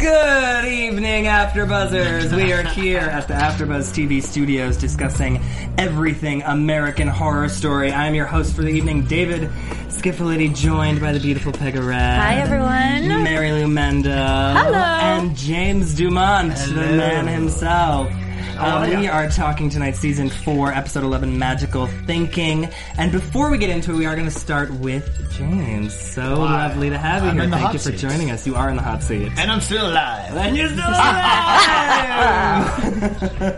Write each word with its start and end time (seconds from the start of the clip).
Good 0.00 0.66
evening, 0.66 1.24
AfterBuzzers. 1.24 2.32
We 2.32 2.52
are 2.52 2.62
here 2.62 3.00
at 3.00 3.26
the 3.26 3.34
AfterBuzz 3.34 3.92
TV 3.92 4.22
studios 4.22 4.76
discussing 4.76 5.42
everything 5.76 6.42
American 6.42 7.08
Horror 7.08 7.48
Story. 7.48 7.90
I'm 7.90 8.14
your 8.14 8.26
host 8.26 8.54
for 8.54 8.62
the 8.62 8.68
evening, 8.68 9.06
David 9.06 9.50
Schifilliti, 9.88 10.54
joined 10.54 11.00
by 11.00 11.12
the 11.12 11.18
beautiful 11.18 11.50
Pegah 11.50 11.84
Rad. 11.84 12.20
Hi, 12.20 12.36
everyone. 12.36 13.26
Marielou 13.26 13.66
Mandl. 13.66 14.04
Hello. 14.04 14.78
And 14.78 15.36
James 15.36 15.96
Dumont, 15.96 16.54
the 16.54 16.74
man 16.74 17.26
himself. 17.26 18.08
Oh, 18.56 18.60
Uh, 18.60 18.86
we 19.00 19.08
are 19.08 19.28
talking 19.30 19.68
tonight, 19.70 19.96
season 19.96 20.28
four, 20.30 20.72
episode 20.72 21.04
eleven, 21.04 21.38
magical 21.38 21.86
thinking. 22.06 22.68
And 22.96 23.10
before 23.12 23.50
we 23.50 23.58
get 23.58 23.70
into 23.70 23.92
it, 23.92 23.96
we 23.96 24.06
are 24.06 24.14
going 24.14 24.26
to 24.28 24.36
start 24.36 24.70
with 24.72 25.08
James. 25.36 25.94
So 25.94 26.34
lovely 26.40 26.90
to 26.90 26.98
have 26.98 27.22
you 27.24 27.30
I'm 27.30 27.38
here. 27.38 27.48
Thank 27.50 27.72
you 27.72 27.78
for 27.78 27.90
seat. 27.92 27.98
joining 27.98 28.30
us. 28.30 28.46
You 28.46 28.54
are 28.56 28.68
in 28.70 28.76
the 28.76 28.82
hot 28.82 29.02
seat. 29.02 29.32
And 29.36 29.50
I'm 29.50 29.60
still 29.60 29.86
alive. 29.88 30.34
And 30.36 30.56
you're 30.56 30.68
still 30.68 30.78
alive! 30.88 30.98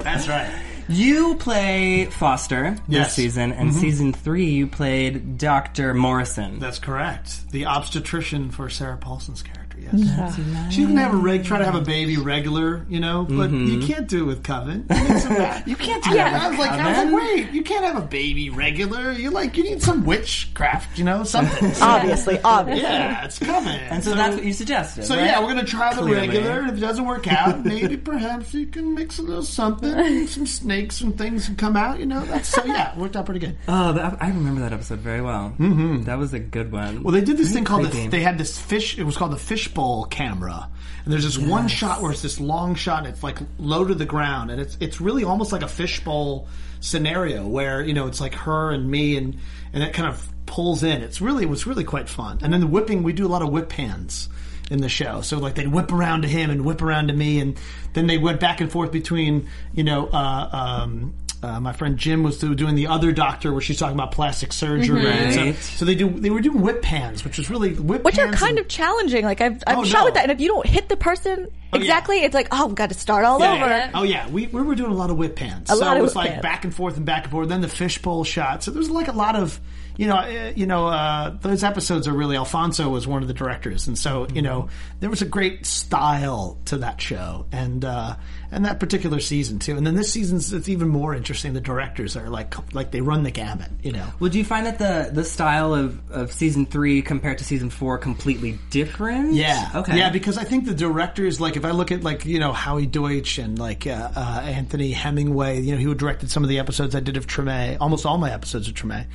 That's 0.02 0.28
right. 0.28 0.50
You 0.88 1.36
play 1.36 2.06
Foster 2.06 2.76
this 2.88 3.12
season, 3.14 3.52
and 3.52 3.72
season 3.72 4.12
three 4.12 4.46
you 4.46 4.66
played 4.66 5.38
Dr. 5.38 5.94
Morrison. 5.94 6.58
That's 6.58 6.80
correct. 6.80 7.48
The 7.52 7.66
obstetrician 7.66 8.50
for 8.50 8.68
Sarah 8.68 8.96
Paulson's 8.96 9.42
character. 9.42 9.59
Yes. 9.92 10.36
She 10.70 10.80
didn't 10.82 10.96
have 10.98 11.14
a 11.14 11.16
reg. 11.16 11.44
Try 11.44 11.58
to 11.58 11.64
have 11.64 11.74
a 11.74 11.80
baby 11.80 12.16
regular, 12.16 12.84
you 12.88 13.00
know, 13.00 13.26
but 13.28 13.50
you 13.50 13.80
can't 13.86 14.06
do 14.08 14.22
it 14.24 14.26
with 14.26 14.44
Coven. 14.44 14.86
You, 14.90 14.96
need 15.08 15.18
some- 15.20 15.62
you 15.66 15.76
can't 15.76 16.02
do 16.04 16.14
that. 16.14 16.40
I 16.42 16.48
was 16.50 16.58
like, 16.58 16.70
I 16.70 16.88
was 16.88 16.96
Coven? 16.96 17.12
like, 17.12 17.22
wait, 17.22 17.50
you 17.52 17.62
can't 17.62 17.84
have 17.84 17.96
a 17.96 18.06
baby 18.06 18.50
regular. 18.50 19.12
You 19.12 19.30
like, 19.30 19.56
you 19.56 19.64
need 19.64 19.82
some 19.82 20.04
witchcraft, 20.04 20.98
you 20.98 21.04
know, 21.04 21.24
something. 21.24 21.72
Obviously, 21.80 22.40
obviously. 22.42 22.82
yeah, 22.82 23.24
it's 23.24 23.38
Coven. 23.38 23.68
and 23.68 24.02
so, 24.04 24.14
that's 24.14 24.36
what 24.36 24.44
you 24.44 24.52
suggested. 24.52 25.04
So 25.04 25.16
right? 25.16 25.24
yeah, 25.24 25.40
we're 25.40 25.48
gonna 25.48 25.64
try 25.64 25.94
the 25.94 26.02
Clearly. 26.02 26.28
regular. 26.28 26.66
If 26.66 26.76
it 26.76 26.80
doesn't 26.80 27.04
work 27.04 27.26
out, 27.32 27.64
maybe 27.64 27.96
perhaps 27.96 28.54
you 28.54 28.66
can 28.66 28.94
mix 28.94 29.18
a 29.18 29.22
little 29.22 29.42
something, 29.42 30.26
some 30.26 30.46
snakes, 30.46 31.00
and 31.00 31.16
things 31.16 31.46
can 31.46 31.56
come 31.56 31.76
out. 31.76 31.98
You 31.98 32.06
know, 32.06 32.20
that's 32.24 32.48
so 32.48 32.64
yeah, 32.64 32.96
worked 32.98 33.16
out 33.16 33.24
pretty 33.26 33.40
good. 33.40 33.56
Oh, 33.68 33.92
that, 33.92 34.22
I 34.22 34.28
remember 34.28 34.60
that 34.62 34.72
episode 34.72 35.00
very 35.00 35.20
well. 35.20 35.54
Mm-hmm. 35.58 36.02
That 36.04 36.18
was 36.18 36.32
a 36.34 36.38
good 36.38 36.70
one. 36.72 37.02
Well, 37.02 37.12
they 37.12 37.20
did 37.20 37.36
this 37.36 37.52
thing 37.52 37.64
called 37.64 37.86
the, 37.86 37.90
creepy. 37.90 38.08
they 38.08 38.20
had 38.22 38.38
this 38.38 38.58
fish. 38.58 38.98
It 38.98 39.04
was 39.04 39.16
called 39.16 39.32
the 39.32 39.36
fishbowl 39.70 40.04
camera, 40.04 40.68
and 41.04 41.12
there's 41.12 41.24
this 41.24 41.38
one 41.38 41.68
shot 41.68 42.02
where 42.02 42.10
it's 42.10 42.22
this 42.22 42.40
long 42.40 42.74
shot. 42.74 43.04
And 43.04 43.08
it's 43.08 43.22
like 43.22 43.38
low 43.58 43.84
to 43.84 43.94
the 43.94 44.04
ground, 44.04 44.50
and 44.50 44.60
it's 44.60 44.76
it's 44.80 45.00
really 45.00 45.24
almost 45.24 45.52
like 45.52 45.62
a 45.62 45.68
fishbowl 45.68 46.48
scenario 46.80 47.46
where 47.46 47.82
you 47.82 47.94
know 47.94 48.06
it's 48.06 48.20
like 48.20 48.34
her 48.34 48.70
and 48.70 48.90
me, 48.90 49.16
and 49.16 49.38
and 49.72 49.82
it 49.82 49.92
kind 49.92 50.08
of 50.08 50.28
pulls 50.46 50.82
in. 50.82 51.02
It's 51.02 51.20
really 51.20 51.44
it 51.44 51.48
was 51.48 51.66
really 51.66 51.84
quite 51.84 52.08
fun. 52.08 52.38
And 52.42 52.52
then 52.52 52.60
the 52.60 52.66
whipping, 52.66 53.02
we 53.02 53.12
do 53.12 53.26
a 53.26 53.28
lot 53.28 53.42
of 53.42 53.50
whip 53.50 53.68
pans 53.68 54.28
in 54.70 54.80
the 54.80 54.88
show. 54.88 55.20
So 55.20 55.38
like 55.38 55.54
they'd 55.54 55.68
whip 55.68 55.92
around 55.92 56.22
to 56.22 56.28
him 56.28 56.50
and 56.50 56.64
whip 56.64 56.82
around 56.82 57.08
to 57.08 57.14
me, 57.14 57.40
and 57.40 57.58
then 57.92 58.06
they 58.06 58.18
went 58.18 58.40
back 58.40 58.60
and 58.60 58.70
forth 58.70 58.92
between 58.92 59.48
you 59.72 59.84
know. 59.84 60.08
Uh, 60.08 60.48
um, 60.52 61.14
uh, 61.42 61.58
my 61.60 61.72
friend 61.72 61.96
Jim 61.96 62.22
was 62.22 62.38
doing 62.38 62.74
the 62.74 62.86
other 62.88 63.12
doctor 63.12 63.50
where 63.52 63.60
she's 63.62 63.78
talking 63.78 63.94
about 63.96 64.12
plastic 64.12 64.52
surgery. 64.52 65.06
and 65.06 65.36
Right. 65.36 65.54
So, 65.56 65.76
so 65.78 65.84
they 65.86 65.94
do 65.94 66.10
they 66.10 66.30
were 66.30 66.40
doing 66.40 66.60
whip 66.60 66.82
pans, 66.82 67.24
which 67.24 67.38
was 67.38 67.48
really 67.48 67.74
whip 67.74 68.04
Which 68.04 68.18
are 68.18 68.30
kind 68.32 68.50
and- 68.50 68.58
of 68.60 68.68
challenging. 68.68 69.24
Like 69.24 69.40
I've, 69.40 69.62
I've 69.66 69.78
Oh, 69.78 69.84
shot 69.84 70.00
no. 70.00 70.04
with 70.06 70.14
that, 70.14 70.24
and 70.24 70.32
if 70.32 70.40
you 70.40 70.48
don't 70.48 70.66
hit 70.66 70.88
the 70.88 70.96
person 70.96 71.48
yeah. 71.72 71.78
exactly, 71.80 72.18
it's 72.18 72.34
like, 72.34 72.48
oh, 72.50 72.68
I've 72.68 72.74
got 72.74 72.90
to 72.90 72.94
start 72.94 73.24
all 73.24 73.40
Yeah, 73.40 73.52
over. 73.54 73.66
yeah. 73.66 73.90
Oh 73.94 74.02
yeah, 74.02 74.28
we, 74.28 74.48
we 74.48 74.60
were 74.60 74.74
doing 74.74 74.90
a 74.90 74.94
lot 74.94 75.10
of 75.10 75.16
whip 75.16 75.36
pans. 75.36 75.70
A 75.70 75.74
so 75.76 75.80
lot 75.80 75.96
it 75.96 76.02
was 76.02 76.14
like 76.16 76.30
hands. 76.30 76.42
back 76.42 76.64
and 76.64 76.74
forth 76.74 76.96
and 76.96 77.06
back 77.06 77.24
and 77.24 77.30
forth. 77.30 77.48
Then 77.48 77.60
the 77.62 77.68
fishbowl 77.68 78.24
shot. 78.24 78.62
So 78.62 78.70
there 78.70 78.78
was 78.80 78.90
like 78.90 79.08
a 79.08 79.12
lot 79.12 79.34
of, 79.36 79.58
you 79.96 80.06
know, 80.08 80.16
uh, 80.16 80.52
you 80.56 80.66
know, 80.66 80.88
uh, 80.88 81.30
those 81.40 81.62
episodes 81.64 82.06
are 82.08 82.12
really. 82.12 82.36
Alfonso 82.36 82.88
was 82.88 83.06
one 83.06 83.22
of 83.22 83.28
the 83.28 83.34
directors, 83.34 83.86
and 83.86 83.96
so 83.98 84.26
you 84.34 84.42
know 84.42 84.68
there 85.00 85.08
was 85.10 85.22
a 85.22 85.26
great 85.26 85.64
style 85.66 86.58
to 86.66 86.78
that 86.78 87.00
show, 87.00 87.46
and 87.52 87.84
uh, 87.84 88.16
and 88.52 88.64
that 88.64 88.80
particular 88.80 89.20
season 89.20 89.58
too. 89.58 89.76
And 89.76 89.86
then 89.86 89.94
this 89.94 90.12
season's 90.12 90.52
it's 90.52 90.68
even 90.68 90.88
more 90.88 91.14
interesting. 91.14 91.52
The 91.52 91.60
directors 91.60 92.16
are 92.16 92.28
like 92.28 92.54
like 92.74 92.90
they 92.90 93.00
run 93.00 93.22
the 93.22 93.30
gamut, 93.30 93.70
you 93.82 93.92
know. 93.92 94.06
Would 94.20 94.34
you 94.34 94.44
find 94.44 94.66
that 94.66 94.78
the 94.78 95.10
the 95.12 95.24
style 95.24 95.74
of, 95.74 95.98
of 96.10 96.32
season 96.32 96.66
three 96.66 97.02
compared 97.02 97.38
to 97.38 97.44
season 97.44 97.70
four 97.70 97.98
completely 97.98 98.58
different? 98.70 99.34
Yeah. 99.34 99.70
Okay. 99.74 99.96
Yeah, 99.96 100.10
because 100.10 100.38
I 100.38 100.44
think 100.44 100.64
the 100.66 100.74
directors, 100.74 101.40
like, 101.40 101.56
if 101.56 101.64
I 101.64 101.70
look 101.70 101.92
at, 101.92 102.02
like, 102.02 102.24
you 102.24 102.38
know, 102.38 102.52
Howie 102.52 102.86
Deutch 102.86 103.38
and, 103.38 103.58
like, 103.58 103.86
uh, 103.86 104.10
uh, 104.14 104.40
Anthony 104.44 104.92
Hemingway, 104.92 105.60
you 105.60 105.72
know, 105.72 105.78
he 105.78 105.94
directed 105.94 106.30
some 106.30 106.42
of 106.42 106.48
the 106.48 106.58
episodes 106.58 106.94
I 106.94 107.00
did 107.00 107.16
of 107.16 107.26
Treme, 107.26 107.76
almost 107.80 108.06
all 108.06 108.18
my 108.18 108.32
episodes 108.32 108.68
of 108.68 108.74
Treme. 108.74 109.06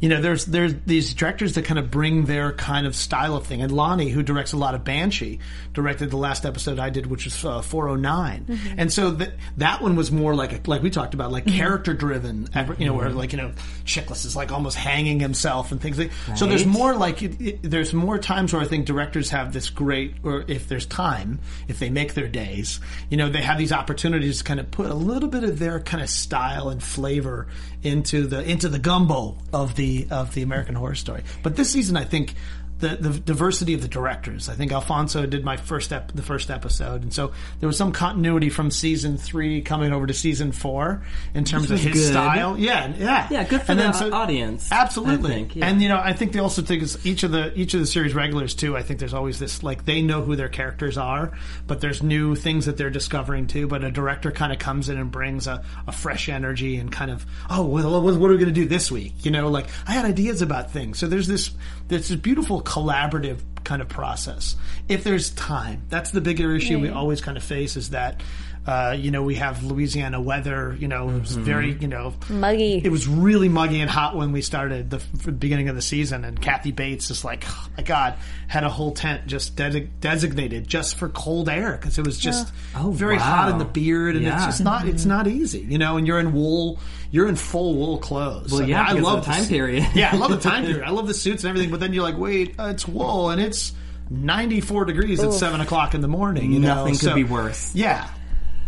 You 0.00 0.08
know, 0.08 0.22
there's 0.22 0.46
there's 0.46 0.74
these 0.86 1.12
directors 1.12 1.54
that 1.54 1.66
kind 1.66 1.78
of 1.78 1.90
bring 1.90 2.24
their 2.24 2.52
kind 2.52 2.86
of 2.86 2.96
style 2.96 3.36
of 3.36 3.46
thing. 3.46 3.60
And 3.60 3.70
Loni, 3.70 4.10
who 4.10 4.22
directs 4.22 4.54
a 4.54 4.56
lot 4.56 4.74
of 4.74 4.82
Banshee, 4.82 5.40
directed 5.74 6.10
the 6.10 6.16
last 6.16 6.46
episode 6.46 6.78
I 6.78 6.88
did, 6.88 7.06
which 7.06 7.26
was 7.26 7.44
uh, 7.44 7.60
409. 7.60 8.46
And 8.80 8.90
so 8.90 9.10
that 9.10 9.34
that 9.58 9.82
one 9.82 9.94
was 9.94 10.10
more 10.10 10.34
like, 10.34 10.52
a, 10.54 10.70
like 10.70 10.82
we 10.82 10.88
talked 10.88 11.12
about, 11.12 11.30
like 11.30 11.44
mm-hmm. 11.44 11.58
character 11.58 11.92
driven, 11.92 12.48
you 12.78 12.86
know, 12.86 12.94
where, 12.94 13.08
mm-hmm. 13.08 13.18
like, 13.18 13.32
you 13.32 13.38
know, 13.38 13.52
Chickless 13.84 14.24
is, 14.24 14.34
like, 14.34 14.50
almost 14.50 14.78
hanging 14.78 15.20
himself 15.20 15.70
and 15.70 15.82
things 15.82 15.98
like 15.98 16.10
So 16.34 16.46
there's 16.46 16.64
more 16.64 16.96
like 16.96 17.22
it, 17.22 17.38
it, 17.38 17.58
there's 17.62 17.92
more 17.92 18.16
times 18.18 18.54
where 18.54 18.62
I 18.62 18.64
think 18.64 18.86
directors 18.86 19.28
have 19.30 19.52
this 19.52 19.68
great, 19.68 20.14
or 20.22 20.46
if 20.48 20.66
there's 20.66 20.86
time, 20.86 21.40
if 21.68 21.78
they 21.78 21.90
make 21.90 22.14
their 22.14 22.26
days, 22.26 22.80
you 23.10 23.18
know, 23.18 23.28
they 23.28 23.42
have 23.42 23.58
these 23.58 23.70
opportunities 23.70 24.38
to 24.38 24.44
kind 24.44 24.60
of 24.60 24.70
put 24.70 24.86
a 24.86 24.94
little 24.94 25.28
bit 25.28 25.44
of 25.44 25.58
their 25.58 25.80
kind 25.80 26.02
of 26.02 26.08
style 26.08 26.70
and 26.70 26.82
flavor 26.82 27.48
into 27.82 28.26
the 28.26 28.42
into 28.50 28.70
the 28.70 28.78
gumbo 28.78 29.36
of 29.52 29.74
the 29.74 30.06
of 30.10 30.32
the 30.32 30.40
American 30.40 30.74
Horror 30.74 30.94
Story. 30.94 31.22
But 31.42 31.54
this 31.54 31.70
season, 31.70 31.98
I 31.98 32.04
think. 32.04 32.34
The, 32.80 32.96
the 32.96 33.20
diversity 33.20 33.74
of 33.74 33.82
the 33.82 33.88
directors. 33.88 34.48
I 34.48 34.54
think 34.54 34.72
Alfonso 34.72 35.26
did 35.26 35.44
my 35.44 35.56
first 35.58 35.92
ep- 35.92 36.12
the 36.12 36.22
first 36.22 36.50
episode, 36.50 37.02
and 37.02 37.12
so 37.12 37.32
there 37.60 37.66
was 37.66 37.76
some 37.76 37.92
continuity 37.92 38.48
from 38.48 38.70
season 38.70 39.18
three 39.18 39.60
coming 39.62 39.92
over 39.92 40.06
to 40.06 40.14
season 40.14 40.52
four 40.52 41.02
in 41.34 41.44
terms 41.44 41.70
of 41.70 41.78
his 41.78 41.92
good. 41.94 42.10
style. 42.12 42.58
Yeah, 42.58 42.92
yeah, 42.96 43.28
Yeah, 43.30 43.44
good 43.44 43.62
for 43.62 43.72
And 43.72 43.78
the 43.78 43.84
then 43.84 43.94
so- 43.94 44.12
audience. 44.12 44.68
Absolutely, 44.72 45.30
think, 45.30 45.56
yeah. 45.56 45.66
and 45.66 45.82
you 45.82 45.88
know, 45.88 46.00
I 46.02 46.14
think 46.14 46.32
they 46.32 46.38
also 46.38 46.62
think 46.62 46.82
is 46.82 47.04
each 47.06 47.22
of 47.22 47.32
the 47.32 47.52
each 47.58 47.74
of 47.74 47.80
the 47.80 47.86
series 47.86 48.14
regulars 48.14 48.54
too. 48.54 48.76
I 48.76 48.82
think 48.82 48.98
there's 48.98 49.14
always 49.14 49.38
this 49.38 49.62
like 49.62 49.84
they 49.84 50.00
know 50.02 50.22
who 50.22 50.34
their 50.36 50.48
characters 50.48 50.96
are, 50.96 51.32
but 51.66 51.80
there's 51.80 52.02
new 52.02 52.34
things 52.34 52.66
that 52.66 52.76
they're 52.78 52.88
discovering 52.90 53.46
too. 53.46 53.66
But 53.66 53.84
a 53.84 53.90
director 53.90 54.30
kind 54.32 54.52
of 54.52 54.58
comes 54.58 54.88
in 54.88 54.96
and 54.98 55.10
brings 55.10 55.46
a, 55.46 55.62
a 55.86 55.92
fresh 55.92 56.28
energy 56.30 56.76
and 56.78 56.90
kind 56.90 57.10
of 57.10 57.26
oh 57.50 57.64
well, 57.66 58.02
what, 58.02 58.16
what 58.16 58.30
are 58.30 58.32
we 58.32 58.38
going 58.38 58.54
to 58.54 58.60
do 58.60 58.66
this 58.66 58.90
week? 58.90 59.12
You 59.24 59.30
know, 59.30 59.48
like 59.48 59.66
I 59.86 59.92
had 59.92 60.04
ideas 60.06 60.40
about 60.42 60.70
things. 60.70 60.98
So 60.98 61.06
there's 61.06 61.26
this 61.28 61.50
there's 61.88 62.08
this 62.08 62.16
beautiful 62.18 62.60
collaborative 62.70 63.40
kind 63.64 63.82
of 63.82 63.88
process. 63.88 64.54
If 64.88 65.02
there's 65.02 65.30
time, 65.30 65.82
that's 65.88 66.12
the 66.12 66.20
bigger 66.20 66.54
issue 66.54 66.78
we 66.78 66.88
always 66.88 67.20
kind 67.20 67.36
of 67.36 67.42
face 67.42 67.76
is 67.76 67.90
that 67.90 68.22
Uh, 68.66 68.94
you 68.96 69.10
know, 69.10 69.22
we 69.22 69.36
have 69.36 69.64
Louisiana 69.64 70.20
weather. 70.20 70.76
You 70.78 70.86
know, 70.86 71.08
it 71.08 71.18
was 71.20 71.32
very 71.34 71.72
you 71.72 71.88
know 71.88 72.12
Muggy. 72.28 72.82
It 72.84 72.90
was 72.90 73.08
really 73.08 73.48
muggy 73.48 73.80
and 73.80 73.90
hot 73.90 74.14
when 74.14 74.32
we 74.32 74.42
started 74.42 74.90
the 74.90 74.98
f- 74.98 75.38
beginning 75.38 75.68
of 75.70 75.76
the 75.76 75.82
season, 75.82 76.24
and 76.26 76.40
Kathy 76.40 76.70
Bates 76.70 77.08
just 77.08 77.24
like, 77.24 77.44
oh 77.48 77.66
my 77.76 77.82
God, 77.82 78.14
had 78.48 78.62
a 78.64 78.68
whole 78.68 78.92
tent 78.92 79.26
just 79.26 79.56
de- 79.56 79.80
designated 80.00 80.68
just 80.68 80.96
for 80.96 81.08
cold 81.08 81.48
air 81.48 81.72
because 81.72 81.98
it 81.98 82.04
was 82.06 82.18
just 82.18 82.52
Oh, 82.76 82.90
very 82.90 83.16
wow. 83.16 83.22
hot 83.22 83.48
in 83.48 83.58
the 83.58 83.64
beard, 83.64 84.14
and 84.14 84.26
it's 84.26 84.44
just 84.44 84.62
not 84.62 84.86
it's 84.86 85.06
not 85.06 85.26
easy, 85.26 85.60
you 85.60 85.78
know. 85.78 85.96
And 85.96 86.06
you're 86.06 86.20
in 86.20 86.32
wool, 86.34 86.78
you're 87.10 87.28
in 87.28 87.36
full 87.36 87.74
wool 87.76 87.96
clothes. 87.98 88.52
Well, 88.52 88.60
I 88.60 88.64
mean, 88.64 88.70
yeah, 88.70 88.82
I 88.82 88.92
because 88.92 88.98
of 88.98 89.02
love 89.04 89.20
the 89.24 89.30
time 89.30 89.40
this- 89.40 89.48
period. 89.48 89.86
yeah, 89.94 90.10
I 90.12 90.16
love 90.16 90.30
the 90.30 90.36
time 90.38 90.64
period. 90.66 90.84
I 90.84 90.90
love 90.90 91.06
the 91.08 91.14
suits 91.14 91.44
and 91.44 91.48
everything, 91.48 91.70
but 91.70 91.80
then 91.80 91.94
you're 91.94 92.04
like, 92.04 92.18
wait, 92.18 92.54
uh, 92.60 92.64
it's 92.68 92.86
wool 92.86 93.30
and 93.30 93.40
it's 93.40 93.72
94 94.10 94.84
degrees 94.84 95.22
at 95.22 95.32
seven 95.32 95.60
o'clock 95.62 95.94
in 95.94 96.02
the 96.02 96.08
morning. 96.08 96.52
You 96.52 96.60
know, 96.60 96.74
Nothing 96.74 96.92
could 96.94 97.00
So- 97.00 97.14
be 97.14 97.24
worse. 97.24 97.74
Yeah. 97.74 98.06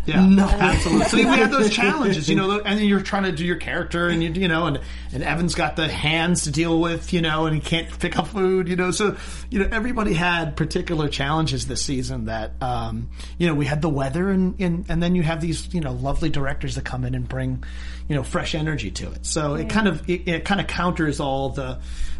Yeah, 0.05 0.27
absolutely. 0.59 1.07
So 1.07 1.17
we 1.17 1.23
had 1.25 1.51
those 1.51 1.71
challenges, 1.75 2.29
you 2.29 2.35
know, 2.35 2.61
and 2.61 2.79
then 2.79 2.87
you're 2.87 3.01
trying 3.01 3.23
to 3.25 3.33
do 3.33 3.45
your 3.45 3.57
character, 3.57 4.09
and 4.09 4.23
you, 4.23 4.31
you 4.31 4.49
know, 4.49 4.67
and 4.67 4.81
and 5.13 5.23
Evan's 5.23 5.55
got 5.55 5.77
the 5.77 5.89
hands 5.89 6.45
to 6.45 6.51
deal 6.51 6.81
with, 6.81 7.13
you 7.13 7.21
know, 7.21 7.47
and 7.47 7.55
he 7.55 7.61
can't 7.61 7.99
pick 7.99 8.19
up 8.19 8.29
food, 8.29 8.69
you 8.69 8.77
know. 8.77 8.91
So, 8.91 9.17
you 9.51 9.59
know, 9.59 9.69
everybody 9.71 10.15
had 10.15 10.57
particular 10.57 11.09
challenges 11.09 11.67
this 11.67 11.85
season. 11.85 12.27
That, 12.27 12.53
um, 12.61 13.11
you 13.39 13.47
know, 13.47 13.55
we 13.55 13.67
had 13.67 13.83
the 13.83 13.89
weather, 13.89 14.31
and 14.31 14.59
and 14.61 14.87
and 14.89 15.03
then 15.03 15.15
you 15.15 15.23
have 15.23 15.41
these, 15.41 15.73
you 15.75 15.81
know, 15.81 15.93
lovely 15.93 16.31
directors 16.31 16.77
that 16.77 16.85
come 16.85 17.05
in 17.05 17.15
and 17.15 17.29
bring, 17.29 17.63
you 18.09 18.17
know, 18.17 18.23
fresh 18.23 18.55
energy 18.55 18.91
to 18.93 19.13
it. 19.13 19.27
So 19.27 19.55
it 19.55 19.69
kind 19.69 19.89
of 19.89 20.09
it, 20.09 20.29
it 20.29 20.45
kind 20.45 20.61
of 20.61 20.67
counters 20.67 21.21
all 21.21 21.51
the 21.51 21.79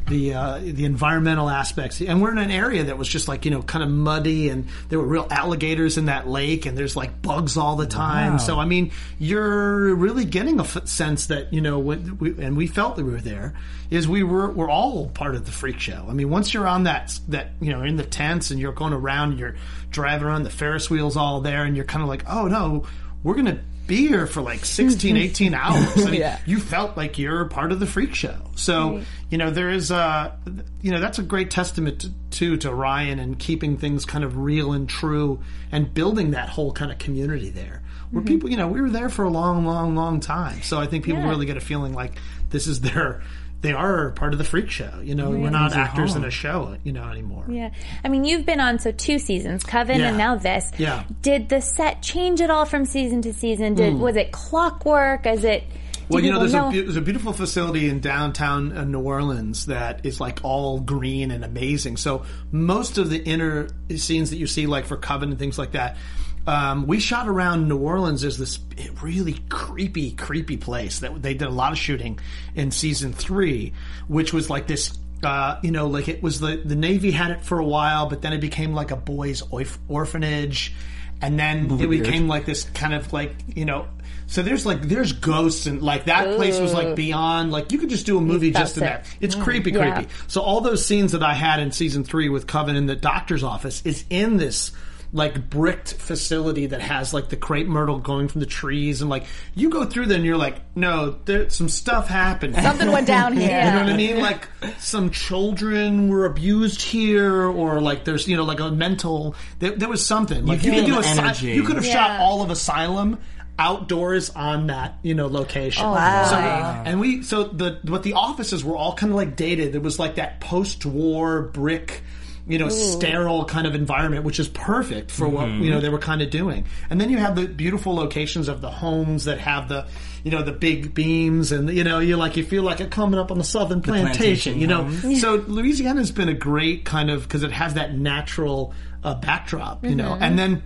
the 0.09 0.35
uh, 0.35 0.59
the 0.59 0.85
environmental 0.85 1.49
aspects. 1.49 2.01
And 2.01 2.21
we're 2.21 2.33
in 2.33 2.39
an 2.39 2.51
area 2.51 2.85
that 2.85 2.99
was 2.99 3.09
just 3.09 3.29
like 3.29 3.45
you 3.45 3.51
know 3.51 3.63
kind 3.63 3.83
of 3.83 3.91
muddy, 3.91 4.49
and 4.49 4.69
there 4.89 4.99
were 4.99 5.07
real 5.07 5.27
alligators 5.31 5.99
in 5.99 6.07
that 6.07 6.29
lake, 6.29 6.67
and 6.67 6.77
there's 6.77 6.97
like 6.97 7.23
bugs 7.23 7.57
all 7.57 7.77
the 7.77 7.87
time. 7.87 8.33
Wow. 8.33 8.39
So 8.39 8.59
I 8.59 8.65
mean, 8.65 8.93
you're 9.19 9.95
really 9.95 10.25
getting 10.25 10.59
a 10.59 10.65
f- 10.65 10.87
sense 10.87 11.27
that 11.27 11.53
you 11.53 11.61
know, 11.61 11.79
when 11.79 12.19
we, 12.19 12.31
and 12.45 12.57
we 12.57 12.67
felt 12.67 12.82
that 12.91 13.05
we 13.05 13.13
were 13.13 13.21
there, 13.21 13.55
is 13.91 14.07
we 14.09 14.23
were 14.23 14.51
we're 14.51 14.71
all 14.71 15.09
part 15.09 15.35
of 15.35 15.45
the 15.47 15.53
freak 15.53 15.79
show. 15.81 16.07
I 16.09 16.13
mean, 16.13 16.31
once 16.31 16.53
you're 16.53 16.67
on 16.67 16.85
that 16.85 17.19
that 17.29 17.51
you 17.61 17.73
know 17.73 17.83
in 17.83 17.97
the 17.97 18.05
tents 18.05 18.51
and 18.51 18.61
you're 18.61 18.73
going 18.73 18.93
around, 18.93 19.39
you're 19.39 19.57
driving 19.91 20.27
around 20.27 20.43
the 20.45 20.51
Ferris 20.51 20.91
wheels 20.91 21.17
all 21.17 21.41
there, 21.41 21.65
and 21.65 21.77
you're 21.77 21.85
kind 21.85 22.03
of 22.03 22.09
like, 22.09 22.25
oh 22.29 22.47
no, 22.49 22.85
we're 23.23 23.35
gonna 23.35 23.61
be 23.87 24.09
here 24.09 24.27
for 24.29 24.41
like 24.41 24.65
16 24.65 25.17
mm-hmm. 25.17 25.25
18 25.25 25.55
hours. 25.55 26.07
I 26.07 26.11
mean, 26.11 26.21
Yeah. 26.21 26.39
you 26.47 26.61
felt 26.61 26.97
like 26.97 27.19
you're 27.19 27.47
part 27.47 27.73
of 27.73 27.81
the 27.81 27.87
freak 27.87 28.15
show. 28.15 28.37
So 28.55 29.03
you 29.29 29.39
know 29.39 29.51
there 29.51 29.71
is 29.71 29.91
a 29.91 30.39
you 30.81 30.91
know 30.93 31.01
that's 31.01 31.19
a 31.19 31.23
great 31.23 31.51
testament 31.51 32.01
to, 32.03 32.11
to 32.31 32.57
to 32.59 32.73
ryan 32.73 33.19
and 33.19 33.39
keeping 33.39 33.77
things 33.79 34.05
kind 34.05 34.25
of 34.25 34.37
real 34.37 34.73
and 34.73 34.89
true 34.89 35.41
and 35.73 35.93
building 35.93 36.33
that 36.33 36.49
whole 36.51 36.73
kind 36.73 36.93
of 36.93 36.99
community 36.99 37.51
there 37.51 37.83
where 38.13 38.23
people 38.23 38.49
you 38.51 38.57
know 38.57 38.69
we 38.69 38.81
were 38.81 38.91
there 38.91 39.09
for 39.09 39.25
a 39.25 39.31
long 39.31 39.65
long 39.67 39.95
long 39.97 40.21
time 40.21 40.63
so 40.63 40.79
i 40.79 40.87
think 40.87 41.05
people 41.05 41.21
Yeah. 41.23 41.29
really 41.31 41.47
get 41.47 41.57
a 41.57 41.61
feeling 41.61 41.93
like 41.95 42.13
this 42.51 42.67
is 42.69 42.81
their 42.81 43.23
they 43.63 43.73
are 43.73 44.11
part 44.11 44.33
of 44.33 44.39
the 44.39 44.45
freak 44.45 44.71
show 44.71 45.01
you 45.03 45.15
know 45.15 45.31
we're 45.31 45.51
not 45.51 45.73
actors 45.73 46.15
in 46.17 46.25
a 46.25 46.31
show 46.31 46.77
you 46.85 46.93
know 46.93 47.05
anymore 47.09 47.45
Yeah. 47.49 47.71
I 48.05 48.09
mean, 48.09 48.25
you've 48.25 48.45
been 48.47 48.61
on 48.61 48.79
so 48.79 48.91
two 48.93 49.19
seasons, 49.19 49.63
Coven 49.65 49.99
Yeah. 50.01 50.09
and 50.09 50.19
now 50.19 50.37
this. 50.37 50.71
Yeah. 50.79 51.05
Did 51.23 51.49
the 51.49 51.61
set 51.61 52.03
change 52.03 52.41
at 52.41 52.51
all 52.51 52.65
from 52.67 52.85
season 52.85 53.23
to 53.23 53.33
season? 53.33 53.75
Did 53.75 53.95
was 53.95 54.17
it 54.17 54.33
clockwork? 54.33 55.27
Is 55.27 55.45
it? 55.45 55.63
Well, 56.09 56.23
you 56.25 56.33
know, 56.33 56.41
people 56.41 56.61
there's 56.71 56.75
a, 56.75 56.83
there's 56.83 56.97
a 56.97 57.01
beautiful 57.01 57.33
facility 57.33 57.89
in 57.89 58.01
downtown 58.01 58.77
uh, 58.77 58.85
New 58.85 59.01
Orleans 59.01 59.67
that 59.67 60.05
is 60.05 60.21
like 60.21 60.41
all 60.43 60.81
green 60.81 61.31
and 61.31 61.45
amazing. 61.45 61.97
So 61.99 62.25
most 62.51 62.99
of 62.99 63.11
the 63.11 63.23
inner 63.23 63.69
scenes 63.97 64.31
that 64.31 64.37
you 64.37 64.47
see, 64.49 64.67
like 64.67 64.85
for 64.87 64.97
Coven 64.97 65.31
and 65.31 65.39
things 65.39 65.57
like 65.59 65.73
that, 65.73 65.97
um, 66.47 66.87
we 66.87 66.99
shot 67.01 67.29
around 67.29 67.69
New 67.69 67.79
Orleans. 67.79 68.25
as 68.25 68.39
this 68.39 68.59
really 69.01 69.35
creepy, 69.49 70.13
creepy 70.13 70.57
place 70.57 71.01
that 71.01 71.23
they 71.23 71.35
did 71.35 71.49
a 71.49 71.51
lot 71.53 71.73
of 71.73 71.79
shooting 71.79 72.19
in 72.55 72.71
season 72.71 73.13
three, 73.13 73.73
which 74.09 74.33
was 74.33 74.51
like 74.51 74.67
this. 74.67 74.97
Uh, 75.23 75.61
you 75.63 75.71
know, 75.71 75.87
like 75.87 76.09
it 76.09 76.21
was 76.23 76.41
the 76.41 76.57
the 76.65 76.75
Navy 76.75 77.13
had 77.13 77.31
it 77.31 77.45
for 77.45 77.61
a 77.61 77.65
while, 77.65 78.07
but 78.09 78.23
then 78.23 78.33
it 78.33 78.41
became 78.41 78.73
like 78.75 78.91
a 78.91 78.97
boys' 78.97 79.41
orph- 79.43 79.79
orphanage, 79.89 80.75
and 81.21 81.39
then 81.39 81.71
it 81.81 81.89
became 81.89 82.27
like 82.27 82.45
this 82.45 82.65
kind 82.65 82.93
of 82.93 83.13
like 83.13 83.35
you 83.55 83.65
know 83.65 83.87
so 84.27 84.43
there's 84.43 84.67
like 84.67 84.83
there's 84.83 85.13
ghosts 85.13 85.67
and 85.67 85.81
like 85.83 86.07
that 86.07 86.37
place 86.37 86.59
was 86.59 86.73
like 86.75 86.97
beyond 86.97 87.53
like 87.53 87.71
you 87.71 87.79
could 87.79 87.91
just 87.91 88.07
do 88.07 88.19
a 88.19 88.21
movie 88.21 88.51
felt 88.53 88.65
just 88.65 88.77
in 88.79 88.83
sick. 88.83 88.89
that 89.05 89.07
it's 89.21 89.35
creepy 89.35 89.71
Yeah. 89.73 89.95
creepy 89.95 90.13
so 90.27 90.41
all 90.41 90.61
those 90.63 90.85
scenes 90.85 91.13
that 91.13 91.23
i 91.23 91.35
had 91.35 91.61
in 91.61 91.71
season 91.71 92.03
three 92.03 92.29
with 92.29 92.47
coven 92.47 92.75
in 92.77 92.87
the 92.87 92.97
doctor's 92.97 93.43
office 93.45 93.83
is 93.85 94.05
in 94.11 94.39
this 94.39 94.73
like 95.13 95.51
bricked 95.51 95.93
facility 95.95 96.67
that 96.67 96.81
has 96.81 97.13
like 97.13 97.29
the 97.29 97.37
crepe 97.37 97.67
myrtle 97.67 97.99
going 97.99 98.29
from 98.29 98.41
the 98.41 98.47
trees 98.47 99.03
and 99.03 99.11
like 99.11 99.25
you 99.55 99.69
go 99.69 99.85
through 99.85 100.07
there 100.07 100.17
and 100.17 100.25
you're 100.25 100.39
like 100.39 100.57
no 100.75 101.19
there's 101.27 101.55
some 101.55 101.69
stuff 101.69 102.09
happened 102.09 102.55
Something 102.55 102.91
went 102.91 103.07
down 103.07 103.37
here. 103.37 103.43
you 103.65 103.71
know 103.73 103.81
what 103.81 103.93
I 103.93 103.97
mean? 103.97 104.19
Like 104.19 104.49
some 104.79 105.11
children 105.11 106.09
were 106.09 106.25
abused 106.25 106.81
here, 106.81 107.45
or 107.45 107.81
like 107.81 108.05
there's 108.05 108.27
you 108.29 108.37
know 108.37 108.45
like 108.45 108.61
a 108.61 108.71
mental. 108.71 109.35
There, 109.59 109.73
there 109.73 109.89
was 109.89 110.05
something. 110.05 110.47
Like 110.47 110.63
you, 110.63 110.71
feel 110.71 110.85
could 110.85 110.91
do 110.93 110.97
a 110.97 111.01
asy- 111.01 111.53
You 111.53 111.65
could 111.65 111.77
have 111.77 111.87
shot 111.87 112.21
all 112.21 112.43
of 112.43 112.51
Asylum 112.51 113.19
outdoors 113.59 114.31
on 114.31 114.69
that 114.69 114.99
you 115.03 115.15
know 115.15 115.27
location. 115.27 115.85
Oh, 115.85 115.93
wow. 115.93 116.25
So 116.29 116.37
and 116.37 117.01
we 117.01 117.23
so 117.23 117.45
the 117.45 117.79
but 117.85 118.03
the 118.03 118.15
offices 118.15 118.65
were 118.65 118.77
all 118.77 118.95
kind 118.95 119.13
of 119.13 119.17
like 119.17 119.37
dated. 119.37 119.75
It 119.75 119.83
was 119.83 119.99
like 119.99 120.17
that 120.17 120.41
post-war 120.41 121.43
brick. 121.43 122.03
You 122.47 122.59
know, 122.59 122.69
sterile 122.69 123.45
kind 123.45 123.69
of 123.69 123.75
environment, 123.77 124.25
which 124.25 124.41
is 124.41 124.49
perfect 124.49 125.13
for 125.13 125.29
what 125.29 125.49
you 125.49 125.71
know 125.71 125.81
they 125.81 125.89
were 125.89 125.99
kind 125.99 126.23
of 126.23 126.31
doing. 126.31 126.67
And 126.91 127.01
then 127.01 127.09
you 127.09 127.19
have 127.19 127.37
the 127.37 127.47
beautiful 127.47 127.95
locations 127.95 128.49
of 128.49 128.61
the 128.61 128.71
homes 128.71 129.27
that 129.27 129.39
have 129.39 129.69
the, 129.69 129.87
you 130.25 130.33
know, 130.33 130.43
the 130.43 130.53
big 130.53 130.93
beams, 130.93 131.53
and 131.53 131.71
you 131.71 131.85
know, 131.85 132.01
you 132.01 132.17
like 132.17 132.37
you 132.37 132.45
feel 132.45 132.65
like 132.65 132.81
you're 132.81 132.89
coming 132.89 133.21
up 133.21 133.31
on 133.31 133.39
the 133.39 133.45
southern 133.45 133.81
plantation. 133.81 134.17
plantation 134.17 134.59
you 134.59 134.67
know, 134.67 134.85
homes. 134.85 135.21
so 135.21 135.37
Louisiana's 135.37 136.11
been 136.11 136.29
a 136.29 136.35
great 136.35 136.85
kind 136.85 137.11
of 137.11 137.23
because 137.23 137.45
it 137.45 137.53
has 137.53 137.75
that 137.75 137.95
natural 137.95 138.75
uh, 139.05 139.15
backdrop, 139.15 139.85
you 139.85 139.95
know, 139.95 140.17
and 140.21 140.37
then 140.37 140.63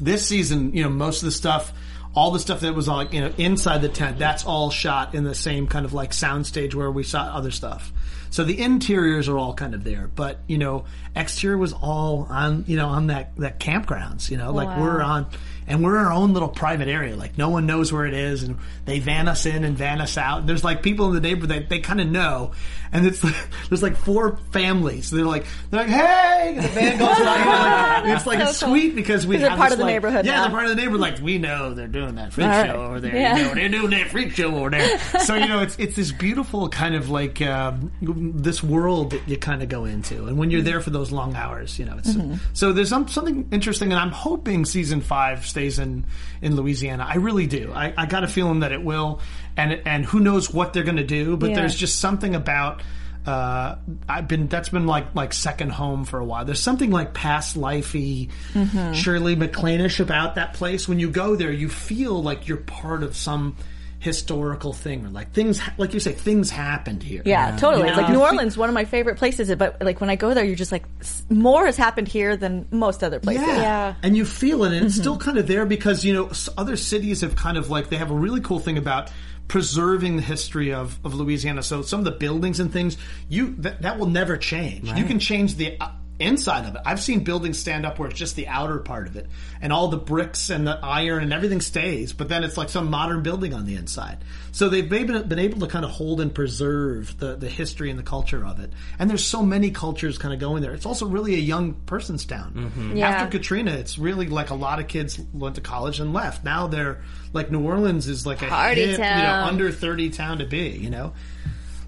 this 0.00 0.26
season, 0.26 0.74
you 0.74 0.82
know, 0.82 0.90
most 0.90 1.22
of 1.22 1.26
the 1.26 1.32
stuff, 1.32 1.72
all 2.14 2.30
the 2.30 2.40
stuff 2.40 2.60
that 2.60 2.74
was 2.74 2.88
like, 2.88 3.12
you 3.12 3.20
know, 3.20 3.32
inside 3.38 3.82
the 3.82 3.88
tent, 3.88 4.18
that's 4.18 4.44
all 4.44 4.70
shot 4.70 5.14
in 5.14 5.24
the 5.24 5.34
same 5.34 5.66
kind 5.66 5.84
of 5.84 5.92
like 5.92 6.10
soundstage 6.10 6.74
where 6.74 6.90
we 6.90 7.02
shot 7.02 7.30
other 7.32 7.50
stuff. 7.50 7.92
So 8.32 8.44
the 8.44 8.58
interiors 8.60 9.28
are 9.28 9.36
all 9.38 9.52
kind 9.54 9.74
of 9.74 9.84
there, 9.84 10.10
but 10.14 10.40
you 10.48 10.56
know, 10.58 10.86
exterior 11.14 11.58
was 11.58 11.72
all 11.74 12.26
on, 12.30 12.64
you 12.66 12.76
know, 12.76 12.88
on 12.88 13.06
that 13.08 13.36
that 13.36 13.60
campgrounds. 13.60 14.30
You 14.30 14.38
know, 14.38 14.52
like 14.52 14.68
Wow. 14.68 14.80
we're 14.82 15.02
on, 15.02 15.26
and 15.66 15.84
we're 15.84 15.98
in 15.98 16.04
our 16.06 16.12
own 16.12 16.32
little 16.32 16.48
private 16.48 16.88
area. 16.88 17.14
Like 17.14 17.36
no 17.36 17.50
one 17.50 17.66
knows 17.66 17.92
where 17.92 18.06
it 18.06 18.14
is, 18.14 18.42
and 18.42 18.56
they 18.86 19.00
van 19.00 19.28
us 19.28 19.44
in 19.44 19.64
and 19.64 19.76
van 19.76 20.00
us 20.00 20.16
out. 20.16 20.46
There's 20.46 20.64
like 20.64 20.82
people 20.82 21.08
in 21.08 21.14
the 21.14 21.20
neighborhood 21.20 21.50
that 21.50 21.68
they 21.68 21.80
kind 21.80 22.00
of 22.00 22.08
know, 22.08 22.52
and 22.92 23.06
it's 23.06 23.24
like, 23.24 23.34
there's 23.68 23.82
like 23.82 23.96
four 23.96 24.36
families. 24.52 25.10
They're 25.10 25.24
like 25.24 25.46
they're 25.70 25.80
like, 25.80 25.90
hey, 25.90 26.54
and 26.56 26.64
the 26.64 26.68
van 26.68 26.98
goes 26.98 27.08
by. 27.18 28.02
Like, 28.04 28.16
it's 28.16 28.26
like 28.26 28.38
it's 28.48 28.58
So 28.58 28.66
cool. 28.66 28.74
sweet 28.74 28.94
because 28.94 29.26
we 29.26 29.38
have 29.38 29.56
part 29.58 29.70
this, 29.70 29.72
of 29.72 29.78
the 29.78 29.84
like- 29.84 29.94
neighborhood 29.94 30.26
Yeah, 30.26 30.32
now. 30.36 30.42
they're 30.42 30.50
part 30.50 30.64
of 30.64 30.70
the 30.70 30.76
neighborhood. 30.76 31.00
Like 31.00 31.18
we 31.20 31.38
know 31.38 31.74
they're 31.74 31.86
doing 31.88 32.14
that 32.16 32.32
freak 32.32 32.46
right. 32.46 32.66
show 32.66 32.82
over 32.84 33.00
there. 33.00 33.14
Yeah. 33.16 33.36
You 33.38 33.42
know, 33.44 33.54
they're 33.54 33.68
doing 33.68 33.90
that 33.90 34.10
freak 34.10 34.32
show 34.32 34.54
over 34.54 34.70
there. 34.70 34.98
so 35.20 35.34
you 35.34 35.48
know, 35.48 35.60
it's 35.62 35.76
it's 35.78 35.96
this 35.96 36.12
beautiful 36.12 36.68
kind 36.68 36.94
of 36.94 37.08
like 37.10 37.40
um, 37.42 37.90
this 38.00 38.62
world 38.62 39.10
that 39.10 39.28
you 39.28 39.36
kind 39.38 39.62
of 39.62 39.68
go 39.68 39.84
into, 39.84 40.26
and 40.26 40.36
when 40.38 40.50
you're 40.50 40.62
there 40.62 40.80
for 40.80 40.90
those 40.90 41.10
long 41.12 41.34
hours, 41.34 41.78
you 41.78 41.84
know, 41.84 41.96
it's 41.98 42.12
Mm-hmm. 42.12 42.34
so 42.52 42.72
there's 42.74 42.90
some, 42.90 43.08
something 43.08 43.48
interesting, 43.52 43.90
and 43.90 43.98
I'm 43.98 44.10
hoping 44.10 44.66
season 44.66 45.00
five 45.00 45.46
stays 45.46 45.78
in 45.78 46.04
in 46.42 46.56
Louisiana. 46.56 47.06
I 47.08 47.16
really 47.16 47.46
do. 47.46 47.72
I, 47.74 47.94
I 47.96 48.04
got 48.06 48.22
a 48.22 48.28
feeling 48.28 48.60
that 48.60 48.70
it 48.72 48.82
will, 48.84 49.20
and 49.56 49.80
and 49.86 50.04
who 50.04 50.20
knows 50.20 50.52
what 50.52 50.72
they're 50.72 50.82
going 50.82 50.96
to 50.96 51.04
do, 51.04 51.36
but 51.36 51.50
Yeah. 51.50 51.56
there's 51.56 51.74
just 51.74 52.00
something 52.00 52.34
about. 52.34 52.82
Uh, 53.24 53.76
I've 54.08 54.26
been 54.26 54.48
that's 54.48 54.70
been 54.70 54.86
like 54.88 55.14
like 55.14 55.32
second 55.32 55.70
home 55.70 56.04
for 56.04 56.18
a 56.18 56.24
while. 56.24 56.44
There's 56.44 56.58
something 56.58 56.90
like 56.90 57.14
past 57.14 57.56
lifey, 57.56 58.30
Mm-hmm. 58.52 58.94
Shirley 58.94 59.36
MacLainish 59.36 60.00
about 60.00 60.34
that 60.34 60.54
place. 60.54 60.88
When 60.88 60.98
you 60.98 61.08
go 61.08 61.36
there, 61.36 61.52
you 61.52 61.68
feel 61.68 62.20
like 62.20 62.48
you're 62.48 62.56
part 62.56 63.04
of 63.04 63.16
some 63.16 63.56
historical 64.00 64.72
thing, 64.72 65.06
or 65.06 65.10
like 65.10 65.30
things, 65.32 65.60
like 65.78 65.94
you 65.94 66.00
say, 66.00 66.10
things 66.10 66.50
happened 66.50 67.00
here. 67.04 67.22
Yeah, 67.24 67.56
totally. 67.56 67.88
You 67.88 67.94
know? 67.94 68.02
like 68.02 68.10
New 68.10 68.20
Orleans, 68.20 68.58
one 68.58 68.68
of 68.68 68.74
my 68.74 68.84
favorite 68.84 69.16
places. 69.18 69.54
But 69.54 69.80
like 69.80 70.00
when 70.00 70.10
I 70.10 70.16
go 70.16 70.34
there, 70.34 70.42
you're 70.42 70.56
just 70.56 70.72
like 70.72 70.82
more 71.30 71.66
has 71.66 71.76
happened 71.76 72.08
here 72.08 72.36
than 72.36 72.66
most 72.72 73.04
other 73.04 73.20
places. 73.20 73.46
Yeah. 73.46 73.56
Yeah. 73.56 73.94
And 74.02 74.16
you 74.16 74.24
feel 74.24 74.64
it, 74.64 74.72
and 74.72 74.86
it's 74.86 74.96
still 74.96 75.16
kind 75.16 75.38
of 75.38 75.46
there 75.46 75.64
because, 75.64 76.04
you 76.04 76.12
know, 76.12 76.32
other 76.58 76.76
cities 76.76 77.20
have 77.20 77.36
kind 77.36 77.56
of 77.56 77.70
like, 77.70 77.90
they 77.90 77.96
have 77.96 78.10
a 78.10 78.14
really 78.16 78.40
cool 78.40 78.58
thing 78.58 78.76
about 78.76 79.12
preserving 79.52 80.16
the 80.16 80.22
history 80.22 80.72
of, 80.72 80.98
of 81.04 81.12
Louisiana. 81.12 81.62
So 81.62 81.82
some 81.82 82.00
of 82.00 82.06
the 82.06 82.10
buildings 82.10 82.58
and 82.58 82.72
things, 82.72 82.96
you 83.28 83.54
that, 83.56 83.82
that 83.82 83.98
will 83.98 84.06
never 84.06 84.38
change. 84.38 84.90
You 84.90 85.04
can 85.04 85.18
change 85.18 85.56
the 85.56 85.76
inside 86.18 86.66
of 86.66 86.74
it. 86.74 86.82
I've 86.84 87.00
seen 87.00 87.24
buildings 87.24 87.58
stand 87.58 87.84
up 87.84 87.98
where 87.98 88.08
it's 88.08 88.18
just 88.18 88.36
the 88.36 88.48
outer 88.48 88.78
part 88.78 89.06
of 89.06 89.16
it, 89.16 89.26
and 89.60 89.72
all 89.72 89.88
the 89.88 89.96
bricks 89.96 90.50
and 90.50 90.66
the 90.66 90.78
iron 90.82 91.22
and 91.22 91.32
everything 91.32 91.60
stays, 91.60 92.12
but 92.12 92.28
then 92.28 92.44
it's 92.44 92.56
like 92.56 92.68
some 92.68 92.90
modern 92.90 93.22
building 93.22 93.54
on 93.54 93.66
the 93.66 93.74
inside. 93.74 94.18
So 94.52 94.68
they've 94.68 94.88
been, 94.88 95.28
been 95.28 95.38
able 95.38 95.60
to 95.60 95.66
kind 95.66 95.84
of 95.84 95.90
hold 95.90 96.20
and 96.20 96.34
preserve 96.34 97.18
the, 97.18 97.36
the 97.36 97.48
history 97.48 97.90
and 97.90 97.98
the 97.98 98.02
culture 98.02 98.44
of 98.44 98.60
it. 98.60 98.72
And 98.98 99.08
there's 99.08 99.24
so 99.24 99.42
many 99.42 99.70
cultures 99.70 100.18
kind 100.18 100.34
of 100.34 100.40
going 100.40 100.62
there. 100.62 100.74
It's 100.74 100.86
also 100.86 101.06
really 101.06 101.34
a 101.34 101.38
young 101.38 101.72
person's 101.72 102.24
town. 102.24 102.52
Mm-hmm. 102.54 102.96
Yeah. 102.98 103.08
After 103.08 103.38
Katrina, 103.38 103.72
it's 103.72 103.98
really 103.98 104.26
like 104.26 104.50
a 104.50 104.54
lot 104.54 104.78
of 104.78 104.88
kids 104.88 105.18
went 105.32 105.54
to 105.54 105.60
college 105.60 106.00
and 106.00 106.12
left. 106.12 106.44
Now 106.44 106.66
they're 106.66 107.02
like 107.32 107.50
New 107.50 107.64
Orleans 107.64 108.08
is 108.08 108.26
like 108.26 108.42
a 108.42 108.46
Party 108.46 108.82
hip, 108.82 108.98
you 108.98 109.04
know, 109.04 109.44
under 109.46 109.72
30 109.72 110.10
town 110.10 110.38
to 110.38 110.46
be, 110.46 110.68
you 110.70 110.90
know? 110.90 111.14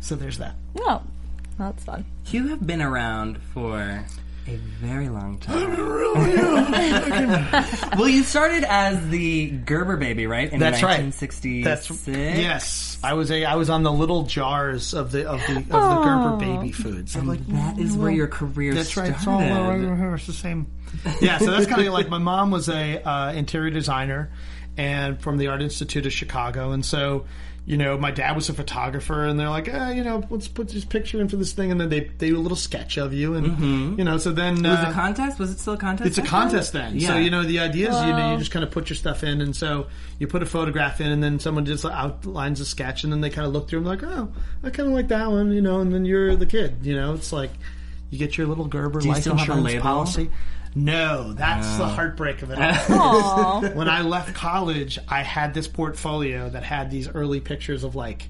So 0.01 0.17
there's 0.17 0.39
that. 0.39 0.55
Oh, 1.59 1.65
that's 1.65 1.85
fun. 1.85 2.05
You 2.27 2.49
have 2.49 2.67
been 2.67 2.83
around 2.83 3.39
for 3.53 4.05
a 4.47 4.57
very 4.81 5.09
long 5.09 5.39
time. 5.39 5.77
well, 7.99 8.09
you 8.09 8.23
started 8.25 8.65
as 8.65 9.09
the 9.09 9.51
Gerber 9.51 9.97
baby, 9.97 10.27
right? 10.27 10.53
In 10.53 10.61
That's 10.61 10.83
right. 10.83 11.01
1966. 11.03 11.65
That's 11.65 12.09
yes. 12.09 12.99
I 13.03 13.15
was 13.15 13.31
a 13.31 13.45
I 13.45 13.55
was 13.55 13.71
on 13.71 13.83
the 13.85 13.93
little 13.93 14.25
jars 14.25 14.93
of 14.95 15.13
the 15.13 15.29
of 15.29 15.41
the 15.47 15.57
of 15.57 15.69
the 15.69 16.01
Gerber 16.03 16.37
baby 16.37 16.73
foods. 16.73 17.17
I'm 17.17 17.27
like 17.27 17.47
That 17.49 17.79
is 17.79 17.97
where 17.97 18.11
your 18.11 18.29
career 18.29 18.73
started. 18.85 19.15
that's 19.15 19.17
right. 19.17 19.21
started. 19.21 19.47
It's 19.47 19.57
all 19.57 19.71
right 19.71 19.81
here. 19.99 20.15
It's 20.15 20.27
the 20.27 20.33
same. 20.33 20.67
Yeah, 21.21 21.39
so 21.39 21.51
that's 21.51 21.67
kind 21.67 21.87
of 21.87 21.93
like 21.93 22.09
my 22.09 22.19
mom 22.19 22.51
was 22.51 22.69
a 22.69 23.03
uh, 23.03 23.33
interior 23.33 23.71
designer 23.71 24.31
and 24.77 25.21
from 25.21 25.39
the 25.39 25.49
Art 25.49 25.63
Institute 25.63 26.07
of 26.07 26.13
Chicago, 26.13 26.73
and 26.73 26.85
so 26.85 27.27
you 27.67 27.77
know 27.79 27.97
my 27.97 28.11
dad 28.11 28.37
was 28.37 28.49
a 28.49 28.53
photographer, 28.53 29.25
and 29.25 29.41
they're 29.41 29.49
like, 29.49 29.69
eh, 29.69 29.93
you 29.93 30.05
know, 30.05 30.23
let's 30.29 30.49
put 30.49 30.69
this 30.69 30.85
picture 30.85 31.21
in 31.21 31.29
for 31.29 31.37
this 31.37 31.53
thing, 31.53 31.71
and 31.71 31.81
then 31.81 31.89
they 31.89 32.01
they 32.19 32.29
do 32.29 32.39
a 32.39 32.41
little 32.41 32.57
sketch 32.57 32.99
of 32.99 33.13
you, 33.15 33.35
and 33.35 33.99
you 33.99 34.05
know, 34.05 34.19
so 34.19 34.33
then 34.33 34.57
Was 34.57 34.79
uh, 34.79 34.87
a 34.91 34.93
contest? 34.93 35.39
Was 35.39 35.51
it 35.51 35.59
still 35.59 35.73
a 35.75 35.79
contest? 35.79 36.07
it's 36.07 36.19
a 36.19 36.23
contest 36.23 36.73
then. 36.73 36.99
Yeah. 36.99 37.09
So 37.09 37.17
you 37.17 37.31
know 37.31 37.43
the 37.43 37.61
idea 37.61 37.91
is 37.91 38.01
you 38.05 38.13
know 38.13 38.33
you 38.33 38.39
just 38.39 38.51
kind 38.51 38.65
of 38.65 38.71
put 38.71 38.91
your 38.91 38.97
stuff 38.97 39.25
in, 39.25 39.41
and 39.41 39.57
so 39.57 39.87
you 40.19 40.27
put 40.27 40.43
a 40.43 40.47
photograph 40.47 41.01
in, 41.01 41.11
and 41.11 41.23
then 41.23 41.39
someone 41.41 41.65
just 41.65 41.85
outlines 41.85 42.61
a 42.61 42.65
sketch, 42.67 43.05
and 43.05 43.13
then 43.13 43.21
they 43.21 43.31
kind 43.31 43.47
of 43.47 43.53
look 43.53 43.69
through 43.69 43.79
and 43.81 43.89
like, 43.89 44.03
oh, 44.03 44.31
I 44.63 44.71
kind 44.71 44.89
of 44.89 44.95
like 44.95 45.09
that 45.09 45.31
one, 45.31 45.53
you 45.53 45.63
know, 45.63 45.81
and 45.81 45.93
then 45.93 46.05
you're 46.05 46.37
the 46.37 46.47
kid, 46.47 46.79
you 46.83 46.95
know. 46.95 47.15
It's 47.15 47.33
like 47.33 47.51
you 48.11 48.19
get 48.19 48.37
your 48.37 48.47
little 48.47 48.67
Gerber 48.67 49.01
Do 49.01 49.07
you 49.07 49.13
life 49.15 49.23
still 49.23 49.37
have 49.37 49.49
a 49.49 49.53
insurance 49.53 49.67
label? 49.75 49.83
policy. 49.83 50.31
No, 50.75 51.33
that's 51.33 51.77
the 51.77 51.87
heartbreak 51.87 52.43
of 52.43 52.51
it. 52.51 52.59
all. 52.91 53.63
When 53.75 53.89
I 53.89 54.03
left 54.03 54.35
college, 54.35 54.99
I 55.09 55.23
had 55.23 55.55
this 55.55 55.69
portfolio 55.69 56.49
that 56.51 56.63
had 56.65 56.91
these 56.91 57.09
early 57.09 57.41
pictures 57.41 57.85
of 57.85 57.95
like 57.95 58.29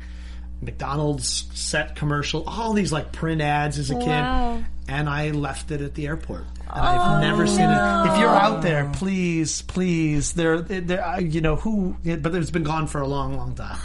McDonald's 0.60 1.46
set 1.54 1.96
commercial, 1.96 2.44
all 2.46 2.72
these 2.72 2.92
like 2.92 3.12
print 3.12 3.40
ads 3.40 3.78
as 3.78 3.90
a 3.90 3.96
Wow. 3.96 4.56
kid, 4.58 4.92
and 4.92 5.08
I 5.08 5.30
left 5.30 5.70
it 5.70 5.80
at 5.80 5.94
the 5.94 6.06
airport. 6.06 6.44
And 6.70 6.80
I've 6.80 7.20
never 7.20 7.46
seen 7.46 7.60
it. 7.68 8.12
If 8.12 8.18
you're 8.18 8.28
out 8.28 8.62
there, 8.62 8.90
please, 8.94 9.62
please, 9.62 10.32
they're, 10.32 10.60
they're, 10.60 11.04
uh, 11.04 11.18
you 11.20 11.40
know, 11.40 11.56
who, 11.56 11.96
but 12.04 12.34
it's 12.34 12.50
been 12.50 12.62
gone 12.64 12.86
for 12.86 13.00
a 13.00 13.06
long, 13.06 13.36
long 13.36 13.54
time. 13.54 13.78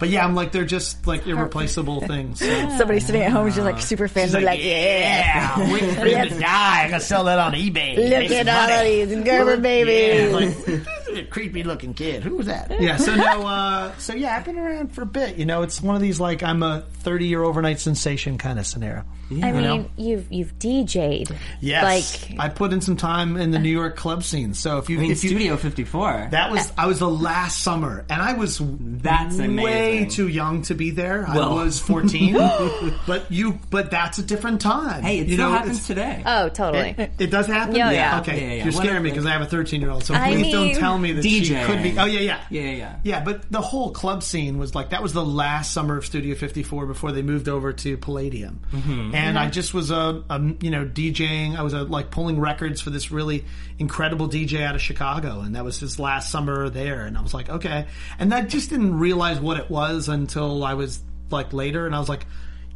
But 0.00 0.10
yeah, 0.10 0.24
I'm 0.24 0.34
like, 0.34 0.52
they're 0.52 0.64
just 0.64 1.06
like 1.06 1.26
irreplaceable 1.26 2.00
things. 2.00 2.38
So. 2.38 2.68
Somebody 2.78 3.00
sitting 3.00 3.22
at 3.22 3.32
home 3.32 3.48
is 3.48 3.54
just 3.54 3.64
like 3.64 3.80
super. 3.80 4.08
She's 4.08 4.32
They're 4.32 4.42
like, 4.42 4.62
yeah. 4.62 5.56
yeah, 5.58 5.72
wait 5.72 5.80
for 5.94 6.06
him 6.06 6.28
to 6.28 6.38
die. 6.38 6.84
I 6.84 6.90
gotta 6.90 7.02
sell 7.02 7.24
that 7.24 7.38
on 7.38 7.52
eBay. 7.52 7.96
Look 7.96 8.30
at 8.30 8.48
all 8.48 8.76
money." 8.76 9.04
these 9.04 9.24
Gerber 9.24 9.56
babies. 9.56 10.30
Yeah, 10.30 10.74
like, 10.76 10.86
creepy 11.30 11.62
looking 11.62 11.94
kid. 11.94 12.22
Who 12.22 12.36
was 12.36 12.46
that? 12.46 12.80
Yeah. 12.80 12.96
So 12.96 13.14
no. 13.14 13.46
Uh, 13.46 13.92
so 13.98 14.14
yeah, 14.14 14.36
I've 14.36 14.44
been 14.44 14.58
around 14.58 14.92
for 14.92 15.02
a 15.02 15.06
bit. 15.06 15.36
You 15.36 15.46
know, 15.46 15.62
it's 15.62 15.80
one 15.82 15.96
of 15.96 16.02
these 16.02 16.20
like 16.20 16.42
I'm 16.42 16.62
a 16.62 16.84
30 17.00 17.26
year 17.26 17.42
overnight 17.42 17.80
sensation 17.80 18.38
kind 18.38 18.58
of 18.58 18.66
scenario. 18.66 19.04
I 19.30 19.52
mean, 19.52 19.62
know? 19.62 19.90
you've 19.98 20.32
you've 20.32 20.58
DJ'd. 20.58 21.36
Yes. 21.60 21.84
Like 22.30 22.40
I 22.40 22.48
put 22.48 22.72
in 22.72 22.80
some 22.80 22.96
time 22.96 23.36
in 23.36 23.50
the 23.50 23.58
New 23.58 23.68
York 23.68 23.94
club 23.94 24.24
scene. 24.24 24.54
So 24.54 24.78
if 24.78 24.88
you 24.88 24.96
I 24.96 25.02
mean, 25.02 25.10
if 25.10 25.22
you 25.22 25.28
Studio 25.30 25.58
54. 25.58 26.28
that 26.30 26.50
was 26.50 26.72
I 26.78 26.86
was 26.86 27.00
the 27.00 27.10
last 27.10 27.62
summer, 27.62 28.06
and 28.08 28.22
I 28.22 28.32
was 28.32 28.58
That's 28.62 29.36
way 29.36 29.44
amazing. 29.44 30.08
too 30.10 30.28
young 30.28 30.62
to 30.62 30.74
be 30.74 30.92
there. 30.92 31.26
Well. 31.28 31.58
I 31.58 31.64
was 31.64 31.78
14, 31.78 32.32
but 33.06 33.30
you 33.30 33.58
but 33.68 33.90
that's 33.90 34.16
a 34.16 34.22
different 34.22 34.62
time. 34.62 35.02
hey, 35.02 35.18
it 35.18 35.26
you 35.28 35.34
still 35.34 35.50
know, 35.50 35.56
happens 35.58 35.86
today. 35.86 36.22
oh, 36.24 36.48
totally. 36.48 36.94
It, 36.96 37.12
it 37.18 37.26
does 37.30 37.46
happen. 37.48 37.74
Yeah, 37.74 37.90
yeah. 37.90 38.20
Okay, 38.20 38.32
Yeah, 38.34 38.40
yeah, 38.40 38.48
yeah. 38.54 38.64
you're 38.64 38.72
What 38.72 38.82
scaring 38.82 39.02
me 39.02 39.10
because 39.10 39.26
I 39.26 39.32
have 39.32 39.42
a 39.42 39.46
13 39.46 39.82
year 39.82 39.90
old. 39.90 40.04
So 40.04 40.14
I 40.14 40.32
please 40.32 40.52
don't 40.52 40.68
mean- 40.68 40.76
tell 40.98 41.02
me 41.02 41.12
that 41.12 41.22
she 41.24 41.40
DJ. 41.42 41.64
could 41.66 41.82
be. 41.82 41.98
Oh 41.98 42.04
yeah, 42.04 42.20
yeah, 42.20 42.40
Yeah, 42.50 42.70
yeah, 42.70 42.96
yeah. 43.02 43.24
But 43.24 43.50
the 43.50 43.60
whole 43.60 43.90
club 43.92 44.22
scene 44.22 44.58
was 44.58 44.74
like 44.74 44.90
that 44.90 45.02
was 45.02 45.12
the 45.12 45.24
last 45.24 45.72
summer 45.72 45.96
of 45.96 46.04
Studio 46.06 46.34
54 46.34 46.86
before 46.86 47.12
they 47.12 47.22
moved 47.22 47.48
over 47.48 47.72
to 47.72 47.96
Palladium, 47.96 48.60
Mm-hmm. 48.72 49.14
and 49.14 49.38
I 49.38 49.48
just 49.50 49.74
was 49.74 49.90
a, 49.90 50.22
a 50.30 50.40
you 50.60 50.70
know 50.70 50.84
DJing. 50.84 51.56
I 51.56 51.62
was 51.62 51.72
a, 51.74 51.82
like 51.82 52.10
pulling 52.10 52.40
records 52.40 52.80
for 52.80 52.90
this 52.90 53.10
really 53.10 53.44
incredible 53.78 54.28
DJ 54.28 54.62
out 54.62 54.74
of 54.74 54.80
Chicago, 54.82 55.40
and 55.40 55.54
that 55.56 55.64
was 55.64 55.78
his 55.80 55.98
last 55.98 56.30
summer 56.30 56.68
there. 56.68 57.04
And 57.06 57.16
I 57.16 57.22
was 57.22 57.34
like, 57.34 57.48
okay, 57.48 57.86
and 58.18 58.32
I 58.34 58.42
just 58.42 58.70
didn't 58.70 58.98
realize 58.98 59.40
what 59.40 59.56
it 59.58 59.70
was 59.70 60.08
until 60.08 60.64
I 60.64 60.74
was 60.74 61.00
like 61.30 61.52
later, 61.52 61.86
and 61.86 61.94
I 61.94 61.98
was 61.98 62.08
like, 62.08 62.26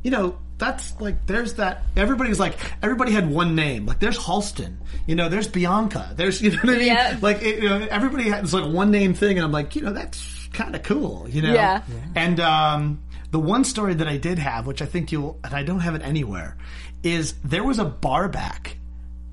you 0.03 0.11
know. 0.11 0.39
That's 0.59 1.01
like 1.01 1.27
there's 1.27 1.55
that 1.55 1.83
everybody's 1.97 2.39
like 2.39 2.57
everybody 2.85 3.11
had 3.11 3.29
one 3.29 3.57
name 3.57 3.85
like 3.85 3.99
there's 3.99 4.17
Halston 4.17 4.77
you 5.07 5.17
know 5.17 5.29
there's 5.29 5.49
Bianca 5.49 6.13
there's 6.15 6.41
you 6.43 6.51
know 6.53 6.59
what 6.59 6.69
I 6.75 6.79
mean 6.79 6.87
Yeah. 6.87 7.19
like 7.21 7.43
it, 7.43 7.61
you 7.65 7.69
know 7.69 7.85
everybody 7.91 8.29
has 8.31 8.55
like 8.55 8.73
one 8.73 8.93
name 8.93 9.13
thing 9.13 9.39
and 9.39 9.45
I'm 9.45 9.51
like 9.51 9.75
you 9.75 9.83
know 9.83 9.93
that's 9.93 10.49
kind 10.53 10.77
of 10.77 10.85
cool 10.85 11.27
you 11.29 11.43
know 11.43 11.53
Yeah. 11.53 11.83
and 12.15 12.39
um, 12.39 13.03
the 13.33 13.41
one 13.41 13.65
story 13.65 13.95
that 13.95 14.07
I 14.07 14.19
did 14.19 14.39
have 14.39 14.69
which 14.69 14.83
I 14.83 14.87
think 14.87 15.11
you'll 15.11 15.37
and 15.43 15.53
I 15.53 15.65
don't 15.65 15.81
have 15.81 15.97
it 15.97 16.03
anywhere 16.03 16.57
is 17.03 17.33
there 17.43 17.65
was 17.65 17.81
a 17.81 17.85
bar 17.85 18.29
back 18.29 18.77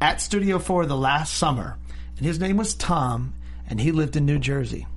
at 0.01 0.21
Studio 0.21 0.57
4 0.57 0.87
the 0.87 0.97
last 0.97 1.35
summer 1.35 1.77
and 2.17 2.25
his 2.25 2.39
name 2.39 2.57
was 2.57 2.73
Tom 2.73 3.35
and 3.69 3.79
he 3.79 3.91
lived 3.91 4.15
in 4.15 4.25
New 4.25 4.39
Jersey 4.39 4.87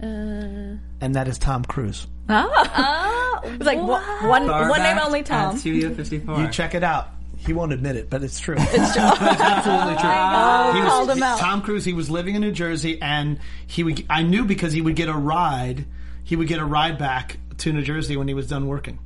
Uh... 0.00 0.06
and 0.06 1.14
that 1.14 1.28
is 1.28 1.36
Tom 1.36 1.66
Cruise 1.66 2.06
Oh, 2.28 3.40
It's 3.44 3.64
like 3.64 3.78
one, 3.78 4.02
one, 4.28 4.46
one 4.46 4.46
name 4.82 4.96
Barback 4.96 5.06
only 5.06 5.20
at 5.20 5.26
Tom. 5.26 5.56
Studio 5.58 5.94
54. 5.94 6.40
You 6.40 6.48
check 6.50 6.74
it 6.74 6.84
out. 6.84 7.08
He 7.36 7.52
won't 7.52 7.72
admit 7.72 7.96
it, 7.96 8.08
but 8.08 8.22
it's 8.22 8.38
true. 8.38 8.54
It's 8.58 8.70
true. 8.70 8.82
it's 9.04 9.40
absolutely 9.40 9.94
true. 9.94 10.72
he 10.78 10.80
was, 10.84 10.88
called 10.88 11.10
him 11.10 11.22
out. 11.22 11.38
Tom 11.40 11.62
Cruise. 11.62 11.84
He 11.84 11.92
was 11.92 12.08
living 12.08 12.36
in 12.36 12.40
New 12.40 12.52
Jersey, 12.52 13.00
and 13.02 13.40
he 13.66 13.82
would. 13.82 14.06
I 14.08 14.22
knew 14.22 14.44
because 14.44 14.72
he 14.72 14.80
would 14.80 14.94
get 14.94 15.08
a 15.08 15.12
ride. 15.16 15.84
He 16.22 16.36
would 16.36 16.46
get 16.46 16.60
a 16.60 16.64
ride 16.64 16.98
back 16.98 17.38
to 17.58 17.72
New 17.72 17.82
Jersey 17.82 18.16
when 18.16 18.28
he 18.28 18.34
was 18.34 18.46
done 18.46 18.68
working. 18.68 19.00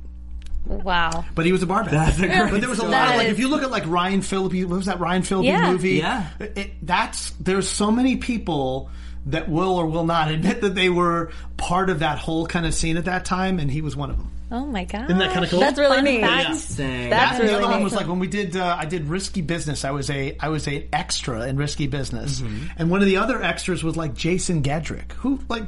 wow. 0.67 1.25
But 1.33 1.45
he 1.47 1.51
was 1.51 1.63
a 1.63 1.65
barback. 1.65 1.91
That's 1.91 2.19
a 2.19 2.27
great 2.27 2.51
but 2.51 2.59
there 2.61 2.69
was 2.69 2.77
a 2.77 2.81
story. 2.81 2.91
lot 2.91 3.01
of 3.05 3.09
That 3.13 3.17
like 3.17 3.27
is- 3.27 3.33
if 3.33 3.39
you 3.39 3.47
look 3.47 3.63
at 3.63 3.71
like 3.71 3.87
Ryan 3.87 4.21
Phillippe, 4.21 4.67
what 4.69 4.77
was 4.77 4.85
that 4.85 4.99
Ryan 4.99 5.23
Phillippe 5.23 5.47
Yeah. 5.47 5.71
movie? 5.71 5.93
Yeah. 5.95 6.27
It, 6.39 6.73
that's 6.85 7.31
there's 7.39 7.67
so 7.67 7.89
many 7.91 8.17
people 8.17 8.91
that 9.27 9.47
will 9.49 9.75
or 9.77 9.85
will 9.85 10.05
not 10.05 10.31
admit 10.31 10.61
that 10.61 10.75
they 10.75 10.89
were 10.89 11.31
part 11.57 11.89
of 11.89 11.99
that 11.99 12.17
whole 12.19 12.45
kind 12.47 12.65
of 12.65 12.73
scene 12.73 12.97
at 12.97 13.05
that 13.05 13.25
time, 13.25 13.59
and 13.59 13.69
he 13.69 13.81
was 13.81 13.95
one 13.95 14.09
of 14.09 14.17
them. 14.17 14.31
Oh 14.49 14.65
my 14.65 14.85
god. 14.85 15.05
Isn't 15.05 15.17
that 15.17 15.33
kind 15.33 15.43
of 15.43 15.51
cool? 15.51 15.59
That's 15.59 15.77
really 15.77 16.01
neat. 16.01 16.21
fact. 16.21 16.33
Yeah. 16.33 16.39
Interesting. 16.51 17.09
That's 17.09 17.31
and 17.39 17.49
the 17.49 17.51
really 17.51 17.63
other 17.65 17.73
one 17.73 17.83
was 17.83 17.93
like 17.93 18.07
when 18.07 18.19
we 18.19 18.27
did 18.27 18.55
uh, 18.55 18.77
I 18.79 18.85
did 18.85 19.05
Risky 19.07 19.41
Business. 19.41 19.83
I 19.83 19.91
was 19.91 20.09
a 20.09 20.37
I 20.39 20.47
was 20.49 20.67
a 20.69 20.87
extra 20.93 21.47
in 21.47 21.57
Risky 21.57 21.87
Business, 21.87 22.39
Mm-hmm. 22.39 22.67
and 22.77 22.89
one 22.89 23.01
of 23.01 23.07
the 23.07 23.17
other 23.17 23.43
extras 23.43 23.83
was 23.83 23.97
like 23.97 24.13
Jason 24.13 24.63
Gedrick, 24.63 25.11
who 25.13 25.39
like 25.49 25.63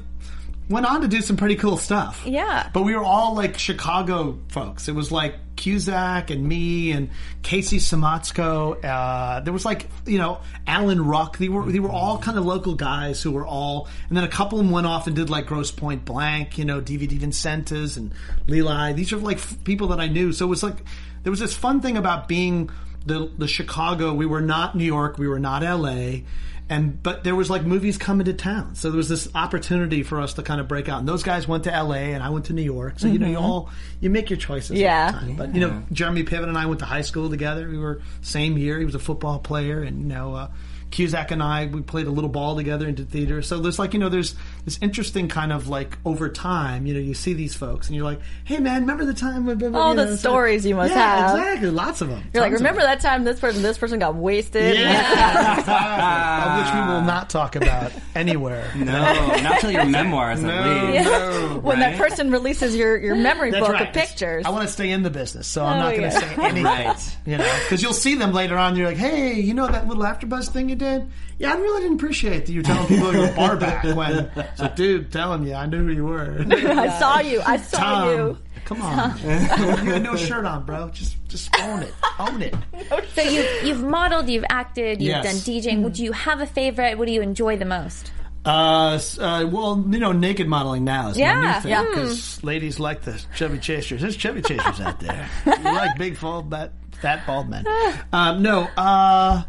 went 0.70 0.86
on 0.86 1.02
to 1.02 1.08
do 1.10 1.20
some 1.22 1.36
pretty 1.36 1.56
cool 1.58 1.76
stuff. 1.78 2.24
Yeah. 2.26 2.70
but 2.74 2.84
we 2.84 2.96
were 2.96 3.04
all 3.04 3.36
like 3.36 3.58
Chicago 3.58 4.40
folks. 4.50 4.88
It 4.88 4.96
was 4.96 5.12
like 5.12 5.36
Cusack 5.60 6.30
and 6.30 6.48
me 6.48 6.92
and 6.92 7.10
Casey 7.44 7.78
Siemaszko. 7.78 8.84
Uh, 8.84 9.42
there 9.42 9.52
was 9.54 9.66
like 9.66 9.88
you 10.06 10.18
know 10.18 10.40
Alan 10.66 11.06
Ruck. 11.06 11.38
They 11.38 11.50
were 11.50 11.70
they 11.70 11.80
were 11.80 11.92
all 11.92 12.18
kind 12.18 12.38
of 12.38 12.46
local 12.46 12.76
guys 12.76 13.22
who 13.22 13.32
were 13.32 13.46
all, 13.46 13.88
and 14.08 14.18
then 14.18 14.24
a 14.24 14.30
couple 14.30 14.60
of 14.60 14.66
them 14.66 14.72
went 14.72 14.88
off 14.88 15.06
and 15.06 15.16
did 15.16 15.30
like 15.30 15.48
Grosse 15.48 15.72
Pointe 15.72 16.06
Blank, 16.06 16.58
you 16.58 16.66
know, 16.66 16.80
D.V. 16.80 17.08
DeVincentis 17.08 17.98
and 17.98 18.14
Leli. 18.48 18.96
These 18.96 19.12
are 19.14 19.18
like 19.18 19.38
f- 19.38 19.64
people 19.64 19.88
that 19.88 20.00
I 20.00 20.08
knew. 20.08 20.32
So 20.32 20.46
it 20.46 20.50
was 20.50 20.64
like 20.64 20.78
there 21.24 21.32
was 21.32 21.40
this 21.40 21.56
fun 21.56 21.82
thing 21.82 21.98
about 21.98 22.28
being 22.28 22.70
the 23.06 23.30
the 23.38 23.48
Chicago. 23.48 24.14
We 24.14 24.26
were 24.26 24.42
not 24.42 24.76
New 24.76 24.86
York. 24.86 25.18
We 25.18 25.28
were 25.28 25.40
not 25.40 25.62
L.A. 25.64 26.24
And 26.70 27.02
but 27.02 27.24
there 27.24 27.36
was 27.36 27.50
like 27.50 27.64
movies 27.66 27.98
coming 27.98 28.26
to 28.26 28.34
town, 28.34 28.76
so 28.76 28.90
there 28.92 28.98
was 28.98 29.10
this 29.10 29.28
opportunity 29.34 30.04
for 30.04 30.22
us 30.22 30.36
to 30.36 30.44
kind 30.44 30.62
of 30.62 30.68
break 30.68 30.88
out. 30.88 31.00
And 31.00 31.08
those 31.08 31.24
guys 31.24 31.48
went 31.48 31.64
to 31.64 31.74
L.A. 31.74 32.14
and 32.14 32.22
I 32.22 32.30
went 32.30 32.46
to 32.46 32.54
New 32.54 32.62
York. 32.62 33.00
So 33.00 33.08
you 33.08 33.18
know, 33.18 33.28
you 33.28 33.38
all 33.38 33.70
you 34.00 34.10
make 34.12 34.30
your 34.30 34.38
choices. 34.38 34.72
at 34.72 34.78
Yeah. 34.78 35.12
the 35.12 35.18
time. 35.18 35.36
But 35.36 35.56
you 35.56 35.62
know, 35.62 35.82
Jeremy 35.92 36.24
Piven 36.24 36.48
and 36.48 36.58
I 36.58 36.68
went 36.68 36.80
to 36.82 36.86
high 36.86 37.02
school 37.02 37.30
together. 37.30 37.68
We 37.68 37.80
were 37.80 38.02
same 38.22 38.58
year. 38.58 38.78
He 38.78 38.86
was 38.86 38.94
a 38.96 39.00
football 39.00 39.40
player, 39.40 39.82
and 39.82 40.00
you 40.02 40.08
know, 40.08 40.36
uh, 40.36 40.48
Cusack 40.92 41.32
and 41.32 41.42
I 41.44 41.68
we 41.68 41.82
played 41.82 42.08
a 42.08 42.12
little 42.12 42.30
ball 42.30 42.56
together 42.56 42.88
and 42.88 42.98
did 42.98 43.10
theater. 43.10 43.42
So 43.42 43.60
there's 43.60 43.78
like 43.80 43.94
you 43.94 44.00
know 44.00 44.10
there's 44.10 44.36
this 44.66 44.80
interesting 44.82 45.28
kind 45.28 45.52
of 45.54 45.68
like 45.68 45.98
over 46.06 46.30
time 46.30 46.86
you 46.88 46.94
know 46.94 47.00
you 47.00 47.14
see 47.14 47.34
these 47.34 47.54
folks 47.56 47.88
and 47.88 47.96
you're 47.96 48.06
like, 48.06 48.20
hey 48.44 48.58
man, 48.60 48.82
remember 48.82 49.06
the 49.06 49.14
time? 49.14 49.46
When, 49.46 49.60
when, 49.60 49.76
All 49.76 49.92
you 49.92 49.98
the 49.98 50.06
know, 50.06 50.12
it's 50.14 50.22
stories 50.22 50.66
you 50.66 50.76
must 50.76 50.92
yeah, 50.94 51.28
have. 51.28 51.38
exactly, 51.38 51.70
lots 51.70 52.02
of 52.02 52.10
them. 52.10 52.24
You're 52.34 52.42
like, 52.44 52.54
remember 52.54 52.82
that 52.82 53.02
time 53.02 53.24
this 53.24 53.40
person, 53.40 53.62
this 53.62 53.78
person 53.78 54.00
got 54.00 54.16
wasted? 54.16 54.76
Yeah, 54.78 55.60
of 56.60 56.66
which 56.66 56.74
we 56.74 56.94
will 56.94 57.02
not 57.02 57.30
talk 57.30 57.56
about 57.56 57.92
anywhere. 58.16 58.66
No, 58.80 59.04
not 59.42 59.60
till 59.60 59.72
your 59.72 59.86
memoirs 59.86 60.44
at 60.44 60.94
least. 60.94 61.06
no. 61.10 61.60
When 61.62 61.80
that 61.80 61.98
person 61.98 62.32
releases 62.32 62.76
your, 62.76 62.98
your 62.98 63.16
memory 63.16 63.52
That's 63.52 63.66
book 63.66 63.74
right. 63.74 63.88
of 63.90 63.94
pictures. 63.94 64.46
I 64.46 64.50
want 64.50 64.66
to 64.68 64.74
stay 64.74 64.90
in 64.90 65.04
the 65.04 65.10
business, 65.10 65.48
so 65.48 65.64
I'm 65.66 65.78
Oh, 65.78 65.84
not 65.84 65.96
going 65.96 66.10
to 66.10 66.12
say 66.12 66.36
anything. 66.44 66.64
Right. 66.64 67.18
You 67.26 67.38
know, 67.38 67.60
because 67.64 67.84
you'll 67.84 67.94
see 67.94 68.16
them 68.16 68.32
later 68.34 68.58
on. 68.58 68.76
You're 68.76 68.88
like, 68.88 68.98
hey, 68.98 69.34
you 69.40 69.54
know 69.54 69.68
that 69.68 69.88
little 69.88 70.04
AfterBuzz 70.04 70.50
thing 70.50 70.70
you 70.70 70.76
did? 70.80 71.08
Yeah, 71.38 71.54
I 71.54 71.58
really 71.58 71.82
didn't 71.84 71.98
appreciate 71.98 72.46
that 72.48 72.52
you 72.52 72.64
telling 72.64 72.88
people 72.88 73.14
you 73.14 73.20
were 73.22 73.34
bar 73.36 73.56
back 73.56 73.84
when. 73.84 74.30
So, 74.56 74.68
dude, 74.76 75.12
telling 75.12 75.46
you, 75.46 75.54
I 75.54 75.68
knew 75.68 75.86
who 75.86 75.92
you 75.94 76.06
were. 76.06 76.44
I 76.52 77.00
saw 77.00 77.20
you. 77.20 77.42
I 77.46 77.58
saw 77.58 77.78
Tom, 77.78 78.10
you. 78.18 78.38
come 78.66 78.82
on, 78.82 79.18
you 79.20 79.26
had 79.30 80.02
no 80.04 80.16
shirt 80.16 80.46
on, 80.46 80.66
bro. 80.66 80.90
Just, 80.90 81.16
just 81.30 81.50
own 81.62 81.84
it, 81.84 81.94
own 82.20 82.42
it. 82.42 82.56
So 83.16 83.22
you've 83.22 83.64
you've 83.64 83.84
modeled, 83.84 84.28
you've 84.30 84.46
acted, 84.50 85.02
you've 85.02 85.10
Yes. 85.10 85.24
done 85.24 85.36
DJing. 85.36 85.94
Do 85.94 86.04
you 86.04 86.12
have 86.14 86.42
a 86.42 86.46
favorite? 86.48 86.98
What 86.98 87.06
do 87.06 87.12
you 87.14 87.22
enjoy 87.22 87.58
the 87.58 87.66
most? 87.66 88.12
Uh, 88.46 89.00
uh, 89.20 89.46
well, 89.52 89.84
you 89.90 90.00
know, 90.00 90.12
naked 90.14 90.48
modeling 90.48 90.84
now 90.86 91.10
is 91.10 91.18
my 91.18 91.22
Yeah. 91.24 91.54
new 91.56 91.62
thing 91.62 91.72
Yeah. 91.72 91.84
because 91.90 92.44
ladies 92.44 92.80
like 92.80 93.02
the 93.02 93.22
Chevy 93.36 93.60
Chasers. 93.60 94.02
There's 94.02 94.16
Chevy 94.16 94.42
Chasers 94.42 94.80
out 94.80 95.00
there. 95.00 95.28
you 95.46 95.54
like 95.64 95.98
big, 95.98 96.20
bald, 96.20 96.50
fat, 96.50 96.72
fat, 97.02 97.26
bald 97.28 97.50
men. 97.50 97.66
Um, 98.14 98.42
no, 98.42 98.62
uh, 98.78 99.44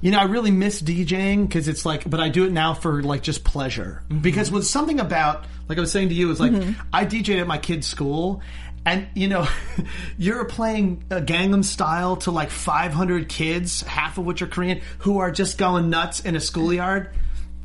you 0.00 0.10
know, 0.10 0.18
I 0.18 0.24
really 0.24 0.50
miss 0.50 0.82
DJing 0.82 1.48
because 1.48 1.68
it's 1.68 1.86
like, 1.86 2.08
but 2.08 2.20
I 2.20 2.28
do 2.28 2.44
it 2.44 2.52
now 2.52 2.74
for 2.74 3.02
like 3.02 3.22
just 3.22 3.44
pleasure. 3.44 4.02
Mm-hmm. 4.08 4.20
Because 4.20 4.50
with 4.50 4.66
something 4.66 5.00
about, 5.00 5.46
like 5.68 5.78
I 5.78 5.80
was 5.80 5.92
saying 5.92 6.10
to 6.10 6.14
you, 6.14 6.30
is 6.30 6.40
like 6.40 6.52
mm-hmm. 6.52 6.80
I 6.92 7.04
DJed 7.06 7.40
at 7.40 7.46
my 7.46 7.58
kid's 7.58 7.86
school. 7.86 8.42
And 8.84 9.08
you 9.14 9.28
know, 9.28 9.48
you're 10.18 10.44
playing 10.44 11.04
a 11.10 11.20
Gangnam 11.20 11.64
Style 11.64 12.16
to 12.18 12.30
like 12.30 12.50
500 12.50 13.28
kids, 13.28 13.82
half 13.82 14.18
of 14.18 14.24
which 14.24 14.42
are 14.42 14.46
Korean, 14.46 14.80
who 14.98 15.18
are 15.18 15.30
just 15.30 15.58
going 15.58 15.90
nuts 15.90 16.20
in 16.20 16.36
a 16.36 16.40
schoolyard. 16.40 17.10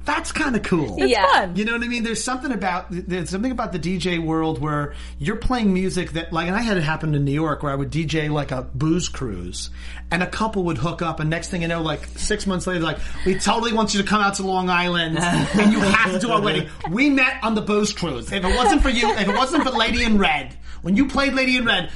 That's 0.03 0.31
kind 0.31 0.55
of 0.55 0.63
cool. 0.63 0.95
It's 0.99 1.11
Yeah. 1.11 1.25
fun. 1.27 1.55
You 1.55 1.63
know 1.65 1.73
what 1.73 1.83
I 1.83 1.87
mean? 1.87 2.03
There's 2.03 2.23
something 2.23 2.51
about 2.51 2.87
there's 2.89 3.29
something 3.29 3.51
about 3.51 3.71
the 3.71 3.77
DJ 3.79 4.17
world 4.17 4.59
where 4.59 4.93
you're 5.19 5.35
playing 5.35 5.73
music 5.73 6.13
that 6.13 6.33
like, 6.33 6.47
and 6.47 6.55
I 6.55 6.61
had 6.61 6.77
it 6.77 6.81
happen 6.83 7.13
in 7.13 7.23
New 7.23 7.31
York 7.31 7.61
where 7.61 7.71
I 7.71 7.75
would 7.75 7.91
DJ 7.91 8.29
like 8.29 8.51
a 8.51 8.63
booze 8.73 9.09
cruise, 9.09 9.69
and 10.09 10.23
a 10.23 10.27
couple 10.27 10.63
would 10.63 10.79
hook 10.79 11.01
up, 11.03 11.19
and 11.19 11.29
next 11.29 11.49
thing 11.49 11.61
you 11.61 11.67
know, 11.67 11.81
like 11.83 12.03
six 12.15 12.47
months 12.47 12.65
later, 12.65 12.79
like 12.79 12.97
we 13.25 13.35
totally 13.37 13.73
want 13.73 13.93
you 13.93 14.01
to 14.01 14.07
come 14.07 14.21
out 14.21 14.33
to 14.35 14.43
Long 14.43 14.69
Island, 14.69 15.19
and 15.19 15.71
you 15.71 15.79
have 15.79 16.11
to 16.13 16.19
do 16.19 16.31
our 16.31 16.41
wedding. 16.41 16.67
We 16.89 17.09
met 17.09 17.35
on 17.43 17.53
the 17.53 17.61
booze 17.61 17.93
cruise. 17.93 18.31
If 18.31 18.43
it 18.43 18.55
wasn't 18.55 18.81
for 18.81 18.89
you, 18.89 19.11
if 19.11 19.27
it 19.27 19.35
wasn't 19.35 19.63
for 19.63 19.69
Lady 19.71 20.03
in 20.03 20.17
Red, 20.17 20.55
when 20.81 20.95
you 20.95 21.07
played 21.07 21.33
Lady 21.33 21.57
in 21.57 21.65
Red. 21.65 21.91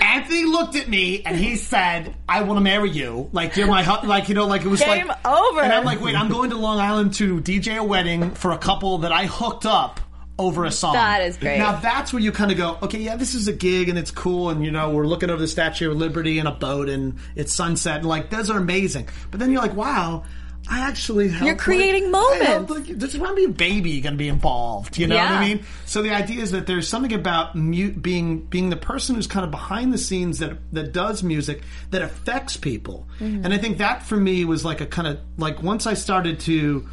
Anthony 0.00 0.44
looked 0.44 0.76
at 0.76 0.88
me 0.88 1.22
and 1.24 1.36
he 1.36 1.56
said, 1.56 2.14
"I 2.28 2.42
want 2.42 2.58
to 2.58 2.60
marry 2.62 2.90
you." 2.90 3.28
Like 3.32 3.56
you're 3.56 3.66
my, 3.68 3.84
hu- 3.84 4.06
like 4.06 4.28
you 4.28 4.34
know, 4.34 4.46
like 4.46 4.62
it 4.62 4.68
was 4.68 4.80
Game 4.80 5.06
like 5.06 5.26
over. 5.26 5.60
And 5.60 5.72
I'm 5.72 5.84
like, 5.84 6.00
wait, 6.00 6.16
I'm 6.16 6.28
going 6.28 6.50
to 6.50 6.56
Long 6.56 6.80
Island 6.80 7.14
to 7.14 7.40
DJ 7.40 7.78
a 7.78 7.84
wedding 7.84 8.32
for 8.32 8.50
a 8.50 8.58
couple 8.58 8.98
that 8.98 9.12
I 9.12 9.26
hooked 9.26 9.66
up 9.66 10.00
over 10.38 10.64
a 10.64 10.70
song. 10.70 10.94
That 10.94 11.22
is 11.22 11.36
great. 11.36 11.58
Now 11.58 11.80
that's 11.80 12.12
where 12.12 12.22
you 12.22 12.32
kind 12.32 12.50
of 12.50 12.56
go, 12.56 12.78
okay, 12.82 12.98
yeah, 13.00 13.16
this 13.16 13.34
is 13.34 13.48
a 13.48 13.52
gig 13.52 13.88
and 13.88 13.98
it's 13.98 14.10
cool, 14.10 14.50
and 14.50 14.64
you 14.64 14.70
know, 14.70 14.90
we're 14.90 15.06
looking 15.06 15.30
over 15.30 15.40
the 15.40 15.48
Statue 15.48 15.90
of 15.90 15.96
Liberty 15.96 16.38
in 16.38 16.46
a 16.46 16.52
boat 16.52 16.88
and 16.88 17.18
it's 17.36 17.52
sunset, 17.52 17.98
and 17.98 18.06
like 18.06 18.30
those 18.30 18.50
are 18.50 18.58
amazing. 18.58 19.08
But 19.30 19.40
then 19.40 19.50
you're 19.52 19.62
like, 19.62 19.74
wow. 19.74 20.24
I 20.70 20.80
actually 20.80 21.28
helped, 21.28 21.46
You're 21.46 21.56
creating 21.56 22.10
like, 22.12 22.40
I 22.40 22.44
helped, 22.44 22.68
moments. 22.68 22.88
like, 22.88 22.98
there's 22.98 23.16
going 23.16 23.30
to 23.30 23.34
be 23.34 23.44
a 23.44 23.48
baby 23.48 24.00
going 24.00 24.14
to 24.14 24.18
be 24.18 24.28
involved. 24.28 24.98
You 24.98 25.06
know 25.06 25.16
what 25.16 25.24
I 25.24 25.40
mean? 25.40 25.64
So 25.86 26.02
the 26.02 26.10
idea 26.10 26.42
is 26.42 26.50
that 26.50 26.66
there's 26.66 26.86
something 26.86 27.12
about 27.12 27.54
being 27.54 28.40
being 28.40 28.70
the 28.70 28.76
person 28.76 29.14
who's 29.14 29.26
kind 29.26 29.44
of 29.44 29.50
behind 29.50 29.92
the 29.92 29.98
scenes 29.98 30.40
that 30.40 30.58
that 30.72 30.92
does 30.92 31.22
music 31.22 31.62
that 31.90 32.02
affects 32.02 32.56
people. 32.56 33.08
Mm-hmm. 33.18 33.44
And 33.44 33.54
I 33.54 33.58
think 33.58 33.78
that 33.78 34.02
for 34.02 34.16
me 34.16 34.44
was 34.44 34.64
like 34.64 34.80
a 34.80 34.86
kind 34.86 35.08
of 35.08 35.20
like 35.36 35.62
once 35.62 35.86
I 35.86 35.94
started 35.94 36.40
to 36.40 36.86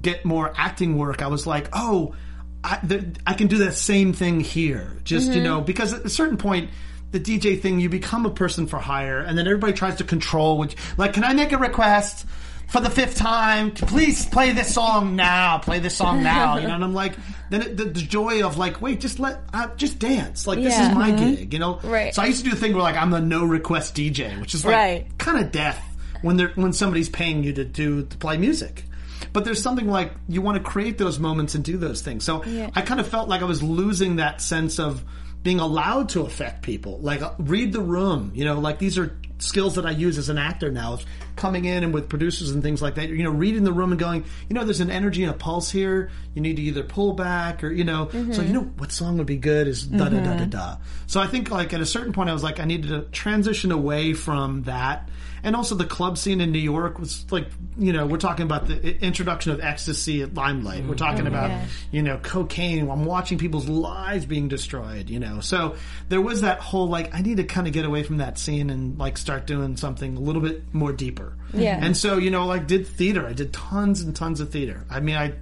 get 0.00 0.24
more 0.24 0.52
acting 0.56 0.98
work, 0.98 1.22
I 1.22 1.28
was 1.28 1.46
like, 1.46 1.68
oh, 1.72 2.14
I, 2.62 2.78
the, 2.82 3.16
I 3.26 3.34
can 3.34 3.46
do 3.46 3.58
that 3.58 3.72
same 3.74 4.12
thing 4.12 4.40
here. 4.40 4.98
Just 5.04 5.32
you 5.32 5.42
know, 5.42 5.60
because 5.60 5.92
at 5.94 6.04
a 6.04 6.10
certain 6.10 6.36
point. 6.36 6.70
The 7.10 7.20
DJ 7.20 7.58
thing, 7.58 7.80
you 7.80 7.88
become 7.88 8.26
a 8.26 8.30
person 8.30 8.66
for 8.66 8.76
hire, 8.76 9.20
and 9.20 9.38
then 9.38 9.46
everybody 9.46 9.72
tries 9.72 9.96
to 9.96 10.04
control. 10.04 10.58
Which, 10.58 10.76
like, 10.98 11.14
can 11.14 11.24
I 11.24 11.32
make 11.32 11.52
a 11.52 11.56
request? 11.56 12.26
For 12.68 12.80
the 12.80 12.90
fifth 12.90 13.16
time, 13.16 13.70
please 13.72 14.26
play 14.26 14.52
this 14.52 14.72
song 14.74 15.16
now. 15.16 15.58
Play 15.58 15.78
this 15.78 15.96
song 15.96 16.22
now. 16.22 16.58
You 16.58 16.68
know, 16.68 16.74
and 16.76 16.84
I'm 16.84 16.94
like, 16.94 17.14
then 17.50 17.62
it, 17.62 17.76
the, 17.76 17.84
the 17.84 18.00
joy 18.02 18.44
of 18.44 18.58
like, 18.58 18.80
wait, 18.82 19.00
just 19.00 19.18
let, 19.18 19.40
uh, 19.54 19.68
just 19.76 19.98
dance. 19.98 20.46
Like 20.46 20.58
this 20.62 20.74
Yeah. 20.74 20.90
is 20.90 20.94
my 20.94 21.10
gig. 21.12 21.52
You 21.52 21.58
know, 21.58 21.80
Right. 21.82 22.14
So 22.14 22.22
I 22.22 22.26
used 22.26 22.44
to 22.44 22.44
do 22.44 22.50
the 22.50 22.60
thing 22.60 22.74
where 22.74 22.82
like 22.82 22.96
I'm 22.96 23.10
the 23.10 23.20
no 23.20 23.44
request 23.44 23.94
DJ, 23.96 24.38
which 24.40 24.54
is 24.54 24.64
like 24.64 24.74
Right. 24.74 25.18
kind 25.18 25.38
of 25.44 25.50
death 25.50 25.82
when 26.22 26.36
they're 26.36 26.52
when 26.56 26.72
somebody's 26.72 27.08
paying 27.08 27.42
you 27.44 27.52
to 27.54 27.64
do 27.64 28.04
to 28.04 28.16
play 28.18 28.36
music. 28.36 28.84
But 29.32 29.44
there's 29.44 29.62
something 29.62 29.88
like 29.88 30.12
you 30.28 30.42
want 30.42 30.58
to 30.58 30.62
create 30.62 30.98
those 30.98 31.18
moments 31.18 31.54
and 31.54 31.64
do 31.64 31.76
those 31.76 32.02
things. 32.02 32.24
So 32.24 32.42
I 32.74 32.82
kind 32.82 33.00
of 33.00 33.06
felt 33.08 33.28
like 33.28 33.40
I 33.42 33.44
was 33.46 33.62
losing 33.62 34.16
that 34.16 34.40
sense 34.40 34.78
of 34.78 35.02
being 35.42 35.60
allowed 35.60 36.10
to 36.10 36.22
affect 36.22 36.62
people. 36.62 36.98
Like 37.00 37.22
uh, 37.22 37.32
read 37.38 37.72
the 37.72 37.80
room, 37.80 38.32
you 38.34 38.44
know, 38.44 38.58
like 38.58 38.78
these 38.78 38.98
are 38.98 39.16
skills 39.38 39.76
that 39.76 39.86
I 39.86 39.90
use 39.90 40.18
as 40.18 40.28
an 40.28 40.38
actor 40.38 40.70
now. 40.70 40.94
Of 40.94 41.04
coming 41.38 41.64
in 41.64 41.84
and 41.84 41.94
with 41.94 42.08
producers 42.08 42.50
and 42.50 42.62
things 42.62 42.82
like 42.82 42.96
that, 42.96 43.08
you 43.08 43.22
know, 43.22 43.30
reading 43.30 43.64
the 43.64 43.72
room 43.72 43.92
and 43.92 43.98
going, 43.98 44.24
you 44.48 44.54
know, 44.54 44.64
there's 44.64 44.80
an 44.80 44.90
energy 44.90 45.22
and 45.22 45.32
a 45.32 45.36
pulse 45.36 45.70
here. 45.70 46.10
You 46.34 46.42
need 46.42 46.56
to 46.56 46.62
either 46.62 46.82
pull 46.82 47.14
back 47.14 47.64
or 47.64 47.70
you 47.70 47.84
know, 47.84 48.08
so 48.10 48.18
mm-hmm. 48.18 48.42
you 48.42 48.52
know 48.52 48.62
what 48.76 48.92
song 48.92 49.18
would 49.18 49.26
be 49.26 49.36
good 49.36 49.66
is 49.66 49.84
da 49.84 50.08
da 50.08 50.10
da 50.10 50.24
da 50.24 50.30
mm-hmm. 50.32 50.50
da. 50.50 50.76
So 51.06 51.20
I 51.20 51.26
think 51.26 51.50
like 51.50 51.72
at 51.72 51.80
a 51.80 51.86
certain 51.86 52.12
point 52.12 52.28
I 52.28 52.32
was 52.32 52.42
like 52.42 52.60
I 52.60 52.64
needed 52.64 52.88
to 52.88 53.02
transition 53.12 53.72
away 53.72 54.12
from 54.12 54.64
that. 54.64 55.08
And 55.42 55.56
also 55.56 55.74
the 55.74 55.84
club 55.84 56.18
scene 56.18 56.40
in 56.40 56.52
New 56.52 56.58
York 56.58 56.98
was 56.98 57.24
like, 57.30 57.46
you 57.78 57.92
know, 57.92 58.06
we're 58.06 58.18
talking 58.18 58.44
about 58.44 58.66
the 58.66 59.00
introduction 59.02 59.52
of 59.52 59.60
ecstasy 59.60 60.22
at 60.22 60.34
Limelight. 60.34 60.84
We're 60.84 60.94
talking 60.94 61.24
mm-hmm. 61.24 61.34
about, 61.34 61.68
you 61.90 62.02
know, 62.02 62.18
cocaine. 62.18 62.90
I'm 62.90 63.04
watching 63.04 63.38
people's 63.38 63.68
lives 63.68 64.26
being 64.26 64.48
destroyed, 64.48 65.08
you 65.08 65.20
know. 65.20 65.40
So 65.40 65.76
there 66.08 66.20
was 66.20 66.40
that 66.40 66.60
whole 66.60 66.88
like, 66.88 67.14
I 67.14 67.20
need 67.20 67.36
to 67.36 67.44
kind 67.44 67.66
of 67.66 67.72
get 67.72 67.84
away 67.84 68.02
from 68.02 68.18
that 68.18 68.38
scene 68.38 68.70
and 68.70 68.98
like 68.98 69.16
start 69.16 69.46
doing 69.46 69.76
something 69.76 70.16
a 70.16 70.20
little 70.20 70.42
bit 70.42 70.74
more 70.74 70.92
deeper. 70.92 71.34
Yeah. 71.52 71.78
And 71.82 71.96
so, 71.96 72.18
you 72.18 72.30
know, 72.30 72.46
like 72.46 72.66
did 72.66 72.86
theater. 72.86 73.26
I 73.26 73.32
did 73.32 73.52
tons 73.52 74.00
and 74.02 74.14
tons 74.14 74.40
of 74.40 74.50
theater. 74.50 74.84
I 74.90 75.00
mean, 75.00 75.16
I 75.16 75.34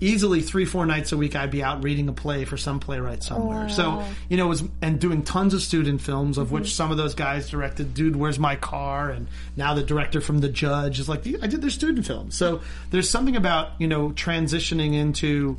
easily 0.00 0.40
three 0.40 0.64
four 0.64 0.86
nights 0.86 1.12
a 1.12 1.16
week 1.16 1.36
i'd 1.36 1.50
be 1.50 1.62
out 1.62 1.82
reading 1.84 2.08
a 2.08 2.12
play 2.12 2.44
for 2.44 2.56
some 2.56 2.80
playwright 2.80 3.22
somewhere. 3.22 3.68
So 3.68 4.04
you 4.28 4.36
know 4.36 4.46
was 4.46 4.62
and 4.80 4.98
doing 5.00 5.22
tons 5.22 5.54
of 5.54 5.62
student 5.62 6.00
films 6.00 6.38
of 6.38 6.52
which 6.52 6.74
some 6.74 6.90
of 6.90 6.96
those 6.96 7.14
guys 7.14 7.50
directed 7.50 7.94
dude 7.94 8.16
where's 8.16 8.38
my 8.38 8.56
car? 8.56 9.10
And 9.10 9.28
now 9.56 9.74
the 9.74 9.82
director 9.82 10.20
from 10.20 10.38
the 10.38 10.48
judge 10.48 10.98
is 10.98 11.08
like 11.08 11.26
i 11.42 11.46
did 11.46 11.60
their 11.62 11.70
student 11.70 12.06
films 12.06 12.34
so 12.34 12.60
there's 12.90 13.08
something 13.08 13.36
about 13.36 13.72
you 13.78 13.88
know 13.88 14.10
transitioning 14.10 14.94
into 14.94 15.56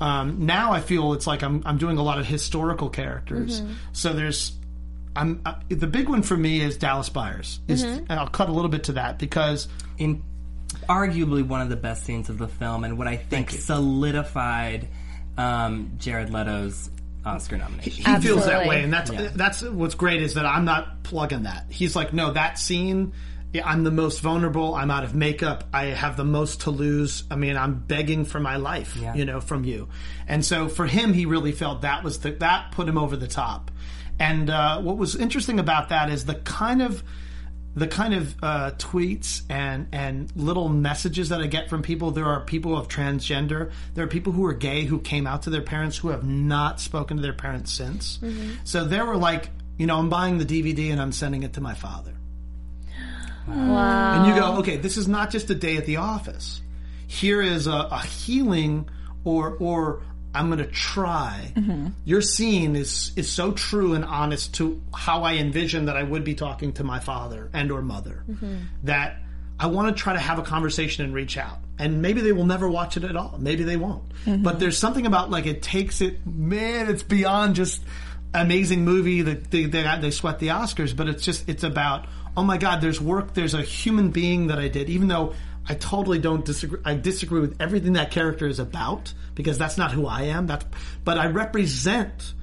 um, 0.00 0.44
now 0.46 0.72
i 0.72 0.80
feel 0.80 1.12
it's 1.12 1.26
like 1.26 1.42
I'm, 1.42 1.62
I'm 1.64 1.78
doing 1.78 1.98
a 1.98 2.02
lot 2.02 2.18
of 2.18 2.26
historical 2.26 2.90
characters. 2.90 3.62
So 3.92 4.12
there's 4.12 4.52
I'm 5.16 5.40
uh, 5.44 5.54
the 5.68 5.86
big 5.86 6.08
one 6.08 6.22
for 6.22 6.36
me 6.36 6.60
is 6.60 6.76
Dallas 6.76 7.08
Buyers. 7.08 7.60
Is 7.68 7.82
and 7.82 8.12
I'll 8.12 8.28
cut 8.28 8.48
a 8.48 8.52
little 8.52 8.70
bit 8.70 8.84
to 8.84 8.92
that 8.92 9.18
because 9.18 9.68
in 9.98 10.22
arguably 10.88 11.46
one 11.46 11.60
of 11.60 11.68
the 11.68 11.76
best 11.76 12.04
scenes 12.04 12.28
of 12.28 12.38
the 12.38 12.48
film, 12.48 12.84
and 12.84 12.98
what 12.98 13.06
I 13.08 13.16
think 13.16 13.50
solidified 13.50 14.88
um, 15.36 15.92
Jared 15.98 16.30
Leto's 16.30 16.90
Oscar 17.24 17.56
nomination. 17.56 18.04
he 18.04 18.20
feels 18.20 18.46
that 18.46 18.66
way, 18.66 18.82
and 18.82 18.92
that's 18.92 19.10
Yeah. 19.10 19.30
that's 19.34 19.62
what's 19.62 19.94
great 19.94 20.22
is 20.22 20.34
that 20.34 20.46
I'm 20.46 20.64
not 20.64 21.02
plugging 21.02 21.44
that. 21.44 21.66
He's 21.70 21.96
like, 21.96 22.12
no, 22.12 22.32
that 22.32 22.58
scene. 22.58 23.12
I'm 23.64 23.84
the 23.84 23.92
most 23.92 24.18
vulnerable. 24.20 24.74
I'm 24.74 24.90
out 24.90 25.04
of 25.04 25.14
makeup. 25.14 25.62
I 25.72 25.84
have 25.84 26.16
the 26.16 26.24
most 26.24 26.62
to 26.62 26.70
lose. 26.72 27.22
I 27.30 27.36
mean, 27.36 27.56
I'm 27.56 27.74
begging 27.78 28.24
for 28.24 28.40
my 28.40 28.56
life, 28.56 28.96
Yeah. 29.00 29.14
you 29.14 29.24
know, 29.24 29.40
from 29.40 29.62
you. 29.62 29.88
And 30.26 30.44
so 30.44 30.66
for 30.68 30.86
him, 30.86 31.12
he 31.12 31.24
really 31.24 31.52
felt 31.52 31.82
that 31.82 32.02
was 32.02 32.18
the, 32.18 32.32
that 32.32 32.72
put 32.72 32.88
him 32.88 32.98
over 32.98 33.16
the 33.16 33.28
top. 33.28 33.70
And 34.18 34.50
uh, 34.50 34.80
what 34.80 34.96
was 34.96 35.14
interesting 35.14 35.60
about 35.60 35.90
that 35.90 36.10
is 36.10 36.24
the 36.24 36.34
kind 36.34 36.82
of 36.82 37.04
the 37.76 37.88
kind 37.88 38.14
of 38.14 38.34
uh, 38.42 38.70
tweets 38.72 39.42
and 39.48 39.88
and 39.92 40.30
little 40.36 40.68
messages 40.68 41.30
that 41.30 41.40
I 41.40 41.46
get 41.46 41.68
from 41.68 41.82
people. 41.82 42.12
There 42.12 42.26
are 42.26 42.40
people 42.40 42.76
of 42.76 42.88
transgender. 42.88 43.72
There 43.94 44.04
are 44.04 44.08
people 44.08 44.32
who 44.32 44.44
are 44.46 44.52
gay 44.52 44.84
who 44.84 45.00
came 45.00 45.26
out 45.26 45.42
to 45.42 45.50
their 45.50 45.62
parents 45.62 45.96
who 45.96 46.08
have 46.08 46.24
not 46.24 46.80
spoken 46.80 47.16
to 47.16 47.22
their 47.22 47.32
parents 47.32 47.72
since. 47.72 48.18
So 48.64 48.84
there 48.84 49.04
were 49.04 49.16
like, 49.16 49.50
you 49.76 49.86
know, 49.86 49.98
I'm 49.98 50.08
buying 50.08 50.38
the 50.38 50.44
DVD 50.44 50.92
and 50.92 51.00
I'm 51.00 51.12
sending 51.12 51.42
it 51.42 51.54
to 51.54 51.60
my 51.60 51.74
father. 51.74 52.12
Wow. 53.46 54.24
And 54.24 54.34
you 54.34 54.40
go, 54.40 54.56
okay, 54.60 54.78
this 54.78 54.96
is 54.96 55.06
not 55.06 55.28
just 55.28 55.50
a 55.50 55.54
day 55.54 55.76
at 55.76 55.84
the 55.84 55.98
office. 55.98 56.62
Here 57.06 57.42
is 57.42 57.66
a, 57.66 57.88
a 57.90 58.00
healing, 58.00 58.88
or 59.22 59.56
or 59.60 60.02
I'm 60.34 60.48
going 60.48 60.58
to 60.58 60.66
try. 60.66 61.52
Mm-hmm. 61.54 61.88
Your 62.04 62.20
scene 62.20 62.76
is 62.76 63.12
is 63.16 63.30
so 63.30 63.52
true 63.52 63.94
and 63.94 64.04
honest 64.04 64.54
to 64.54 64.82
how 64.94 65.22
I 65.22 65.34
envisioned 65.34 65.88
that 65.88 65.96
I 65.96 66.02
would 66.02 66.24
be 66.24 66.34
talking 66.34 66.72
to 66.74 66.84
my 66.84 66.98
father 66.98 67.50
and 67.52 67.70
or 67.70 67.82
mother 67.82 68.24
mm-hmm. 68.28 68.58
that 68.84 69.18
I 69.58 69.68
want 69.68 69.96
to 69.96 70.02
try 70.02 70.12
to 70.12 70.18
have 70.18 70.38
a 70.38 70.42
conversation 70.42 71.04
and 71.04 71.14
reach 71.14 71.36
out. 71.38 71.58
And 71.78 72.02
maybe 72.02 72.20
they 72.20 72.32
will 72.32 72.46
never 72.46 72.68
watch 72.68 72.96
it 72.96 73.04
at 73.04 73.16
all. 73.16 73.36
Maybe 73.38 73.64
they 73.64 73.76
won't. 73.76 74.08
Mm-hmm. 74.24 74.42
But 74.42 74.58
there's 74.58 74.78
something 74.78 75.06
about 75.06 75.30
like 75.30 75.46
it 75.46 75.62
takes 75.62 76.00
it, 76.00 76.26
man, 76.26 76.88
it's 76.88 77.02
beyond 77.02 77.54
just 77.54 77.82
amazing 78.32 78.84
movie 78.84 79.22
that 79.22 79.50
they, 79.50 79.64
they, 79.66 79.98
they 80.00 80.10
sweat 80.10 80.40
the 80.40 80.48
Oscars, 80.48 80.94
but 80.96 81.08
it's 81.08 81.24
just, 81.24 81.48
it's 81.48 81.62
about, 81.62 82.06
oh 82.36 82.42
my 82.42 82.58
God, 82.58 82.80
there's 82.80 83.00
work, 83.00 83.34
there's 83.34 83.54
a 83.54 83.62
human 83.62 84.10
being 84.10 84.48
that 84.48 84.58
I 84.58 84.68
did, 84.68 84.90
even 84.90 85.08
though 85.08 85.34
I 85.66 85.74
totally 85.74 86.18
don't 86.18 86.44
disagree. 86.44 86.80
I 86.84 86.94
disagree 86.94 87.40
with 87.40 87.60
everything 87.60 87.94
that 87.94 88.10
character 88.10 88.46
is 88.46 88.58
about 88.58 89.12
because 89.34 89.58
that's 89.58 89.78
not 89.78 89.92
who 89.92 90.06
I 90.06 90.22
am. 90.24 90.46
That's, 90.46 90.64
but 91.04 91.18
I 91.18 91.28
represent 91.28 92.34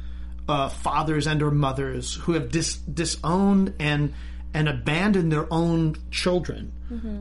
uh, 0.50 0.70
fathers 0.70 1.28
and 1.28 1.42
or 1.44 1.52
mothers 1.52 2.16
who 2.16 2.34
have 2.34 2.52
dis- 2.52 2.78
disowned 2.78 3.76
and 3.80 4.14
and 4.54 4.68
abandoned 4.68 5.32
their 5.32 5.52
own 5.54 5.96
children 6.12 6.74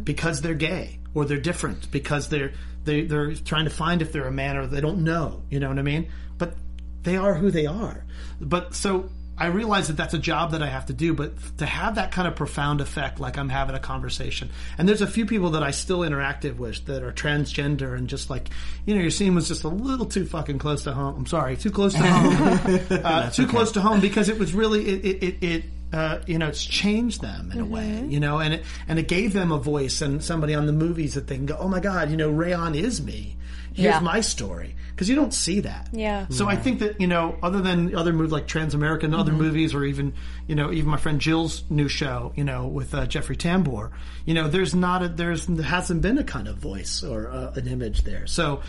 because 0.05 0.41
they're 0.41 0.55
gay 0.55 0.99
or 1.15 1.25
they're 1.25 1.39
different 1.39 1.91
because 1.93 2.29
they're 2.29 2.53
they, 2.85 3.03
they're 3.03 3.35
trying 3.35 3.65
to 3.65 3.71
find 3.71 4.03
if 4.03 4.11
they're 4.11 4.27
a 4.27 4.33
man 4.33 4.57
or 4.57 4.67
they 4.67 4.81
don't 4.81 5.05
know. 5.05 5.43
You 5.51 5.61
know 5.61 5.69
what 5.69 5.79
I 5.79 5.83
mean? 5.83 6.11
But 6.39 6.55
they 7.03 7.17
are 7.17 7.35
who 7.35 7.51
they 7.51 7.67
are. 7.67 8.05
But 8.41 8.75
so 8.75 9.11
I 9.41 9.47
realize 9.47 9.89
that 9.89 9.97
that's 9.97 10.13
a 10.13 10.19
job 10.19 10.51
that 10.51 10.63
I 10.63 10.67
have 10.67 10.87
to 10.87 10.93
do, 10.93 11.15
but 11.15 11.33
to 11.59 11.67
have 11.67 11.95
that 11.95 12.13
kind 12.13 12.29
of 12.29 12.37
profound 12.37 12.83
effect, 12.83 13.19
like 13.19 13.39
I'm 13.39 13.49
having 13.49 13.75
a 13.75 13.81
conversation, 13.81 14.51
and 14.77 14.87
there's 14.87 15.01
a 15.01 15.07
few 15.07 15.25
people 15.25 15.51
that 15.51 15.63
I 15.63 15.71
still 15.71 16.01
interactive 16.01 16.59
with 16.59 16.85
that 16.87 17.03
are 17.03 17.11
transgender 17.11 17.97
and 17.97 18.07
just 18.07 18.29
like, 18.29 18.51
you 18.85 18.95
know, 18.95 19.01
your 19.01 19.11
scene 19.11 19.35
was 19.35 19.49
just 19.49 19.65
a 19.65 19.69
little 19.69 20.05
too 20.05 20.27
fucking 20.27 20.59
close 20.59 20.85
to 20.85 20.93
home. 20.93 21.17
I'm 21.17 21.27
sorry, 21.27 21.57
too 21.57 21.71
close 21.71 21.95
to 21.95 22.03
home, 22.03 22.81
uh, 23.03 23.31
too 23.31 23.47
close 23.47 23.73
to 23.73 23.81
home 23.81 24.01
because 24.01 24.29
it 24.29 24.39
was 24.39 24.53
really 24.53 24.87
it 24.87 25.05
it. 25.05 25.23
it, 25.23 25.43
it 25.43 25.65
uh, 25.93 26.21
you 26.27 26.39
know, 26.39 26.47
it's 26.47 26.65
changed 26.65 27.21
them 27.21 27.51
in 27.53 27.59
a 27.59 27.65
way, 27.65 28.05
you 28.07 28.21
know, 28.21 28.39
and 28.39 28.55
it 28.55 28.65
and 28.87 28.97
it 28.99 29.09
gave 29.09 29.33
them 29.33 29.51
a 29.51 29.59
voice 29.59 30.03
and 30.03 30.23
somebody 30.23 30.55
on 30.55 30.67
the 30.67 30.73
movies 30.73 31.15
that 31.15 31.27
they 31.27 31.35
can 31.35 31.47
go, 31.47 31.57
oh 31.59 31.67
my 31.67 31.81
god, 31.81 32.13
you 32.13 32.17
know, 32.17 32.31
Rayon 32.31 32.77
is 32.77 33.03
me. 33.03 33.35
Here's 33.81 33.95
Yeah. 33.95 34.01
my 34.01 34.21
story 34.21 34.75
because 34.91 35.09
you 35.09 35.17
don't 35.17 35.33
see 35.33 35.61
that. 35.61 35.89
Yeah. 35.93 36.27
So 36.29 36.47
I 36.49 36.57
think 36.57 36.81
that 36.81 37.01
you 37.01 37.07
know, 37.07 37.37
other 37.43 37.61
than 37.61 37.95
other 37.97 38.13
movies 38.13 38.33
like 38.33 38.47
Transamerican, 38.47 39.17
other 39.19 39.33
movies, 39.33 39.75
or 39.75 39.85
even 39.85 40.13
you 40.47 40.55
know, 40.55 40.71
even 40.73 40.91
my 40.91 40.97
friend 40.99 41.21
Jill's 41.21 41.65
new 41.71 41.89
show, 41.89 42.33
you 42.37 42.45
know, 42.45 42.67
with 42.67 42.95
uh, 42.95 43.07
Jeffrey 43.07 43.37
Tambor, 43.37 43.91
you 44.27 44.35
know, 44.35 44.49
there's 44.49 44.75
not 44.75 45.03
a 45.03 45.09
there's 45.09 45.47
there 45.47 45.65
hasn't 45.65 46.03
been 46.03 46.19
a 46.19 46.25
kind 46.25 46.49
of 46.49 46.57
voice 46.59 47.03
or 47.03 47.31
uh, 47.31 47.53
an 47.55 47.67
image 47.67 48.03
there. 48.03 48.27
So 48.27 48.61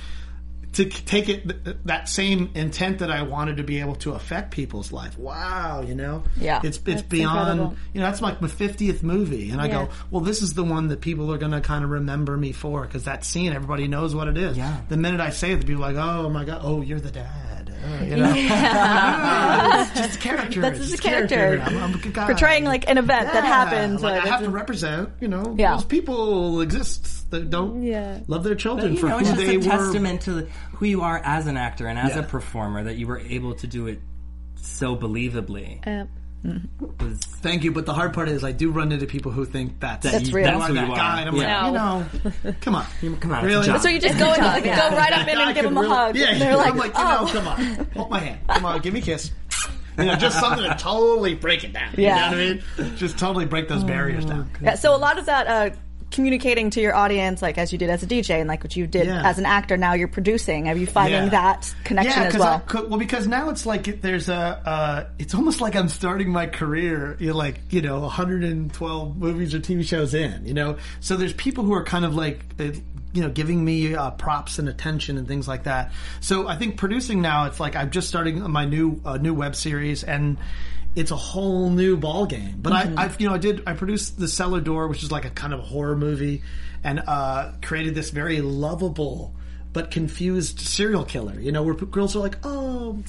to 0.73 0.85
take 0.85 1.27
it 1.27 1.65
th- 1.65 1.77
that 1.85 2.07
same 2.07 2.49
intent 2.55 2.99
that 2.99 3.11
I 3.11 3.23
wanted 3.23 3.57
to 3.57 3.63
be 3.63 3.79
able 3.81 3.95
to 3.95 4.11
affect 4.13 4.51
people's 4.51 4.91
life. 4.93 5.17
Wow, 5.17 5.83
you 5.85 5.95
know, 5.95 6.23
Yeah. 6.39 6.61
it's 6.63 6.79
it's 6.85 7.01
beyond. 7.01 7.49
incredible. 7.49 7.75
You 7.93 7.99
know, 8.01 8.05
that's 8.07 8.21
like 8.21 8.41
my 8.41 8.47
fiftieth 8.47 9.03
movie, 9.03 9.49
and 9.51 9.59
I 9.61 9.65
Yeah. 9.67 9.73
go, 9.85 9.89
well, 10.11 10.21
this 10.21 10.41
is 10.41 10.53
the 10.53 10.63
one 10.63 10.87
that 10.87 11.01
people 11.01 11.31
are 11.33 11.37
going 11.37 11.51
to 11.51 11.61
kind 11.61 11.83
of 11.83 11.89
remember 11.89 12.37
me 12.37 12.51
for 12.53 12.83
because 12.83 13.03
that 13.03 13.25
scene, 13.25 13.51
everybody 13.53 13.87
knows 13.87 14.15
what 14.15 14.27
it 14.29 14.37
is. 14.37 14.57
Yeah. 14.57 14.77
The 14.87 14.97
minute 14.97 15.19
I 15.19 15.31
say 15.31 15.51
it, 15.51 15.59
the 15.59 15.65
people 15.67 15.83
are 15.83 15.91
like, 15.91 16.03
oh 16.03 16.29
my 16.29 16.45
god, 16.45 16.61
oh, 16.63 16.81
you're 16.81 16.99
the 17.01 17.11
dad. 17.11 17.50
Uh, 17.83 18.03
you 18.03 18.15
know, 18.17 18.33
Ah, 18.35 19.81
it's 19.91 19.99
just 19.99 20.15
a 20.15 20.19
character. 20.19 20.61
That's 20.61 20.79
It's 20.79 20.91
just 20.91 20.99
a 20.99 21.07
character. 21.07 21.35
character. 21.35 21.65
I'm, 21.75 21.83
I'm 21.83 21.93
a 21.95 21.97
good 21.97 22.13
guy. 22.13 22.25
Portraying 22.27 22.65
like 22.65 22.89
an 22.89 22.97
event 22.97 23.31
that 23.33 23.43
happens. 23.43 24.01
Like, 24.03 24.23
uh, 24.23 24.25
I 24.25 24.29
have 24.29 24.43
to 24.43 24.49
represent, 24.49 25.09
you 25.19 25.27
know, 25.27 25.55
Yeah. 25.57 25.75
those 25.75 25.85
people 25.85 26.61
exist 26.61 27.29
that 27.31 27.49
don't 27.49 27.81
Yeah. 27.83 28.19
love 28.27 28.43
their 28.43 28.55
children 28.55 28.93
you 28.93 28.99
for 28.99 29.07
know, 29.07 29.13
who 29.15 29.19
it's 29.21 29.29
just 29.29 29.41
they 29.41 29.55
a 29.55 29.59
were. 29.59 29.63
testament 29.65 30.21
to 30.23 30.47
who 30.75 30.85
you 30.85 31.01
are 31.01 31.19
as 31.23 31.47
an 31.47 31.57
actor 31.57 31.87
and 31.87 31.97
as 31.97 32.11
Yeah. 32.15 32.19
a 32.19 32.23
performer 32.23 32.83
that 32.83 32.97
you 32.97 33.07
were 33.07 33.19
able 33.19 33.55
to 33.55 33.67
do 33.67 33.87
it 33.87 33.99
so 34.55 34.95
believably. 34.95 35.85
Uh, 35.87 36.05
Was- 36.43 37.19
Thank 37.41 37.63
you, 37.63 37.71
but 37.71 37.85
the 37.85 37.93
hard 37.93 38.13
part 38.13 38.29
is 38.29 38.43
I 38.43 38.51
do 38.51 38.71
run 38.71 38.91
into 38.91 39.05
people 39.05 39.31
who 39.31 39.45
think 39.45 39.79
that's 39.79 40.03
That 40.03 40.11
That's 40.13 40.29
you- 40.29 40.35
real. 40.35 40.45
That's 40.45 40.67
who 40.67 40.73
that 40.73 40.87
you 40.87 40.93
are. 40.93 40.95
guy, 40.95 41.19
and 41.21 41.29
I'm 41.29 41.35
Yeah. 41.35 41.67
like, 41.67 42.05
you 42.13 42.23
know, 42.51 42.55
come 42.61 42.75
on, 42.75 42.85
Come 43.19 43.31
on, 43.31 43.45
really? 43.45 43.79
So 43.79 43.89
you 43.89 43.99
just 43.99 44.17
go 44.17 44.31
and 44.33 44.63
go 44.63 44.97
right 44.97 45.13
up 45.13 45.27
in 45.27 45.37
and 45.37 45.53
give 45.55 45.63
could 45.63 45.65
them 45.65 45.77
a 45.77 45.81
really- 45.81 45.95
hug. 45.95 46.15
Yeah, 46.15 46.27
and 46.31 46.41
they're 46.41 46.57
like, 46.57 46.71
I'm 46.71 46.77
like, 46.77 46.93
you 46.97 47.03
oh. 47.03 47.25
know, 47.25 47.31
come 47.31 47.47
on, 47.47 47.87
hold 47.95 48.09
my 48.09 48.19
hand, 48.19 48.39
come 48.47 48.65
on, 48.65 48.79
give 48.81 48.93
me 48.93 48.99
a 48.99 49.03
kiss. 49.03 49.31
You 49.97 50.05
know, 50.05 50.15
just 50.15 50.39
something 50.39 50.63
to 50.63 50.75
totally 50.79 51.35
break 51.35 51.63
it 51.63 51.73
down. 51.73 51.93
Yeah. 51.97 52.31
You 52.31 52.37
know 52.37 52.55
what 52.55 52.79
I 52.79 52.85
mean? 52.85 52.97
Just 52.97 53.17
totally 53.19 53.45
break 53.45 53.67
those 53.67 53.83
barriers 53.83 54.25
down. 54.25 54.49
Yeah, 54.61 54.75
so 54.75 54.95
a 54.95 54.97
lot 54.97 55.19
of 55.19 55.25
that 55.25 55.47
uh, 55.47 55.75
communicating 56.11 56.69
to 56.71 56.81
your 56.81 56.95
audience, 56.95 57.41
like 57.41 57.57
as 57.57 57.71
you 57.71 57.77
did 57.77 57.89
as 57.89 58.03
a 58.03 58.05
DJ 58.07 58.39
and 58.39 58.47
like 58.47 58.63
what 58.63 58.75
you 58.75 58.85
did 58.87 59.07
Yeah. 59.07 59.27
as 59.27 59.39
an 59.39 59.45
actor, 59.45 59.77
now 59.77 59.93
you're 59.93 60.07
producing. 60.07 60.67
Are 60.67 60.75
you 60.75 60.85
finding 60.87 61.23
Yeah. 61.23 61.29
that 61.29 61.73
connection 61.83 62.21
yeah, 62.21 62.27
as 62.27 62.37
well? 62.37 62.63
I 62.67 62.81
well, 62.81 62.99
because 62.99 63.27
now 63.27 63.49
it's 63.49 63.65
like 63.65 63.87
it- 63.87 64.01
there's 64.01 64.29
a. 64.29 64.35
Uh, 64.65 65.03
it's 65.17 65.33
almost 65.33 65.61
like 65.61 65.75
I'm 65.75 65.89
starting 65.89 66.29
my 66.29 66.45
career. 66.47 67.15
You 67.19 67.31
know, 67.31 67.37
like 67.37 67.59
you 67.69 67.81
know, 67.81 68.01
112 68.01 69.17
movies 69.17 69.53
or 69.53 69.59
TV 69.59 69.83
shows 69.83 70.13
in. 70.13 70.45
You 70.45 70.53
know, 70.53 70.77
so 70.99 71.15
there's 71.17 71.33
people 71.33 71.63
who 71.63 71.73
are 71.73 71.83
kind 71.83 72.05
of 72.05 72.15
like. 72.15 72.41
Uh, 72.59 72.71
you 73.13 73.21
know, 73.21 73.29
giving 73.29 73.65
me 73.65 73.93
uh, 73.93 74.09
props 74.11 74.57
and 74.57 74.69
attention 74.69 75.17
and 75.17 75.27
things 75.27 75.45
like 75.45 75.63
that. 75.63 75.91
So 76.21 76.47
I 76.47 76.55
think 76.55 76.77
producing 76.77 77.21
now, 77.21 77.43
it's 77.43 77.59
like 77.59 77.75
I'm 77.75 77.89
just 77.91 78.07
starting 78.07 78.41
my 78.49 78.63
new 78.63 79.01
uh, 79.03 79.17
new 79.17 79.33
web 79.33 79.53
series, 79.53 80.05
and 80.05 80.37
it's 80.95 81.11
a 81.11 81.15
whole 81.15 81.69
new 81.69 81.95
ball 81.97 82.25
game. 82.25 82.55
But 82.61 82.73
I, 82.73 82.93
I've 82.97 83.19
you 83.21 83.27
know 83.27 83.33
I 83.35 83.37
did 83.37 83.63
I 83.67 83.73
produced 83.73 84.19
the 84.19 84.27
Cellar 84.27 84.61
Door, 84.61 84.87
which 84.89 85.03
is 85.03 85.11
like 85.11 85.25
a 85.25 85.29
kind 85.29 85.53
of 85.53 85.59
a 85.59 85.63
horror 85.63 85.95
movie, 85.95 86.41
and 86.83 87.01
uh, 87.07 87.51
created 87.61 87.95
this 87.95 88.09
very 88.09 88.41
lovable 88.41 89.33
but 89.73 89.89
confused 89.91 90.59
serial 90.59 91.05
killer. 91.05 91.39
You 91.39 91.51
know, 91.51 91.63
where 91.63 91.73
p- 91.75 91.85
girls 91.85 92.15
are 92.15 92.19
like, 92.19 92.37
oh. 92.43 93.01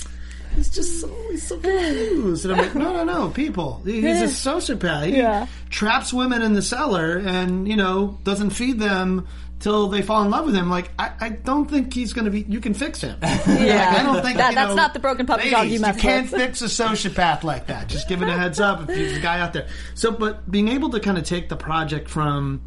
He's 0.54 0.68
just 0.68 1.00
so 1.00 1.08
he's 1.30 1.46
so 1.46 1.58
confused, 1.58 2.44
and 2.44 2.52
I'm 2.52 2.58
like, 2.58 2.74
no, 2.74 2.92
no, 2.92 3.04
no, 3.04 3.30
people. 3.30 3.80
He's 3.86 4.04
a 4.20 4.24
sociopath. 4.50 5.06
He 5.06 5.16
Yeah. 5.16 5.46
traps 5.70 6.12
women 6.12 6.42
in 6.42 6.52
the 6.52 6.60
cellar, 6.60 7.16
and 7.16 7.66
you 7.66 7.74
know 7.76 8.18
doesn't 8.22 8.50
feed 8.50 8.78
them 8.78 9.26
till 9.62 9.88
they 9.88 10.02
fall 10.02 10.22
in 10.22 10.30
love 10.30 10.44
with 10.44 10.54
him. 10.54 10.68
Like, 10.68 10.90
I, 10.98 11.12
I 11.20 11.28
don't 11.30 11.70
think 11.70 11.94
he's 11.94 12.12
going 12.12 12.26
to 12.26 12.30
be. 12.30 12.42
You 12.42 12.60
can 12.60 12.74
fix 12.74 13.00
him. 13.00 13.16
Yeah. 13.22 13.38
Like, 13.46 14.00
I 14.00 14.02
don't 14.02 14.22
think 14.22 14.36
That- 14.36 14.54
that's 14.54 14.68
know, 14.68 14.74
not 14.74 14.92
the 14.92 15.00
broken 15.00 15.24
puppy 15.24 15.48
dog 15.50 15.68
you 15.68 15.80
mess 15.80 15.96
You 15.96 16.02
can't 16.02 16.30
with. 16.30 16.40
fix 16.40 16.60
a 16.60 16.66
sociopath 16.66 17.42
like 17.44 17.68
that. 17.68 17.88
Just 17.88 18.08
give 18.08 18.20
it 18.22 18.28
a 18.28 18.32
heads 18.36 18.60
up 18.60 18.82
if 18.82 18.86
there's 18.88 19.16
a 19.16 19.20
guy 19.20 19.40
out 19.40 19.54
there. 19.54 19.68
So, 19.94 20.10
but 20.10 20.50
being 20.50 20.68
able 20.68 20.90
to 20.90 21.00
kind 21.00 21.16
of 21.16 21.24
take 21.24 21.48
the 21.48 21.56
project 21.56 22.10
from 22.10 22.60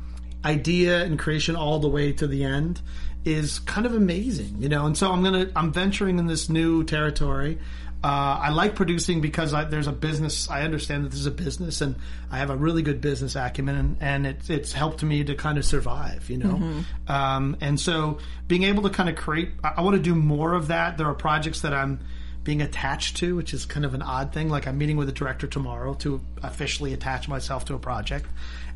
idea 0.43 1.03
and 1.03 1.19
creation 1.19 1.55
all 1.55 1.79
the 1.79 1.89
way 1.89 2.12
to 2.13 2.27
the 2.27 2.43
end 2.43 2.81
is 3.25 3.60
kind 3.60 3.86
of 3.86 3.93
amazing, 3.95 4.55
you 4.60 4.69
know. 4.69 4.86
And 4.86 4.95
so 4.97 5.12
I'm 5.12 5.23
gonna 5.23 5.49
I'm 5.55 5.73
venturing 5.73 6.19
in 6.19 6.27
this 6.27 6.49
new 6.49 6.84
territory. 6.84 7.58
Uh, 8.06 8.39
I 8.39 8.50
like 8.52 8.76
producing 8.76 9.20
because 9.20 9.52
I, 9.52 9.63
there's 9.63 9.88
a 9.88 9.91
business. 9.91 10.48
I 10.48 10.62
understand 10.62 11.06
that 11.06 11.10
there's 11.10 11.26
a 11.26 11.32
business, 11.32 11.82
and 11.82 11.96
I 12.30 12.38
have 12.38 12.52
a 12.52 12.56
really 12.56 12.84
good 12.84 13.02
business 13.02 13.36
acumen, 13.36 13.76
and, 13.76 13.98
and 14.00 14.28
it's 14.28 14.48
it's 14.48 14.72
helped 14.72 15.02
me 15.02 15.24
to 15.24 15.34
kind 15.34 15.58
of 15.58 15.65
survive, 15.65 16.30
you 16.30 16.38
know. 16.38 16.84
Um, 17.08 17.58
and 17.62 17.80
so 17.80 18.20
being 18.48 18.62
able 18.62 18.84
to 18.84 18.91
kind 18.91 19.10
of 19.10 19.15
create, 19.15 19.54
I, 19.63 19.74
I 19.78 19.82
want 19.82 19.96
to 19.96 20.04
do 20.04 20.13
more 20.13 20.54
of 20.54 20.68
that. 20.68 21.00
There 21.00 21.08
are 21.08 21.15
projects 21.15 21.62
that 21.62 21.74
I'm 21.74 22.00
being 22.44 22.62
attached 22.62 23.18
to, 23.18 23.36
which 23.36 23.56
is 23.56 23.65
kind 23.65 23.84
of 23.88 23.96
an 23.96 24.04
odd 24.04 24.32
thing. 24.34 24.50
Like 24.50 24.68
I'm 24.68 24.78
meeting 24.78 24.98
with 24.98 25.10
a 25.10 25.12
director 25.12 25.48
tomorrow 25.48 25.96
to 25.96 26.22
officially 26.44 26.94
attach 26.94 27.28
myself 27.28 27.65
to 27.65 27.74
a 27.74 27.80
project, 27.80 28.28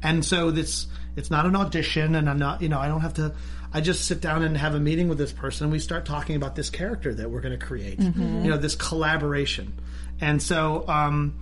and 0.02 0.26
so 0.26 0.50
this 0.50 0.88
it's 1.16 1.30
not 1.30 1.46
an 1.46 1.56
audition, 1.56 2.16
and 2.16 2.28
I'm 2.28 2.40
not 2.40 2.64
you 2.64 2.70
know 2.70 2.80
I 2.80 2.88
don't 2.88 3.02
have 3.02 3.14
to. 3.16 3.36
I 3.74 3.82
just 3.82 4.06
sit 4.06 4.20
down 4.22 4.44
and 4.44 4.58
have 4.58 4.74
a 4.76 4.80
meeting 4.80 5.10
with 5.10 5.18
this 5.18 5.32
person, 5.32 5.66
and 5.66 5.72
we 5.72 5.80
start 5.80 6.06
talking 6.06 6.36
about 6.36 6.56
this 6.56 6.70
character 6.70 7.14
that 7.14 7.30
we're 7.30 7.42
going 7.42 7.58
to 7.58 7.64
create. 7.66 8.00
You 8.00 8.10
know, 8.50 8.58
this 8.58 8.76
collaboration, 8.76 9.74
and 10.20 10.42
so 10.42 10.86
um, 10.88 11.34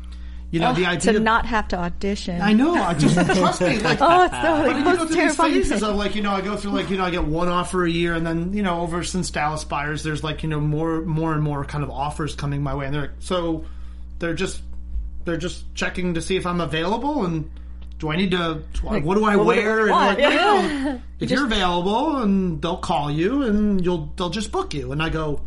you 0.52 0.60
know 0.60 0.74
the 0.74 0.86
idea 0.86 1.14
to 1.14 1.20
not 1.20 1.46
have 1.46 1.68
to 1.70 1.78
audition. 1.78 2.42
I 2.42 2.54
know. 2.54 2.74
I 2.76 2.94
just 2.94 3.16
trust 3.38 3.62
me. 3.62 3.80
Like, 3.80 4.00
Oh, 4.02 4.24
it's 4.26 4.34
so 4.42 4.54
like 4.68 4.78
you 4.78 4.84
go 4.84 4.90
most 4.90 4.98
through 4.98 5.06
these 5.08 5.16
terrifying. 5.16 5.54
phases 5.54 5.80
thing. 5.82 5.90
of 5.90 5.96
like 5.96 6.16
you 6.16 6.22
know 6.22 6.32
I 6.32 6.42
go 6.42 6.58
through 6.58 6.72
like 6.72 6.90
you 6.90 6.98
know 6.98 7.06
I 7.06 7.12
get 7.12 7.24
one 7.26 7.48
offer 7.48 7.86
a 7.86 7.90
year 7.90 8.14
and 8.14 8.26
then 8.28 8.54
you 8.54 8.62
know 8.64 8.82
over 8.82 9.04
since 9.04 9.30
Dallas 9.32 9.64
Buyers, 9.64 10.04
there's 10.04 10.24
like 10.24 10.44
you 10.44 10.50
know 10.50 10.60
more 10.60 11.02
more 11.02 11.34
and 11.34 11.42
more 11.44 11.64
kind 11.66 11.84
of 11.84 11.90
offers 11.90 12.36
coming 12.36 12.62
my 12.62 12.76
way 12.76 12.86
and 12.86 12.94
they're 12.94 13.02
like 13.04 13.12
so 13.20 13.66
they're 14.20 14.34
just 14.34 14.62
they're 15.26 15.38
just 15.38 15.64
checking 15.76 16.14
to 16.16 16.22
see 16.22 16.36
if 16.38 16.46
I'm 16.46 16.60
available 16.62 17.26
and 17.26 17.50
do 18.00 18.10
I 18.10 18.16
need 18.16 18.32
to 18.32 18.62
what 18.82 19.16
do 19.16 19.26
I 19.26 19.36
what 19.36 19.46
wear 19.48 19.80
you 19.88 19.94
and 19.94 20.06
like 20.08 20.18
Yeah. 20.20 20.30
no, 20.36 21.02
if 21.20 21.32
you're 21.32 21.46
available 21.46 22.18
and 22.18 22.62
they'll 22.62 22.78
call 22.78 23.10
you 23.10 23.44
and 23.44 23.84
you'll 23.84 24.12
they'll 24.16 24.30
just 24.30 24.52
book 24.52 24.74
you 24.74 24.92
and 24.92 25.02
I 25.02 25.10
go 25.10 25.42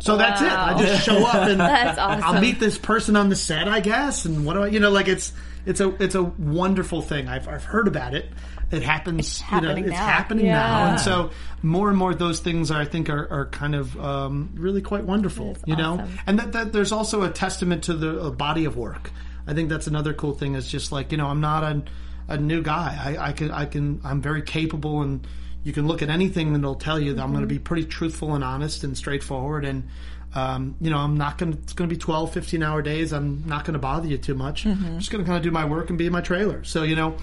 so 0.00 0.18
that's 0.18 0.42
it. 0.42 0.52
I 0.52 0.78
just 0.78 1.04
show 1.06 1.24
up 1.24 1.48
and 1.48 1.58
That's 1.60 1.98
I'll 1.98 2.38
meet 2.40 2.60
this 2.60 2.76
person 2.76 3.16
on 3.16 3.30
the 3.30 3.36
set, 3.36 3.66
I 3.66 3.80
guess, 3.80 4.26
and 4.26 4.44
what 4.44 4.52
do 4.54 4.64
I, 4.64 4.66
you 4.66 4.78
know, 4.78 4.90
like 4.90 5.08
it's 5.08 5.32
it's 5.64 5.80
a 5.80 5.88
it's 6.02 6.14
a 6.14 6.22
wonderful 6.22 7.00
thing. 7.00 7.28
I've 7.28 7.48
I've 7.48 7.64
heard 7.64 7.88
about 7.88 8.12
it. 8.14 8.26
It 8.70 8.82
happens. 8.82 9.40
you 9.40 9.60
know, 9.60 9.68
happening 9.68 9.84
it's 9.84 9.94
happening 9.96 10.46
Yeah. 10.46 10.58
now, 10.58 10.90
and 10.90 11.00
so 11.00 11.30
more 11.62 11.88
and 11.88 11.96
more 11.96 12.10
of 12.10 12.18
those 12.18 12.40
things 12.40 12.70
are, 12.70 12.80
I 12.80 12.84
think 12.84 13.08
are, 13.08 13.26
are 13.32 13.46
kind 13.46 13.74
of 13.74 13.98
um, 13.98 14.50
really 14.54 14.82
quite 14.82 15.04
wonderful. 15.04 15.54
That's 15.54 15.66
you 15.66 15.76
know, 15.76 16.06
and 16.26 16.38
that, 16.40 16.52
that 16.52 16.72
there's 16.74 16.92
also 16.92 17.22
a 17.22 17.30
testament 17.30 17.84
to 17.84 17.94
the 17.94 18.30
body 18.32 18.64
of 18.66 18.76
work. 18.76 19.10
I 19.46 19.54
think 19.54 19.68
that's 19.68 19.86
another 19.86 20.12
cool 20.12 20.32
thing. 20.32 20.54
Is 20.54 20.68
just 20.68 20.92
like 20.92 21.12
you 21.12 21.18
know, 21.18 21.26
I'm 21.26 21.40
not 21.40 21.62
a 21.62 21.82
a 22.28 22.36
new 22.36 22.62
guy. 22.62 22.98
I, 23.18 23.28
I 23.28 23.32
can 23.32 23.50
I 23.50 23.66
can 23.66 24.00
I'm 24.04 24.20
very 24.22 24.42
capable 24.42 25.02
and. 25.02 25.26
You 25.64 25.72
can 25.72 25.88
look 25.88 26.00
at 26.00 26.10
anything 26.10 26.54
and 26.54 26.58
it'll 26.58 26.76
tell 26.76 27.00
you 27.00 27.14
that 27.14 27.20
I'm 27.20 27.30
going 27.30 27.40
to 27.40 27.48
be 27.48 27.58
pretty 27.58 27.86
truthful 27.86 28.36
and 28.36 28.44
honest 28.44 28.84
and 28.84 28.96
straightforward 28.96 29.64
and 29.64 29.88
um, 30.32 30.76
you 30.80 30.90
know, 30.90 30.98
I'm 30.98 31.16
not 31.16 31.38
going 31.38 31.54
to, 31.54 31.58
it's 31.58 31.72
going 31.72 31.88
to 31.90 31.92
be 31.92 31.98
12, 31.98 32.32
15 32.32 32.62
hour 32.62 32.82
days. 32.82 33.12
I'm 33.12 33.42
not 33.46 33.64
going 33.64 33.72
to 33.72 33.80
bother 33.80 34.06
you 34.06 34.16
too 34.16 34.36
much. 34.36 34.64
I'm 34.64 34.98
just 35.00 35.10
going 35.10 35.24
to 35.24 35.26
kind 35.28 35.38
of 35.38 35.42
do 35.42 35.50
my 35.50 35.64
work 35.64 35.88
and 35.88 35.98
be 35.98 36.06
in 36.06 36.12
my 36.12 36.20
trailer. 36.20 36.62
So, 36.62 36.84
you 36.84 36.94
know, 36.94 37.16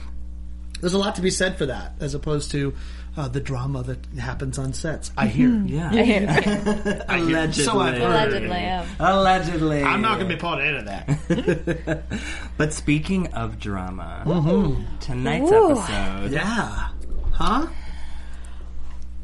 There's 0.81 0.93
a 0.93 0.97
lot 0.97 1.15
to 1.15 1.21
be 1.21 1.29
said 1.29 1.57
for 1.57 1.67
that, 1.67 1.93
as 2.01 2.15
opposed 2.15 2.51
to 2.51 2.73
uh, 3.15 3.27
the 3.27 3.39
drama 3.39 3.83
that 3.83 4.05
happens 4.19 4.57
on 4.57 4.73
sets. 4.73 5.11
I 5.17 5.27
hear. 5.27 5.49
Mm-hmm. 5.49 5.67
Yeah. 5.67 7.05
I 7.09 7.19
hear. 7.19 7.29
Allegedly. 7.29 7.63
So 7.63 7.79
I've 7.79 7.97
heard. 7.97 8.03
Allegedly, 8.03 8.49
yeah. 8.49 8.85
Allegedly. 8.99 9.83
I'm 9.83 10.01
not 10.01 10.17
going 10.17 10.29
to 10.29 10.35
be 10.35 10.39
part 10.39 10.59
of 10.59 10.65
any 10.65 10.77
of 10.77 10.85
that. 10.85 12.03
But 12.57 12.71
speaking 12.71 13.27
of 13.33 13.59
drama, 13.59 14.23
mm-hmm. 14.25 14.83
tonight's 14.99 15.51
Ooh. 15.51 15.71
episode, 15.71 16.31
yeah. 16.31 16.89
Huh? 17.31 17.67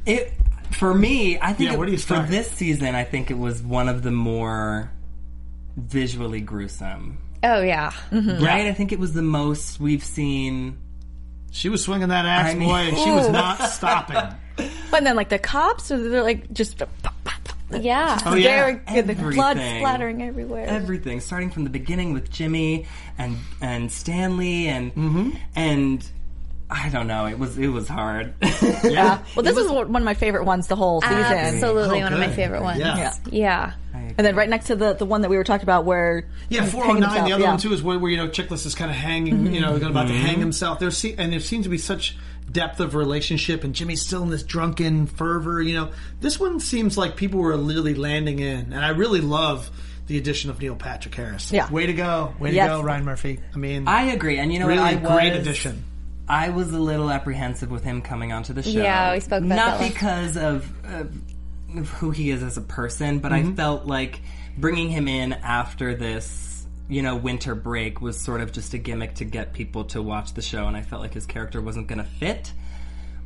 it 0.06 0.34
for 0.72 0.94
me, 0.94 1.38
I 1.40 1.54
think 1.54 1.70
Yeah, 1.70 1.74
it- 1.74 1.78
where 1.78 1.86
do 1.86 1.92
you 1.92 1.98
for 1.98 2.20
this 2.20 2.50
season, 2.52 2.96
I 2.96 3.04
think 3.04 3.32
it 3.32 3.38
was 3.38 3.62
one 3.62 3.88
of 3.88 4.04
the 4.04 4.12
more 4.12 4.92
visually 5.78 6.42
gruesome. 6.42 7.20
Oh 7.44 7.62
yeah. 7.62 7.92
Mm-hmm. 8.12 8.44
Right? 8.44 8.66
I 8.66 8.74
think 8.74 8.92
it 8.92 9.00
was 9.00 9.14
the 9.14 9.22
most 9.22 9.80
we've 9.80 10.04
seen. 10.04 10.78
She 11.52 11.70
was 11.70 11.84
swinging 11.84 12.10
that 12.10 12.26
axe, 12.26 12.52
I 12.52 12.56
mean- 12.56 12.70
boy, 12.70 12.76
and 12.76 12.98
she 12.98 13.12
was 13.12 13.30
not 13.30 13.58
stopping. 13.70 14.18
But 14.92 15.06
then, 15.06 15.16
like 15.16 15.30
the 15.30 15.40
cops, 15.40 15.88
they're 15.88 16.22
like 16.22 16.52
just. 16.52 16.84
Yeah. 17.72 18.20
Oh, 18.26 18.36
yeah. 18.36 18.82
Very- 18.84 19.02
the 19.02 19.14
blood 19.14 19.56
splattering 19.56 20.22
everywhere. 20.22 20.66
everything, 20.66 21.22
starting 21.22 21.50
from 21.50 21.64
the 21.64 21.70
beginning 21.70 22.12
with 22.14 22.30
Jimmy 22.30 22.86
and 23.18 23.38
and 23.62 23.92
Stanley 23.92 24.68
and 24.68 24.94
mm-hmm. 24.94 25.30
and 25.56 26.06
I 26.72 26.90
don't 26.90 27.08
know. 27.08 27.26
It 27.26 27.40
was 27.40 27.58
it 27.58 27.68
was 27.68 27.88
hard. 27.88 28.36
yeah. 28.84 29.24
Well, 29.36 29.44
this 29.44 29.58
is 29.58 29.72
one 29.72 29.96
of 29.96 30.04
my 30.04 30.14
favorite 30.14 30.46
ones 30.46 30.68
the 30.68 30.76
whole 30.76 31.02
season. 31.02 31.18
Absolutely 31.18 32.00
Oh, 32.00 32.04
one 32.04 32.14
of 32.14 32.20
my 32.20 32.30
favorite 32.30 32.62
ones. 32.62 32.80
Yeah. 32.80 32.98
Yeah. 32.98 33.14
Yeah. 33.32 33.74
And 34.18 34.26
then 34.26 34.36
right 34.36 34.50
next 34.50 34.68
to 34.68 34.76
the 34.76 34.94
the 34.94 35.06
one 35.06 35.22
that 35.22 35.30
we 35.30 35.38
were 35.38 35.44
talking 35.44 35.64
about, 35.64 35.86
where 35.86 36.26
Yeah, 36.50 36.64
he's 36.64 36.72
four 36.72 36.84
hanging 36.84 37.02
hundred 37.02 37.22
nine. 37.22 37.30
The 37.30 37.34
other 37.36 37.44
yeah. 37.44 37.50
one 37.52 37.60
too 37.60 37.74
is 37.74 37.82
where, 37.82 37.98
where 37.98 38.12
you 38.12 38.18
know 38.18 38.28
Chickless 38.28 38.66
is 38.66 38.76
kind 38.76 38.92
of 38.92 38.98
hanging, 38.98 39.54
you 39.54 39.62
know, 39.62 39.76
about 39.78 40.08
to 40.08 40.14
mm-hmm. 40.14 40.26
hang 40.26 40.40
himself. 40.40 40.80
There's 40.80 40.98
se- 40.98 41.16
and 41.18 41.34
there 41.34 41.40
seems 41.40 41.66
to 41.66 41.70
be 41.70 41.78
such 41.78 42.16
depth 42.52 42.80
of 42.80 42.96
relationship, 42.96 43.64
and 43.64 43.74
Jimmy's 43.74 44.02
still 44.02 44.22
in 44.24 44.30
this 44.30 44.44
drunken 44.44 45.08
fervor. 45.08 45.62
You 45.62 45.74
know, 45.76 45.92
this 46.20 46.40
one 46.40 46.60
seems 46.60 46.98
like 46.98 47.16
people 47.16 47.40
were 47.40 47.56
literally 47.56 47.96
landing 47.96 48.40
in, 48.40 48.74
and 48.74 48.86
I 48.86 48.90
really 48.90 49.22
love 49.22 49.72
the 50.08 50.18
addition 50.18 50.50
of 50.50 50.60
Neil 50.60 50.76
Patrick 50.76 51.16
Harris. 51.16 51.52
Yeah. 51.52 51.72
way 51.72 51.86
to 51.86 51.94
go, 51.94 52.34
way 52.40 52.52
Yes. 52.52 52.68
to 52.68 52.78
go, 52.78 52.82
Ryan 52.84 53.06
Murphy. 53.06 53.40
I 53.54 53.58
mean, 53.58 53.88
I 53.88 54.06
agree, 54.08 54.38
and 54.38 54.52
you 54.52 54.60
know 54.60 54.68
really 54.68 54.96
what? 54.96 55.12
I 55.12 55.16
great 55.16 55.34
addition. 55.34 55.84
I 56.30 56.50
was 56.50 56.72
a 56.72 56.80
little 56.80 57.10
apprehensive 57.10 57.72
with 57.72 57.84
him 57.84 58.02
coming 58.02 58.32
onto 58.32 58.54
the 58.54 58.62
show. 58.64 58.70
Yeah, 58.70 59.14
we 59.14 59.20
spoke 59.20 59.44
about 59.44 59.56
not 59.56 59.80
that 59.80 59.82
last- 59.82 59.94
because 59.94 60.38
of, 60.38 60.86
of 60.86 61.18
of 61.78 61.90
who 61.90 62.12
he 62.12 62.32
is 62.32 62.42
as 62.44 62.58
a 62.58 62.62
person, 62.62 63.20
but 63.20 63.32
Mm-hmm. 63.32 63.52
I 63.52 63.56
felt 63.56 63.86
like 63.86 64.22
bringing 64.58 64.90
him 64.90 65.08
in 65.08 65.34
after 65.34 65.96
this. 65.96 66.48
You 66.88 67.04
know, 67.04 67.16
winter 67.16 67.54
break 67.54 68.02
was 68.02 68.20
sort 68.20 68.42
of 68.42 68.52
just 68.52 68.74
a 68.74 68.80
gimmick 68.80 69.14
to 69.16 69.24
get 69.26 69.54
people 69.54 69.84
to 69.86 70.02
watch 70.02 70.34
the 70.34 70.42
show, 70.42 70.66
and 70.66 70.76
I 70.76 70.82
felt 70.82 71.04
like 71.04 71.14
his 71.14 71.28
character 71.28 71.62
wasn't 71.62 71.86
going 71.88 72.00
to 72.00 72.04
fit. 72.10 72.52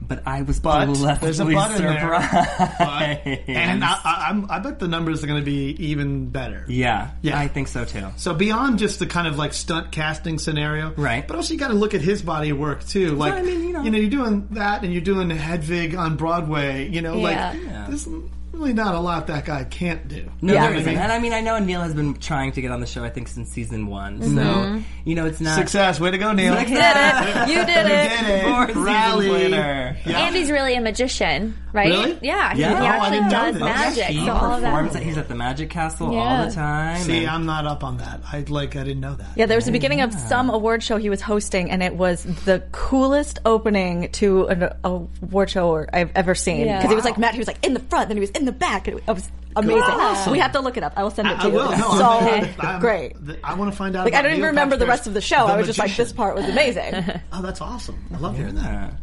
But 0.07 0.23
I 0.27 0.41
was 0.43 0.59
But 0.59 0.85
pleasantly 0.85 1.21
there's 1.21 1.39
a 1.39 1.45
but 1.45 1.75
in 1.75 1.81
there. 1.83 1.99
surprised. 1.99 3.27
And 3.47 3.83
I, 3.83 3.99
I, 4.03 4.25
I'm, 4.29 4.63
bet 4.63 4.79
the 4.79 4.87
numbers 4.87 5.23
are 5.23 5.27
going 5.27 5.39
to 5.39 5.45
be 5.45 5.75
even 5.87 6.29
better. 6.29 6.65
yeah, 6.67 7.11
Yeah. 7.21 7.39
I 7.39 7.47
think 7.47 7.67
so 7.67 7.85
too. 7.85 8.07
So 8.17 8.33
beyond 8.33 8.79
just 8.79 8.99
the 8.99 9.05
kind 9.05 9.27
of 9.27 9.37
like 9.37 9.53
stunt 9.53 9.91
casting 9.91 10.39
scenario, 10.39 10.91
Right. 10.95 11.27
But 11.27 11.35
also 11.37 11.53
you 11.53 11.59
got 11.59 11.69
to 11.69 11.73
look 11.73 11.93
at 11.93 12.01
his 12.01 12.21
body 12.21 12.49
of 12.49 12.57
work 12.59 12.85
too. 12.85 13.15
Like 13.15 13.33
I 13.33 13.41
mean, 13.41 13.63
you 13.63 13.73
know. 13.73 13.83
you're 13.83 14.09
doing 14.09 14.47
that, 14.51 14.83
and 14.83 14.91
you're 14.93 15.01
doing 15.01 15.29
Hedwig 15.29 15.95
on 15.95 16.15
Broadway. 16.15 16.87
You 16.89 17.01
know, 17.01 17.15
Yeah. 17.15 17.21
like 17.51 17.61
Yeah. 17.63 17.85
there's 17.87 18.07
really 18.53 18.73
not 18.73 18.95
a 18.95 18.99
lot 18.99 19.27
that 19.27 19.45
guy 19.45 19.63
can't 19.63 20.07
do. 20.07 20.29
No, 20.41 20.53
Yeah. 20.53 20.67
there 20.67 20.75
isn't. 20.79 20.95
And 20.97 21.11
I 21.11 21.19
mean, 21.19 21.33
I 21.33 21.41
know 21.41 21.57
Neil 21.59 21.81
has 21.81 21.93
been 21.93 22.13
trying 22.15 22.51
to 22.53 22.61
get 22.61 22.71
on 22.71 22.79
the 22.79 22.85
show, 22.85 23.03
I 23.03 23.09
think, 23.09 23.27
since 23.27 23.49
season 23.49 23.87
one. 23.87 24.19
Mm-hmm. 24.19 24.35
So, 24.37 24.83
you 25.05 25.15
know, 25.15 25.25
it's 25.25 25.41
not. 25.41 25.55
Success, 25.57 25.99
way 25.99 26.11
to 26.11 26.17
go, 26.17 26.31
Neil. 26.33 26.53
You 26.59 26.65
did 26.67 26.77
it. 26.77 27.47
You 27.53 27.65
did 27.65 27.85
it. 27.87 28.43
Four 28.43 28.67
seasons 28.67 28.85
Rally. 28.85 29.29
later. 29.29 29.97
Yeah. 30.05 30.19
And 30.27 30.35
he's 30.35 30.49
really 30.51 30.75
a 30.75 30.81
magician, 30.81 31.55
right? 31.73 31.87
Really? 31.89 32.19
Yeah. 32.21 32.53
He, 32.53 32.61
Yeah. 32.61 32.69
he 32.69 32.75
Oh, 32.75 32.77
I 32.85 32.87
actually 32.87 33.17
didn't 33.17 33.31
know 33.31 33.39
does 33.41 33.53
this. 33.53 33.63
magic. 33.63 34.05
He 34.05 34.25
so 34.25 34.31
all 34.33 34.51
of 34.53 34.61
performs. 34.63 34.93
that. 34.93 35.03
He's 35.03 35.17
at 35.17 35.27
the 35.27 35.35
Magic 35.35 35.69
Castle 35.69 36.15
all 36.17 36.45
the 36.45 36.51
time. 36.51 37.01
See, 37.01 37.19
and- 37.19 37.27
I'm 37.29 37.45
not 37.45 37.65
up 37.65 37.83
on 37.83 37.97
that. 37.97 38.21
I 38.31 38.45
like. 38.47 38.75
I 38.75 38.83
didn't 38.83 39.01
know 39.01 39.15
that. 39.15 39.27
Yeah, 39.35 39.45
there 39.47 39.57
was 39.57 39.65
the 39.65 39.71
beginning 39.71 40.01
of 40.01 40.13
some 40.13 40.49
award 40.49 40.83
show 40.83 40.97
he 40.97 41.09
was 41.09 41.21
hosting, 41.21 41.69
and 41.71 41.81
it 41.83 41.95
was 41.95 42.23
the 42.45 42.63
coolest 42.71 43.39
opening 43.45 44.09
to 44.13 44.45
an 44.47 44.69
award 44.83 45.49
show 45.49 45.85
I've 45.91 46.11
ever 46.15 46.35
seen. 46.35 46.65
Yeah. 46.67 46.77
Because 46.77 46.91
he 46.91 46.95
was 46.95 47.05
like 47.05 47.17
Matt, 47.17 47.33
he 47.33 47.39
was 47.39 47.47
like 47.47 47.63
in 47.65 47.73
the 47.73 47.79
front, 47.81 48.07
then 48.09 48.17
he 48.17 48.21
was 48.21 48.29
in 48.31 48.42
the 48.45 48.51
back. 48.51 48.87
and 48.87 48.99
It 48.99 49.07
was 49.07 49.29
amazing. 49.55 49.81
Awesome. 49.83 50.31
We 50.31 50.39
have 50.39 50.51
to 50.53 50.59
look 50.59 50.77
it 50.77 50.83
up. 50.83 50.93
I 50.95 51.03
will 51.03 51.11
send 51.11 51.27
it 51.27 51.35
to 51.35 51.37
I, 51.37 51.43
I 51.43 51.47
you. 51.47 51.53
will. 51.53 51.71
No, 51.71 51.77
so 51.97 52.03
I'm- 52.05 52.55
I'm- 52.59 52.79
great. 52.81 53.15
I 53.43 53.53
want 53.55 53.71
to 53.71 53.77
find 53.77 53.95
out. 53.95 54.05
Like 54.05 54.13
I 54.13 54.19
about 54.19 54.29
don't 54.29 54.37
even 54.37 54.47
remember 54.49 54.77
the 54.77 54.87
rest 54.87 55.07
of 55.07 55.13
the 55.13 55.21
show. 55.21 55.47
the 55.47 55.53
I 55.53 55.57
was 55.57 55.67
just 55.67 55.79
like, 55.79 55.95
this 55.95 56.11
part 56.13 56.35
was 56.35 56.45
amazing. 56.47 56.93
Oh, 57.31 57.41
that's 57.41 57.61
awesome. 57.61 58.03
I 58.13 58.17
love 58.17 58.35
hearing 58.37 58.55
that. 58.55 58.93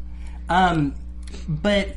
Um, 0.48 0.94
but 1.48 1.88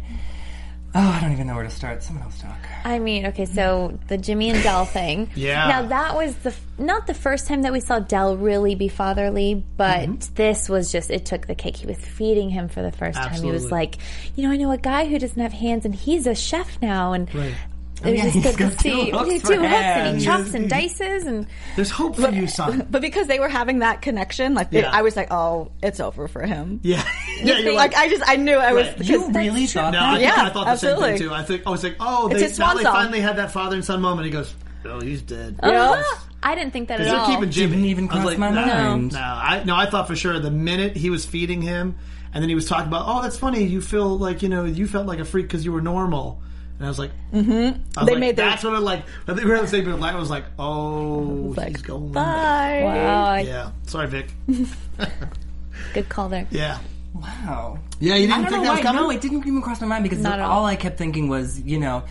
oh, 0.95 0.99
I 0.99 1.19
don't 1.21 1.31
even 1.31 1.47
know 1.47 1.55
where 1.55 1.63
to 1.63 1.69
start. 1.69 2.03
Someone 2.03 2.23
else 2.25 2.39
talk. 2.39 2.57
I 2.85 2.99
mean, 2.99 3.27
okay, 3.27 3.45
so 3.45 3.97
the 4.07 4.17
Jimmy 4.17 4.49
and 4.49 4.61
Dell 4.61 4.85
thing. 4.85 5.29
Yeah. 5.35 5.67
Now 5.67 5.81
that 5.87 6.15
was 6.15 6.35
the 6.37 6.53
not 6.77 7.07
the 7.07 7.13
first 7.13 7.47
time 7.47 7.61
that 7.61 7.71
we 7.71 7.79
saw 7.79 7.99
Dell 7.99 8.35
really 8.35 8.75
be 8.75 8.87
fatherly, 8.89 9.63
but 9.77 10.01
Mm-hmm. 10.09 10.33
this 10.35 10.67
was 10.69 10.91
just 10.91 11.09
it 11.11 11.25
took 11.25 11.47
the 11.47 11.55
cake. 11.55 11.77
He 11.77 11.87
was 11.87 11.97
feeding 11.97 12.49
him 12.49 12.67
for 12.67 12.81
the 12.81 12.91
first 12.91 13.17
time. 13.17 13.41
He 13.41 13.51
was 13.51 13.71
like, 13.71 13.97
you 14.35 14.43
know, 14.43 14.51
I 14.51 14.57
know 14.57 14.71
a 14.71 14.77
guy 14.77 15.05
who 15.05 15.17
doesn't 15.19 15.41
have 15.41 15.53
hands, 15.53 15.85
and 15.85 15.93
he's 15.95 16.27
a 16.27 16.35
chef 16.35 16.81
now, 16.81 17.13
and. 17.13 17.33
Right. 17.33 17.53
It 18.03 18.11
was 18.11 18.13
yeah, 18.17 18.23
just 18.23 18.33
he's 18.35 18.43
good 18.43 18.57
got 18.57 18.71
to 18.71 18.77
two 18.77 18.89
see 18.89 19.09
hooks 19.11 19.27
two 19.29 19.39
for 19.39 19.53
hooks, 19.53 19.63
and 19.63 19.65
hands. 19.65 20.19
he 20.21 20.25
chops 20.25 20.53
and 20.53 20.69
dices, 20.69 21.25
and 21.25 21.47
There's 21.75 21.89
hope 21.89 22.15
for 22.17 22.29
you, 22.29 22.47
son. 22.47 22.85
but 22.89 23.01
because 23.01 23.27
they 23.27 23.39
were 23.39 23.49
having 23.49 23.79
that 23.79 24.01
connection, 24.01 24.53
like 24.53 24.67
it- 24.71 24.81
Yeah. 24.83 24.91
I 24.91 25.01
was 25.01 25.15
like, 25.15 25.31
oh, 25.31 25.71
it's 25.81 25.99
over 25.99 26.27
for 26.27 26.43
him. 26.45 26.79
Yeah. 26.83 27.03
yeah. 27.41 27.59
You're 27.59 27.73
Like 27.75 27.95
I 27.95 28.09
just 28.09 28.23
I 28.27 28.35
knew 28.35 28.55
I 28.55 28.73
was. 28.73 28.87
Right. 28.87 29.01
You 29.05 29.31
really 29.31 29.67
true. 29.67 29.81
thought 29.81 29.93
No, 29.93 29.99
that? 29.99 30.13
I, 30.15 30.19
Yeah, 30.19 30.33
I 30.37 30.49
thought 30.49 30.65
the 30.65 30.75
same 30.75 30.99
thing 30.99 31.17
too. 31.19 31.33
I 31.33 31.43
think 31.43 31.65
I 31.65 31.69
was 31.69 31.83
like, 31.83 31.95
oh, 31.99 32.27
they, 32.29 32.47
now 32.57 32.73
they 32.73 32.83
finally 32.83 33.19
had 33.21 33.37
that 33.37 33.51
father 33.51 33.75
and 33.75 33.85
son 33.85 34.01
moment. 34.01 34.25
He 34.25 34.31
goes, 34.31 34.53
oh, 34.85 34.99
he's 34.99 35.21
dead. 35.21 35.59
Oh, 35.63 35.71
yeah. 35.71 36.03
I 36.45 36.55
didn't 36.55 36.73
think 36.73 36.89
that 36.89 36.99
at 36.99 37.05
They're 37.05 37.15
all. 37.15 37.25
keeping 37.27 37.49
Jimmy. 37.51 37.71
Didn't 37.77 37.85
even 37.85 38.03
I 38.03 38.07
was 38.07 38.13
cross 38.15 38.25
like, 38.25 38.37
my 38.37 38.49
no, 38.49 38.65
mind. 38.65 39.13
No, 39.13 39.19
I 39.19 39.63
no, 39.63 39.75
I 39.77 39.85
thought 39.85 40.07
for 40.07 40.15
sure 40.17 40.37
the 40.39 40.51
minute 40.51 40.97
he 40.97 41.09
was 41.09 41.25
feeding 41.25 41.61
him, 41.61 41.95
and 42.33 42.41
then 42.41 42.49
he 42.49 42.55
was 42.55 42.67
talking 42.67 42.87
about, 42.89 43.05
oh, 43.07 43.21
that's 43.21 43.37
funny. 43.37 43.63
You 43.63 43.79
feel 43.79 44.17
like 44.17 44.41
you 44.43 44.49
know 44.49 44.65
you 44.65 44.85
felt 44.87 45.07
like 45.07 45.19
a 45.19 45.25
freak 45.25 45.45
because 45.47 45.63
you 45.63 45.71
were 45.71 45.79
normal. 45.81 46.41
And 46.77 46.85
I 46.85 46.89
was 46.89 46.99
like, 46.99 47.11
mm-hmm. 47.31 48.05
They 48.05 48.15
made 48.15 48.35
their- 48.35 48.49
that's 48.49 48.63
what 48.63 48.73
I 48.75 48.79
like. 48.79 49.03
I 49.27 49.33
think 49.33 49.45
we 49.45 49.51
were 49.51 49.57
on 49.57 49.63
the 49.63 49.67
same 49.69 49.85
page. 49.85 49.93
I 49.93 50.15
was 50.17 50.29
like, 50.29 50.45
oh, 50.59 51.53
Like, 51.55 51.69
he's 51.69 51.81
going. 51.81 52.11
Bye. 52.11 52.81
Wow, 52.83 53.23
I- 53.25 53.39
Yeah. 53.41 53.71
Sorry, 53.83 54.07
Vic. 54.07 54.31
good 55.93 56.09
call 56.09 56.29
there. 56.29 56.47
Yeah. 56.51 56.79
Wow. 57.13 57.79
Yeah, 57.99 58.15
you 58.15 58.27
didn't 58.27 58.41
don't 58.43 58.51
think 58.51 58.51
know 58.57 58.63
that 58.63 58.69
was 58.71 58.79
why. 58.79 58.83
coming. 58.83 59.01
No, 59.03 59.09
it 59.11 59.21
didn't 59.21 59.47
even 59.47 59.61
cross 59.61 59.79
my 59.81 59.87
mind 59.87 60.03
because 60.03 60.19
Not 60.19 60.39
all 60.39 60.59
all. 60.59 60.65
I 60.65 60.75
kept 60.75 60.97
thinking 60.97 61.27
was, 61.29 61.61
you 61.61 61.79
know, 61.79 62.03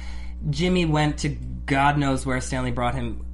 Jimmy 0.51 0.85
went 0.85 1.19
to 1.19 1.29
God 1.67 1.99
knows 1.99 2.25
where 2.25 2.41
Stanley 2.41 2.71
brought 2.71 2.95
him 2.95 3.25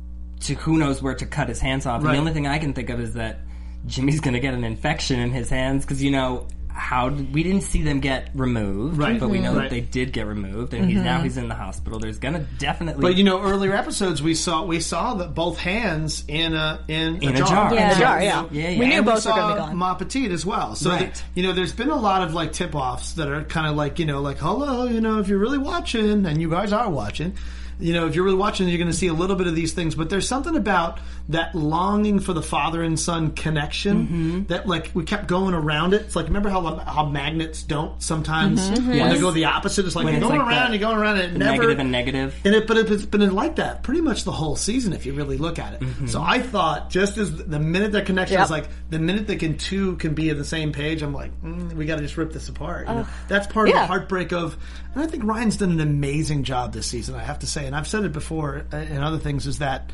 to 0.40 0.54
who 0.54 0.78
knows 0.78 1.02
where 1.02 1.14
to 1.14 1.26
cut 1.26 1.48
his 1.48 1.60
hands 1.60 1.84
off. 1.86 2.02
And 2.02 2.10
the 2.12 2.16
only 2.18 2.32
thing 2.32 2.46
I 2.46 2.58
can 2.58 2.72
think 2.72 2.90
of 2.90 3.00
is 3.00 3.14
that 3.14 3.40
Jimmy's 3.86 4.20
going 4.20 4.34
to 4.34 4.40
get 4.40 4.54
an 4.54 4.64
infection 4.64 5.20
in 5.20 5.30
his 5.30 5.50
hands 5.50 5.84
because, 5.84 6.02
you 6.02 6.10
know, 6.10 6.46
how 6.78 7.08
did, 7.08 7.34
we 7.34 7.42
didn't 7.42 7.62
see 7.62 7.82
them 7.82 8.00
get 8.00 8.30
removed, 8.34 8.96
Right. 8.98 9.18
but 9.18 9.28
we 9.28 9.40
know 9.40 9.52
Right. 9.54 9.62
that 9.62 9.70
they 9.70 9.80
did 9.80 10.12
get 10.12 10.26
removed, 10.26 10.72
and 10.74 10.88
he's 10.88 10.96
now 11.00 11.16
mm-hmm. 11.16 11.24
he's 11.24 11.36
in 11.36 11.48
the 11.48 11.54
hospital. 11.54 11.98
There's 11.98 12.18
going 12.18 12.34
to 12.34 12.46
definitely 12.58 13.02
But 13.02 13.16
you 13.16 13.24
know, 13.24 13.42
earlier 13.42 13.74
episodes 13.74 14.22
we 14.22 14.34
saw 14.34 14.64
we 14.64 14.80
saw 14.80 15.14
that 15.14 15.34
both 15.34 15.58
hands 15.58 16.24
in 16.28 16.54
a 16.54 16.84
in, 16.88 17.22
In 17.22 17.34
a 17.34 17.38
jar. 17.38 17.46
jar. 17.48 17.74
Yeah. 17.74 17.82
In 17.82 17.88
the 17.94 18.00
jar, 18.00 18.22
Yeah, 18.22 18.24
yeah. 18.24 18.46
yeah, 18.50 18.68
yeah. 18.70 18.78
We 18.78 18.86
knew 18.86 18.94
And 18.94 19.04
both 19.06 19.26
we 19.26 19.32
were 19.32 19.36
going 19.36 19.48
to 19.48 19.54
be 19.54 19.66
gone. 19.66 19.76
Ma 19.76 19.94
Petite 19.94 20.30
as 20.30 20.46
well. 20.46 20.74
So 20.76 20.90
Right. 20.90 21.12
that, 21.12 21.24
you 21.34 21.42
know, 21.42 21.52
there's 21.52 21.72
been 21.72 21.90
a 21.90 21.96
lot 21.96 22.22
of 22.22 22.32
like 22.32 22.52
tip 22.52 22.74
offs 22.74 23.14
that 23.14 23.28
are 23.28 23.42
kind 23.42 23.66
of 23.66 23.76
like 23.76 23.98
you 23.98 24.06
know, 24.06 24.20
like 24.20 24.38
hello, 24.38 24.84
you 24.86 25.00
know, 25.00 25.18
if 25.18 25.28
you're 25.28 25.38
really 25.40 25.58
watching, 25.58 26.24
and 26.26 26.40
you 26.40 26.48
guys 26.48 26.72
are 26.72 26.88
watching. 26.88 27.34
You 27.80 27.92
know, 27.92 28.06
if 28.08 28.16
you're 28.16 28.24
really 28.24 28.36
watching, 28.36 28.68
you're 28.68 28.78
going 28.78 28.90
to 28.90 28.96
see 28.96 29.06
a 29.06 29.12
little 29.12 29.36
bit 29.36 29.46
of 29.46 29.54
these 29.54 29.72
things. 29.72 29.94
But 29.94 30.10
there's 30.10 30.26
something 30.26 30.56
about 30.56 30.98
that 31.30 31.54
longing 31.54 32.20
for 32.20 32.32
the 32.32 32.42
father 32.42 32.82
and 32.82 32.98
son 32.98 33.32
connection 33.32 34.06
Mm-hmm. 34.06 34.42
that, 34.44 34.66
like, 34.66 34.90
we 34.94 35.04
kept 35.04 35.26
going 35.26 35.52
around 35.54 35.92
it. 35.92 36.00
It's 36.02 36.16
like, 36.16 36.26
remember 36.26 36.48
how 36.48 36.76
how 36.78 37.04
magnets 37.06 37.62
don't 37.62 38.02
sometimes 38.02 38.70
when 38.70 38.94
Yes. 38.94 39.14
they 39.14 39.20
go 39.20 39.30
the 39.30 39.44
opposite? 39.44 39.84
It's 39.86 39.94
like 39.94 40.04
When 40.06 40.14
you're 40.14 40.22
going 40.22 40.38
like 40.40 40.48
around, 40.48 40.72
you're 40.72 40.80
going 40.80 40.96
around, 40.96 41.18
and 41.18 41.36
it 41.36 41.38
never 41.38 41.52
negative 41.52 41.78
and 41.80 41.92
negative. 41.92 42.34
and 42.44 42.54
it, 42.54 42.66
but 42.66 42.76
it, 42.78 42.90
it's 42.90 43.04
been 43.04 43.34
like 43.34 43.56
that 43.56 43.82
pretty 43.82 44.00
much 44.00 44.24
the 44.24 44.32
whole 44.32 44.56
season 44.56 44.92
if 44.92 45.04
you 45.06 45.12
really 45.12 45.36
look 45.36 45.58
at 45.58 45.74
it. 45.74 45.80
Mm-hmm. 45.80 46.06
So 46.06 46.22
I 46.22 46.40
thought 46.40 46.88
just 46.90 47.18
as 47.18 47.36
the 47.36 47.58
minute 47.58 47.92
their 47.92 48.04
connection 48.04 48.40
is 48.40 48.50
like 48.50 48.68
the 48.90 48.98
minute 48.98 49.26
they 49.26 49.36
can 49.36 49.58
two 49.58 49.96
can 49.96 50.14
be 50.14 50.30
on 50.30 50.38
the 50.38 50.44
same 50.44 50.72
page, 50.72 51.02
I'm 51.02 51.12
like, 51.12 51.38
mm, 51.42 51.72
we 51.74 51.84
got 51.84 51.96
to 51.96 52.02
just 52.02 52.16
rip 52.16 52.32
this 52.32 52.48
apart. 52.48 52.86
Know? 52.86 53.06
That's 53.28 53.46
part 53.46 53.68
of 53.68 53.74
the 53.74 53.86
heartbreak 53.86 54.32
of, 54.32 54.56
and 54.94 55.02
I 55.02 55.06
think 55.06 55.24
Ryan's 55.24 55.58
done 55.58 55.72
an 55.72 55.80
amazing 55.80 56.44
job 56.44 56.72
this 56.72 56.86
season. 56.86 57.14
I 57.14 57.22
have 57.22 57.40
to 57.40 57.46
say, 57.46 57.66
and 57.66 57.76
I've 57.76 57.86
said 57.88 58.04
it 58.04 58.12
before 58.12 58.64
uh, 58.72 58.76
and 58.76 59.04
other 59.04 59.18
things 59.18 59.46
is 59.46 59.58
that 59.58 59.90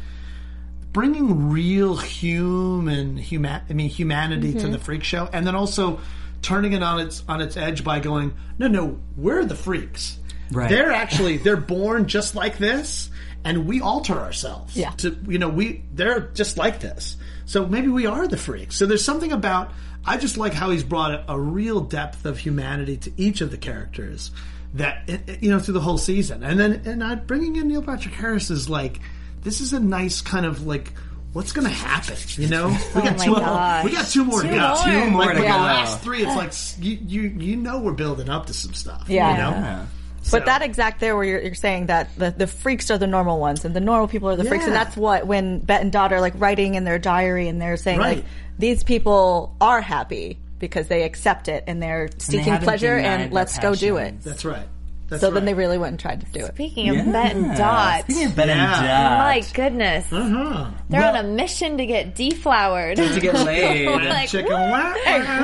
bringing 0.95 1.51
real 1.51 1.97
human 1.97 3.17
human 3.19 3.61
I 3.69 3.73
mean 3.75 3.91
humanity 3.91 4.53
to 4.55 4.59
mm-hmm. 4.61 4.73
the 4.73 4.79
freak 4.79 5.05
show 5.05 5.29
and 5.31 5.47
then 5.47 5.55
also 5.55 6.01
turning 6.41 6.73
it 6.73 6.83
on 6.83 7.01
its 7.01 7.23
on 7.29 7.43
its 7.43 7.59
edge 7.59 7.85
by 7.85 8.01
going 8.01 8.33
no 8.59 8.69
no 8.69 8.99
we're 9.17 9.45
the 9.45 9.55
freaks. 9.57 10.19
Right. 10.51 10.71
they're 10.71 10.93
actually 10.93 11.37
they're 11.39 11.57
born 11.57 12.07
just 12.07 12.35
like 12.35 12.57
this 12.59 13.11
and 13.45 13.67
we 13.67 13.81
alter 13.83 14.15
ourselves 14.15 14.75
Yeah. 14.77 14.91
to 14.99 15.19
you 15.27 15.39
know 15.39 15.49
we 15.51 15.85
they're 15.93 16.21
just 16.21 16.57
like 16.57 16.81
this. 16.81 17.17
So 17.45 17.67
maybe 17.67 17.89
we 17.89 18.07
are 18.07 18.27
the 18.27 18.39
freaks. 18.39 18.77
So 18.77 18.87
there's 18.87 19.05
something 19.05 19.33
about 19.33 19.73
I 20.07 20.17
just 20.17 20.37
like 20.37 20.55
how 20.55 20.71
he's 20.71 20.85
brought 20.85 21.11
a, 21.13 21.33
a 21.33 21.39
real 21.41 21.81
depth 21.81 22.25
of 22.25 22.39
humanity 22.39 22.97
to 22.99 23.13
each 23.17 23.41
of 23.41 23.51
the 23.51 23.57
characters 23.59 24.31
that 24.75 25.03
it- 25.09 25.29
it- 25.29 25.43
you 25.43 25.51
know 25.51 25.59
through 25.59 25.75
the 25.75 25.81
whole 25.81 25.99
season, 25.99 26.43
and 26.43 26.59
then 26.61 26.83
and 26.85 27.03
I, 27.03 27.15
bringing 27.17 27.57
in 27.57 27.69
Neil 27.69 27.83
Patrick 27.83 28.15
Harris 28.15 28.51
is 28.51 28.69
like 28.69 29.01
this 29.45 29.61
is 29.61 29.73
a 29.73 29.81
nice 29.81 30.21
kind 30.21 30.45
of 30.47 30.67
like. 30.67 30.93
What's 31.33 31.51
going 31.51 31.67
to 31.67 31.73
happen? 31.73 32.17
You 32.37 32.47
know, 32.47 32.69
we 32.95 33.03
got 33.03 33.15
oh 33.15 33.17
my 33.17 33.25
two. 33.25 33.35
gosh. 33.35 33.85
We 33.85 33.91
got 33.91 34.07
two 34.07 34.25
more 34.25 34.41
Two 34.43 34.51
to 34.51 34.55
go. 34.55 34.69
more. 34.69 34.85
Two 34.85 35.11
more 35.11 35.21
like, 35.25 35.35
to 35.35 35.41
go. 35.43 35.49
The 35.49 35.49
last 35.49 36.01
three, 36.01 36.23
it's 36.25 36.37
like 36.37 36.53
you, 36.85 36.93
you 37.05 37.23
you 37.23 37.57
know 37.57 37.81
we're 37.81 37.91
building 37.93 38.29
up 38.29 38.47
to 38.47 38.55
some 38.55 38.73
stuff. 38.73 39.07
Yeah. 39.09 39.33
you 39.33 39.39
know? 39.39 39.51
Yeah. 39.51 39.87
So- 40.23 40.39
But 40.39 40.47
that 40.47 40.63
exact 40.63 41.01
there 41.01 41.17
where 41.17 41.25
you're, 41.25 41.43
you're 41.43 41.55
saying 41.57 41.87
that 41.87 42.17
the, 42.17 42.31
the 42.31 42.47
freaks 42.47 42.89
are 42.93 42.99
the 42.99 43.09
normal 43.09 43.41
ones 43.41 43.65
and 43.65 43.75
the 43.75 43.81
normal 43.81 44.07
people 44.07 44.29
are 44.29 44.37
the 44.37 44.45
freaks, 44.45 44.65
and 44.65 44.73
that's 44.75 44.97
what 44.97 45.27
when 45.27 45.59
Bette 45.59 45.83
and 45.83 45.91
Dot 45.91 46.13
are 46.13 46.21
like 46.21 46.35
writing 46.37 46.77
in 46.77 46.85
their 46.85 47.01
diary 47.01 47.49
and 47.49 47.61
they're 47.61 47.77
saying 47.79 47.99
Right. 47.99 48.19
like 48.19 48.25
these 48.61 48.85
people 48.85 49.57
are 49.61 49.81
happy 49.81 50.39
because 50.61 50.87
they 50.87 51.03
accept 51.03 51.49
it 51.49 51.65
and 51.67 51.83
they're 51.83 52.11
seeking 52.19 52.45
haven't 52.45 52.65
pleasure 52.65 52.97
and 52.97 53.33
let's 53.33 53.59
go 53.59 53.75
do 53.75 53.97
it. 53.97 54.21
that's 54.23 54.45
right. 54.45 54.69
That's 55.09 55.21
So 55.21 55.29
right. 55.29 55.35
then 55.35 55.45
they 55.45 55.53
really 55.55 55.77
went 55.77 55.91
and 55.93 56.01
tried 56.01 56.21
to 56.21 56.27
do 56.33 56.47
it. 56.47 56.55
Speaking 56.55 56.89
of 56.89 57.13
Bette 57.13 57.37
and 57.39 57.57
Dot, 57.57 58.05
Speaking 58.05 58.27
of 58.29 58.37
Bette 58.37 58.49
Yeah. 58.53 58.75
and 58.79 58.87
Dot. 58.87 59.19
my 59.19 59.43
goodness, 59.53 60.07
Uh-huh. 60.11 60.71
they're 60.89 61.05
on 61.05 61.17
a 61.17 61.23
mission 61.23 61.77
to 61.77 61.85
get 61.87 62.15
deflowered. 62.15 62.97
to 62.97 63.21
get 63.21 63.35
laid. 63.45 63.87
Like, 63.87 64.29
chicken. 64.31 64.51
Wah, 64.51 64.95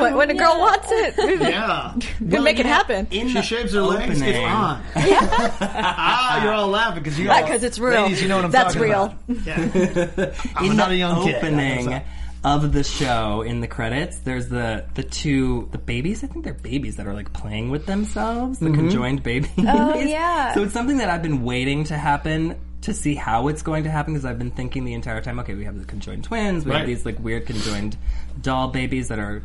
When, 0.00 0.14
when 0.16 0.30
a 0.30 0.34
girl 0.34 0.58
wants 0.58 0.88
it, 0.90 1.14
Yeah. 1.42 1.94
we 2.20 2.38
make 2.38 2.58
it 2.58 2.64
happen. 2.66 3.06
In 3.10 3.28
She 3.28 3.34
the 3.34 3.42
shaves 3.42 3.74
her 3.74 3.82
legs. 3.82 4.12
It's 4.12 4.22
opening- 4.22 4.46
on. 4.46 4.82
ah, 4.96 6.42
you're 6.42 6.52
all 6.54 6.68
laughing 6.68 7.02
because 7.02 7.18
you 7.18 7.30
all, 7.30 7.42
Because 7.42 7.62
it's 7.62 7.78
real. 7.78 8.02
Ladies, 8.02 8.22
you 8.22 8.28
know 8.28 8.36
what 8.36 8.44
I'm 8.46 8.50
That's 8.50 8.74
talking 8.74 8.88
real. 8.88 9.14
about. 9.28 9.46
Yeah. 9.46 10.32
I'm 10.56 10.70
in 10.70 10.76
not 10.76 10.90
a 10.90 10.96
young 10.96 11.22
kid. 11.24 11.40
Opening 12.44 12.64
of 12.66 12.72
the 12.72 12.82
show 12.84 13.42
in 13.42 13.60
the 13.60 13.66
credits 13.66 14.18
there's 14.20 14.48
the 14.48 14.84
the 14.94 15.02
two 15.02 15.68
the 15.72 15.78
babies 15.78 16.24
i 16.24 16.26
think 16.26 16.44
they're 16.44 16.54
babies 16.54 16.96
that 16.96 17.06
are 17.06 17.14
like 17.14 17.32
playing 17.32 17.70
with 17.70 17.86
themselves 17.86 18.58
the 18.58 18.66
mm-hmm. 18.66 18.74
conjoined 18.76 19.22
babies 19.22 19.50
Oh, 19.58 19.94
yeah. 20.00 20.54
so 20.54 20.62
it's 20.62 20.72
something 20.72 20.98
that 20.98 21.10
i've 21.10 21.22
been 21.22 21.42
waiting 21.42 21.84
to 21.84 21.96
happen 21.96 22.56
to 22.82 22.94
see 22.94 23.14
how 23.14 23.48
it's 23.48 23.62
going 23.62 23.84
to 23.84 23.90
happen 23.90 24.14
because 24.14 24.24
i've 24.24 24.38
been 24.38 24.50
thinking 24.50 24.84
the 24.84 24.94
entire 24.94 25.20
time 25.20 25.38
okay 25.40 25.54
we 25.54 25.64
have 25.64 25.78
the 25.78 25.84
conjoined 25.84 26.24
twins 26.24 26.64
we 26.64 26.70
Right. 26.70 26.78
have 26.78 26.86
these 26.86 27.04
like 27.04 27.18
weird 27.20 27.46
conjoined 27.46 27.96
doll 28.40 28.68
babies 28.68 29.08
that 29.08 29.18
are 29.18 29.42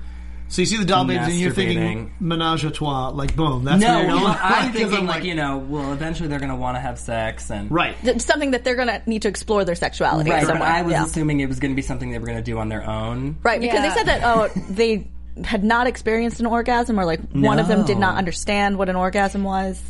So 0.47 0.62
you 0.62 0.65
see 0.67 0.77
the 0.77 0.86
doll 0.86 1.05
babies 1.05 1.27
and 1.27 1.39
you're 1.39 1.51
thinking 1.51 2.13
menage 2.19 2.63
a 2.65 2.71
trois, 2.71 3.10
like 3.10 3.36
boom. 3.36 3.63
That's 3.63 3.81
no 3.81 3.95
where 3.95 4.03
you're 4.03 4.12
going. 4.19 4.25
i'm 4.41 4.71
Because 4.71 4.89
thinking 4.89 5.08
like, 5.08 5.23
you 5.23 5.36
know 5.36 5.58
well 5.58 5.91
eventually 5.91 6.29
they're 6.29 6.39
going 6.39 6.51
to 6.51 6.55
want 6.55 6.75
to 6.77 6.79
have 6.81 6.99
sex 6.99 7.49
and 7.49 7.71
right. 7.71 7.95
Something 8.21 8.51
that 8.51 8.63
they're 8.63 8.75
going 8.75 8.88
to 8.88 9.01
need 9.08 9.23
to 9.23 9.27
explore 9.27 9.65
their 9.65 9.75
sexuality 9.75 10.29
Right, 10.29 10.45
but. 10.45 10.62
I 10.62 10.84
was 10.84 10.91
yeah. 10.91 11.03
assuming 11.05 11.39
it 11.39 11.47
was 11.47 11.60
going 11.60 11.71
to 11.71 11.75
be 11.75 11.81
something 11.81 12.12
they 12.12 12.19
were 12.19 12.27
going 12.27 12.38
to 12.38 12.43
do 12.43 12.60
on 12.60 12.69
their 12.69 12.88
own. 12.88 13.38
Right, 13.43 13.60
because 13.60 13.79
Yeah. 13.79 13.89
they 13.89 13.95
said 13.95 14.08
that 14.08 14.21
oh 14.23 14.47
they 14.69 15.08
had 15.43 15.63
not 15.63 15.88
experienced 15.88 16.39
an 16.39 16.45
orgasm 16.45 16.99
or 16.99 17.05
like 17.05 17.19
one 17.31 17.60
of 17.60 17.67
them 17.67 17.86
did 17.86 17.97
not 17.97 18.15
understand 18.17 18.77
what 18.77 18.88
an 18.88 18.95
orgasm 18.95 19.43
was. 19.43 19.81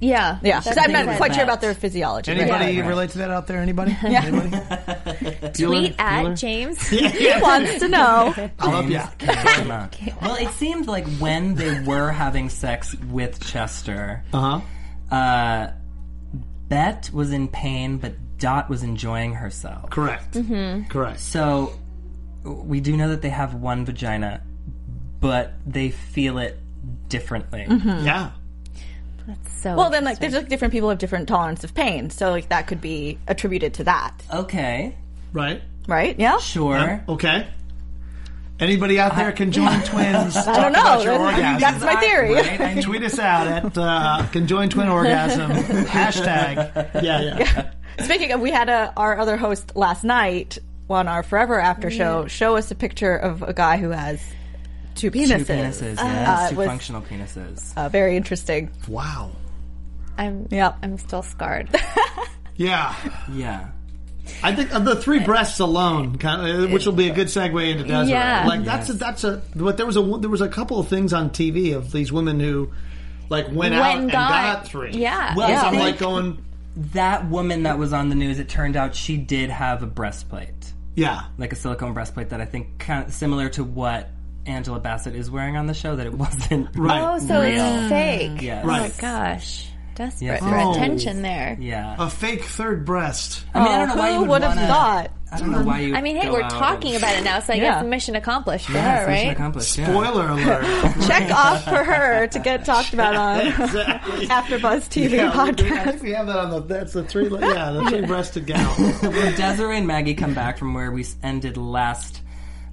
Yeah, 0.00 0.38
Yeah, 0.42 0.60
That's 0.60 0.76
so 0.76 0.82
I'm 0.82 0.92
not 0.92 1.16
quite 1.18 1.28
said. 1.32 1.34
sure 1.36 1.44
about 1.44 1.60
their 1.60 1.74
physiology. 1.74 2.30
Anybody 2.32 2.80
Right. 2.80 2.88
relate 2.88 3.10
to 3.10 3.18
that 3.18 3.30
out 3.30 3.46
there? 3.46 3.58
Anybody? 3.60 3.94
Anybody? 4.02 4.50
Tweet 5.54 5.94
at 5.98 6.34
James. 6.34 6.88
He 6.88 7.30
wants 7.40 7.78
to 7.80 7.88
know. 7.88 8.34
I'll 8.58 8.70
help 8.70 8.88
you 8.88 8.96
out. 8.96 9.18
Come 9.18 9.70
on. 9.70 9.90
Well, 10.22 10.36
it 10.36 10.48
seemed 10.52 10.86
like 10.86 11.06
when 11.18 11.54
they 11.54 11.80
were 11.80 12.10
having 12.10 12.48
sex 12.48 12.96
with 13.10 13.40
Chester, 13.46 14.24
Uh 14.32 14.60
huh. 15.10 15.14
uh, 15.14 15.72
Bette 16.68 17.10
was 17.12 17.32
in 17.32 17.48
pain, 17.48 17.98
but 17.98 18.14
Dot 18.38 18.70
was 18.70 18.82
enjoying 18.82 19.34
herself. 19.34 19.90
Correct. 19.90 20.32
Mm-hmm. 20.34 20.84
Correct. 20.88 21.20
So 21.20 21.74
we 22.44 22.80
do 22.80 22.96
know 22.96 23.08
that 23.10 23.20
they 23.20 23.28
have 23.28 23.54
one 23.54 23.84
vagina, 23.84 24.40
but 25.20 25.52
they 25.66 25.90
feel 25.90 26.38
it 26.38 26.58
differently. 27.08 27.66
Yeah. 27.68 28.30
So 29.56 29.76
Well, 29.76 29.90
then 29.90 30.04
like 30.04 30.18
there's 30.18 30.34
like 30.34 30.48
different 30.48 30.72
people 30.72 30.88
have 30.88 30.98
different 30.98 31.28
tolerance 31.28 31.64
of 31.64 31.74
pain, 31.74 32.10
so 32.10 32.30
like 32.30 32.48
that 32.48 32.66
could 32.66 32.80
be 32.80 33.18
attributed 33.28 33.74
to 33.74 33.84
that, 33.84 34.12
Okay, 34.32 34.94
Right. 35.32 35.62
right? 35.86 36.18
Yeah. 36.18 36.38
sure. 36.38 37.02
Okay. 37.08 37.46
Anybody 38.58 38.98
out 39.00 39.16
there 39.16 39.32
can 39.32 39.52
join 39.52 39.80
twins? 39.84 40.36
I 40.36 40.60
don't 40.60 40.72
know. 40.72 40.80
About 40.80 41.04
your 41.04 41.16
That's, 41.18 41.62
that's 41.62 41.82
my 41.84 41.96
theory. 41.96 42.34
Right? 42.34 42.60
I 42.60 42.74
mean, 42.74 42.82
Tweet 42.84 43.02
us 43.02 43.18
out 43.18 43.46
at 43.46 43.78
uh, 43.78 44.26
conjoined 44.32 44.72
twin 44.72 44.88
orgasm 44.98 45.50
hashtag. 45.50 47.02
Yeah, 47.02 47.20
yeah. 47.38 47.70
Speaking 48.04 48.32
of, 48.32 48.40
we 48.40 48.50
had 48.50 48.68
a, 48.68 48.92
our 48.96 49.18
other 49.18 49.36
host 49.38 49.76
last 49.76 50.04
night 50.04 50.58
on 50.90 51.08
our 51.08 51.22
Forever 51.22 51.58
After 51.58 51.90
show 51.90 52.26
show 52.26 52.56
us 52.56 52.70
a 52.70 52.74
picture 52.74 53.16
of 53.16 53.42
a 53.42 53.52
guy 53.54 53.76
who 53.78 53.90
has 53.90 54.20
two 55.00 55.10
penises. 55.10 55.38
two 55.38 55.44
penises, 55.52 55.96
yes, 55.96 56.28
Uh, 56.28 56.50
two 56.50 56.64
functional 56.64 57.02
penises. 57.02 57.72
Uh, 57.76 57.88
very 57.88 58.16
interesting. 58.16 58.70
Wow. 58.88 59.30
I'm 60.18 60.46
Yep. 60.50 60.76
I'm 60.82 60.98
still 60.98 61.22
scarred. 61.22 61.68
Yeah. 62.56 62.94
yeah. 63.32 63.68
I 64.42 64.54
think 64.54 64.74
of 64.74 64.84
the 64.84 64.94
three 64.96 65.20
breasts 65.20 65.60
alone, 65.60 66.18
kind 66.18 66.46
of, 66.46 66.70
which 66.72 66.84
will 66.84 66.92
be 66.92 67.08
a 67.08 67.14
good 67.14 67.28
segue 67.28 67.70
into 67.70 67.84
Desiree. 67.84 68.10
Yeah. 68.10 68.44
Like 68.46 68.64
that's 68.64 68.90
a, 68.90 68.92
that's 68.92 69.24
a. 69.24 69.42
But 69.56 69.78
there 69.78 69.86
was 69.86 69.96
a 69.96 70.02
there 70.20 70.28
was 70.28 70.42
a 70.42 70.48
couple 70.48 70.78
of 70.78 70.86
things 70.88 71.14
on 71.14 71.30
TV 71.30 71.74
of 71.74 71.90
these 71.90 72.12
women 72.12 72.38
who, 72.38 72.70
like, 73.30 73.50
went 73.50 73.74
out 73.74 73.98
and 73.98 74.10
got- 74.10 74.28
got 74.30 74.68
three. 74.68 74.92
yeah. 74.92 75.34
Well, 75.34 75.48
So 75.48 75.54
I 75.66 75.70
I'm 75.70 75.78
like 75.78 75.98
going, 75.98 76.44
that 76.92 77.28
woman 77.30 77.62
that 77.62 77.78
was 77.78 77.94
on 77.94 78.10
the 78.10 78.14
news, 78.14 78.38
it 78.38 78.48
turned 78.50 78.76
out 78.76 78.94
she 78.94 79.16
did 79.16 79.48
have 79.48 79.82
a 79.82 79.86
breastplate. 79.86 80.72
yeah, 80.94 81.22
like 81.38 81.52
a 81.54 81.56
silicone 81.56 81.94
breastplate 81.94 82.28
that 82.28 82.42
I 82.42 82.44
think 82.44 82.78
kind 82.78 83.06
of 83.06 83.14
similar 83.14 83.48
to 83.50 83.64
what 83.64 84.10
Angela 84.46 84.80
Bassett 84.80 85.14
is 85.14 85.30
wearing 85.30 85.56
on 85.56 85.66
the 85.66 85.74
show. 85.74 85.96
That 85.96 86.06
it 86.06 86.14
wasn't 86.18 86.68
Right. 86.76 87.02
oh, 87.02 87.18
so 87.18 87.40
real. 87.40 87.64
it's 87.64 87.88
fake. 87.88 88.42
Yes. 88.42 88.64
Oh 88.64 88.66
my 88.68 88.78
Right. 88.80 88.98
gosh, 88.98 89.68
desperate 89.94 90.26
Yes. 90.26 90.40
for 90.40 90.56
Oh. 90.56 90.72
attention 90.72 91.22
there. 91.22 91.56
Yeah. 91.60 91.96
a 91.98 92.08
fake 92.10 92.44
third 92.44 92.84
breast. 92.84 93.44
I 93.54 93.58
mean, 93.62 93.68
I 93.68 93.78
don't 93.78 93.88
know 93.88 93.96
why 93.96 94.08
who 94.08 94.12
you 94.14 94.20
would 94.20 94.28
would 94.30 94.42
have 94.42 94.56
wanna- 94.56 94.66
thought? 94.68 95.10
I 95.32 95.38
don't 95.38 95.52
know 95.52 95.62
why 95.62 95.78
you. 95.78 95.94
I 95.94 96.00
mean, 96.02 96.16
hey, 96.16 96.28
we're 96.28 96.42
talking 96.48 96.94
and- 96.96 97.04
about 97.04 97.14
it 97.16 97.22
now, 97.22 97.38
so 97.38 97.52
I 97.52 97.56
Yeah. 97.56 97.74
guess 97.74 97.84
mission 97.84 98.16
accomplished 98.16 98.66
for 98.66 98.72
Yeah, 98.72 99.02
her, 99.02 99.06
mission 99.06 99.28
right? 99.28 99.36
accomplished. 99.36 99.78
Yeah. 99.78 99.86
Spoiler 99.86 100.28
alert. 100.28 100.64
Check 101.06 101.30
off 101.30 101.62
for 101.62 101.84
her 101.84 102.26
to 102.26 102.38
get 102.40 102.64
talked 102.64 102.92
about 102.94 103.14
on 103.14 103.40
exactly. 103.46 104.26
AfterBuzz 104.26 104.88
TV 104.88 105.10
Yeah, 105.18 105.30
I 105.30 105.52
podcast. 105.52 105.84
think 105.84 106.02
we 106.02 106.10
have 106.14 106.26
that 106.26 106.36
on 106.36 106.50
the. 106.50 106.60
That's 106.62 106.94
the 106.94 107.04
three. 107.04 107.28
Yeah, 107.28 107.70
the 107.70 107.84
three 107.90 108.00
breasted 108.06 108.46
gal. 108.46 108.70
When 108.74 109.34
Desiree 109.36 109.76
and 109.78 109.86
Maggie 109.86 110.14
come 110.14 110.34
back 110.34 110.58
from 110.58 110.74
where 110.74 110.90
we 110.90 111.06
ended 111.22 111.56
last 111.56 112.22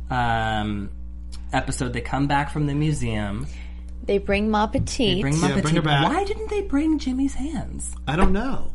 um, 0.10 0.89
episode, 1.58 1.93
they 1.93 2.02
come 2.02 2.28
back 2.28 2.52
from 2.52 2.65
the 2.67 2.74
museum. 2.74 3.48
They 4.06 4.20
bring 4.20 4.50
Ma 4.50 4.67
Petite. 4.67 5.15
They 5.17 5.22
Bring 5.22 5.34
Yeah, 5.36 5.50
Muppets. 5.50 5.62
bring 5.63 5.76
her 5.76 5.82
back. 5.82 6.06
Why 6.13 6.24
didn't 6.24 6.50
they 6.50 6.62
bring 6.62 6.98
Jimmy's 7.00 7.34
hands? 7.34 7.93
I 8.08 8.15
don't 8.15 8.32
know. 8.32 8.72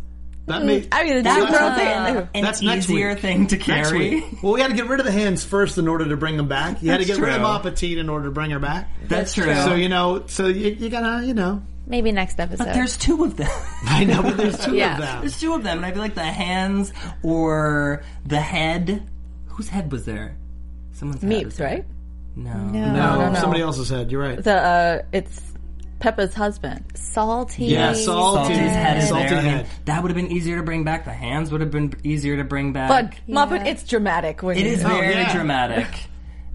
That 0.46 0.64
may. 0.64 0.86
I 0.92 1.04
mean, 1.04 1.14
the 1.16 1.22
That 1.22 1.36
two 1.36 1.42
was 1.42 1.50
girl 1.52 1.68
uh, 1.68 2.26
an 2.34 2.42
That's 2.42 2.60
next 2.60 2.90
easier 2.90 3.10
week. 3.10 3.20
thing 3.20 3.46
to 3.46 3.56
carry. 3.56 4.22
Well, 4.42 4.52
we 4.54 4.60
had 4.60 4.68
to 4.72 4.76
get 4.76 4.88
rid 4.88 4.98
of 5.00 5.06
the 5.06 5.12
hands 5.12 5.44
first 5.44 5.78
in 5.78 5.86
order 5.88 6.06
to 6.08 6.16
bring 6.16 6.36
them 6.36 6.48
back. 6.48 6.82
You 6.82 6.90
had 6.90 6.98
to 7.00 7.06
That's 7.06 7.16
get 7.18 7.24
rid 7.24 7.30
of 7.34 7.36
true. 7.36 7.42
Ma 7.44 7.58
Petite 7.60 7.96
in 7.98 8.08
order 8.10 8.24
to 8.26 8.30
bring 8.32 8.50
her 8.50 8.58
back. 8.58 8.90
That's 9.06 9.32
true. 9.34 9.54
So 9.54 9.74
you 9.76 9.88
know, 9.88 10.24
so 10.26 10.48
you, 10.48 10.70
you 10.70 10.88
gotta, 10.90 11.24
you 11.24 11.32
know. 11.32 11.62
Maybe 11.86 12.10
next 12.12 12.38
episode. 12.40 12.64
but 12.66 12.74
there's 12.74 12.96
two 12.96 13.24
of 13.24 13.36
them. 13.36 13.50
I 13.84 14.04
know, 14.04 14.22
but 14.22 14.36
there's 14.36 14.58
two 14.58 14.74
Yeah. 14.76 14.94
of 14.94 15.00
them. 15.00 15.20
There's 15.20 15.38
two 15.40 15.54
of 15.54 15.62
them, 15.62 15.78
and 15.78 15.86
I 15.86 15.92
feel 15.92 16.02
like 16.02 16.14
the 16.14 16.22
hands 16.24 16.92
or 17.22 18.02
the 18.26 18.40
head. 18.40 19.08
Whose 19.46 19.68
head 19.68 19.90
was 19.92 20.04
there? 20.04 20.36
Someone's 20.92 21.22
head. 21.22 21.30
Meeps, 21.30 21.60
right? 21.60 21.84
No. 22.34 22.52
no, 22.54 22.70
No, 22.70 22.92
no, 23.18 23.32
no. 23.32 23.38
somebody 23.40 23.62
else's 23.62 23.88
head. 23.90 24.10
You're 24.10 24.22
right. 24.22 24.42
The 24.42 24.54
uh, 24.54 25.02
it's 25.12 25.40
Pepper's 26.00 26.34
husband. 26.34 26.84
salty. 26.94 27.66
Yeah, 27.66 27.92
salty. 27.92 28.54
Salty's 28.54 28.72
head 28.72 28.98
is 28.98 29.08
Salty 29.08 29.28
there. 29.28 29.38
I 29.38 29.42
mean, 29.42 29.52
head. 29.52 29.66
that 29.84 30.02
would 30.02 30.10
have 30.10 30.16
been 30.16 30.32
easier 30.32 30.56
to 30.56 30.62
bring 30.62 30.82
back. 30.84 31.04
The 31.04 31.12
hands 31.12 31.52
would 31.52 31.60
have 31.60 31.70
been 31.70 31.92
easier 32.02 32.36
to 32.38 32.44
bring 32.44 32.72
back. 32.72 32.88
But 32.88 33.18
Yeah. 33.26 33.34
Muppet, 33.46 33.66
it's 33.66 33.84
dramatic. 33.84 34.42
When 34.42 34.56
it 34.56 34.64
you- 34.64 34.72
is 34.72 34.84
Oh, 34.84 34.88
very 34.88 35.12
yeah. 35.14 35.32
dramatic. 35.32 35.88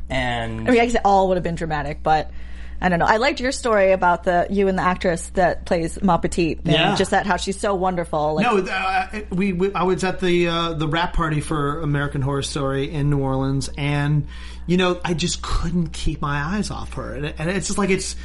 And 0.10 0.68
I 0.68 0.72
mean, 0.72 0.82
I 0.82 0.86
guess 0.86 0.96
it 0.96 1.02
all 1.06 1.28
would 1.30 1.38
have 1.38 1.44
been 1.44 1.56
dramatic, 1.56 2.02
but 2.02 2.32
I 2.80 2.90
don't 2.90 3.00
know. 3.00 3.06
I 3.06 3.18
liked 3.18 3.40
your 3.40 3.52
story 3.52 3.92
about 3.92 4.24
the 4.24 4.48
you 4.50 4.68
and 4.68 4.78
the 4.78 4.84
actress 4.84 5.30
that 5.30 5.66
plays 5.66 6.02
Ma 6.02 6.18
Petite, 6.18 6.60
and 6.66 6.74
Yeah. 6.74 6.96
just 6.96 7.12
that 7.12 7.26
how 7.26 7.38
she's 7.38 7.60
so 7.60 7.74
wonderful. 7.74 8.36
Like, 8.36 8.46
No, 8.46 8.58
uh, 8.60 9.08
we, 9.32 9.54
we 9.54 9.74
I 9.74 9.84
was 9.84 10.04
at 10.04 10.20
the 10.20 10.48
uh, 10.48 10.74
the 10.74 10.88
rap 10.88 11.13
party 11.13 11.42
for 11.42 11.82
American 11.82 12.22
Horror 12.22 12.44
Story 12.44 12.92
in 12.92 13.10
New 13.10 13.20
Orleans, 13.20 13.70
and 13.78 14.28
you 14.68 14.78
know 14.78 15.00
I 15.04 15.13
just 15.16 15.42
couldn't 15.42 15.88
keep 15.94 16.22
my 16.22 16.42
eyes 16.56 16.70
off 16.70 16.94
her, 16.94 17.13
and, 17.16 17.34
and 17.40 17.50
it's 17.50 17.68
just 17.68 17.80
like 17.80 17.90
it's 17.90 18.16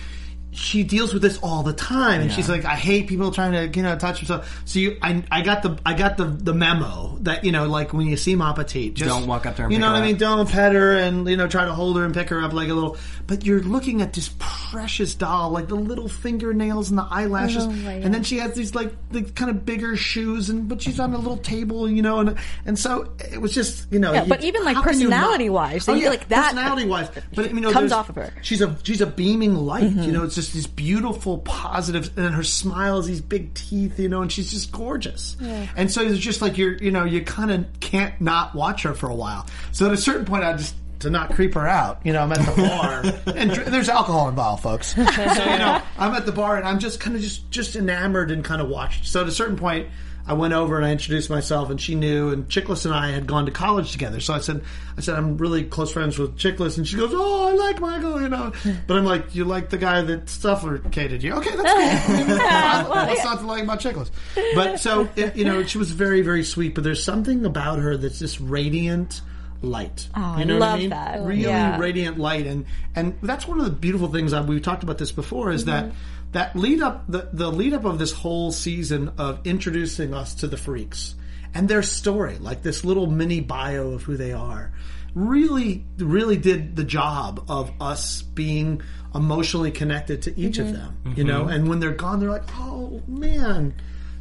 she 0.55 0.83
deals 0.85 1.15
with 1.15 1.23
this 1.23 1.39
all 1.43 1.63
the 1.63 1.73
time, 1.73 2.21
and 2.21 2.31
she's 2.31 2.49
like, 2.49 2.65
"I 2.67 2.75
hate 2.77 3.07
people 3.09 3.31
trying 3.33 3.53
to 3.53 3.77
you 3.79 3.83
know 3.83 3.97
touch 3.97 4.19
themselves." 4.19 4.47
So 4.67 4.79
you, 4.79 4.99
I, 5.01 5.25
I 5.31 5.41
got 5.43 5.63
the, 5.63 5.79
I 5.87 5.95
got 5.95 6.17
the 6.19 6.25
the 6.27 6.53
memo 6.53 7.17
that 7.23 7.43
you 7.45 7.53
know, 7.53 7.67
like 7.69 7.93
when 7.95 8.07
you 8.07 8.17
see 8.19 8.35
Ma 8.37 8.53
Petite, 8.53 8.95
just 8.95 9.09
Don't 9.09 9.27
walk 9.27 9.47
up 9.47 9.57
to 9.57 9.63
her 9.63 9.65
and 9.67 9.73
you 9.73 9.79
pick 9.79 9.81
know 9.81 9.87
her 9.89 9.93
what 9.95 10.03
I 10.03 10.07
mean? 10.07 10.17
Don't 10.19 10.49
pet 10.51 10.73
her 10.75 10.97
and 10.99 11.27
you 11.29 11.37
know 11.39 11.49
try 11.49 11.65
to 11.65 11.73
hold 11.73 11.97
her 11.97 12.05
and 12.05 12.13
pick 12.13 12.29
her 12.29 12.43
up 12.43 12.53
like 12.53 12.69
a 12.69 12.75
little. 12.75 12.97
But 13.27 13.47
you're 13.47 13.63
looking 13.63 14.03
at 14.03 14.13
this 14.13 14.31
precious 14.39 15.15
doll, 15.15 15.51
like 15.51 15.69
the 15.69 15.75
little 15.75 16.09
fingernails 16.09 16.91
and 16.91 16.99
the 16.99 17.07
eyelashes, 17.11 17.65
Oh, 17.65 17.71
my 17.71 17.93
and 17.93 18.13
then 18.13 18.23
she 18.23 18.39
has 18.39 18.55
these 18.55 18.75
like 18.75 18.93
the 19.11 19.23
kind 19.23 19.51
of 19.51 19.65
bigger 19.65 19.97
shoes, 19.97 20.51
and 20.51 20.69
but 20.69 20.83
she's 20.83 21.01
on 21.01 21.15
a 21.15 21.19
little 21.19 21.39
table, 21.39 21.89
you 21.91 22.03
know, 22.03 22.21
and 22.21 22.37
and 22.67 22.79
so 22.79 23.11
it 23.33 23.41
was 23.41 23.55
just 23.55 23.91
you 23.91 23.99
know, 23.99 24.13
Yeah, 24.13 24.25
you- 24.25 24.29
but 24.29 24.45
even, 24.45 24.65
like, 24.65 24.77
how 24.77 24.83
can 24.83 25.01
you 25.01 25.09
not- 25.09 25.17
personality-wise, 25.21 25.89
oh, 25.89 25.95
you- 25.95 26.03
yeah, 26.05 26.11
like, 26.11 26.29
that 26.29 26.51
personality 26.53 26.87
wise, 26.87 27.09
but 27.35 27.55
you 27.55 27.61
know, 27.61 27.71
comes 27.73 27.93
off 27.93 28.09
of 28.11 28.17
her. 28.17 28.33
She's 28.43 28.61
a 28.61 28.77
she's 28.83 29.01
a 29.01 29.07
beaming 29.07 29.55
light. 29.55 29.85
Mm-hmm. 29.85 30.03
You 30.03 30.13
know, 30.13 30.25
it's 30.25 30.35
just 30.35 30.42
this 30.51 30.67
beautiful, 30.67 31.39
positive, 31.39 32.17
and 32.19 32.35
her 32.35 32.43
smile 32.43 32.99
is 32.99 33.07
these 33.07 33.21
big 33.21 33.55
teeth. 33.55 33.99
You 33.99 34.09
know, 34.09 34.23
and 34.23 34.33
she's 34.33 34.51
just 34.51 34.73
gorgeous. 34.73 35.37
And 35.77 35.91
so 35.91 36.03
it's 36.03 36.19
just 36.19 36.43
like 36.43 36.59
you're, 36.59 36.75
you 36.77 36.91
know, 36.91 37.05
you 37.05 37.23
kind 37.23 37.51
of 37.51 37.67
can't 37.81 38.21
not 38.21 38.55
watch 38.55 38.83
her 38.83 38.95
for 38.95 39.09
a 39.11 39.15
while. 39.15 39.47
So 39.73 39.87
at 39.87 39.93
a 39.93 39.97
certain 39.97 40.25
point, 40.25 40.43
I 40.45 40.55
just 40.57 40.75
to 41.01 41.11
not 41.11 41.35
creep 41.35 41.55
her 41.55 41.67
out. 41.67 42.01
You 42.05 42.13
know, 42.13 42.23
I'm 42.23 42.33
at 42.33 42.39
the 42.39 42.63
bar, 42.63 43.35
and 43.37 43.53
dr- 43.53 43.71
there's 43.71 43.89
alcohol 43.89 44.29
involved, 44.29 44.63
folks. 44.63 44.95
So 44.97 45.03
you 45.03 45.59
know, 45.59 45.81
I'm 45.99 46.15
at 46.15 46.27
the 46.27 46.33
bar, 46.33 46.57
and 46.57 46.67
I'm 46.67 46.79
just 46.79 47.01
kind 47.01 47.15
of 47.17 47.23
just 47.23 47.51
just 47.51 47.77
enamored 47.77 48.31
and 48.31 48.45
kind 48.45 48.63
of 48.63 48.69
watched. 48.69 49.07
So 49.07 49.21
at 49.21 49.29
a 49.29 49.33
certain 49.33 49.57
point. 49.57 49.89
I 50.27 50.35
went 50.35 50.55
over 50.55 50.77
and 50.77 50.85
I 50.87 50.93
introduced 50.93 51.31
myself, 51.31 51.69
and 51.71 51.81
she 51.81 51.95
knew. 51.95 52.31
And 52.31 52.49
Chiklis 52.49 52.85
and 52.85 52.95
I 52.95 53.11
had 53.11 53.27
gone 53.27 53.47
to 53.47 53.51
college 53.53 53.91
together, 53.93 54.21
so 54.21 54.35
I 54.35 54.39
said, 54.39 54.63
"I 54.97 55.01
said 55.01 55.17
I'm 55.17 55.37
really 55.37 55.65
close 55.65 55.93
friends 55.93 56.19
with 56.19 56.37
Chiklis," 56.37 56.77
and 56.79 56.87
she 56.87 56.97
goes, 56.97 57.11
"Oh, 57.13 57.49
I 57.49 57.53
like 57.55 57.81
Michael," 57.81 58.21
you 58.23 58.29
know. 58.29 58.53
But 58.87 58.97
I'm 58.97 59.05
like, 59.05 59.35
"You 59.35 59.45
like 59.45 59.71
the 59.71 59.79
guy 59.79 60.01
that 60.03 60.29
suffocated 60.29 61.23
you? 61.23 61.33
Okay, 61.35 61.51
that's 61.57 62.07
cool. 62.07 62.95
That's 62.95 63.25
not 63.25 63.41
to 63.41 63.47
like 63.47 63.65
about 63.65 63.81
Chiklis." 63.81 64.11
But 64.55 64.79
so 64.81 65.09
it, 65.17 65.37
you 65.37 65.45
know, 65.45 65.63
she 65.65 65.79
was 65.79 65.91
very, 65.91 66.23
very 66.23 66.45
sweet. 66.45 66.75
But 66.75 66.85
there's 66.85 67.03
something 67.03 67.45
about 67.45 67.79
her 67.81 67.97
that's 67.97 68.19
just 68.21 68.39
radiant 68.41 69.23
light. 69.61 70.09
Oh, 70.17 70.21
you 70.21 70.25
I 70.43 70.45
know 70.45 70.55
what 70.59 70.63
I 70.63 70.71
love 70.71 70.79
mean? 70.81 70.91
that. 70.91 71.23
Really 71.23 71.43
Yeah. 71.43 71.79
radiant 71.79 72.19
light, 72.19 72.47
and 72.47 72.65
and 72.95 73.15
that's 73.23 73.47
one 73.49 73.59
of 73.59 73.65
the 73.65 73.71
beautiful 73.73 74.09
things 74.09 74.31
that 74.33 74.47
we've 74.47 74.63
talked 74.63 74.83
about 74.83 74.99
this 74.99 75.13
before 75.13 75.51
is 75.51 75.65
that 75.67 75.87
mm-hmm. 75.87 75.97
That 76.33 76.57
lead 76.57 76.81
up 76.83 77.05
the 77.09 77.29
the 77.33 77.51
lead 77.51 77.73
up 77.75 77.85
of 77.85 77.99
this 77.99 78.13
whole 78.13 78.53
season 78.53 79.13
of 79.19 79.41
introducing 79.47 80.15
us 80.15 80.35
to 80.37 80.47
the 80.47 80.57
freaks 80.57 81.15
and 81.55 81.69
their 81.69 81.83
story, 81.83 82.39
like 82.39 82.63
this 82.63 82.85
little 82.85 83.07
mini 83.07 83.41
bio 83.41 83.91
of 83.91 84.03
who 84.03 84.17
they 84.17 84.33
are, 84.33 84.73
really 85.15 85.85
really 85.99 86.37
did 86.37 86.75
the 86.77 86.85
job 86.85 87.45
of 87.49 87.71
us 87.81 88.23
being 88.23 88.81
emotionally 89.15 89.71
connected 89.71 90.23
to 90.23 90.39
each 90.41 90.59
of 90.59 90.73
them. 90.73 90.97
You 91.17 91.25
know, 91.25 91.49
and 91.49 91.69
when 91.69 91.81
they're 91.81 91.93
gone, 91.93 92.21
they're 92.21 92.31
like, 92.31 92.49
oh 92.55 93.03
man. 93.07 93.75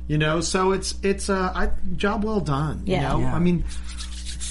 You 0.07 0.17
know, 0.17 0.41
so 0.41 0.73
it's 0.73 0.95
it's 1.03 1.29
uh, 1.29 1.71
job 1.95 2.25
well 2.25 2.41
done. 2.41 2.81
You 2.85 2.95
Yeah. 2.95 3.09
know, 3.13 3.19
Yeah. 3.19 3.35
I 3.35 3.39
mean, 3.39 3.63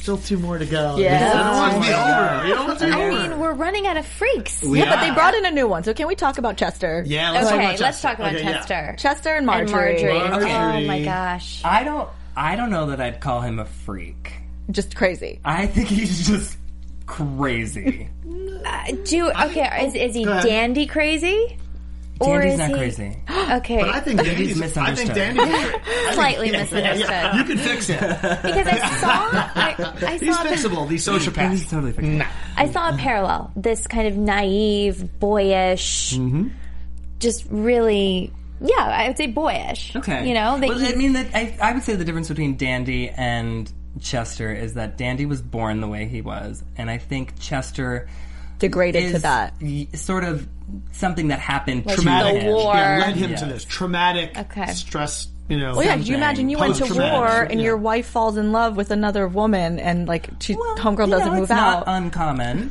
still 0.00 0.18
two 0.18 0.38
more 0.38 0.58
to 0.58 0.66
go. 0.66 0.96
Yeah. 0.98 1.30
I 1.32 1.36
don't 1.44 1.56
want 1.56 1.74
to 1.74 1.80
be 1.80 1.94
over. 1.94 2.46
You 2.48 2.54
don't 2.54 2.66
want 2.68 2.78
to 2.80 2.86
be 2.86 2.92
I 2.92 3.08
over. 3.08 3.28
mean, 3.28 3.38
we're 3.40 3.52
running 3.52 3.86
out 3.86 3.96
of 3.96 4.06
freaks. 4.06 4.62
Yeah, 4.62 4.90
but 4.90 5.00
they 5.00 5.06
Yeah. 5.08 5.14
brought 5.14 5.34
in 5.34 5.44
a 5.46 5.50
new 5.50 5.68
one. 5.68 5.84
So 5.84 5.92
can 5.94 6.06
we 6.06 6.14
talk 6.14 6.38
about 6.38 6.56
Chester? 6.56 7.02
yeah, 7.06 7.30
let's 7.32 7.46
okay, 7.46 7.56
talk 7.56 7.60
about 7.60 7.68
let's 7.68 7.80
Chester. 7.80 8.08
talk 8.08 8.18
about 8.18 8.34
Okay, 8.34 8.44
yeah. 8.44 8.52
Chester. 8.52 8.94
Chester 8.98 9.28
and 9.30 9.38
And 9.38 9.46
Marjorie. 9.46 9.92
Marjorie. 10.02 10.18
Marjorie. 10.30 10.84
Oh 10.84 10.86
my 10.86 11.02
gosh. 11.04 11.62
I 11.64 11.84
don't. 11.84 12.08
I 12.36 12.56
don't 12.56 12.70
know 12.70 12.86
that 12.86 13.00
I'd 13.00 13.20
call 13.20 13.40
him 13.42 13.58
a 13.58 13.64
freak. 13.64 14.32
Just 14.70 14.94
crazy. 14.96 15.40
I 15.44 15.66
think 15.66 15.88
he's 15.88 16.26
just 16.28 16.56
crazy. 17.06 18.08
Do 19.04 19.30
okay? 19.30 19.86
Is 19.86 19.94
is 19.94 20.14
he 20.14 20.24
Go 20.24 20.30
ahead. 20.32 20.44
dandy 20.44 20.86
crazy? 20.86 21.56
Or 22.20 22.38
Dandy's 22.40 22.52
is 22.52 22.58
not 22.58 22.68
he- 22.68 22.74
crazy. 22.74 23.16
Okay, 23.50 23.80
But 23.80 23.88
I 23.88 24.00
think 24.00 24.22
Dandy's 24.22 24.56
I 24.56 24.60
misunderstood. 24.66 25.10
I 25.10 25.14
think- 25.14 25.36
Dandy's 25.38 26.14
Slightly 26.14 26.46
yeah, 26.48 26.52
yeah, 26.52 26.60
misunderstood. 26.62 27.08
yeah. 27.10 27.36
You 27.38 27.44
can 27.44 27.58
fix 27.58 27.88
it. 27.90 27.98
because 28.00 28.66
I 28.66 28.96
saw 29.00 29.30
I, 29.32 29.74
I 30.06 30.16
He's 30.18 30.36
saw 30.36 30.42
the, 30.44 30.48
fixable. 30.50 30.88
These 30.88 31.06
sociopaths. 31.08 31.50
He's 31.50 31.70
totally 31.70 31.92
fixed. 31.92 32.30
I 32.56 32.70
saw 32.70 32.90
a 32.94 32.96
parallel. 32.96 33.50
This 33.56 33.86
kind 33.88 34.06
of 34.06 34.16
naive, 34.16 35.18
boyish, 35.18 36.14
Mm-hmm. 36.14 36.48
just 37.18 37.46
really, 37.50 38.32
yeah, 38.60 38.76
I 38.84 39.08
would 39.08 39.16
say 39.16 39.26
boyish. 39.26 39.96
Okay. 39.96 40.28
you 40.28 40.34
know, 40.34 40.60
that 40.60 40.68
well, 40.68 40.78
he- 40.78 40.92
I 40.92 40.96
mean, 40.96 41.14
that 41.14 41.34
I, 41.34 41.56
I 41.60 41.72
would 41.72 41.82
say 41.82 41.94
the 41.96 42.04
difference 42.04 42.28
between 42.28 42.56
Dandy 42.56 43.08
and 43.10 43.70
Chester 44.00 44.52
is 44.54 44.74
that 44.74 44.96
Dandy 44.96 45.26
was 45.26 45.42
born 45.42 45.80
the 45.80 45.88
way 45.88 46.06
he 46.06 46.20
was, 46.20 46.62
and 46.76 46.88
I 46.90 46.98
think 46.98 47.38
Chester 47.40 48.08
Degraded 48.60 49.02
is 49.04 49.12
to 49.14 49.18
that. 49.20 49.54
sort 49.94 50.22
of 50.24 50.46
something 50.92 51.28
that 51.28 51.38
happened 51.40 51.86
Like 51.86 51.96
traumatic. 51.96 52.42
the 52.42 52.48
war. 52.50 52.74
Yeah, 52.74 52.98
led 53.06 53.16
him 53.16 53.34
to 53.36 53.46
Yeah. 53.46 53.52
this 53.52 53.64
traumatic 53.64 54.38
Okay. 54.38 54.66
stress. 54.72 55.28
You 55.48 55.58
know. 55.58 55.74
Well, 55.74 55.84
yeah, 55.84 55.96
could 55.96 56.06
you 56.06 56.14
imagine 56.14 56.48
you 56.48 56.58
went 56.58 56.76
to 56.76 56.94
war 56.94 57.26
and 57.42 57.58
yeah. 57.60 57.66
your 57.66 57.76
wife 57.76 58.06
falls 58.06 58.36
in 58.36 58.52
love 58.52 58.76
with 58.76 58.92
another 58.92 59.26
woman 59.26 59.80
and 59.80 60.06
like 60.06 60.28
she 60.40 60.54
Well, 60.54 60.76
homegirl 60.76 61.10
doesn't 61.10 61.26
know, 61.26 61.34
move 61.34 61.42
it's 61.42 61.50
out? 61.50 61.86
not 61.86 61.96
uncommon. 61.96 62.70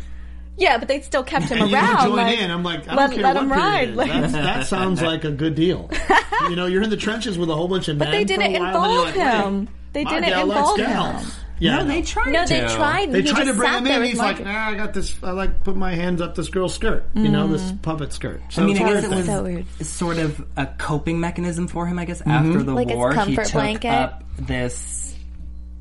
yeah, 0.57 0.77
but 0.77 0.87
they 0.87 1.01
still 1.01 1.23
kept 1.23 1.45
him 1.51 1.61
And 1.61 1.73
around. 1.73 1.97
can 1.97 2.07
join 2.07 2.15
like, 2.17 2.39
in. 2.39 2.49
I'm 2.51 2.63
like, 2.63 2.87
I 2.87 2.95
let, 2.95 3.07
don't 3.09 3.13
care 3.15 3.23
let 3.23 3.35
what 3.35 3.43
him 3.43 3.51
ride. 3.51 3.95
Like, 3.95 4.31
that 4.31 4.65
sounds 4.65 5.01
like 5.01 5.25
a 5.25 5.31
good 5.31 5.55
deal. 5.55 5.89
you 6.49 6.55
know, 6.55 6.67
you're 6.67 6.81
in 6.83 6.89
the 6.89 6.95
trenches 6.97 7.37
with 7.37 7.49
a 7.49 7.55
whole 7.55 7.67
bunch 7.67 7.89
of 7.89 7.97
men. 7.97 8.07
but 8.07 8.11
they 8.11 8.23
didn't 8.23 8.39
while, 8.39 8.45
and 8.45 8.55
you're 8.55 8.67
involve 8.67 9.05
like, 9.07 9.15
him. 9.43 9.59
wait, 9.59 9.69
They 9.93 10.03
didn't 10.05 10.39
involve 10.39 10.77
him. 10.79 11.31
Yeah, 11.59 11.77
No, 11.77 11.85
they 11.85 12.01
tried. 12.01 12.31
no, 12.31 12.45
they 12.45 12.61
to. 12.61 12.69
tried. 12.75 13.11
They 13.11 13.21
he 13.21 13.29
tried 13.29 13.43
to 13.45 13.53
bring 13.53 13.71
him 13.73 13.87
in. 13.87 13.99
with 13.99 14.09
He's 14.09 14.17
like, 14.17 14.37
Marjorie. 14.37 14.53
nah, 14.53 14.67
I 14.69 14.75
got 14.75 14.93
this. 14.93 15.15
I 15.21 15.31
like 15.31 15.63
put 15.63 15.75
my 15.75 15.93
hands 15.93 16.21
up 16.21 16.35
this 16.35 16.49
girl's 16.49 16.73
skirt. 16.73 17.05
You 17.13 17.29
know, 17.29 17.47
this 17.47 17.71
puppet 17.81 18.13
skirt. 18.13 18.41
So 18.49 18.63
I 18.63 18.65
mean, 18.65 18.77
it's 18.77 18.85
guess 18.85 19.03
it 19.03 19.09
was. 19.15 19.25
So 19.25 19.43
weird. 19.43 19.65
sort 19.85 20.17
of 20.17 20.45
a 20.57 20.65
coping 20.65 21.19
mechanism 21.19 21.67
for 21.67 21.85
him. 21.85 21.99
I 21.99 22.05
guess 22.05 22.19
Mm-hmm. 22.21 22.31
after 22.31 22.63
the 22.63 22.73
Like 22.73 22.87
his 22.89 22.97
war, 22.97 23.13
he 23.13 23.35
took 23.35 23.51
blanket? 23.51 23.89
up 23.91 24.23
this 24.37 25.15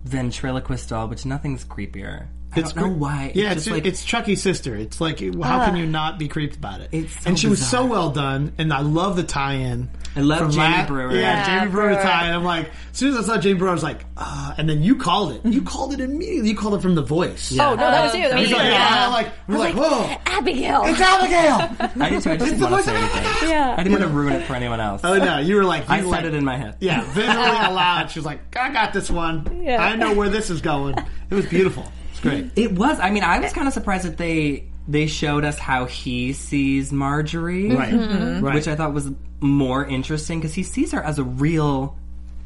ventriloquist 0.05 0.89
doll, 0.89 1.09
which 1.09 1.25
nothing's 1.27 1.65
creepier. 1.65 2.27
I 2.57 2.61
It's 2.61 2.73
don't 2.73 2.83
know 2.89 2.93
cre- 2.95 2.99
why. 2.99 3.33
Yeah, 3.35 3.53
it's, 3.53 3.67
it's, 3.67 3.71
like 3.71 3.85
it's 3.87 4.03
Chucky's 4.05 4.41
sister. 4.43 4.75
It's 4.75 5.01
like, 5.03 5.21
how 5.21 5.65
can 5.67 5.77
you 5.77 5.85
not 5.87 6.19
be 6.19 6.29
creeped 6.29 6.57
about 6.57 6.81
it? 6.81 6.89
It's 6.93 7.13
so 7.13 7.29
and 7.29 7.39
she 7.39 7.47
was 7.47 7.65
so 7.65 7.85
well 7.85 8.11
done, 8.11 8.53
and 8.57 8.73
I 8.73 8.81
love 8.81 9.17
the 9.17 9.23
tie-in. 9.23 9.91
I 10.17 10.21
love 10.21 10.51
Jamie 10.53 10.77
La- 10.79 10.87
Brewer. 10.87 11.13
Yeah, 11.13 11.21
Yeah, 11.21 11.61
Jamie 11.61 11.71
Brewer 11.71 11.89
Brewer. 11.91 12.03
tie-in. 12.03 12.35
I'm 12.35 12.45
like, 12.45 12.67
as 12.91 12.97
soon 12.97 13.15
as 13.15 13.29
I 13.29 13.35
saw 13.35 13.41
Jamie 13.41 13.59
Brewer, 13.59 13.71
I 13.71 13.75
was 13.75 13.83
like, 13.83 14.05
ah, 14.17 14.55
and 14.57 14.67
then 14.69 14.83
you 14.83 14.97
called 14.97 15.33
it. 15.33 15.45
You 15.45 15.61
called 15.63 15.93
it 15.93 16.01
immediately. 16.01 16.49
You 16.49 16.57
called 16.57 16.75
it 16.75 16.81
from 16.81 16.95
the 16.95 17.03
voice. 17.03 17.53
Yeah. 17.53 17.69
Oh 17.69 17.75
no, 17.75 17.83
that 17.91 18.05
was 18.05 18.15
you. 18.15 18.23
That 18.29 18.33
was 18.35 18.41
He's 18.41 18.51
you. 18.51 18.57
like, 18.57 18.65
Yeah. 18.73 19.01
yeah, 19.01 19.09
like, 19.09 19.29
we're 19.47 19.59
like, 19.59 19.75
whoa, 19.75 20.17
Abigail. 20.27 20.83
it's 20.87 21.01
Abigail. 21.01 21.91
I 22.03 22.11
did 22.11 22.23
too. 22.23 22.31
I 22.31 22.37
just 22.39 22.51
didn't 22.53 22.71
want 22.71 22.85
to 22.85 22.91
say 22.91 22.97
anything. 22.97 23.49
Yeah. 23.51 23.75
I 23.77 23.83
didn't 23.83 23.93
want 24.01 24.11
to 24.11 24.17
ruin 24.19 24.33
it 24.33 24.47
for 24.47 24.55
anyone 24.55 24.81
else. 24.81 25.03
oh 25.05 25.19
no, 25.19 25.39
you 25.39 25.55
were 25.57 25.65
like, 25.65 25.89
I 25.91 25.99
you 25.99 26.05
said 26.05 26.11
like, 26.11 26.25
it 26.25 26.35
in 26.35 26.45
my 26.47 26.57
head. 26.57 26.77
Yeah, 26.81 27.03
visually 27.13 27.35
aloud. 27.37 28.11
She 28.11 28.19
was 28.19 28.27
like, 28.27 28.57
I 28.57 28.73
got 28.73 28.95
this 28.95 29.11
one. 29.11 29.47
Yeah. 29.69 29.85
I 29.85 29.97
know 29.97 30.15
where 30.15 30.31
this 30.31 30.49
is 30.49 30.63
going. 30.63 30.95
It 31.29 31.35
was 31.35 31.45
beautiful. 31.45 31.85
It's 32.19 32.21
great. 32.21 32.51
It 32.57 32.73
was. 32.73 32.99
I 33.01 33.11
mean, 33.11 33.23
I 33.23 33.39
was 33.39 33.53
kind 33.53 33.69
of 33.69 33.75
surprised 33.75 34.05
that 34.05 34.17
they 34.17 34.69
they 34.87 35.07
showed 35.07 35.45
us 35.45 35.59
how 35.59 35.85
he 35.85 36.33
sees 36.33 36.93
Marjorie, 36.93 37.71
Right. 37.75 37.93
Mm-hmm. 37.93 38.45
Right. 38.45 38.55
which 38.55 38.67
I 38.69 38.75
thought 38.75 38.93
was 38.95 39.11
more 39.41 39.85
interesting 39.85 40.41
because 40.41 40.55
he 40.55 40.63
sees 40.63 40.93
her 40.93 41.03
as 41.03 41.19
a 41.19 41.25
real 41.25 41.97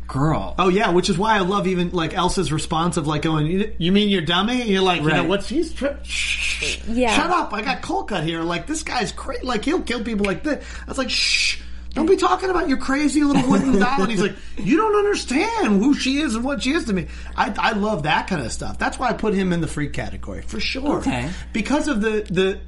girl. 0.09 0.55
Oh 0.59 0.69
yeah, 0.69 0.91
which 0.91 1.09
is 1.09 1.17
why 1.17 1.37
I 1.37 1.41
love 1.41 1.67
even 1.67 1.91
like 1.93 2.13
Elsa's 2.15 2.53
response 2.53 2.97
of 2.97 3.07
like 3.07 3.23
going, 3.23 3.47
"You, 3.47 3.75
you 3.79 3.93
mean 3.93 4.09
you're 4.09 4.21
dummy?" 4.23 4.61
And 4.61 4.69
you're 4.69 4.83
like, 4.83 5.01
you 5.03 5.09
know 5.09 5.21
Right. 5.21 5.29
what's 5.29 5.49
he's 5.49 5.73
tri- 5.73 5.97
shh, 6.03 6.81
Yeah. 6.89 7.15
shut 7.17 7.31
up! 7.31 7.53
I 7.55 7.63
got 7.63 7.81
Colquitt 7.83 8.25
here. 8.25 8.43
Like 8.43 8.67
this 8.67 8.83
guy's 8.83 9.13
crazy. 9.13 9.45
Like 9.47 9.65
he'll 9.65 9.81
kill 9.83 10.03
people 10.05 10.27
like 10.27 10.43
this. 10.43 10.65
I 10.87 10.91
was 10.91 10.99
like, 10.99 11.11
shh. 11.11 11.61
Don't 11.95 12.07
be 12.07 12.17
talking 12.17 12.49
about 12.49 12.69
your 12.69 12.79
crazy 12.79 13.23
little 13.23 13.49
wooden 13.51 13.79
doll. 13.79 14.01
And 14.03 14.11
he's 14.11 14.21
like, 14.23 14.35
you 14.57 14.77
don't 14.79 14.97
understand 14.97 15.83
who 15.83 15.95
she 15.95 16.19
is 16.19 16.35
and 16.35 16.43
what 16.45 16.63
she 16.63 16.73
is 16.73 16.85
to 16.87 16.93
me. 16.93 17.07
I, 17.37 17.55
I 17.59 17.73
love 17.73 18.05
that 18.05 18.29
kind 18.29 18.41
of 18.41 18.51
stuff. 18.51 18.79
That's 18.79 18.99
why 18.99 19.09
I 19.11 19.13
put 19.13 19.35
him 19.35 19.53
in 19.53 19.61
the 19.61 19.67
freak 19.67 19.93
category 19.93 20.41
for 20.43 20.59
sure. 20.59 20.99
Okay. 21.01 21.29
Because 21.53 21.89
of 21.89 22.01
the 22.01 22.27
the 22.31 22.61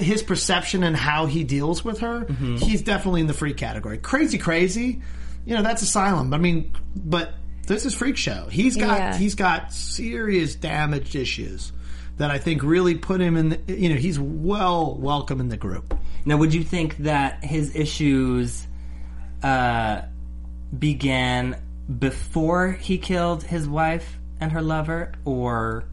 his 0.00 0.22
perception 0.22 0.82
and 0.82 0.96
how 0.96 1.26
he 1.26 1.44
deals 1.44 1.84
with 1.84 2.00
her, 2.00 2.24
Mm-hmm. 2.24 2.56
he's 2.56 2.82
definitely 2.82 3.22
in 3.22 3.26
the 3.26 3.32
freak 3.34 3.56
category. 3.56 3.98
Crazy, 3.98 4.38
crazy. 4.38 5.00
You 5.46 5.54
know, 5.56 5.62
that's 5.62 5.82
asylum. 5.82 6.34
I 6.34 6.38
mean, 6.38 6.72
but 6.94 7.32
this 7.66 7.86
is 7.86 7.94
freak 7.94 8.16
show. 8.16 8.46
He's 8.50 8.76
got 8.76 8.98
Yeah. 8.98 9.16
he's 9.16 9.34
got 9.36 9.72
serious 9.72 10.54
damaged 10.56 11.14
issues 11.16 11.72
that 12.20 12.30
I 12.30 12.36
think 12.36 12.62
really 12.62 12.96
put 12.96 13.18
him 13.18 13.34
in. 13.38 13.48
The, 13.48 13.60
you 13.66 13.88
know, 13.88 13.94
he's 13.94 14.20
well 14.20 14.94
welcome 14.94 15.40
in 15.40 15.48
the 15.48 15.56
group. 15.56 15.98
Now, 16.26 16.36
would 16.36 16.52
you 16.52 16.62
think 16.62 16.98
that 16.98 17.42
his 17.42 17.74
issues 17.74 18.66
uh, 19.42 20.02
began 20.78 21.56
before 21.98 22.72
he 22.72 22.98
killed 22.98 23.42
his 23.42 23.66
wife 23.66 24.18
and 24.38 24.52
her 24.52 24.60
lover, 24.60 25.12
or 25.24 25.84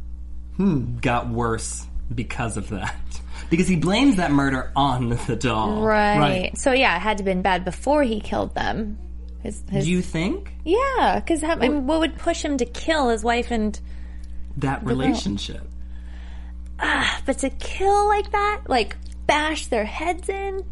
got 0.99 1.29
worse 1.29 1.87
because 2.13 2.57
of 2.57 2.69
that? 2.69 2.95
Because 3.51 3.67
he 3.67 3.77
blames 3.77 4.17
that 4.17 4.31
murder 4.31 4.73
on 4.75 5.09
the 5.09 5.35
doll. 5.35 5.81
Right. 5.81 6.17
Right. 6.17 6.57
So 6.57 6.73
yeah, 6.73 6.97
it 6.97 6.99
had 6.99 7.19
to 7.19 7.21
have 7.21 7.25
been 7.25 7.43
bad 7.43 7.63
before 7.63 8.03
he 8.03 8.19
killed 8.19 8.53
them. 8.55 8.97
His, 9.41 9.63
his, 9.69 9.85
Do 9.85 9.91
you 9.91 10.01
think 10.01 10.51
yeah, 10.65 11.21
because 11.23 11.43
I 11.43 11.55
mean, 11.55 11.85
what 11.85 11.99
would 11.99 12.17
push 12.17 12.41
him 12.41 12.57
to 12.57 12.65
kill 12.65 13.09
his 13.09 13.23
wife 13.23 13.51
and 13.51 13.79
that 14.57 14.83
relationship? 14.83 15.65
But 17.25 17.37
to 17.39 17.49
kill 17.49 18.07
like 18.07 18.31
that, 18.31 18.61
like 18.67 18.95
bash 19.25 19.67
their 19.67 19.85
heads 19.85 20.29
in? 20.29 20.63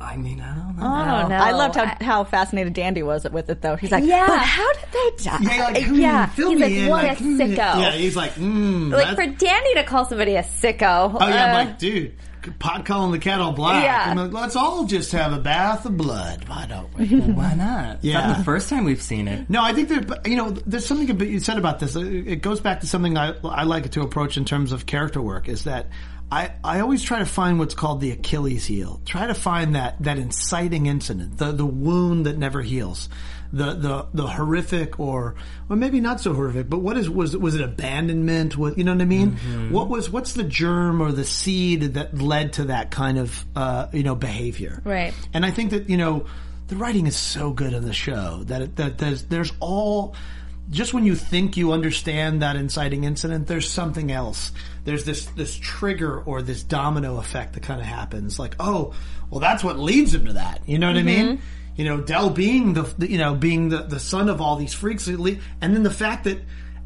I 0.00 0.16
mean, 0.16 0.40
I 0.40 0.54
don't 0.54 0.76
know. 0.78 0.86
I 0.86 1.20
don't 1.22 1.30
know. 1.30 1.36
I 1.36 1.50
loved 1.50 1.74
how, 1.74 1.82
I- 1.82 2.04
how 2.04 2.22
fascinated 2.24 2.72
Dandy 2.72 3.02
was 3.02 3.24
with 3.28 3.50
it, 3.50 3.62
though. 3.62 3.74
He's 3.74 3.90
like, 3.90 4.04
Yeah. 4.04 4.28
but 4.28 4.38
how 4.38 4.72
did 4.74 4.84
they 4.92 5.24
die? 5.24 5.38
Yeah, 5.40 5.64
like, 5.64 5.82
hmm, 5.82 5.94
Yeah. 5.96 6.26
fill 6.26 6.50
He's 6.50 6.58
me 6.60 6.64
like, 6.66 6.72
in. 6.72 6.88
what 6.88 7.04
a 7.04 7.06
like, 7.08 7.18
hmm. 7.18 7.40
sicko. 7.40 7.56
Yeah, 7.56 7.90
he's 7.90 8.14
like, 8.16 8.30
mm, 8.34 8.92
like 8.92 9.08
that's- 9.08 9.16
for 9.16 9.26
Dandy 9.44 9.74
to 9.74 9.82
call 9.82 10.04
somebody 10.04 10.36
a 10.36 10.44
sicko. 10.44 11.16
Oh 11.20 11.28
yeah, 11.28 11.46
uh, 11.46 11.48
I'm 11.58 11.66
like, 11.66 11.78
dude, 11.80 12.14
pot 12.58 12.84
calling 12.84 13.12
the 13.12 13.18
kettle 13.18 13.52
black. 13.52 13.84
Yeah. 13.84 14.10
I'm 14.10 14.16
like, 14.16 14.32
let's 14.32 14.56
all 14.56 14.84
just 14.84 15.12
have 15.12 15.32
a 15.32 15.38
bath 15.38 15.84
of 15.86 15.96
blood. 15.96 16.48
Why 16.48 16.66
don't 16.66 16.96
we? 16.96 17.06
Why 17.32 17.54
not? 17.54 18.04
Yeah. 18.04 18.26
not 18.26 18.38
the 18.38 18.44
first 18.44 18.68
time 18.68 18.84
we've 18.84 19.02
seen 19.02 19.28
it. 19.28 19.48
No, 19.48 19.62
I 19.62 19.72
think 19.72 19.88
that 19.88 20.26
you 20.26 20.36
know, 20.36 20.50
there's 20.50 20.86
something 20.86 21.20
you 21.20 21.40
said 21.40 21.58
about 21.58 21.80
this. 21.80 21.96
It 21.96 22.42
goes 22.42 22.60
back 22.60 22.80
to 22.80 22.86
something 22.86 23.16
I, 23.16 23.34
I 23.44 23.64
like 23.64 23.90
to 23.90 24.02
approach 24.02 24.36
in 24.36 24.44
terms 24.44 24.72
of 24.72 24.86
character 24.86 25.20
work. 25.20 25.48
Is 25.48 25.64
that 25.64 25.86
I, 26.30 26.52
I 26.62 26.80
always 26.80 27.02
try 27.02 27.20
to 27.20 27.26
find 27.26 27.58
what's 27.58 27.74
called 27.74 28.00
the 28.00 28.10
Achilles 28.10 28.66
heel. 28.66 29.00
Try 29.06 29.26
to 29.28 29.34
find 29.34 29.74
that 29.74 30.02
that 30.02 30.18
inciting 30.18 30.86
incident, 30.86 31.38
the 31.38 31.52
the 31.52 31.66
wound 31.66 32.26
that 32.26 32.36
never 32.36 32.60
heals, 32.60 33.08
the 33.52 33.74
the 33.74 34.06
the 34.14 34.26
horrific 34.26 35.00
or 35.00 35.34
well 35.68 35.78
maybe 35.78 36.00
not 36.00 36.20
so 36.20 36.34
horrific, 36.34 36.68
but 36.68 36.78
what 36.78 36.96
is 36.96 37.08
was 37.08 37.36
was 37.36 37.54
it 37.54 37.60
abandonment? 37.60 38.56
What 38.56 38.78
you 38.78 38.84
know 38.84 38.92
what 38.92 39.02
I 39.02 39.06
mean? 39.06 39.36
What 39.70 39.88
was 39.88 40.10
what's 40.10 40.34
the 40.34 40.44
germ 40.44 41.00
or 41.00 41.12
the 41.12 41.24
seed 41.24 41.94
that 41.94 42.18
led 42.18 42.54
to 42.54 42.64
that 42.64 42.90
kind 42.90 43.18
of 43.18 43.44
uh, 43.56 43.88
you 43.92 44.02
know 44.02 44.14
behavior? 44.14 44.82
Right. 44.84 45.14
And 45.32 45.46
I 45.46 45.50
think 45.50 45.70
that 45.70 45.88
you 45.88 45.96
know 45.96 46.26
the 46.68 46.76
writing 46.76 47.06
is 47.06 47.16
so 47.16 47.52
good 47.52 47.72
in 47.72 47.84
the 47.84 47.94
show 47.94 48.42
that 48.44 48.62
it, 48.62 48.76
that 48.76 48.98
there's 48.98 49.24
there's 49.24 49.52
all 49.60 50.14
just 50.70 50.92
when 50.92 51.04
you 51.04 51.14
think 51.14 51.56
you 51.56 51.72
understand 51.72 52.42
that 52.42 52.56
inciting 52.56 53.04
incident, 53.04 53.46
there's 53.46 53.70
something 53.70 54.12
else. 54.12 54.52
There's 54.84 55.04
this 55.04 55.26
this 55.26 55.56
trigger 55.56 56.20
or 56.20 56.42
this 56.42 56.62
domino 56.62 57.16
effect 57.18 57.54
that 57.54 57.62
kind 57.62 57.80
of 57.80 57.86
happens. 57.86 58.38
Like, 58.38 58.54
oh, 58.60 58.94
well, 59.30 59.40
that's 59.40 59.64
what 59.64 59.78
leads 59.78 60.14
him 60.14 60.26
to 60.26 60.34
that. 60.34 60.60
You 60.66 60.78
know 60.78 60.88
what 60.88 60.96
I 60.96 61.02
mean? 61.02 61.40
You 61.78 61.84
know, 61.84 62.00
Dell 62.00 62.28
being 62.28 62.74
the, 62.74 62.82
the 62.98 63.10
you 63.10 63.16
know 63.16 63.34
being 63.34 63.70
the 63.70 63.84
the 63.84 64.00
son 64.00 64.28
of 64.28 64.42
all 64.42 64.56
these 64.56 64.74
freaks, 64.74 65.08
and 65.08 65.38
then 65.60 65.82
the 65.84 65.90
fact 65.90 66.24
that 66.24 66.38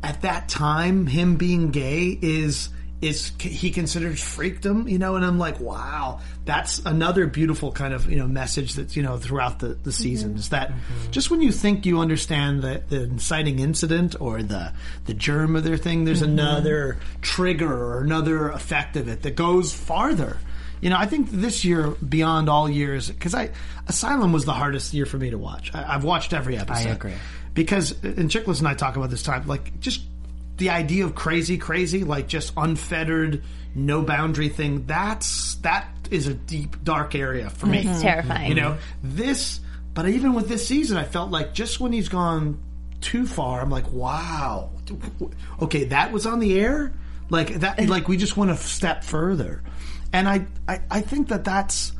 at 0.03 0.23
that 0.23 0.49
time 0.49 1.07
him 1.07 1.37
being 1.37 1.71
gay 1.71 2.19
is 2.23 2.69
is 3.03 3.33
he 3.41 3.73
considers 3.73 4.21
freakdom, 4.21 4.89
you 4.89 4.97
know, 4.97 5.17
and 5.17 5.25
I'm 5.25 5.37
like, 5.37 5.59
wow, 5.59 6.21
that's 6.45 6.79
another 6.87 7.27
beautiful 7.27 7.73
kind 7.73 7.93
of, 7.93 8.09
you 8.09 8.17
know, 8.17 8.29
message 8.29 8.75
that's, 8.75 8.95
you 8.95 9.03
know, 9.03 9.19
throughout 9.19 9.59
the, 9.59 9.69
the 9.69 9.75
mm-hmm. 9.75 9.91
season 9.91 10.37
is 10.37 10.51
that 10.51 10.69
mm-hmm. 10.69 11.11
just 11.11 11.29
when 11.29 11.43
you 11.43 11.51
think 11.51 11.85
you 11.85 11.99
understand 11.99 12.63
the, 12.63 12.81
the 12.89 13.03
inciting 13.03 13.59
incident 13.59 14.15
or 14.21 14.41
the, 14.41 14.73
the 15.07 15.15
germ 15.15 15.57
of 15.57 15.65
their 15.65 15.77
thing, 15.77 16.05
there's 16.05 16.23
mm-hmm. 16.23 16.39
another 16.39 16.97
trigger 17.23 17.73
or 17.73 18.03
another 18.03 18.51
effect 18.51 18.97
of 18.97 19.09
it 19.09 19.23
that 19.23 19.35
goes 19.35 19.75
farther. 19.75 20.39
You 20.83 20.91
know, 20.91 20.99
I 20.99 21.07
think 21.07 21.31
this 21.31 21.65
year, 21.65 21.91
beyond 22.07 22.51
all 22.51 22.69
years, 22.69 23.09
because 23.09 23.35
I 23.35 23.51
Asylum 23.87 24.33
was 24.33 24.45
the 24.45 24.53
hardest 24.53 24.93
year 24.93 25.07
for 25.07 25.17
me 25.17 25.31
to 25.31 25.39
watch. 25.39 25.73
I, 25.75 25.95
I've 25.95 26.05
watched 26.05 26.35
every 26.35 26.59
episode. 26.59 26.89
I 26.89 26.93
agree. 26.93 27.15
Because, 27.55 27.93
and 28.03 28.29
Chiklis 28.29 28.59
and 28.59 28.67
I 28.67 28.75
talk 28.75 28.97
about 28.97 29.09
this 29.09 29.23
time, 29.23 29.47
like 29.47 29.79
just 29.79 30.03
the 30.57 30.71
idea 30.71 31.05
of 31.05 31.15
crazy, 31.15 31.57
crazy, 31.57 32.03
like 32.03 32.27
just 32.27 32.53
unfettered, 32.57 33.45
no 33.77 34.03
boundary 34.03 34.49
thing. 34.49 34.85
That's 34.87 35.55
that 35.57 35.89
is 36.11 36.27
a 36.27 36.35
deep, 36.35 36.83
dark 36.83 37.15
area 37.15 37.49
for 37.49 37.67
me. 37.67 37.87
It's 37.87 38.03
terrifying. 38.03 38.49
You 38.49 38.57
know, 38.57 38.79
this, 39.05 39.61
but 39.95 40.09
even 40.09 40.35
with 40.35 40.49
this 40.49 40.67
season, 40.67 40.97
I 40.97 41.05
felt 41.05 41.31
like 41.31 41.55
just 41.55 41.79
when 41.79 41.93
he's 41.93 42.09
gone 42.09 42.61
too 43.01 43.27
far, 43.27 43.61
I'm 43.61 43.71
like, 43.71 43.91
wow, 43.93 44.71
okay, 45.61 45.85
that 45.85 46.11
was 46.11 46.27
on 46.27 46.41
the 46.41 46.59
air. 46.59 46.93
Like 47.31 47.55
that, 47.61 47.89
like 47.89 48.09
we 48.09 48.17
just 48.17 48.37
went 48.37 48.51
a 48.51 48.57
step 48.57 49.05
further, 49.05 49.63
and 50.13 50.29
I, 50.29 50.47
I, 50.69 50.81
I 50.91 51.01
think 51.01 51.29
that 51.29 51.45
that's 51.45 51.93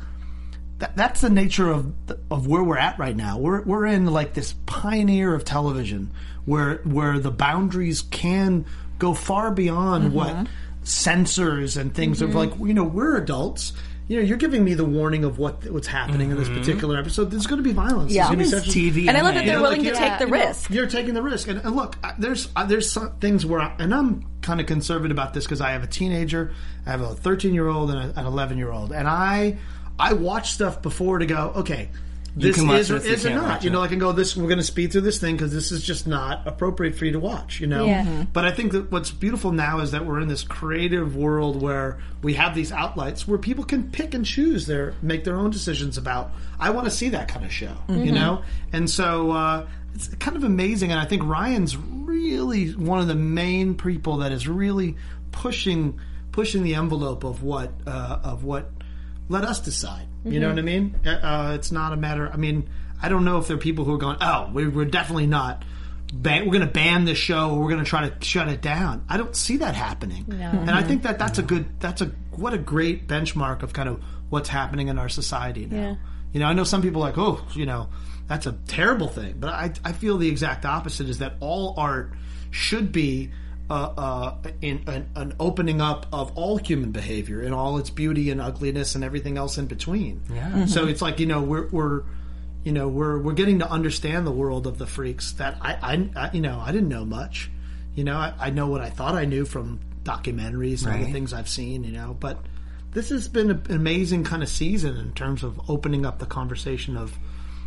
that, 0.79 0.95
that's 0.95 1.21
the 1.21 1.29
nature 1.29 1.69
of 1.69 1.93
of 2.29 2.47
where 2.47 2.63
we're 2.63 2.77
at 2.77 2.99
right 2.99 3.15
now. 3.15 3.37
We're 3.37 3.61
we're 3.63 3.85
in 3.85 4.05
like 4.05 4.33
this 4.33 4.53
pioneer 4.65 5.33
of 5.33 5.45
television 5.45 6.11
where 6.45 6.77
where 6.83 7.19
the 7.19 7.31
boundaries 7.31 8.01
can 8.01 8.65
go 8.99 9.13
far 9.13 9.51
beyond 9.51 10.05
mm-hmm. 10.05 10.15
what 10.15 10.47
censors 10.83 11.77
and 11.77 11.93
things 11.95 12.21
of 12.21 12.31
mm-hmm. 12.31 12.37
like 12.37 12.59
you 12.59 12.73
know 12.73 12.83
we're 12.83 13.17
adults. 13.17 13.73
You 14.07 14.17
know, 14.17 14.23
you're 14.23 14.37
giving 14.37 14.63
me 14.63 14.73
the 14.73 14.83
warning 14.83 15.23
of 15.23 15.37
what 15.39 15.69
what's 15.71 15.87
happening 15.87 16.31
in 16.31 16.37
this 16.37 16.49
particular 16.49 16.97
episode. 16.97 17.31
There's 17.31 17.47
going 17.47 17.57
to 17.61 17.63
be 17.63 17.71
violence. 17.73 18.11
Yeah. 18.11 18.33
There's 18.35 18.51
It's 18.51 18.65
going 18.65 18.73
to 18.73 18.91
be 18.91 19.03
TV. 19.03 19.07
And 19.07 19.17
I 19.17 19.21
love 19.21 19.33
that 19.35 19.45
they're 19.45 19.55
know, 19.55 19.61
willing 19.61 19.83
like, 19.83 19.93
to 19.93 19.99
take 19.99 20.17
the 20.19 20.25
you 20.25 20.31
know, 20.31 20.45
risk. 20.45 20.69
You're 20.69 20.87
taking 20.87 21.13
the 21.13 21.21
risk, 21.21 21.47
and, 21.47 21.59
and 21.59 21.75
look, 21.75 21.95
I- 22.03 22.13
there's 22.19 22.49
uh, 22.55 22.65
there's 22.65 22.91
some 22.91 23.13
things 23.19 23.45
where, 23.45 23.61
I, 23.61 23.73
and 23.79 23.93
I'm 23.95 24.25
kind 24.41 24.59
of 24.59 24.65
conservative 24.67 25.15
about 25.15 25.33
this 25.33 25.45
because 25.45 25.61
I 25.61 25.71
have 25.71 25.83
a 25.83 25.87
teenager, 25.87 26.53
I 26.85 26.91
have 26.91 27.01
a 27.01 27.15
13 27.15 27.53
year 27.53 27.67
old 27.69 27.91
and 27.91 28.11
a, 28.11 28.19
an 28.19 28.25
11 28.25 28.57
year 28.57 28.71
old, 28.71 28.91
and 28.91 29.07
I 29.07 29.57
I 29.97 30.13
watch 30.13 30.51
stuff 30.51 30.81
before 30.81 31.19
to 31.19 31.25
go, 31.25 31.53
okay, 31.57 31.89
this 32.35 32.55
can 32.55 32.67
watch 32.67 32.79
is 32.79 32.91
or 32.91 32.99
this, 32.99 33.07
you 33.07 33.13
is 33.13 33.25
or 33.25 33.29
can't 33.29 33.63
You 33.63 33.69
know. 33.69 33.81
I 33.81 33.87
can 33.87 33.99
go 33.99 34.11
this. 34.11 34.35
We're 34.35 34.47
going 34.47 34.57
to 34.57 34.63
speed 34.63 34.91
through 34.91 35.01
this 35.01 35.19
thing 35.19 35.35
because 35.35 35.53
this 35.53 35.71
is 35.71 35.83
just 35.83 36.07
not 36.07 36.47
appropriate 36.47 36.95
for 36.95 37.05
you 37.05 37.11
to 37.11 37.19
watch. 37.19 37.59
You 37.61 37.67
know, 37.67 37.85
Yeah. 37.85 38.03
Mhm. 38.05 38.27
but 38.33 38.45
I 38.45 38.51
think 38.51 38.71
that 38.71 38.91
what's 38.91 39.11
beautiful 39.11 39.51
now 39.51 39.79
is 39.79 39.91
that 39.91 40.05
we're 40.05 40.19
in 40.19 40.27
this 40.27 40.43
creative 40.43 41.15
world 41.15 41.61
where 41.61 41.99
we 42.21 42.33
have 42.33 42.55
these 42.55 42.71
outlets 42.71 43.27
where 43.27 43.37
people 43.37 43.63
can 43.63 43.83
pick 43.91 44.13
and 44.13 44.25
choose 44.25 44.65
their 44.65 44.93
make 45.01 45.23
their 45.23 45.35
own 45.35 45.51
decisions 45.51 45.97
about. 45.97 46.31
I 46.59 46.71
want 46.71 46.85
to 46.85 46.91
see 46.91 47.09
that 47.09 47.27
kind 47.27 47.45
of 47.45 47.51
show, 47.51 47.75
you 47.89 48.11
know, 48.11 48.41
and 48.71 48.89
so 48.89 49.31
uh, 49.31 49.67
it's 49.93 50.07
kind 50.15 50.35
of 50.35 50.43
amazing. 50.43 50.91
And 50.91 50.99
I 50.99 51.05
think 51.05 51.23
Ryan's 51.23 51.77
really 51.77 52.69
one 52.71 52.99
of 52.99 53.07
the 53.07 53.15
main 53.15 53.75
people 53.75 54.17
that 54.17 54.31
is 54.31 54.47
really 54.47 54.95
pushing 55.31 55.99
pushing 56.31 56.63
the 56.63 56.73
envelope 56.75 57.23
of 57.23 57.43
what 57.43 57.71
uh, 57.85 58.19
of 58.23 58.43
what 58.43 58.71
let 59.29 59.43
us 59.43 59.59
decide. 59.59 60.07
You 60.25 60.39
know 60.39 60.49
what 60.49 60.59
I 60.59 60.61
mean? 60.61 60.95
Uh, 61.05 61.09
Uh, 61.09 61.51
it's 61.55 61.71
not 61.71 61.91
a 61.93 61.97
matter. 61.97 62.29
I 62.31 62.37
mean, 62.37 62.69
I 63.01 63.09
don't 63.09 63.25
know 63.25 63.37
if 63.39 63.47
there 63.47 63.57
are 63.57 63.59
people 63.59 63.83
who 63.85 63.93
are 63.93 63.97
going, 63.97 64.17
"Oh, 64.21 64.49
we're, 64.53 64.69
we're 64.69 64.85
definitely 64.85 65.27
not. 65.27 65.63
Ban- 66.13 66.45
we're 66.45 66.53
going 66.53 66.65
to 66.67 66.71
ban 66.73 67.05
this 67.05 67.17
show. 67.17 67.49
or 67.51 67.59
We're 67.61 67.69
going 67.71 67.83
to 67.83 67.89
try 67.89 68.07
to 68.09 68.23
shut 68.25 68.47
it 68.47 68.61
down." 68.61 69.03
I 69.09 69.17
don't 69.17 69.35
see 69.35 69.57
that 69.57 69.75
happening. 69.75 70.25
And 70.29 70.71
I 70.71 70.83
think 70.83 71.03
that 71.03 71.19
that's 71.19 71.39
a 71.39 71.43
good. 71.43 71.65
That's 71.79 72.01
a 72.01 72.11
what 72.35 72.53
a 72.53 72.57
great 72.57 73.07
benchmark 73.07 73.63
of 73.63 73.73
kind 73.73 73.89
of 73.89 74.01
what's 74.29 74.47
happening 74.49 74.87
in 74.87 74.97
our 74.97 75.09
society 75.09 75.65
now. 75.65 75.75
Yeah. 75.77 75.95
You 76.31 76.39
know, 76.39 76.45
I 76.47 76.53
know 76.53 76.63
some 76.63 76.81
people 76.81 77.03
are 77.03 77.07
like, 77.09 77.17
"Oh, 77.17 77.45
you 77.53 77.65
know, 77.65 77.89
that's 78.27 78.45
a 78.45 78.53
terrible 78.67 79.07
thing," 79.09 79.35
but 79.39 79.49
I 79.49 79.71
I 79.83 79.91
feel 79.91 80.17
the 80.17 80.29
exact 80.29 80.65
opposite. 80.65 81.09
Is 81.09 81.17
that 81.19 81.35
all 81.41 81.73
art 81.77 82.13
should 82.51 82.91
be 82.91 83.31
uh, 83.69 83.73
uh, 83.73 84.37
in 84.61 84.83
an, 84.87 85.09
an 85.15 85.33
opening 85.39 85.79
up 85.81 86.05
of 86.11 86.31
all 86.37 86.57
human 86.57 86.91
behavior 86.91 87.41
and 87.41 87.53
all 87.53 87.77
its 87.77 87.89
beauty 87.89 88.29
and 88.29 88.41
ugliness 88.41 88.95
and 88.95 89.03
everything 89.03 89.37
else 89.37 89.57
in 89.57 89.65
between. 89.67 90.21
Yeah. 90.33 90.65
So 90.65 90.85
it's 90.87 91.01
like 91.01 91.19
you 91.19 91.25
know 91.25 91.41
we're 91.41 91.67
we're 91.69 92.03
you 92.63 92.71
know 92.71 92.87
we're 92.87 93.17
we're 93.19 93.33
getting 93.33 93.59
to 93.59 93.69
understand 93.69 94.27
the 94.27 94.31
world 94.31 94.67
of 94.67 94.77
the 94.77 94.87
freaks 94.87 95.31
that 95.33 95.57
I, 95.61 95.73
I, 96.15 96.25
I 96.27 96.31
you 96.33 96.41
know 96.41 96.59
I 96.59 96.71
didn't 96.71 96.89
know 96.89 97.05
much. 97.05 97.49
You 97.95 98.03
know 98.03 98.17
I, 98.17 98.33
I 98.39 98.49
know 98.49 98.67
what 98.67 98.81
I 98.81 98.89
thought 98.89 99.15
I 99.15 99.25
knew 99.25 99.45
from 99.45 99.79
documentaries 100.03 100.85
and 100.85 100.93
other 100.95 101.03
Right. 101.05 101.13
things 101.13 101.33
I've 101.33 101.49
seen. 101.49 101.83
You 101.83 101.91
know, 101.93 102.17
but 102.19 102.39
this 102.91 103.09
has 103.09 103.27
been 103.27 103.49
an 103.49 103.63
amazing 103.69 104.23
kind 104.23 104.43
of 104.43 104.49
season 104.49 104.97
in 104.97 105.13
terms 105.13 105.41
of 105.43 105.69
opening 105.69 106.05
up 106.05 106.19
the 106.19 106.25
conversation 106.25 106.95
of 106.97 107.17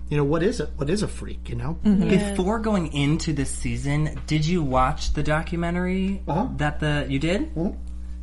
you 0.08 0.16
know 0.16 0.24
what 0.24 0.42
is 0.42 0.60
it 0.60 0.68
what 0.76 0.88
is 0.90 1.02
a 1.02 1.08
freak 1.08 1.48
you 1.48 1.56
know 1.56 1.78
Before 1.82 2.58
going 2.60 2.92
into 2.92 3.32
this 3.32 3.50
season, 3.50 4.20
did 4.26 4.46
you 4.46 4.62
watch 4.62 5.12
the 5.14 5.22
documentary 5.22 6.22
Uh-huh. 6.28 6.48
that 6.58 6.80
the 6.80 7.06
you 7.08 7.18
did? 7.18 7.50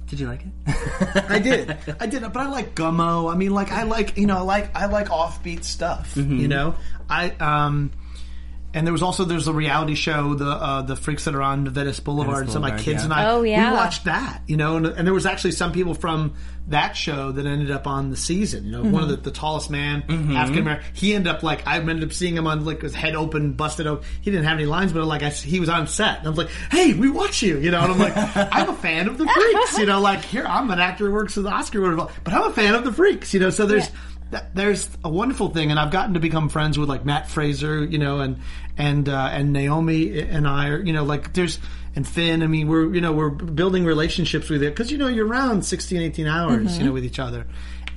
Did 0.07 0.19
you 0.19 0.27
like 0.27 0.43
it? 0.45 1.25
I 1.29 1.39
did. 1.39 1.75
I 1.99 2.05
did. 2.05 2.21
But 2.21 2.37
I 2.37 2.47
like 2.47 2.75
Gummo. 2.75 3.33
I 3.33 3.35
mean, 3.35 3.53
like 3.53 3.71
I 3.71 3.83
like 3.83 4.15
you 4.17 4.27
know, 4.27 4.37
I 4.37 4.41
like 4.41 4.75
I 4.75 4.85
like 4.85 5.07
offbeat 5.07 5.63
stuff. 5.63 6.15
You 6.15 6.47
know, 6.47 6.75
I 7.09 7.31
um, 7.39 7.89
and 8.73 8.85
there 8.87 8.91
was 8.91 9.03
also 9.03 9.23
there's 9.25 9.47
a 9.47 9.53
reality 9.53 9.95
show, 9.95 10.33
the 10.33 10.45
uh, 10.49 10.81
the 10.81 10.95
freaks 10.95 11.25
that 11.25 11.35
are 11.35 11.41
on 11.41 11.67
Venice 11.67 11.99
Boulevard. 11.99 12.43
and 12.45 12.51
so 12.51 12.59
my 12.59 12.71
kids 12.77 13.01
yeah. 13.01 13.03
and 13.05 13.13
I, 13.13 13.29
Oh, 13.29 13.41
yeah. 13.43 13.71
we 13.71 13.77
watched 13.77 14.05
that. 14.05 14.41
You 14.47 14.57
know, 14.57 14.77
and, 14.77 14.85
and 14.87 15.05
there 15.07 15.13
was 15.13 15.25
actually 15.25 15.51
some 15.51 15.71
people 15.71 15.93
from 15.93 16.33
that 16.67 16.95
show 16.95 17.31
that 17.33 17.45
ended 17.45 17.71
up 17.71 17.87
on 17.87 18.09
the 18.09 18.15
season. 18.15 18.65
You 18.65 18.71
know, 18.71 18.83
one 18.83 19.03
of 19.03 19.09
the, 19.09 19.17
the 19.17 19.31
tallest 19.31 19.69
man, 19.69 20.03
African 20.35 20.61
American. 20.61 20.85
He 20.93 21.13
ended 21.13 21.33
up 21.33 21.43
like 21.43 21.67
I 21.67 21.77
ended 21.77 22.03
up 22.03 22.13
seeing 22.13 22.35
him 22.37 22.47
on 22.47 22.63
like 22.65 22.81
his 22.81 22.95
head 22.95 23.15
open, 23.15 23.53
busted 23.53 23.85
open. 23.85 24.05
He 24.21 24.31
didn't 24.31 24.45
have 24.45 24.57
any 24.57 24.65
lines, 24.65 24.93
but 24.93 25.03
like 25.05 25.23
I, 25.23 25.29
he 25.29 25.59
was 25.59 25.69
on 25.69 25.87
set, 25.87 26.19
and 26.19 26.27
I 26.27 26.29
was 26.29 26.37
like, 26.37 26.49
"Hey, 26.71 26.93
we 26.93 27.09
watch 27.09 27.41
you," 27.43 27.57
you 27.59 27.69
know. 27.71 27.81
And 27.81 27.91
I'm 27.91 27.99
like, 27.99 28.13
"I'm 28.53 28.69
a 28.69 28.75
fan 28.77 29.07
of 29.07 29.17
the 29.17 29.27
freaks," 29.27 29.77
you 29.77 29.85
know. 29.85 29.99
Like 29.99 30.23
here, 30.23 30.45
I'm 30.47 30.71
an 30.71 30.79
actor 30.79 31.07
who 31.07 31.11
works 31.13 31.35
with 31.35 31.45
the 31.45 31.51
Oscar, 31.51 31.95
but 31.95 32.33
I'm 32.33 32.49
a 32.49 32.53
fan 32.53 32.75
of 32.75 32.83
the 32.85 32.93
freaks, 32.93 33.33
you 33.33 33.39
know. 33.39 33.49
So 33.49 33.65
there's. 33.65 33.89
That- 34.33 34.53
There's 34.55 34.89
a 35.03 35.09
wonderful 35.09 35.49
thing, 35.49 35.71
and 35.71 35.79
I've 35.79 35.91
gotten 35.91 36.13
to 36.15 36.19
become 36.19 36.49
friends 36.49 36.77
with 36.77 36.89
like 36.89 37.05
Mat 37.05 37.29
Fraser, 37.29 37.83
you 37.85 37.97
know, 37.97 38.19
and 38.19 38.37
and 38.77 39.07
uh, 39.07 39.29
and 39.31 39.53
Naomi 39.53 40.19
and 40.19 40.47
I 40.47 40.67
are, 40.69 40.79
you 40.83 40.91
know, 40.93 41.03
like 41.03 41.33
there's 41.33 41.59
and 41.95 42.07
Finn. 42.07 42.41
I 42.43 42.47
mean, 42.47 42.67
we're 42.67 42.93
you 42.93 43.01
know 43.01 43.11
we're 43.13 43.29
building 43.29 43.85
relationships 43.85 44.49
with 44.49 44.63
it 44.63 44.71
because 44.73 44.91
you 44.91 44.97
know 44.97 45.07
you're 45.07 45.27
around 45.27 45.63
16, 45.65 46.01
18 46.01 46.27
hours, 46.27 46.77
you 46.79 46.85
know, 46.85 46.91
with 46.91 47.05
each 47.05 47.19
other, 47.19 47.45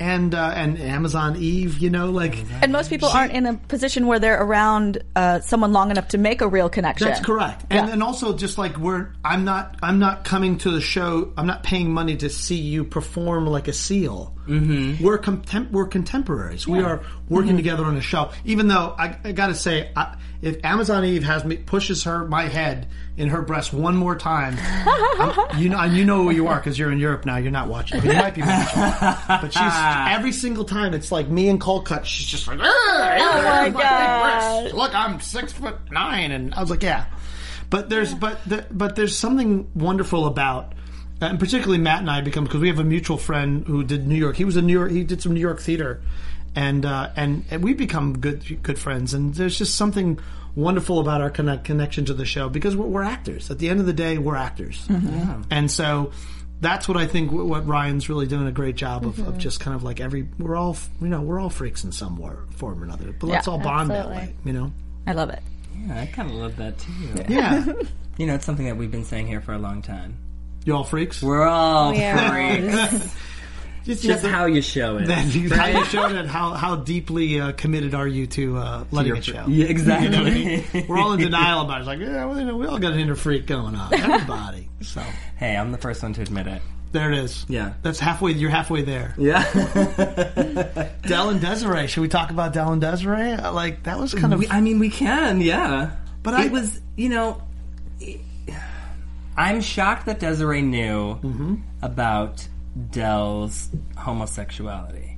and 0.01 0.35
uh, 0.35 0.53
and 0.55 0.79
Amazon 0.79 1.37
Eve. 1.37 1.79
You 1.79 1.91
know, 1.91 2.11
like 2.11 2.37
And 2.63 2.73
most 2.73 2.91
people 2.91 3.09
aren't 3.09 3.33
in 3.33 3.47
a 3.47 3.55
position 3.55 4.07
where 4.07 4.19
they're 4.19 4.43
around 4.43 5.03
uh, 5.15 5.41
someone 5.41 5.73
long 5.73 5.91
enough 5.91 6.09
to 6.09 6.19
make 6.19 6.41
a 6.41 6.49
real 6.49 6.69
connection. 6.69 7.09
That's 7.09 7.21
correct. 7.25 7.65
And 7.71 7.87
Yeah. 7.89 7.93
and 7.93 8.03
also 8.03 8.37
just 8.37 8.59
like 8.59 8.77
we're 8.79 9.09
I'm 9.25 9.45
not 9.45 9.77
I'm 9.83 9.99
not 9.99 10.25
coming 10.25 10.59
to 10.59 10.71
the 10.71 10.81
show. 10.81 11.33
I'm 11.37 11.47
not 11.47 11.63
paying 11.63 11.91
money 11.93 12.17
to 12.17 12.29
see 12.29 12.57
you 12.57 12.85
perform 12.85 13.47
like 13.47 13.69
a 13.69 13.73
seal. 13.73 14.33
Mm-hmm. 14.47 15.03
We're 15.05 15.19
contem- 15.19 15.71
we're 15.73 15.89
contemporaries. 15.89 16.69
We 16.69 16.81
are 16.81 17.03
working 17.29 17.49
Mm-hmm. 17.51 17.57
together 17.57 17.85
on 17.85 17.97
a 17.97 18.01
show. 18.01 18.31
Even 18.45 18.69
though 18.69 18.95
I, 18.97 19.17
I 19.25 19.33
got 19.33 19.49
to 19.49 19.55
say, 19.57 19.91
I, 19.97 20.17
if 20.41 20.65
Amazon 20.65 21.05
Eve 21.05 21.25
has 21.25 21.45
me 21.45 21.57
pushes 21.57 22.05
her 22.05 22.25
my 22.29 22.43
head 22.45 22.87
in 23.17 23.29
her 23.29 23.41
breast 23.43 23.73
one 23.73 23.97
more 23.97 24.15
time, 24.17 24.57
I'm- 24.59 25.59
you 25.61 25.69
know 25.71 25.79
and 25.79 25.97
you 25.97 26.05
know 26.05 26.23
who 26.25 26.31
you 26.31 26.49
are 26.49 26.57
because 26.57 26.79
you're 26.79 26.93
in 26.93 26.99
Europe 26.99 27.25
now. 27.25 27.37
You're 27.37 27.51
not 27.51 27.69
watching. 27.69 28.03
You 28.05 28.13
might 28.13 28.35
be 28.35 28.43
watching, 28.43 28.83
but 29.29 29.53
she's 29.53 29.63
every 30.17 30.33
single 30.33 30.65
time. 30.65 30.93
It's 30.95 31.11
like 31.11 31.29
me 31.29 31.49
and 31.49 31.61
Colquitt. 31.61 32.05
She's 32.05 32.27
just 32.27 32.47
like, 32.47 32.59
oh 32.61 33.43
my 33.45 33.71
gosh. 33.71 34.73
look, 34.73 34.95
I'm 34.95 35.21
six 35.21 35.53
foot 35.53 35.77
nine, 35.91 36.31
and 36.33 36.53
I 36.55 36.61
was 36.61 36.71
like, 36.71 36.83
yeah. 36.83 37.07
But 37.71 37.89
there's 37.89 38.15
but 38.15 38.45
the, 38.45 38.67
but 38.71 38.97
there's 38.97 39.17
something 39.17 39.69
wonderful 39.75 40.27
about, 40.27 40.73
and 41.21 41.39
particularly 41.41 41.79
Matt 41.79 42.01
and 42.01 42.11
I 42.11 42.21
become 42.21 42.45
because 42.45 42.61
we 42.61 42.69
have 42.69 42.79
a 42.79 42.85
mutual 42.85 43.17
friend 43.17 43.67
who 43.67 43.83
did 43.83 44.07
New 44.07 44.15
York. 44.15 44.37
He 44.37 44.45
was 44.45 44.57
in 44.57 44.67
New 44.67 44.73
York. 44.73 44.91
He 44.93 45.03
did 45.05 45.21
some 45.23 45.33
New 45.35 45.41
York 45.41 45.61
theater, 45.61 46.01
and 46.55 46.85
uh, 46.87 47.11
and 47.17 47.45
and 47.51 47.65
we 47.65 47.75
become 47.75 48.19
good 48.19 48.63
good 48.63 48.79
friends. 48.79 49.15
And 49.15 49.35
there's 49.35 49.59
just 49.59 49.75
something 49.75 50.21
wonderful 50.57 50.99
about 50.99 51.21
our 51.21 51.31
connect, 51.31 51.65
connection 51.65 52.07
to 52.07 52.15
the 52.15 52.25
show 52.25 52.49
because 52.49 52.75
we're, 52.75 52.87
we're 52.87 53.03
actors. 53.05 53.51
At 53.51 53.59
the 53.61 53.69
end 53.69 53.79
of 53.79 53.87
the 53.87 53.93
day, 53.93 54.19
we're 54.19 54.37
actors, 54.37 54.85
mm-hmm. 54.89 55.43
and 55.51 55.71
so. 55.71 56.11
That's 56.59 56.89
what 56.89 56.97
I 56.97 57.07
think. 57.07 57.31
wh- 57.31 57.47
What 57.47 57.67
Ryan's 57.67 58.09
really 58.09 58.27
doing 58.27 58.47
a 58.47 58.51
great 58.51 58.77
job 58.77 59.05
of, 59.05 59.19
of 59.19 59.27
mm-hmm. 59.27 59.39
just 59.39 59.61
kind 59.61 59.77
of 59.77 59.83
like 59.83 60.01
every 60.01 60.27
we're 60.39 60.57
all 60.57 60.75
you 61.03 61.09
know 61.09 61.21
we're 61.21 61.39
all 61.39 61.51
freaks 61.51 61.85
in 61.85 61.93
some 61.93 62.17
war, 62.17 62.47
form 62.57 62.81
or 62.81 62.85
another, 62.87 63.13
but 63.13 63.27
let's 63.27 63.47
Yeah, 63.47 63.53
all 63.53 63.59
bond 63.59 63.91
that 63.91 64.09
way, 64.09 64.35
you 64.43 64.55
know. 64.55 64.73
I 65.07 65.13
love 65.13 65.29
it. 65.29 65.43
Yeah, 65.87 66.01
I 66.01 66.07
kind 66.07 66.31
of 66.31 66.37
love 66.37 66.57
that 66.57 66.79
too. 66.79 66.93
Yeah, 67.29 67.63
You 68.17 68.27
know, 68.27 68.35
it's 68.37 68.47
something 68.47 68.65
that 68.65 68.79
we've 68.79 68.91
been 68.91 69.05
saying 69.05 69.27
here 69.27 69.43
for 69.43 69.53
a 69.53 69.59
long 69.59 69.83
time. 69.83 70.17
you 70.65 70.75
all 70.75 70.83
freaks. 70.85 71.23
We're 71.23 71.47
all 71.47 71.91
We 71.91 71.99
freaks. 71.99 73.15
Just, 73.87 74.03
Just 74.03 74.27
how 74.27 74.47
you 74.47 74.61
show 74.63 74.97
it. 74.99 75.07
Then 75.07 75.31
you, 75.31 75.49
how 75.49 75.67
you 75.69 75.85
show 75.85 76.09
it. 76.09 76.27
How 76.27 76.55
how 76.55 76.75
deeply 76.77 77.41
uh, 77.41 77.53
committed 77.53 77.95
are 77.95 78.07
you 78.09 78.27
to 78.27 78.57
uh, 78.59 78.85
letting 78.91 79.09
Your 79.11 79.17
it 79.19 79.25
show? 79.25 79.45
Yeah, 79.47 79.67
exactly. 79.67 80.85
We're 80.89 80.99
all 80.99 81.13
in 81.13 81.21
denial 81.21 81.61
about 81.63 81.77
it. 81.77 81.81
It's 81.83 81.87
like, 81.87 82.01
yeah, 82.01 82.25
well, 82.25 82.37
you 82.39 82.45
know, 82.45 82.57
we 82.57 82.67
all 82.67 82.79
got 82.81 82.93
an 82.95 82.99
inner 82.99 83.15
freak 83.15 83.47
going 83.47 83.77
on. 83.77 83.95
Everybody. 83.99 84.69
So 84.83 85.01
hey, 85.37 85.57
I'm 85.57 85.71
the 85.71 85.79
first 85.79 86.03
one 86.03 86.13
to 86.15 86.23
admit 86.23 86.49
it. 86.49 86.61
there 86.91 87.13
it 87.13 87.19
is. 87.19 87.47
Yeah. 87.49 87.75
That's 87.83 88.01
halfway. 88.01 88.33
You're 88.33 88.51
halfway 88.51 88.83
there. 88.83 89.15
Yeah. 89.17 89.41
Dell 91.03 91.31
and 91.31 91.41
Desiree. 91.41 91.87
Should 91.87 92.01
we 92.01 92.09
talk 92.09 92.31
about 92.31 92.53
Dell 92.55 92.73
and 92.73 92.81
Desiree? 92.81 93.33
Uh, 93.33 93.53
Like 93.53 93.85
that 93.85 93.99
was 94.01 94.13
kind 94.15 94.33
of. 94.35 94.41
We, 94.41 94.49
I 94.49 94.61
mean, 94.61 94.81
we 94.81 94.91
can, 94.91 95.41
yeah. 95.41 95.93
But 96.25 96.35
it 96.35 96.41
I- 96.41 96.49
was, 96.49 96.81
you 96.97 97.09
know, 97.09 97.41
I'm 99.37 99.61
shocked 99.61 100.07
that 100.07 100.19
Desiree 100.19 100.63
knew 100.63 101.15
Mm-hmm. 101.23 101.55
about 101.83 102.49
Dell's 102.91 103.69
homosexuality. 103.97 105.13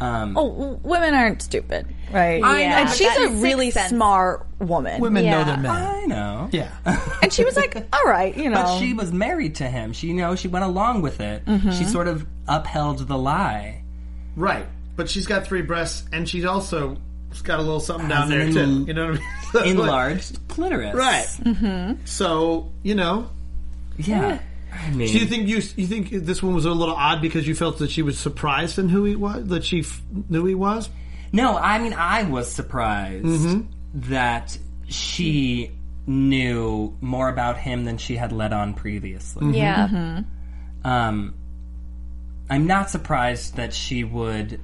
Um, 0.00 0.36
Oh, 0.36 0.50
w- 0.50 0.80
women 0.82 1.14
aren't 1.14 1.42
stupid, 1.42 1.86
right? 2.12 2.42
I 2.42 2.62
know, 2.66 2.76
and 2.76 2.90
she's 2.90 3.16
a 3.18 3.28
really 3.28 3.70
Sense. 3.70 3.90
smart 3.90 4.44
woman. 4.58 5.00
women 5.00 5.24
know 5.24 5.44
their 5.44 5.56
men. 5.58 5.70
I 5.70 6.04
know. 6.06 6.48
Yeah. 6.50 6.72
and 7.22 7.32
she 7.32 7.44
was 7.44 7.56
like, 7.56 7.76
"All 7.92 8.04
right, 8.04 8.36
you 8.36 8.50
know." 8.50 8.62
But 8.62 8.78
she 8.80 8.94
was 8.94 9.12
married 9.12 9.56
to 9.56 9.68
him. 9.68 9.92
She, 9.92 10.08
you 10.08 10.14
know, 10.14 10.34
she 10.34 10.48
went 10.48 10.64
along 10.64 11.02
with 11.02 11.20
it. 11.20 11.44
Mm-hmm. 11.44 11.70
She 11.72 11.84
sort 11.84 12.08
of 12.08 12.26
upheld 12.48 13.06
the 13.06 13.16
lie. 13.18 13.82
right. 14.36 14.66
But 14.96 15.08
she's 15.08 15.26
got 15.26 15.46
three 15.46 15.62
breasts, 15.62 16.04
and 16.12 16.28
she's 16.28 16.44
also 16.44 16.98
got 17.44 17.58
a 17.60 17.62
little 17.62 17.80
something 17.80 18.08
down 18.08 18.22
Has 18.22 18.30
there 18.30 18.40
an 18.40 18.52
too. 18.52 18.84
You 18.88 18.92
know 18.94 19.10
what 19.12 19.20
I 19.62 19.64
mean? 19.66 19.76
Enlarged 19.78 20.38
clitoris. 20.48 20.94
Right. 20.94 21.98
So 22.06 22.72
you 22.82 22.94
know, 22.94 23.30
Yeah. 23.96 24.40
I 24.72 24.90
mean, 24.90 25.08
Do 25.12 25.18
you 25.18 25.26
think 25.26 25.48
you 25.48 25.56
you 25.76 25.86
think 25.86 26.10
this 26.10 26.42
one 26.42 26.54
was 26.54 26.64
a 26.64 26.70
little 26.72 26.94
odd 26.94 27.20
because 27.20 27.46
you 27.46 27.54
felt 27.54 27.78
that 27.78 27.90
she 27.90 28.02
was 28.02 28.18
surprised 28.18 28.78
in 28.78 28.88
who 28.88 29.04
he 29.04 29.14
was, 29.16 29.46
that 29.48 29.64
she 29.64 29.80
f- 29.80 30.02
knew 30.28 30.44
he 30.46 30.54
was? 30.54 30.88
No, 31.32 31.56
I 31.56 31.78
mean, 31.78 31.92
I 31.94 32.24
was 32.24 32.50
surprised 32.50 33.24
Mm-hmm. 33.24 33.60
that 34.10 34.56
she 34.88 35.70
knew 36.06 36.96
more 37.00 37.28
about 37.28 37.56
him 37.58 37.84
than 37.84 37.96
she 37.98 38.16
had 38.16 38.32
let 38.32 38.52
on 38.52 38.74
previously. 38.74 39.42
Mm-hmm. 39.44 39.54
Yeah. 39.54 40.20
Um, 40.84 41.34
I'm 42.50 42.66
not 42.66 42.90
surprised 42.90 43.56
that 43.56 43.72
she 43.72 44.04
would, 44.04 44.60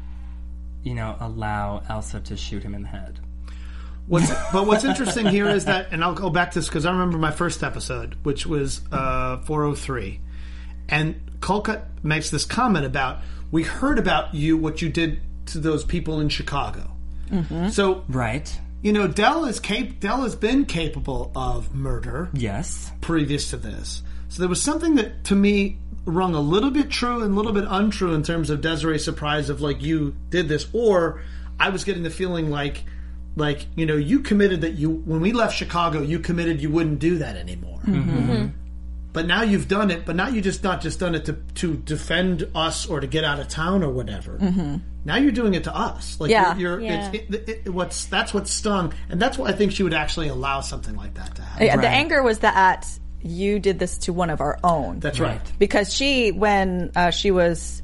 you 0.83 0.95
know, 0.95 1.17
allow 1.21 1.83
Elsa 1.89 2.21
to 2.21 2.37
shoot 2.37 2.63
him 2.63 2.75
in 2.75 2.83
the 2.83 2.89
head. 2.89 3.18
What's, 4.09 4.31
but 4.53 4.67
what's 4.67 4.85
interesting 4.85 5.27
here 5.27 5.49
is 5.49 5.67
that, 5.67 5.93
and 5.93 6.03
I'll 6.03 6.15
go 6.15 6.31
back 6.31 6.53
to 6.53 6.59
this 6.59 6.69
because 6.69 6.87
I 6.87 6.91
remember 6.93 7.19
my 7.19 7.31
first 7.31 7.63
episode, 7.63 8.17
which 8.23 8.47
was 8.47 8.81
uh, 8.91 9.39
403, 9.43 10.19
and 10.89 11.21
Colquitt 11.41 11.83
makes 12.03 12.31
this 12.31 12.45
comment 12.45 12.87
about 12.87 13.19
we 13.51 13.63
heard 13.63 13.99
about 13.99 14.35
you, 14.35 14.57
what 14.57 14.81
you 14.83 14.89
did 14.89 15.21
to 15.47 15.59
those 15.59 15.85
people 15.85 16.21
in 16.21 16.29
Chicago. 16.29 16.91
So 17.71 18.05
Right? 18.09 18.59
you 18.81 18.93
know, 18.93 19.07
Dell 19.07 19.45
is 19.45 19.61
cap- 19.61 20.01
Dell 20.01 20.23
has 20.23 20.35
been 20.37 20.65
capable 20.65 21.31
of 21.37 21.75
murder. 21.75 22.31
Yes. 22.33 22.91
previous 23.03 23.51
to 23.51 23.57
this. 23.59 24.03
So 24.31 24.41
there 24.41 24.49
was 24.49 24.63
something 24.63 24.95
that 24.97 25.25
to 25.25 25.35
me 25.35 25.79
rung 26.07 26.35
a 26.35 26.41
little 26.41 26.71
bit 26.71 26.89
true 26.91 27.23
and 27.23 27.33
a 27.35 27.37
little 27.37 27.53
bit 27.53 27.65
untrue 27.69 28.15
in 28.15 28.23
terms 28.23 28.49
of 28.49 28.61
Desiree's 28.63 29.05
surprise 29.05 29.51
of 29.51 29.61
like 29.61 29.83
you 29.83 30.15
did 30.31 30.49
this, 30.49 30.67
or 30.73 31.23
I 31.61 31.69
was 31.69 31.85
getting 31.85 32.03
the 32.03 32.11
feeling 32.11 32.51
like 32.51 32.85
like 33.39 33.67
you 33.77 33.87
know 33.87 33.97
you 33.97 34.21
committed 34.21 34.61
that 34.63 34.73
you 34.73 34.91
when 34.91 35.21
we 35.21 35.33
left 35.33 35.57
Chicago 35.57 36.03
you 36.03 36.19
committed 36.19 36.61
you 36.61 36.71
wouldn't 36.71 36.99
do 36.99 37.19
that 37.19 37.37
anymore. 37.37 37.79
Mm-hmm. 37.87 38.19
Mm-hmm. 38.19 38.47
But 39.13 39.27
now 39.27 39.43
you've 39.43 39.69
done 39.69 39.91
it. 39.91 40.05
But 40.05 40.17
now 40.17 40.29
you 40.29 40.41
just 40.43 40.63
not 40.63 40.81
just 40.83 41.01
done 41.01 41.15
it 41.15 41.25
to 41.27 41.33
to 41.57 41.75
defend 41.77 42.47
us 42.55 42.87
or 42.87 43.01
to 43.01 43.07
get 43.07 43.25
out 43.25 43.41
of 43.41 43.49
town 43.49 43.83
or 43.83 43.91
whatever. 43.91 44.39
Mm-hmm. 44.39 44.77
Now 45.05 45.17
you're 45.17 45.33
doing 45.33 45.55
it 45.55 45.65
to 45.65 45.75
us. 45.75 46.21
Like 46.21 46.31
Yeah. 46.31 46.57
you're, 46.57 46.79
you're 46.79 46.81
Yeah. 46.91 47.11
it's, 47.13 47.35
it, 47.35 47.49
it, 47.67 47.69
what's 47.73 48.05
that's 48.07 48.35
what 48.35 48.47
stung, 48.47 48.93
and 49.09 49.21
that's 49.21 49.39
why 49.39 49.49
I 49.49 49.53
think 49.53 49.73
she 49.73 49.83
would 49.83 49.95
actually 49.95 50.29
allow 50.29 50.61
something 50.61 50.95
like 50.97 51.15
that 51.15 51.35
to 51.37 51.43
happen. 51.43 51.67
Yeah, 51.67 51.77
The 51.77 51.83
Right. 51.83 51.93
anger 51.93 52.23
was 52.23 52.41
that 52.41 52.87
you 53.23 53.59
did 53.59 53.79
this 53.79 53.99
to 53.99 54.13
one 54.13 54.31
of 54.31 54.41
our 54.41 54.59
own. 54.63 55.01
That's 55.01 55.19
right. 55.19 55.41
because 55.59 55.93
she, 55.93 56.31
when 56.31 56.93
uh, 56.95 57.11
she 57.11 57.31
was 57.33 57.83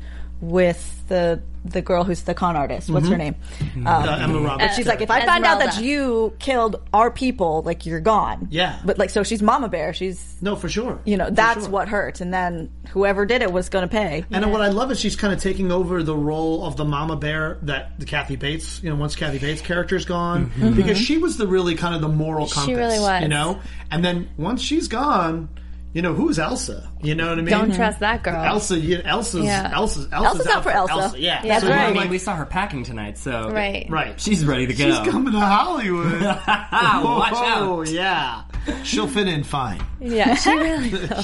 with 0.51 1.09
the 1.09 1.43
the 1.67 1.81
girl 1.81 2.05
who's 2.05 2.23
the 2.25 2.35
con 2.35 2.57
artist, 2.57 2.91
what's 2.91 3.09
her 3.09 3.17
name? 3.17 3.35
Um, 3.77 3.87
Uh, 3.87 4.19
Emma 4.21 4.39
Roberts. 4.39 4.65
but 4.67 4.75
she's 4.77 4.87
like, 4.87 5.01
if 5.01 5.11
I 5.11 5.25
find 5.25 5.47
out 5.47 5.61
that 5.61 5.69
Esmeralda. 5.71 5.87
you 5.89 6.35
killed 6.39 6.77
our 6.93 7.11
people, 7.11 7.63
like 7.63 7.87
you're 7.87 8.01
gone. 8.01 8.49
Yeah. 8.51 8.79
But 8.85 8.99
like, 8.99 9.09
so 9.09 9.23
she's 9.23 9.41
Mama 9.41 9.71
Bear. 9.71 9.95
She's 9.95 10.37
no, 10.43 10.57
for 10.57 10.69
sure. 10.69 11.01
you 11.07 11.17
know 11.17 11.25
For 11.27 11.31
that's 11.31 11.63
sure. 11.63 11.71
what 11.71 11.89
hurts, 11.89 12.21
and 12.21 12.35
then 12.35 12.71
whoever 12.91 13.25
did 13.25 13.41
it 13.41 13.51
was 13.51 13.71
going 13.71 13.83
to 13.83 13.89
pay. 13.91 14.27
And 14.31 14.53
what 14.53 14.61
I 14.61 14.69
love 14.69 14.91
is 14.91 15.01
she's 15.01 15.17
kind 15.17 15.33
of 15.33 15.41
taking 15.41 15.73
over 15.73 16.03
the 16.03 16.15
role 16.17 16.67
of 16.67 16.77
the 16.77 16.85
mama 16.85 17.17
bear 17.17 17.59
that 17.63 17.99
the 17.99 18.05
Kathy 18.05 18.37
Bates, 18.37 18.83
you 18.83 18.91
know, 18.91 18.97
once 18.97 19.17
Kathy 19.17 19.39
Bates' 19.39 19.63
character's 19.63 20.05
gone, 20.05 20.53
because 20.77 20.99
she 20.99 21.17
was 21.17 21.39
the 21.39 21.47
really 21.47 21.77
kind 21.77 21.95
of 21.95 22.03
the 22.03 22.09
moral 22.09 22.47
compass. 22.47 22.77
really 22.77 22.99
was. 23.01 23.23
you 23.23 23.29
know. 23.29 23.59
And 23.91 24.05
then 24.05 24.29
once 24.37 24.61
she's 24.61 24.89
gone, 24.89 25.49
you 25.95 26.03
know, 26.03 26.13
who's 26.13 26.39
Elsa? 26.39 26.91
You 27.03 27.15
know 27.15 27.31
what 27.31 27.39
I 27.39 27.43
mean? 27.43 27.47
Don't 27.47 27.75
trust 27.75 28.01
that 28.01 28.23
girl. 28.23 28.35
Elsa, 28.45 28.79
you, 28.79 28.99
Elsa's, 29.05 29.45
Yeah. 29.45 29.71
Elsa's, 29.75 30.07
Elsa's, 30.13 30.41
Elsa's 30.41 30.47
out 30.49 30.63
for 30.65 30.71
Elsa. 30.71 31.15
Yeah, 31.19 31.41
That's 31.43 31.65
So 31.65 31.71
right. 31.71 31.79
I 31.79 31.85
I'm 31.87 31.95
mean, 31.95 32.09
we 32.11 32.19
saw 32.19 32.35
her 32.37 32.45
packing 32.45 32.83
tonight, 32.85 33.17
so 33.17 33.49
Right. 33.51 33.87
right. 33.89 34.21
she's 34.21 34.45
ready 34.45 34.67
to 34.67 34.75
go. 34.75 34.91
She's 34.91 35.11
coming 35.11 35.33
to 35.33 35.41
Hollywood. 35.41 36.21
Watch 36.23 36.47
out! 36.47 37.63
oh 37.63 37.81
out! 37.81 37.89
yeah, 37.91 38.43
she'll 38.83 39.07
fit 39.09 39.29
in 39.29 39.45
fine. 39.45 39.81
Yeah, 40.01 40.35
she 40.35 40.51
really 40.53 40.91
will. 40.93 41.23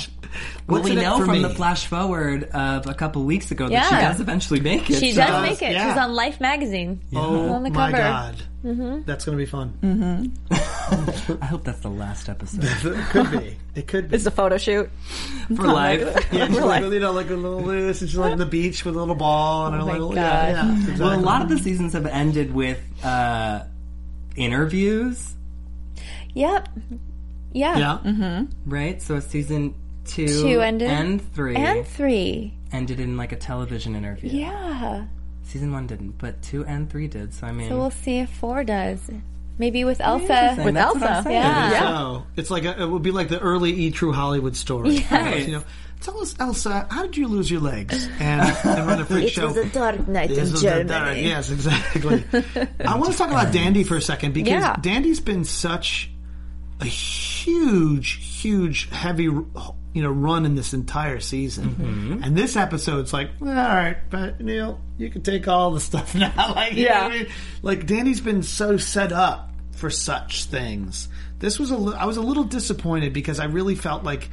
Well, 0.69 0.83
we 0.83 0.95
know 0.95 1.19
from 1.19 1.33
me? 1.33 1.43
the 1.43 1.51
flash 1.51 1.87
forward 1.87 2.45
of 2.45 2.87
a 2.87 2.95
couple 2.95 3.25
weeks 3.25 3.51
ago 3.51 3.69
that 3.69 3.89
she 3.89 3.95
does 3.97 4.21
eventually 4.21 4.61
make 4.61 4.89
it. 4.89 5.01
She 5.01 5.13
so- 5.13 5.23
does 5.27 5.43
make 5.43 5.61
it. 5.63 5.73
yeah. 5.73 5.89
She's 5.93 6.01
on 6.01 6.13
Life 6.15 6.41
magazine. 6.41 7.01
Oh 7.13 7.51
on 7.53 7.65
the 7.65 7.71
cover. 7.71 7.91
my 7.93 7.99
cover. 7.99 8.37
God, 8.65 9.07
that's 9.07 9.25
gonna 9.25 9.37
be 9.39 9.47
fun. 9.47 9.73
Mm-hmm. 9.83 11.37
I 11.43 11.47
hope 11.47 11.65
that's 11.65 11.81
the 11.81 11.89
last 11.91 12.29
episode 12.29 12.65
It 12.65 13.07
could 13.11 13.31
be. 13.31 13.57
It 13.75 13.87
could 13.87 14.11
be. 14.11 14.17
It's 14.17 14.27
a 14.27 14.31
photo 14.31 14.59
shoot. 14.59 14.91
for 15.55 15.67
life. 15.67 16.01
Yeah, 16.33 16.47
she's 16.49 16.59
like, 16.61 16.83
you 16.85 16.99
know, 17.01 17.13
like 17.13 17.31
a 17.31 17.35
little 17.35 17.63
this, 17.63 18.01
and 18.01 18.11
she's 18.11 18.19
like 18.19 18.33
on 18.33 18.39
the 18.39 18.47
beach 18.47 18.85
with 18.85 18.97
a 18.97 18.99
little 18.99 19.15
ball, 19.15 19.67
and 19.67 19.77
Oh 19.77 19.81
a 19.83 19.87
my 19.87 19.93
little, 19.93 20.09
God. 20.11 20.17
yeah, 20.17 20.51
yeah, 20.51 20.73
exactly. 20.79 21.05
Well, 21.05 21.19
a 21.19 21.21
lot 21.21 21.43
of 21.43 21.49
the 21.49 21.59
seasons 21.59 21.93
have 21.95 22.07
ended 22.07 22.53
with 22.55 22.81
uh, 23.05 23.65
interviews, 24.37 25.35
Yep. 26.35 26.69
Yeah. 27.53 27.79
yeah, 27.79 27.99
mm-hmm. 28.05 28.71
right? 28.71 29.01
So 29.03 29.19
season 29.21 29.75
two, 30.05 30.27
Two 30.29 30.61
ended. 30.61 30.89
and 30.89 31.35
three 31.35 31.57
And 31.57 31.87
three. 31.87 32.55
ended 32.73 33.01
in 33.01 33.17
like 33.17 33.33
a 33.33 33.37
television 33.37 33.97
interview. 33.97 34.31
Yeah. 34.31 35.07
Season 35.51 35.73
one 35.73 35.87
didn't, 35.87 36.19
but 36.19 36.41
two 36.43 36.65
and 36.65 36.89
three 36.91 37.09
did. 37.09 37.35
So 37.35 37.47
I 37.47 37.53
mean, 37.53 37.69
So 37.69 37.77
we'll 37.79 37.91
see 37.91 38.19
if 38.21 38.31
four 38.31 38.65
does. 38.65 39.11
Maybe 39.59 39.85
with 39.85 40.01
Elsa. 40.01 40.55
With 40.65 40.75
That's 40.75 40.95
what 40.95 41.03
I'm 41.03 41.17
Elsa. 41.17 41.23
saying. 41.25 41.35
Yeah. 41.43 41.81
So 41.81 42.27
it's 42.37 42.51
like 42.51 42.65
a, 42.65 42.83
it 42.83 42.87
would 42.89 43.03
be 43.03 43.11
like 43.11 43.29
the 43.29 43.39
early 43.41 43.73
E 43.73 43.91
True 43.91 44.13
Hollywood 44.13 44.57
story. 44.57 45.05
Right. 45.11 45.47
You 45.47 45.53
know, 45.59 45.63
tell 46.01 46.19
us, 46.23 46.35
Elsa, 46.41 46.87
how 46.91 47.03
did 47.03 47.17
you 47.19 47.29
lose 47.29 47.51
your 47.51 47.61
legs 47.61 48.09
and, 48.21 48.41
and 48.65 48.87
run 48.87 49.01
a 49.01 49.05
freak 49.05 49.25
It 49.27 49.31
show? 49.33 49.49
was 49.49 49.57
a 49.59 49.67
dark 49.67 50.09
night 50.09 50.31
This 50.31 50.51
in 50.53 50.57
Germany. 50.61 50.89
dark- 50.89 51.17
yes, 51.19 51.51
exactly. 51.51 52.25
I 52.87 52.97
want 52.97 53.13
to 53.13 53.19
talk 53.19 53.29
about 53.31 53.53
Dandy 53.53 53.85
for 53.85 53.97
a 53.97 54.01
second 54.03 54.33
because 54.33 54.51
Yeah. 54.63 54.77
Dandy's 54.81 55.21
been 55.21 55.45
such 55.45 56.11
a 56.81 56.87
huge, 56.87 58.13
huge, 58.41 58.89
heavy, 58.91 59.29
you 59.93 60.03
know, 60.03 60.11
run 60.11 60.47
in 60.47 60.55
this 60.55 60.73
entire 60.73 61.21
season. 61.21 61.71
Mm-hmm. 61.71 62.23
And 62.23 62.37
this 62.37 62.57
episode's 62.57 63.13
like, 63.13 63.31
all 63.41 63.49
right, 63.49 63.97
but 64.11 64.41
Neil, 64.41 64.81
you 64.99 65.11
can 65.11 65.23
take 65.23 65.49
all 65.49 65.73
the 65.73 65.81
stuff 65.81 66.15
now. 66.15 66.53
like, 66.55 66.75
Yeah. 66.75 67.07
I 67.07 67.09
mean? 67.09 67.27
Like 67.63 67.87
Danny's 67.87 68.21
been 68.21 68.43
so 68.43 68.77
set 68.77 69.13
up 69.13 69.51
for 69.73 69.91
such 69.91 70.45
things. 70.45 71.09
This 71.39 71.59
was 71.59 71.71
a, 71.71 71.77
li- 71.77 71.97
I 71.97 72.05
was 72.07 72.19
a 72.19 72.23
little 72.23 72.45
disappointed 72.45 73.13
because 73.13 73.41
I 73.41 73.47
really 73.47 73.75
felt 73.75 74.05
like 74.05 74.29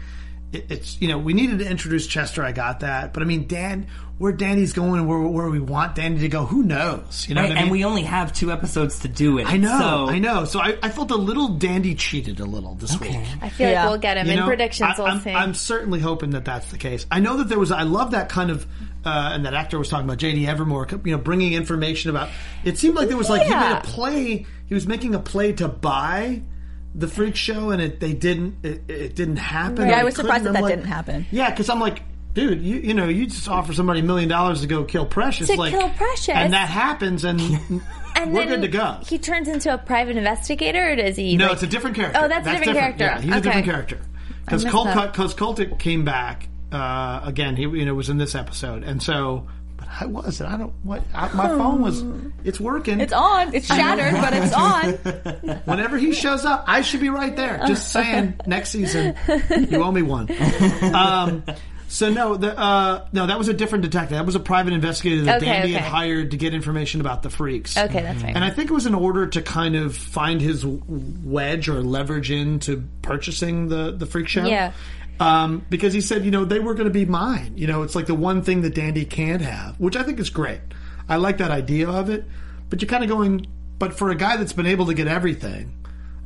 it's 0.54 1.02
you 1.02 1.08
know 1.10 1.18
we 1.18 1.34
needed 1.34 1.60
to 1.60 1.70
introduce 1.70 2.08
Chester. 2.08 2.44
I 2.44 2.52
got 2.54 2.80
that, 2.82 3.14
but 3.14 3.22
I 3.22 3.26
mean 3.26 3.48
Dan, 3.48 3.88
where 4.18 4.32
Danny's 4.32 4.72
going, 4.74 5.06
where 5.06 5.20
where 5.20 5.50
we 5.50 5.60
want 5.60 5.96
Danny 5.96 6.20
to 6.20 6.30
go, 6.30 6.46
who 6.46 6.64
knows? 6.64 7.26
You 7.28 7.36
know, 7.36 7.42
Right, 7.42 7.50
what 7.50 7.52
I 7.52 7.56
mean? 7.56 7.64
and 7.64 7.72
we 7.72 7.84
only 7.84 8.04
have 8.04 8.32
two 8.32 8.52
episodes 8.52 9.00
to 9.00 9.10
do 9.10 9.40
it. 9.40 9.48
I 9.48 9.58
know, 9.58 9.78
so 9.80 10.10
I 10.10 10.20
know. 10.20 10.46
So 10.46 10.60
I, 10.62 10.78
I 10.82 10.90
felt 10.90 11.12
a 11.12 11.16
little 11.18 11.50
Dandy 11.50 11.96
cheated 11.96 12.40
a 12.40 12.46
little 12.46 12.76
this 12.76 12.98
week. 13.00 13.12
I 13.42 13.50
feel 13.50 13.70
Yeah. 13.70 13.84
like 13.84 13.90
we'll 13.92 14.00
get 14.00 14.18
him 14.18 14.28
You 14.28 14.34
in 14.34 14.40
know, 14.40 14.46
predictions. 14.48 14.98
I, 14.98 15.02
we'll 15.02 15.12
I'm, 15.12 15.20
see. 15.20 15.32
I'm 15.32 15.54
certainly 15.54 16.00
hoping 16.00 16.30
that 16.30 16.46
that's 16.46 16.72
the 16.72 16.78
case. 16.78 17.06
I 17.12 17.20
know 17.20 17.38
that 17.38 17.50
there 17.50 17.60
was. 17.60 17.72
I 17.72 17.84
love 17.84 18.12
that 18.12 18.30
kind 18.30 18.50
of, 18.50 18.66
uh, 19.04 19.32
and 19.34 19.46
that 19.46 19.54
actor 19.54 19.78
was 19.78 19.90
talking 19.90 20.06
about 20.06 20.18
J.D. 20.18 20.48
Evermore. 20.48 20.88
You 21.04 21.12
know, 21.12 21.18
bringing 21.22 21.54
information 21.54 22.10
about. 22.10 22.30
It 22.64 22.78
seemed 22.78 22.96
like 22.96 23.10
there 23.10 23.18
was 23.18 23.30
like 23.30 23.42
he 23.44 23.54
made 23.54 23.74
a 23.74 23.82
play. 23.82 24.46
He 24.68 24.74
was 24.74 24.88
making 24.88 25.14
a 25.14 25.20
play 25.20 25.52
to 25.54 25.68
buy 25.68 26.42
the 26.98 27.08
freak 27.08 27.36
show, 27.36 27.70
and 27.70 27.82
it 27.82 28.00
they 28.00 28.14
didn't. 28.14 28.58
It, 28.64 28.90
it 28.90 29.16
didn't 29.16 29.38
happen. 29.38 29.88
Yeah, 29.88 30.00
I 30.00 30.04
was 30.04 30.16
surprised 30.16 30.44
that 30.46 30.54
that 30.54 30.64
like- 30.64 30.76
didn't 30.76 30.88
happen. 30.90 31.26
Yeah, 31.32 31.50
because 31.50 31.70
I'm 31.70 31.80
like. 31.80 32.02
Dude, 32.34 32.62
you 32.62 32.76
you 32.78 32.94
know 32.94 33.08
you 33.08 33.26
just 33.26 33.48
offer 33.50 33.74
somebody 33.74 34.02
a 34.02 34.04
million 34.04 34.30
dollars 34.30 34.62
to 34.62 34.68
go 34.68 34.84
kill 34.84 35.08
Precious, 35.08 35.48
To 35.48 35.56
like 35.56 35.72
kill 35.72 35.90
Precious. 35.90 36.30
and 36.30 36.54
that 36.54 36.70
happens, 36.70 37.24
and, 37.24 37.42
and 38.16 38.32
we're 38.32 38.46
good 38.46 38.62
to 38.62 38.68
go. 38.68 39.00
He 39.08 39.18
turns 39.18 39.48
into 39.48 39.74
a 39.74 39.78
private 39.80 40.18
investigator, 40.18 40.92
or 40.92 40.96
does 40.96 41.16
he? 41.16 41.36
No, 41.36 41.46
like- 41.46 41.54
it's 41.54 41.64
a 41.64 41.68
different 41.68 41.96
character. 41.96 42.20
Oh, 42.22 42.28
that's 42.28 42.46
a 42.46 42.52
different 42.52 42.78
character. 42.78 43.06
Yeah, 43.06 43.22
he's 43.22 43.30
Okay. 43.32 43.40
a 43.40 43.42
different 43.42 43.66
character. 43.66 44.00
Because 44.46 44.66
Colt, 44.66 44.88
because 44.94 45.34
Colquitt 45.34 45.80
came 45.80 46.06
back 46.06 46.48
uh, 46.72 47.22
again. 47.24 47.56
He 47.56 47.64
you 47.64 47.86
know 47.86 47.96
was 47.96 48.10
in 48.10 48.18
this 48.18 48.36
episode, 48.36 48.84
and 48.84 49.02
so. 49.02 49.48
I 50.00 50.06
was. 50.06 50.42
I 50.42 50.58
don't. 50.58 50.74
What? 50.84 51.04
I, 51.14 51.34
my 51.34 51.48
phone 51.48 51.82
was. 51.82 52.04
It's 52.44 52.60
working. 52.60 53.02
It's 53.02 53.14
on. 53.14 53.54
It's 53.54 53.68
shattered, 53.68 54.14
but 54.14 54.34
it's 54.34 54.54
on. 55.48 55.60
Whenever 55.66 55.98
he 55.98 56.14
shows 56.14 56.46
up, 56.46 56.66
I 56.68 56.82
should 56.82 57.02
be 57.02 57.10
right 57.10 57.36
there. 57.36 57.62
Just 57.68 57.92
saying. 57.92 58.40
Next 58.46 58.70
season, 58.70 59.16
you 59.70 59.84
owe 59.84 59.92
me 59.92 60.02
one. 60.02 60.30
Um, 60.94 61.44
so 61.90 62.12
no, 62.12 62.36
the, 62.36 62.58
uh, 62.58 63.08
no, 63.14 63.28
that 63.28 63.38
was 63.38 63.48
a 63.48 63.54
different 63.54 63.84
detective. 63.84 64.18
That 64.18 64.26
was 64.26 64.36
a 64.36 64.42
private 64.42 64.74
investigator 64.74 65.24
that 65.24 65.38
Okay, 65.38 65.46
Dandy 65.46 65.74
had 65.74 65.84
hired 65.84 66.32
to 66.32 66.38
get 66.38 66.54
information 66.54 67.00
about 67.00 67.24
the 67.24 67.30
freaks. 67.30 67.78
Okay, 67.78 68.02
that's 68.02 68.22
right. 68.24 68.36
And 68.36 68.44
I 68.44 68.50
think 68.50 68.70
it 68.70 68.74
was 68.74 68.86
in 68.86 68.94
order 68.94 69.28
to 69.28 69.42
kind 69.42 69.76
of 69.76 69.96
find 69.96 70.42
his 70.42 70.66
wedge 70.66 71.70
or 71.70 71.82
leverage 71.82 72.30
into 72.30 72.84
purchasing 73.02 73.70
the 73.70 73.92
the 73.92 74.06
freak 74.06 74.28
show. 74.28 74.46
Yeah. 74.46 74.74
Um, 75.20 75.66
because 75.70 75.94
he 75.94 76.02
said, 76.02 76.24
you 76.26 76.32
know, 76.32 76.46
they 76.46 76.60
were 76.60 76.74
going 76.74 76.88
to 76.88 76.94
be 76.94 77.06
mine. 77.06 77.54
You 77.56 77.68
know, 77.68 77.84
it's 77.84 77.96
like 77.96 78.06
the 78.06 78.14
one 78.16 78.42
thing 78.44 78.62
that 78.62 78.76
Dandy 78.76 79.06
can't 79.06 79.42
have, 79.42 79.80
which 79.80 79.96
I 79.96 80.04
think 80.04 80.20
is 80.20 80.30
great. 80.30 80.62
I 81.10 81.16
like 81.16 81.38
that 81.40 81.52
idea 81.52 81.90
of 81.90 82.10
it. 82.10 82.26
But 82.70 82.82
you're 82.82 82.90
kind 82.90 83.04
of 83.04 83.10
going, 83.10 83.48
but 83.80 83.94
for 83.94 84.10
a 84.12 84.16
guy 84.16 84.38
that's 84.38 84.54
been 84.54 84.66
able 84.68 84.86
to 84.88 84.94
get 84.94 85.08
everything, 85.08 85.74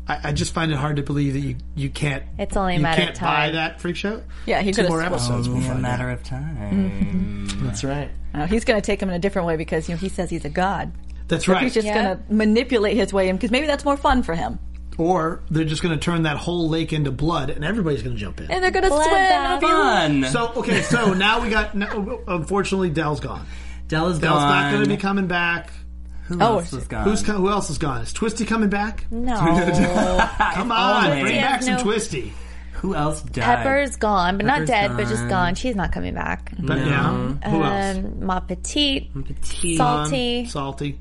I, 0.07 0.29
I 0.29 0.31
just 0.33 0.53
find 0.53 0.71
it 0.71 0.75
hard 0.77 0.95
to 0.97 1.03
believe 1.03 1.33
that 1.33 1.39
you, 1.39 1.55
you 1.75 1.89
can't. 1.89 2.23
It's 2.39 2.57
only 2.57 2.73
a 2.73 2.77
you 2.77 2.81
matter 2.81 3.01
of 3.03 3.07
can't 3.09 3.19
buy 3.21 3.45
time. 3.45 3.53
that 3.53 3.79
freak 3.79 3.95
show. 3.95 4.23
Yeah, 4.47 4.61
he 4.61 4.71
Two 4.71 4.77
could've 4.77 4.89
more 4.89 5.01
episodes. 5.03 5.47
only 5.47 5.65
a 5.67 5.75
matter 5.75 6.09
out. 6.09 6.17
of 6.19 6.23
time. 6.23 7.47
That's 7.63 7.83
right. 7.83 8.09
No, 8.33 8.45
he's 8.45 8.65
going 8.65 8.81
to 8.81 8.85
take 8.85 9.01
him 9.01 9.09
in 9.09 9.15
a 9.15 9.19
different 9.19 9.47
way 9.47 9.55
because 9.57 9.87
you 9.87 9.95
know 9.95 9.99
he 9.99 10.09
says 10.09 10.29
he's 10.29 10.45
a 10.45 10.49
god. 10.49 10.91
That's 11.27 11.47
right. 11.47 11.61
He's 11.63 11.73
just 11.73 11.85
Yeah. 11.87 12.03
going 12.03 12.17
to 12.17 12.33
manipulate 12.33 12.97
his 12.97 13.13
way 13.13 13.29
in 13.29 13.35
because 13.37 13.51
maybe 13.51 13.67
that's 13.67 13.85
more 13.85 13.95
fun 13.97 14.23
for 14.23 14.33
him. 14.35 14.57
Or 14.97 15.41
they're 15.49 15.65
just 15.65 15.81
going 15.81 15.97
to 15.97 16.03
turn 16.03 16.23
that 16.23 16.37
whole 16.37 16.69
lake 16.69 16.93
into 16.93 17.11
blood, 17.11 17.49
and 17.49 17.63
everybody's 17.65 18.03
going 18.03 18.15
to 18.15 18.19
jump 18.21 18.39
in. 18.41 18.51
And 18.51 18.63
they're 18.63 18.71
going 18.71 18.83
to 18.83 18.89
swim. 18.89 19.13
It'll 19.13 19.59
be 19.59 19.67
Fun. 19.67 20.23
So 20.31 20.53
okay, 20.61 20.81
so 20.81 21.13
now 21.15 21.41
we 21.41 21.49
got. 21.49 21.75
Now, 21.75 22.19
unfortunately, 22.27 22.89
Dell's 22.89 23.19
gone. 23.19 23.45
Dell 23.87 24.07
is 24.09 24.19
Dell's 24.19 24.39
gone. 24.43 24.49
not 24.49 24.71
going 24.71 24.83
to 24.83 24.89
be 24.89 24.97
coming 24.97 25.27
back. 25.27 25.71
Who 26.25 26.39
Oh, 26.41 26.59
else 26.59 26.71
was 26.71 26.87
gone? 26.87 27.03
Who's 27.03 27.23
co- 27.23 27.33
who 27.33 27.49
else 27.49 27.69
is 27.69 27.77
gone? 27.77 28.01
Is 28.01 28.13
Twisty 28.13 28.45
coming 28.45 28.69
back? 28.69 29.05
no. 29.11 29.35
Come 30.53 30.71
on, 30.71 31.05
always. 31.05 31.21
bring 31.23 31.41
back 31.41 31.61
some 31.63 31.75
no- 31.75 31.83
Twisty. 31.83 32.33
Who 32.75 32.95
else 32.95 33.21
died? 33.21 33.43
Pepper's 33.43 33.95
gone, 33.97 34.37
but 34.37 34.45
Pepper's 34.47 34.69
not 34.69 34.73
dead, 34.73 34.91
but 34.97 35.07
just 35.07 35.21
gone. 35.23 35.29
gone. 35.29 35.55
She's 35.55 35.75
not 35.75 35.91
coming 35.91 36.13
back. 36.15 36.51
But 36.57 36.77
yeah, 36.79 37.33
who 37.49 37.63
else? 37.63 37.97
Um, 37.97 38.25
Ma 38.25 38.39
Petite, 38.39 39.13
Petite. 39.13 39.77
Salty. 39.77 40.45
Salty. 40.45 40.99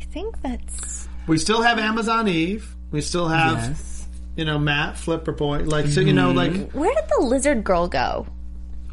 I 0.00 0.04
think 0.04 0.40
that's. 0.42 1.08
We 1.26 1.38
still 1.38 1.60
have 1.62 1.78
Amazon 1.80 2.28
Eve. 2.28 2.75
We 2.90 3.00
still 3.00 3.28
have 3.28 3.56
Yes. 3.58 4.06
you 4.36 4.44
know 4.44 4.58
Matt 4.58 4.96
Flipper 4.96 5.32
Boy. 5.32 5.58
Like 5.64 5.86
so, 5.86 6.00
you 6.00 6.12
know, 6.12 6.30
like 6.32 6.72
Where 6.72 6.94
did 6.94 7.04
the 7.18 7.24
lizard 7.24 7.64
girl 7.64 7.88
go? 7.88 8.26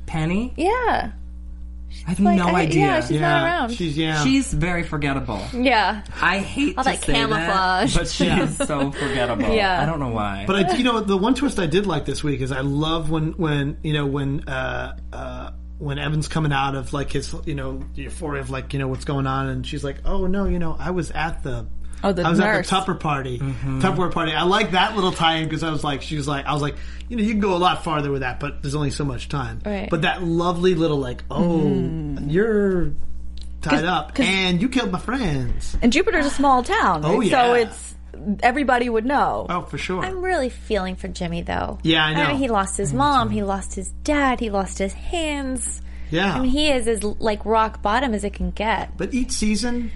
Penny? 0.06 0.54
Yeah. 0.58 1.12
I 2.06 2.10
have 2.10 2.20
Like, 2.20 2.38
no 2.38 2.48
I- 2.48 2.62
idea. 2.62 2.86
yeah, 2.88 3.02
she's 3.02 3.12
not 3.12 3.20
yeah, 3.20 3.44
around. 3.46 3.70
she's 3.72 3.96
yeah. 3.98 4.24
She's 4.24 4.52
very 4.52 4.82
forgettable. 4.84 5.40
Yeah. 5.54 6.02
I 6.22 6.40
hate 6.40 6.76
All 6.78 6.84
to 6.84 6.90
that 6.90 7.04
say 7.04 7.14
camouflage. 7.14 7.94
that, 7.94 8.00
but 8.00 8.08
she 8.10 8.26
is 8.28 8.58
so 8.58 8.92
forgettable. 9.00 9.54
Yeah. 9.54 9.80
I 9.82 9.86
don't 9.86 10.00
know 10.00 10.10
why. 10.10 10.46
But 10.48 10.72
I, 10.72 10.76
you 10.76 10.84
know, 10.84 11.02
the 11.02 11.16
one 11.18 11.36
twist 11.36 11.60
I 11.60 11.68
did 11.68 11.86
like 11.86 12.06
this 12.06 12.24
week 12.24 12.42
is 12.42 12.52
I 12.52 12.62
love 12.62 13.10
when, 13.12 13.34
when 13.34 13.78
you 13.84 13.94
know, 13.94 14.08
when, 14.08 14.48
uh, 14.50 14.98
uh, 15.14 15.52
when 15.78 16.00
Evan's 16.00 16.28
coming 16.28 16.52
out 16.52 16.74
of 16.76 16.94
like 16.94 17.12
his, 17.12 17.34
you 17.46 17.54
know, 17.56 17.84
the 17.96 18.04
euphoria 18.04 18.42
of 18.42 18.50
like, 18.50 18.74
you 18.74 18.80
know, 18.80 18.88
what's 18.88 19.06
going 19.06 19.28
on, 19.28 19.50
and 19.50 19.66
she's 19.68 19.84
like, 19.84 19.98
"Oh 20.06 20.28
no, 20.28 20.46
you 20.46 20.58
know, 20.58 20.76
I 20.80 20.92
was 20.92 21.12
at 21.12 21.44
the, 21.44 21.68
Oh, 22.04 22.12
the 22.12 22.24
I 22.24 22.30
was 22.30 22.40
nurse. 22.40 22.58
at 22.58 22.64
the 22.66 22.70
Tupper 22.70 22.96
party, 22.96 23.40
mm-hmm. 23.40 23.80
Tupperware 23.82 24.12
party." 24.12 24.34
I 24.34 24.44
like 24.44 24.72
that 24.72 24.96
little 24.96 25.12
tie-in 25.12 25.46
because 25.46 25.64
I 25.64 25.72
was 25.72 25.84
like, 25.84 26.02
she 26.02 26.18
was 26.18 26.28
like, 26.28 26.46
I 26.46 26.54
was 26.54 26.62
like, 26.62 26.76
you 27.10 27.18
know, 27.18 27.24
you 27.24 27.32
can 27.32 27.40
go 27.40 27.56
a 27.56 27.58
lot 27.58 27.84
farther 27.84 28.12
with 28.12 28.22
that, 28.22 28.40
but 28.40 28.62
there's 28.62 28.76
only 28.76 28.92
so 28.92 29.06
much 29.06 29.30
time. 29.30 29.62
Right. 29.66 29.90
But 29.90 30.02
that 30.02 30.24
lovely 30.24 30.76
little 30.76 30.98
like, 30.98 31.24
oh, 31.32 31.42
mm-hmm. 31.42 32.30
you're 32.30 32.92
tied 33.62 33.86
up, 33.86 34.14
'cause- 34.16 34.26
and 34.28 34.62
you 34.62 34.70
killed 34.70 34.92
my 34.92 35.00
friends. 35.00 35.78
And 35.82 35.94
Jupiter's 35.94 36.26
a 36.26 36.30
small 36.32 36.64
town. 36.64 37.02
Oh, 37.06 37.20
right? 37.20 37.30
So 37.32 37.54
it's 37.54 37.96
everybody 38.42 38.90
would 38.90 39.06
know. 39.06 39.46
Oh, 39.50 39.62
for 39.62 39.78
sure. 39.78 40.04
I'm 40.04 40.22
really 40.24 40.50
feeling 40.50 40.96
for 40.96 41.08
Jimmy, 41.08 41.42
though. 41.42 41.80
Yeah, 41.84 42.06
I 42.06 42.14
know. 42.14 42.28
mean, 42.30 42.38
he 42.38 42.48
lost 42.48 42.78
his 42.78 42.94
mom, 42.94 43.30
he 43.30 43.44
lost 43.44 43.76
his 43.76 43.90
dad, 44.04 44.40
he 44.40 44.50
lost 44.50 44.78
his 44.78 44.94
hands. 44.94 45.82
yeah. 46.12 46.36
I 46.36 46.40
mean, 46.42 46.50
he 46.52 46.70
is 46.70 46.88
as 46.88 47.04
like 47.04 47.46
rock 47.46 47.82
bottom 47.82 48.14
as 48.14 48.24
it 48.24 48.34
can 48.34 48.52
get. 48.52 48.98
but 48.98 49.14
each 49.14 49.32
season 49.32 49.92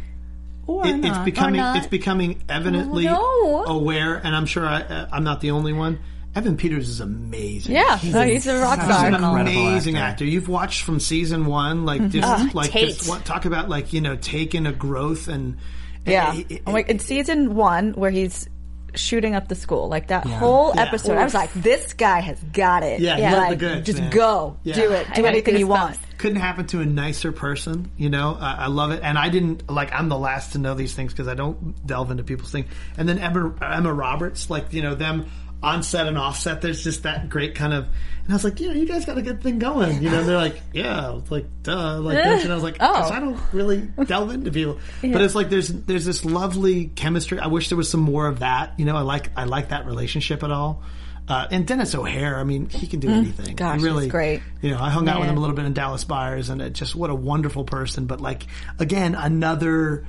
or 0.67 0.85
it, 0.85 0.95
it's 0.95 1.07
not. 1.07 1.25
becoming 1.25 1.55
not. 1.57 1.77
it's 1.77 1.87
becoming 1.87 2.43
evidently 2.49 3.05
no. 3.05 3.63
aware, 3.65 4.15
and 4.17 4.35
I'm 4.35 4.45
sure 4.45 4.65
I, 4.65 4.81
uh, 4.81 5.07
I'm 5.11 5.23
not 5.23 5.41
the 5.41 5.51
only 5.51 5.73
one. 5.73 5.99
Evan 6.35 6.55
Peters 6.55 6.87
is 6.87 6.99
amazing. 6.99 7.73
Yeah, 7.73 7.97
he's, 7.97 8.13
he's 8.13 8.47
a 8.47 8.59
rock 8.61 8.79
such 8.79 8.87
He's 8.89 9.01
an 9.07 9.15
amazing 9.15 9.95
actor. 9.95 10.11
actor. 10.11 10.25
You've 10.25 10.47
watched 10.49 10.83
from 10.83 10.99
season 10.99 11.47
one, 11.47 11.85
like 11.85 12.09
just 12.09 12.27
Ugh, 12.27 12.53
like 12.53 12.69
Tate. 12.69 12.89
just 12.89 13.09
what, 13.09 13.25
talk 13.25 13.45
about 13.45 13.69
like 13.69 13.91
you 13.93 14.01
know 14.01 14.15
taking 14.17 14.67
a 14.67 14.71
growth 14.71 15.29
and 15.29 15.57
Yeah. 16.05 16.35
it- 16.35 16.51
it- 16.51 16.61
I'm 16.67 16.75
in 16.75 16.99
season 16.99 17.55
one 17.55 17.93
where 17.93 18.11
he's 18.11 18.47
shooting 18.95 19.35
up 19.35 19.47
the 19.47 19.55
school, 19.55 19.87
like 19.89 20.07
that 20.07 20.25
whole 20.25 20.73
Yeah. 20.75 20.83
episode. 20.83 21.17
I 21.17 21.23
was 21.23 21.33
like, 21.33 21.53
this 21.53 21.93
guy 21.93 22.19
has 22.21 22.39
got 22.53 22.83
it. 22.83 22.99
Yeah, 22.99 23.17
Yeah. 23.17 23.29
has 23.29 23.35
the 23.35 23.41
like, 23.49 23.59
goods, 23.59 23.85
just 23.85 23.99
man. 23.99 24.09
go, 24.11 24.57
Yeah. 24.63 24.75
do 24.75 24.91
it, 24.91 25.07
do 25.13 25.21
got 25.21 25.27
anything 25.29 25.57
you 25.57 25.67
want. 25.67 25.97
couldn't 26.17 26.37
happen 26.39 26.65
to 26.67 26.81
a 26.81 26.85
nicer 26.85 27.31
person. 27.31 27.91
You 27.97 28.09
know, 28.09 28.35
I, 28.39 28.53
I 28.63 28.67
love 28.67 28.91
it, 28.91 29.01
and 29.03 29.17
I 29.17 29.29
didn't 29.29 29.69
like. 29.69 29.91
I'm 29.93 30.09
the 30.09 30.17
last 30.17 30.53
to 30.53 30.57
know 30.57 30.73
these 30.73 30.93
things 30.95 31.13
because 31.13 31.27
I 31.27 31.35
don't 31.35 31.85
delve 31.85 32.09
into 32.11 32.23
people's 32.23 32.51
things. 32.51 32.67
And 32.97 33.07
then 33.07 33.19
Emma, 33.19 33.53
Emma 33.61 33.93
Roberts, 33.93 34.49
like 34.49 34.73
you 34.73 34.81
know 34.81 34.95
them 34.95 35.29
on 35.61 35.83
set 35.83 36.07
and 36.07 36.17
offset. 36.17 36.61
There's 36.61 36.83
just 36.83 37.03
that 37.03 37.29
great 37.29 37.55
kind 37.55 37.73
of. 37.73 37.85
And 37.85 38.33
I 38.33 38.33
was 38.33 38.43
like, 38.43 38.59
you 38.59 38.67
know, 38.67 38.73
you 38.73 38.85
guys 38.85 39.05
got 39.05 39.17
a 39.17 39.21
good 39.21 39.41
thing 39.41 39.57
going. 39.57 40.03
You 40.03 40.09
know, 40.09 40.19
and 40.19 40.27
they're 40.27 40.37
like, 40.37 40.61
yeah, 40.73 41.19
like 41.29 41.45
duh, 41.63 41.99
like 41.99 42.17
that. 42.17 42.43
And 42.43 42.51
I 42.51 42.55
was 42.55 42.63
like, 42.63 42.77
Oh. 42.79 43.09
I 43.09 43.19
don't 43.19 43.39
really 43.53 43.87
delve 44.05 44.31
into 44.31 44.51
people, 44.51 44.79
but 45.01 45.21
it's 45.21 45.35
like 45.35 45.49
there's 45.49 45.69
there's 45.69 46.05
this 46.05 46.25
lovely 46.25 46.87
chemistry. 46.87 47.39
I 47.39 47.47
wish 47.47 47.69
there 47.69 47.77
was 47.77 47.89
some 47.89 48.01
more 48.01 48.27
of 48.27 48.39
that. 48.39 48.73
You 48.77 48.85
know, 48.85 48.95
I 48.95 49.01
like 49.01 49.31
I 49.37 49.45
like 49.45 49.69
that 49.69 49.85
relationship 49.85 50.43
at 50.43 50.51
all. 50.51 50.83
Uh, 51.27 51.45
and 51.51 51.67
Denis 51.67 51.93
O'Hare, 51.93 52.37
I 52.37 52.45
mean, 52.45 52.69
he 52.69 52.87
can 52.87 53.01
do 53.01 53.09
anything. 53.09 53.55
Mm. 53.55 53.57
Gosh, 53.57 53.79
he 53.79 53.85
really, 53.85 54.03
he's 54.05 54.11
great. 54.11 54.41
You 54.61 54.71
know, 54.71 54.79
I 54.79 54.89
hung 54.89 55.09
out 55.09 55.19
with 55.19 55.29
him 55.29 55.35
a 55.35 55.41
little 55.41 55.57
bit 55.57 55.65
in 55.65 55.73
Dallas 55.73 56.05
Buyers, 56.05 56.49
and 56.49 56.61
it 56.61 56.71
just 56.71 56.95
what 56.95 57.09
a 57.09 57.15
wonderful 57.15 57.65
person. 57.65 58.05
But 58.05 58.21
like 58.21 58.47
again, 58.79 59.13
another 59.13 60.05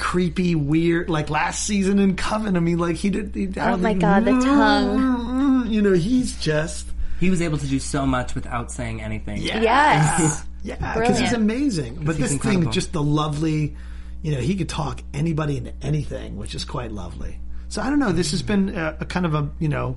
creepy, 0.00 0.56
weird. 0.56 1.08
Like 1.08 1.30
last 1.30 1.64
season 1.64 2.00
in 2.00 2.16
Coven, 2.16 2.56
I 2.56 2.60
mean, 2.60 2.78
like 2.78 2.96
he 2.96 3.10
did. 3.10 3.34
He, 3.34 3.48
Oh 3.60 3.76
my 3.76 3.94
God, 3.94 4.24
the 4.24 4.32
mm, 4.32 4.42
tongue. 4.42 4.98
Mm, 4.98 5.70
you 5.70 5.80
know, 5.82 5.92
he's 5.92 6.36
just 6.40 6.88
he 7.20 7.30
was 7.30 7.40
able 7.40 7.58
to 7.58 7.66
do 7.66 7.78
so 7.78 8.04
much 8.06 8.34
without 8.34 8.72
saying 8.72 9.00
anything. 9.02 9.42
yeah, 9.42 9.60
Yes. 9.60 10.44
yeah, 10.64 10.94
because 10.94 11.18
he's 11.18 11.32
amazing. 11.32 12.00
But 12.02 12.16
he's 12.16 12.24
this 12.24 12.32
incredible. 12.32 12.64
thing, 12.64 12.72
just 12.72 12.92
the 12.92 13.02
lovely. 13.02 13.76
You 14.22 14.32
know, 14.32 14.40
he 14.40 14.56
could 14.56 14.68
talk 14.68 15.00
anybody 15.14 15.56
into 15.58 15.72
anything, 15.80 16.36
which 16.36 16.54
is 16.54 16.64
quite 16.64 16.92
lovely. 16.92 17.38
So 17.68 17.80
I 17.80 17.88
don't 17.88 17.98
know. 17.98 18.12
This 18.12 18.32
has 18.32 18.42
been 18.42 18.70
a, 18.70 18.96
a 19.00 19.04
kind 19.04 19.24
of 19.24 19.34
a 19.34 19.50
you 19.60 19.68
know, 19.68 19.96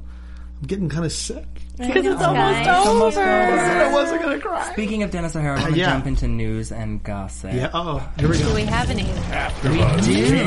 I'm 0.61 0.67
getting 0.67 0.89
kind 0.89 1.05
of 1.05 1.11
sick. 1.11 1.47
Because 1.77 2.05
it's 2.05 2.19
Guys. 2.21 2.67
almost 2.67 3.17
over. 3.17 3.25
I 3.27 3.91
wasn't 3.91 4.21
gonna 4.21 4.39
cry. 4.39 4.71
Speaking 4.73 5.01
of 5.01 5.09
Denis 5.09 5.35
O'Hare, 5.35 5.53
I 5.55 5.59
want 5.61 5.73
to 5.73 5.79
yeah. 5.79 5.91
jump 5.91 6.05
into 6.05 6.27
news 6.27 6.71
and 6.71 7.01
gossip. 7.03 7.51
Yeah. 7.53 7.71
Oh, 7.73 7.97
here 8.19 8.29
we 8.29 8.37
go. 8.37 8.49
Do 8.49 8.53
we 8.55 8.61
have 8.65 8.91
any? 8.91 9.01
Yeah, 9.03 9.51
we 9.63 9.77
do. 10.03 10.43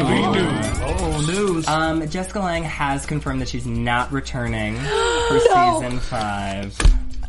Oh, 0.84 1.24
news. 1.26 1.66
Um, 1.66 2.08
Jessica 2.08 2.38
Lange 2.38 2.62
has 2.64 3.06
confirmed 3.06 3.40
that 3.40 3.48
she's 3.48 3.66
not 3.66 4.12
returning 4.12 4.76
for 4.76 5.40
No. 5.48 5.80
season 5.82 5.98
five. 5.98 6.78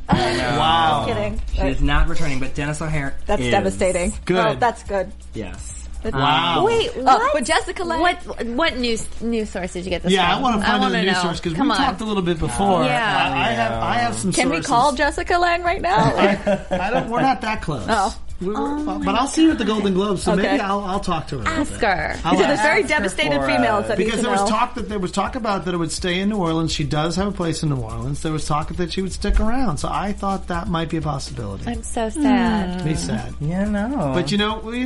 I 0.09 0.33
know. 0.37 0.59
Wow. 0.59 1.05
Kidding. 1.07 1.41
She 1.53 1.61
is 1.61 1.81
not 1.81 2.07
returning, 2.07 2.39
but 2.39 2.53
Denis 2.53 2.79
O'Hare 2.81 3.17
That's 3.25 3.41
is. 3.41 3.49
devastating. 3.51 4.13
Good. 4.25 4.45
Oh, 4.45 4.55
that's 4.55 4.83
good. 4.83 5.11
Yes. 5.33 5.86
Wow. 6.05 6.63
Wait, 6.65 6.91
Oh, 6.95 7.01
what? 7.03 7.33
but 7.33 7.43
Jessica 7.43 7.83
Lange. 7.83 8.01
what 8.01 8.45
what 8.47 8.77
news 8.77 9.05
news 9.21 9.49
source 9.49 9.73
did 9.73 9.83
you 9.85 9.89
get 9.89 10.03
this 10.03 10.11
Yeah, 10.11 10.29
from? 10.35 10.39
I 10.39 10.41
want 10.41 10.55
to 10.61 10.65
find 10.67 10.75
out 10.75 10.81
wanna 10.81 10.97
the 10.99 11.03
news 11.03 11.13
know. 11.15 11.21
source 11.23 11.39
because 11.39 11.57
we 11.57 11.69
on. 11.69 11.77
talked 11.77 12.01
a 12.01 12.05
little 12.05 12.23
bit 12.23 12.39
before. 12.39 12.83
Yeah. 12.83 13.31
I, 13.33 13.39
I 13.39 13.51
have 13.53 13.71
I 13.83 13.93
have 13.95 14.15
some. 14.15 14.31
Can 14.31 14.49
we 14.49 14.61
call 14.61 14.93
Jessica 14.93 15.37
Lange 15.37 15.63
right 15.63 15.81
now? 15.81 15.97
I 16.71 16.89
don't. 16.91 17.09
We're 17.09 17.21
not 17.21 17.41
that 17.41 17.61
close. 17.61 17.85
Oh. 17.89 18.17
We 18.39 18.49
were- 18.49 18.99
but 18.99 19.15
I'll 19.15 19.25
see 19.25 19.45
you 19.45 19.51
at 19.51 19.57
the 19.57 19.65
Golden 19.65 19.95
Globes, 19.95 20.21
so 20.21 20.33
Okay. 20.33 20.43
maybe 20.43 20.59
I'll 20.61 20.81
I'll 20.81 20.99
talk 20.99 21.25
to 21.29 21.39
her. 21.39 21.43
a 21.43 21.47
Ask 21.47 21.71
bit. 21.71 21.81
her. 21.81 22.15
I'll 22.23 22.33
Because 22.33 22.39
ask 22.41 22.47
there's 22.47 22.61
very 22.61 22.81
ask 22.83 22.89
devastated 22.89 23.39
for, 23.39 23.47
females 23.47 23.85
uh, 23.85 23.87
that 23.87 23.97
Because 23.97 24.17
to 24.17 24.21
there 24.21 24.31
was 24.31 24.47
talk 24.47 24.75
that 24.75 24.89
there 24.89 24.99
was 24.99 25.11
talk 25.11 25.35
about 25.35 25.65
that 25.65 25.73
it 25.73 25.77
would 25.77 25.91
stay 25.91 26.19
in 26.19 26.29
New 26.29 26.37
Orleans. 26.37 26.71
She 26.71 26.83
does 26.83 27.15
have 27.15 27.27
a 27.27 27.31
place 27.31 27.63
in 27.63 27.69
New 27.69 27.77
Orleans. 27.81 28.21
There 28.21 28.31
was 28.31 28.45
talk 28.45 28.69
that 28.75 28.91
she 28.93 29.01
would 29.01 29.11
stick 29.11 29.39
around. 29.39 29.79
So 29.79 29.89
I 29.91 30.13
thought 30.13 30.49
that 30.49 30.67
might 30.67 30.89
be 30.89 30.97
a 30.97 31.01
possibility. 31.01 31.65
I'm 31.65 31.81
so 31.81 32.09
sad. 32.09 32.83
Be 32.85 32.93
sad. 32.93 33.33
Yeah, 33.41 33.65
no. 33.65 34.11
But 34.13 34.31
you 34.31 34.37
know, 34.37 34.59
we, 34.59 34.85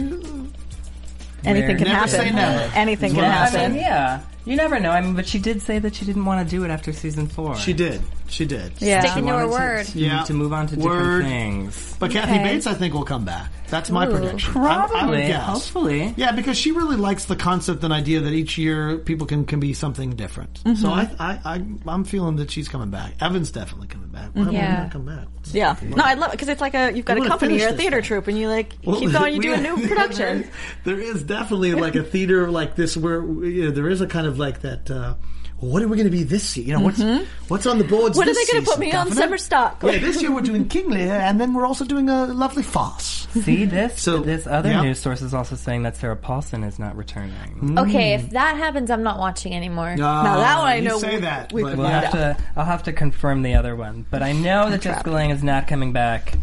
Anything 1.43 1.77
can 1.77 1.87
Never 1.87 1.95
happen. 1.99 2.09
say 2.09 2.31
never. 2.31 2.71
Anything 2.75 3.11
can 3.11 3.21
Well, 3.21 3.31
I 3.31 3.33
I 3.33 3.47
happen. 3.49 3.71
mean, 3.73 3.81
yeah. 3.81 4.21
You 4.43 4.55
never 4.55 4.79
know. 4.79 4.89
I 4.89 5.01
mean, 5.01 5.13
but 5.13 5.27
she 5.27 5.37
did 5.37 5.61
say 5.61 5.77
that 5.77 5.93
she 5.93 6.03
didn't 6.03 6.25
want 6.25 6.47
to 6.47 6.55
do 6.55 6.63
it 6.63 6.69
after 6.71 6.91
season 6.93 7.27
four. 7.27 7.55
she 7.57 7.73
did. 7.73 8.01
She 8.27 8.45
did. 8.45 8.71
Yeah. 8.79 9.01
Sticking 9.01 9.27
to 9.27 9.33
her 9.37 9.47
wanted 9.47 9.51
word. 9.51 9.85
To, 9.87 9.99
Yeah. 9.99 10.23
to 10.23 10.33
move 10.33 10.51
on 10.53 10.65
to 10.67 10.79
Word. 10.79 11.19
different 11.19 11.25
things. 11.25 11.95
But 11.99 12.09
Kathy 12.11 12.31
Okay. 12.33 12.43
Bates, 12.43 12.65
I 12.65 12.73
think, 12.73 12.93
will 12.95 13.03
come 13.03 13.23
back. 13.25 13.51
That's 13.67 13.91
my 13.91 14.07
Ooh. 14.07 14.11
prediction. 14.11 14.57
I, 14.57 14.59
I 14.77 14.81
would 14.83 14.89
Probably. 14.91 15.17
guess. 15.27 15.43
Hopefully. 15.45 16.13
Yeah, 16.17 16.31
because 16.31 16.57
she 16.57 16.71
really 16.71 16.95
likes 16.95 17.25
the 17.25 17.35
concept 17.35 17.83
and 17.83 17.93
idea 17.93 18.21
that 18.21 18.33
each 18.33 18.57
year 18.57 18.97
people 18.97 19.27
can, 19.27 19.45
can 19.45 19.59
be 19.59 19.73
something 19.73 20.11
different. 20.11 20.61
Mm-hmm. 20.63 20.81
So 20.81 20.89
I, 20.89 21.09
I, 21.19 21.39
I, 21.45 21.65
I'm 21.87 22.03
feeling 22.03 22.37
that 22.37 22.49
she's 22.49 22.67
coming 22.67 22.89
back. 22.89 23.13
Evan's 23.21 23.51
definitely 23.51 23.87
coming 23.87 24.00
back. 24.21 24.35
Why 24.35 24.51
Yeah. 24.51 24.75
he 24.77 24.81
not 24.83 24.91
come 24.91 25.05
back? 25.05 25.27
Yeah. 25.51 25.75
No, 25.83 26.03
I 26.03 26.13
love 26.13 26.29
it 26.29 26.31
because 26.33 26.47
it's 26.49 26.61
like 26.61 26.73
a 26.73 26.91
you've 26.93 27.05
got 27.05 27.19
We 27.19 27.25
a 27.25 27.29
company, 27.29 27.49
finish 27.53 27.61
you're 27.63 27.71
a 27.73 27.77
theater 27.77 27.97
thing. 28.01 28.07
troupe, 28.07 28.27
and 28.27 28.37
you 28.37 28.47
like 28.49 28.73
Well, 28.83 28.99
keep 28.99 29.11
going, 29.11 29.35
you 29.35 29.41
do 29.41 29.53
a 29.53 29.57
new 29.61 29.75
production. 29.87 30.49
there 30.83 30.99
is 30.99 31.23
definitely 31.23 31.73
like 31.75 31.95
a 31.95 32.03
theater 32.03 32.49
like 32.51 32.75
this 32.75 32.95
where 32.95 33.21
you 33.23 33.65
know, 33.65 33.71
there 33.71 33.89
is 33.89 34.01
a 34.01 34.07
kind 34.07 34.27
of 34.27 34.37
like 34.39 34.61
that. 34.61 34.89
Uh, 34.91 35.15
what 35.61 35.81
are 35.81 35.87
we 35.87 35.95
going 35.95 36.07
to 36.09 36.11
be 36.15 36.23
this 36.23 36.57
year? 36.57 36.65
You 36.67 36.73
know, 36.73 36.79
what's 36.81 37.01
what's 37.47 37.65
on 37.65 37.77
the 37.77 37.83
boards? 37.83 38.17
Mm-hmm. 38.17 38.17
What 38.17 38.27
are 38.27 38.33
they 38.33 38.45
gonna 38.51 38.65
put 38.65 38.67
season, 38.73 38.79
me 38.81 38.91
on 38.93 39.05
Daphne? 39.07 39.21
summer 39.21 39.37
stock? 39.37 39.81
Yeah, 39.83 39.99
this 39.99 40.21
year 40.21 40.33
we're 40.33 40.41
doing 40.41 40.67
King 40.67 40.89
Lear, 40.89 41.13
and 41.13 41.39
then 41.39 41.53
we're 41.53 41.65
also 41.65 41.85
doing 41.85 42.09
a 42.09 42.25
lovely 42.25 42.63
farce. 42.63 43.27
See 43.31 43.65
this? 43.65 44.01
So- 44.01 44.19
this 44.19 44.47
other 44.47 44.69
yeah. 44.69 44.81
news 44.81 44.99
source 44.99 45.21
is 45.21 45.33
also 45.33 45.55
saying 45.55 45.83
that 45.83 45.95
Sarah 45.95 46.15
Paulson 46.15 46.63
is 46.63 46.79
not 46.79 46.95
returning. 46.97 47.77
Okay, 47.77 48.15
if 48.15 48.31
that 48.31 48.57
happens, 48.57 48.89
I'm 48.91 49.03
not 49.03 49.19
watching 49.19 49.53
anymore. 49.53 49.95
Now 49.95 50.23
that 50.23 50.57
one 50.57 50.67
I 50.67 50.79
know 50.79 50.97
say 50.97 51.15
we- 51.15 51.21
that. 51.21 51.53
We, 51.53 51.63
we'll 51.63 51.77
Yeah. 51.77 52.01
have 52.01 52.11
to. 52.11 52.37
I'll 52.55 52.65
have 52.65 52.83
to 52.83 52.93
confirm 52.93 53.43
the 53.43 53.53
other 53.55 53.75
one, 53.75 54.05
but 54.09 54.21
I 54.23 54.31
know 54.33 54.69
that 54.69 54.81
trap. 54.81 54.95
Jessica 54.95 55.11
Lange 55.11 55.31
is 55.31 55.43
not 55.43 55.67
coming 55.67 55.93
back. 55.93 56.33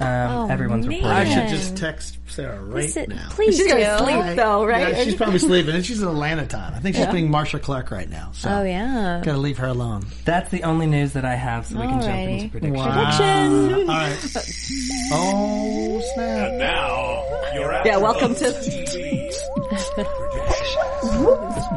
Um, 0.00 0.06
Oh, 0.30 0.48
everyone's 0.48 0.86
man. 0.86 0.96
reporting. 0.98 1.18
I 1.18 1.24
should 1.34 1.48
just 1.48 1.76
text 1.76 2.18
Sarah 2.26 2.58
right 2.62 2.76
Listen, 2.84 3.10
now. 3.10 3.28
please 3.30 3.56
She's 3.56 3.66
do. 3.66 3.78
gonna 3.78 3.98
sleep 3.98 4.36
though, 4.36 4.64
right? 4.64 4.94
Yeah, 4.96 5.04
she's 5.04 5.14
probably 5.22 5.38
sleeping, 5.40 5.74
and 5.74 5.84
she's 5.84 6.00
in 6.00 6.08
Atlanta 6.08 6.46
time. 6.46 6.72
I 6.74 6.80
think 6.80 6.96
she's 6.96 7.06
being 7.08 7.30
Marcia 7.30 7.58
Clark 7.58 7.90
right 7.90 8.08
now. 8.08 8.30
So 8.32 8.48
Oh 8.50 8.62
yeah. 8.62 9.20
gotta 9.24 9.36
leave 9.38 9.58
her 9.58 9.66
alone. 9.66 10.06
That's 10.24 10.50
the 10.50 10.62
only 10.64 10.86
news 10.86 11.12
that 11.12 11.24
I 11.24 11.34
have, 11.34 11.66
so 11.66 11.76
we 11.78 11.86
can 11.86 12.00
jump 12.00 12.14
into 12.14 12.48
predictions. 12.48 12.86
Prediction. 12.86 13.90
All 13.90 13.96
right. 13.96 15.10
Oh 15.12 16.00
snap! 16.14 16.52
Now, 16.54 17.52
you're 17.54 17.72
Yeah, 17.84 17.96
welcome 17.98 18.34
to 18.36 18.52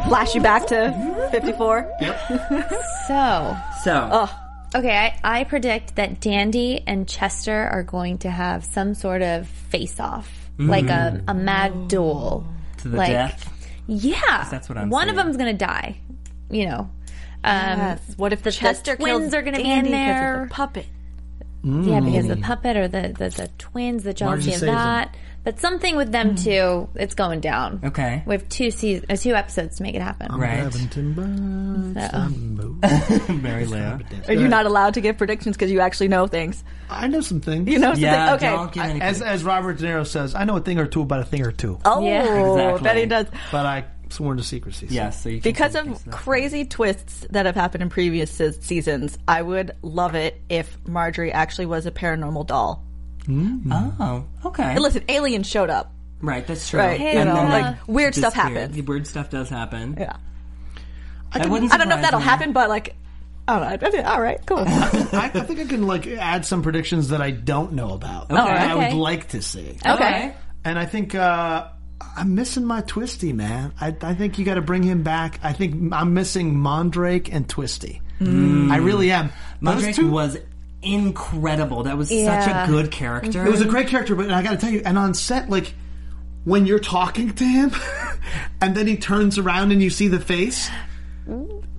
flash 0.08 0.36
you 0.36 0.42
back 0.42 0.66
to 0.68 1.28
54. 1.32 1.92
Yep. 2.00 2.20
So, 3.08 3.58
So, 3.84 4.30
okay, 4.76 4.96
I, 5.24 5.40
I 5.42 5.44
predict 5.44 5.96
that 5.96 6.20
Dandy 6.22 6.84
and 6.86 7.08
Chester 7.08 7.68
are 7.72 7.84
going 7.84 8.20
to 8.20 8.30
have 8.30 8.66
some 8.66 8.94
sort 8.94 9.22
of 9.22 9.48
face-off, 9.48 10.50
like 10.58 10.90
a, 10.90 11.22
a 11.28 11.34
mad 11.34 11.88
duel. 11.88 12.46
to 12.78 12.90
the 12.90 12.98
like, 12.98 13.10
death. 13.10 13.50
Yeah, 13.88 14.48
That's 14.50 14.70
what 14.70 14.78
I'm 14.78 14.90
One 14.90 15.10
of 15.10 15.16
them's 15.16 15.38
gonna 15.38 15.54
die. 15.54 15.98
You 16.50 16.68
know. 16.68 16.90
Um, 17.44 17.80
Yes. 17.80 18.14
What 18.16 18.32
if 18.32 18.44
the 18.44 18.52
Chester 18.52 18.96
twins 18.96 19.34
are 19.34 19.42
going 19.42 19.56
to 19.56 19.62
be 19.62 19.70
in 19.70 19.80
in 19.80 19.84
'cause 19.86 19.88
of 19.88 19.92
there? 19.92 20.38
the 20.40 20.46
The 20.48 20.54
puppet. 20.54 20.86
Yeah, 21.66 22.00
because 22.02 22.28
the 22.28 22.38
puppet 22.38 22.78
or 22.78 22.88
the, 22.88 23.14
the, 23.18 23.30
the 23.30 23.50
twins, 23.58 24.04
the 24.04 24.14
jealousy 24.14 24.50
Margie 24.50 24.54
of 24.54 24.60
saves 24.60 24.72
him. 24.72 24.78
That. 25.44 25.56
But 25.56 25.60
something 25.60 25.96
with 25.98 26.12
them 26.12 26.36
too, 26.36 26.88
it's 26.96 27.16
going 27.16 27.42
down. 27.42 27.82
Okay. 27.84 28.24
We 28.26 28.34
have 28.36 28.48
two 28.50 28.72
seasons, 28.72 29.06
uh, 29.10 29.16
two 29.16 29.34
episodes 29.36 29.78
to 29.78 29.84
make 29.84 29.96
it 29.96 30.02
happen. 30.02 30.34
Right. 30.36 30.58
Having 30.60 30.90
timber, 30.90 31.24
timber. 31.26 32.64
Marielou. 33.34 34.30
Are 34.30 34.34
you 34.34 34.48
not 34.48 34.66
allowed 34.66 34.94
to 34.96 35.02
give 35.02 35.18
predictions 35.18 35.56
because 35.56 35.72
you 35.72 35.80
actually 35.80 36.08
know 36.08 36.28
things? 36.28 36.64
I 36.90 37.08
know 37.08 37.22
some 37.22 37.42
things. 37.42 37.68
You 37.70 37.80
know 37.80 37.88
something? 37.88 38.04
Yeah, 38.04 38.36
okay. 38.36 38.50
don't 38.52 38.72
give 38.72 38.84
any 38.84 39.02
as 39.02 39.22
as 39.22 39.44
Robert 39.44 39.78
De 39.78 39.84
Niro 39.86 40.06
says, 40.06 40.36
I 40.36 40.44
know 40.46 40.58
a 40.58 40.62
thing 40.62 40.80
or 40.80 40.86
two 40.88 41.02
about 41.02 41.22
a 41.22 41.26
thing 41.26 41.42
or 41.46 41.52
two, 41.52 41.80
Oh, 41.86 42.06
Yeah. 42.06 42.52
Exactly. 42.52 42.84
bet 42.84 42.98
he 42.98 43.06
does. 43.06 43.28
but 43.52 43.66
I 43.66 43.86
sworn 44.10 44.38
to 44.38 44.44
secrecy. 44.44 44.88
so- 44.88 44.94
Yes, 44.94 45.22
so 45.24 45.30
you 45.30 45.42
can 45.42 45.52
Because 45.52 45.74
say 45.74 45.80
of 45.80 45.86
things 45.86 46.04
that- 46.04 46.12
crazy 46.14 46.66
twists 46.66 47.26
that 47.32 47.46
have 47.48 47.56
happened 47.56 47.82
in 47.82 47.90
previous 47.90 48.30
se- 48.32 48.52
seasons, 48.62 49.18
I 49.28 49.42
would 49.42 49.72
love 49.82 50.14
it 50.16 50.40
if 50.50 50.78
Marjorie 50.88 51.32
actually 51.32 51.66
was 51.66 51.86
a 51.88 51.92
paranormal 51.92 52.46
doll. 52.48 52.84
Oh, 53.30 54.26
okay. 54.46 54.64
And 54.64 54.80
listen, 54.82 55.04
aliens 55.10 55.48
showed 55.48 55.70
up. 55.70 55.92
Right, 56.22 56.46
that's 56.48 56.70
true. 56.70 56.80
Right, 56.80 57.00
you 57.00 57.06
And 57.08 57.30
know, 57.30 57.36
then 57.36 57.50
they 57.50 57.62
like, 57.62 57.88
weird 57.88 58.16
stuff 58.16 58.34
disappeared. 58.34 58.58
happens. 58.72 58.88
Weird 58.88 59.08
stuff 59.08 59.30
does 59.30 59.50
happen. 59.50 59.98
Yeah. 60.00 60.16
I, 61.34 61.48
wouldn't. 61.48 61.74
I 61.74 61.78
don't 61.78 61.90
know 61.90 61.96
if 61.96 62.00
surprise 62.00 62.02
that'll 62.04 62.20
me. 62.20 62.26
happen, 62.26 62.54
but 62.54 62.70
like, 62.70 62.96
I 63.48 63.60
don't 63.60 63.82
know. 63.82 63.88
I 63.88 63.92
mean, 63.92 64.06
all 64.06 64.22
right, 64.22 64.40
cool. 64.46 64.60
I, 64.68 65.32
I 65.34 65.40
think 65.42 65.60
I 65.60 65.66
can 65.66 65.86
like 65.88 66.08
add 66.08 66.46
some 66.46 66.62
predictions 66.62 67.10
that 67.10 67.22
I 67.22 67.32
don't 67.32 67.74
know 67.74 67.94
about. 67.94 68.26
Okay. 68.32 68.36
that 68.36 68.70
I 68.72 68.76
would 68.76 68.84
Okay. 68.86 68.94
like 68.96 69.30
to 69.30 69.42
see. 69.42 69.78
okay. 69.86 70.34
And 70.64 70.80
I 70.80 70.86
think 70.86 71.14
uh, 71.16 71.68
I'm 72.16 72.36
missing 72.36 72.64
my 72.66 72.82
Twisty 72.82 73.34
man. 73.34 73.74
I, 73.82 73.96
I 74.02 74.14
think 74.14 74.38
you 74.40 74.46
got 74.46 74.54
to 74.56 74.62
bring 74.62 74.84
him 74.84 75.04
back. 75.04 75.40
I 75.44 75.52
think 75.54 75.92
I'm 75.92 76.14
missing 76.14 76.54
Mordrake 76.56 77.30
and 77.34 77.50
Twisty. 77.50 78.02
I 78.22 78.78
really 78.78 79.12
am. 79.12 79.32
Those 79.62 79.84
Mordrake 79.84 79.96
two- 79.96 80.10
was 80.10 80.38
incredible. 80.84 81.84
That 81.84 81.98
was 81.98 82.10
such 82.10 82.18
Yeah. 82.18 82.66
a 82.66 82.68
good 82.68 82.92
character. 82.92 83.46
It 83.46 83.50
was 83.52 83.62
a 83.62 83.66
great 83.66 83.88
character, 83.88 84.16
but 84.16 84.32
I 84.32 84.42
got 84.44 84.52
to 84.52 84.58
tell 84.58 84.70
you, 84.70 84.82
and 84.86 84.98
on 84.98 85.14
set, 85.14 85.50
like 85.50 85.74
when 86.44 86.66
you're 86.66 86.80
talking 86.80 87.32
to 87.34 87.44
him, 87.44 87.72
and 88.62 88.76
then 88.76 88.88
he 88.88 88.98
turns 88.98 89.38
around 89.38 89.72
and 89.72 89.82
you 89.82 89.90
see 89.90 90.08
the 90.08 90.20
face. 90.20 90.70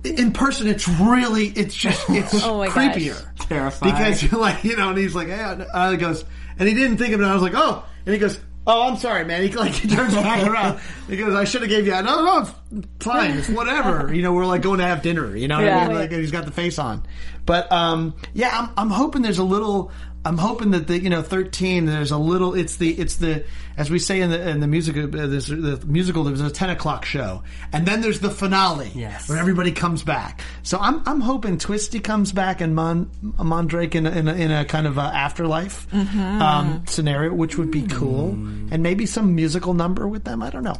In 0.03 0.31
person, 0.33 0.67
it's 0.67 0.87
really, 0.87 1.47
it's 1.47 1.73
just, 1.75 2.03
it's 2.09 2.43
Oh 2.43 2.57
my 2.59 2.67
gosh. 2.67 2.75
creepier. 2.95 3.47
terrifying. 3.47 3.93
because 3.93 4.23
you're 4.23 4.39
like, 4.41 4.63
you 4.63 4.75
know, 4.75 4.89
and 4.89 4.97
he's 4.97 5.15
like, 5.15 5.27
hey, 5.27 5.41
uh, 5.73 5.91
he 5.91 5.97
goes, 5.97 6.23
and 6.59 6.67
he 6.67 6.73
didn't 6.75 6.97
think 6.97 7.13
of 7.13 7.21
it. 7.21 7.23
I 7.25 7.33
was 7.33 7.43
like, 7.43 7.53
oh, 7.55 7.83
and 8.05 8.13
he 8.13 8.19
goes, 8.19 8.39
oh, 8.67 8.87
I'm 8.87 8.97
sorry, 8.97 9.25
man. 9.25 9.41
He 9.43 9.51
like 9.51 9.73
he 9.73 9.87
turns 9.87 10.13
back 10.13 10.45
around. 10.45 10.79
He 11.07 11.17
goes, 11.17 11.35
I 11.35 11.43
should 11.43 11.61
have 11.61 11.69
gave 11.69 11.85
you. 11.85 11.93
No, 11.93 12.01
no, 12.01 12.39
it's 12.41 12.87
fine. 12.99 13.31
It's 13.37 13.49
whatever. 13.49 14.13
You 14.13 14.21
know, 14.21 14.33
we're 14.33 14.45
like 14.45 14.61
going 14.61 14.79
to 14.79 14.85
have 14.85 15.01
dinner. 15.01 15.35
You 15.35 15.47
know, 15.47 15.57
what 15.57 15.67
I 15.67 15.87
mean? 15.87 15.97
like 15.97 16.11
he's 16.11 16.31
got 16.31 16.45
the 16.45 16.51
face 16.51 16.79
on. 16.79 17.05
But 17.45 17.71
um, 17.71 18.15
yeah, 18.33 18.49
I'm 18.53 18.69
I'm 18.77 18.89
hoping 18.89 19.21
there's 19.21 19.39
a 19.39 19.43
little. 19.43 19.91
I'm 20.23 20.39
hoping 20.39 20.71
that 20.71 20.87
the 20.87 20.99
you 20.99 21.11
know 21.11 21.21
13 21.21 21.85
there's 21.85 22.09
a 22.09 22.17
little 22.17 22.55
it's 22.55 22.77
the 22.77 22.91
it's 22.91 23.17
the 23.17 23.45
as 23.77 23.89
we 23.91 23.99
say 23.99 24.21
in 24.21 24.29
the 24.29 24.49
in 24.49 24.59
the 24.59 24.67
music 24.67 24.95
uh, 24.97 25.07
there's 25.07 25.47
the 25.47 25.81
musical 25.85 26.23
there's 26.23 26.41
a 26.41 26.49
10 26.49 26.69
o'clock 26.69 27.05
show 27.05 27.43
and 27.73 27.85
then 27.85 28.01
there's 28.01 28.19
the 28.19 28.29
finale 28.29 28.91
Yes. 28.95 29.27
where 29.29 29.37
everybody 29.37 29.71
comes 29.71 30.03
back 30.03 30.41
so 30.63 30.77
I'm 30.79 31.01
I'm 31.07 31.21
hoping 31.21 31.57
Twisty 31.57 31.99
comes 31.99 32.31
back 32.31 32.61
and 32.61 32.73
Mon 32.75 33.05
Mordrake 33.37 33.95
in 33.95 34.05
a, 34.05 34.11
in 34.11 34.27
a, 34.27 34.33
in 34.33 34.51
a 34.51 34.65
kind 34.65 34.87
of 34.87 34.97
a 34.97 35.01
afterlife 35.01 35.87
um, 35.93 36.83
scenario 36.87 37.33
which 37.33 37.57
would 37.57 37.71
be 37.71 37.83
cool 37.83 38.29
and 38.71 38.81
maybe 38.81 39.05
some 39.05 39.35
musical 39.35 39.73
number 39.73 40.07
with 40.07 40.23
them 40.23 40.41
I 40.41 40.49
don't 40.49 40.63
know 40.63 40.77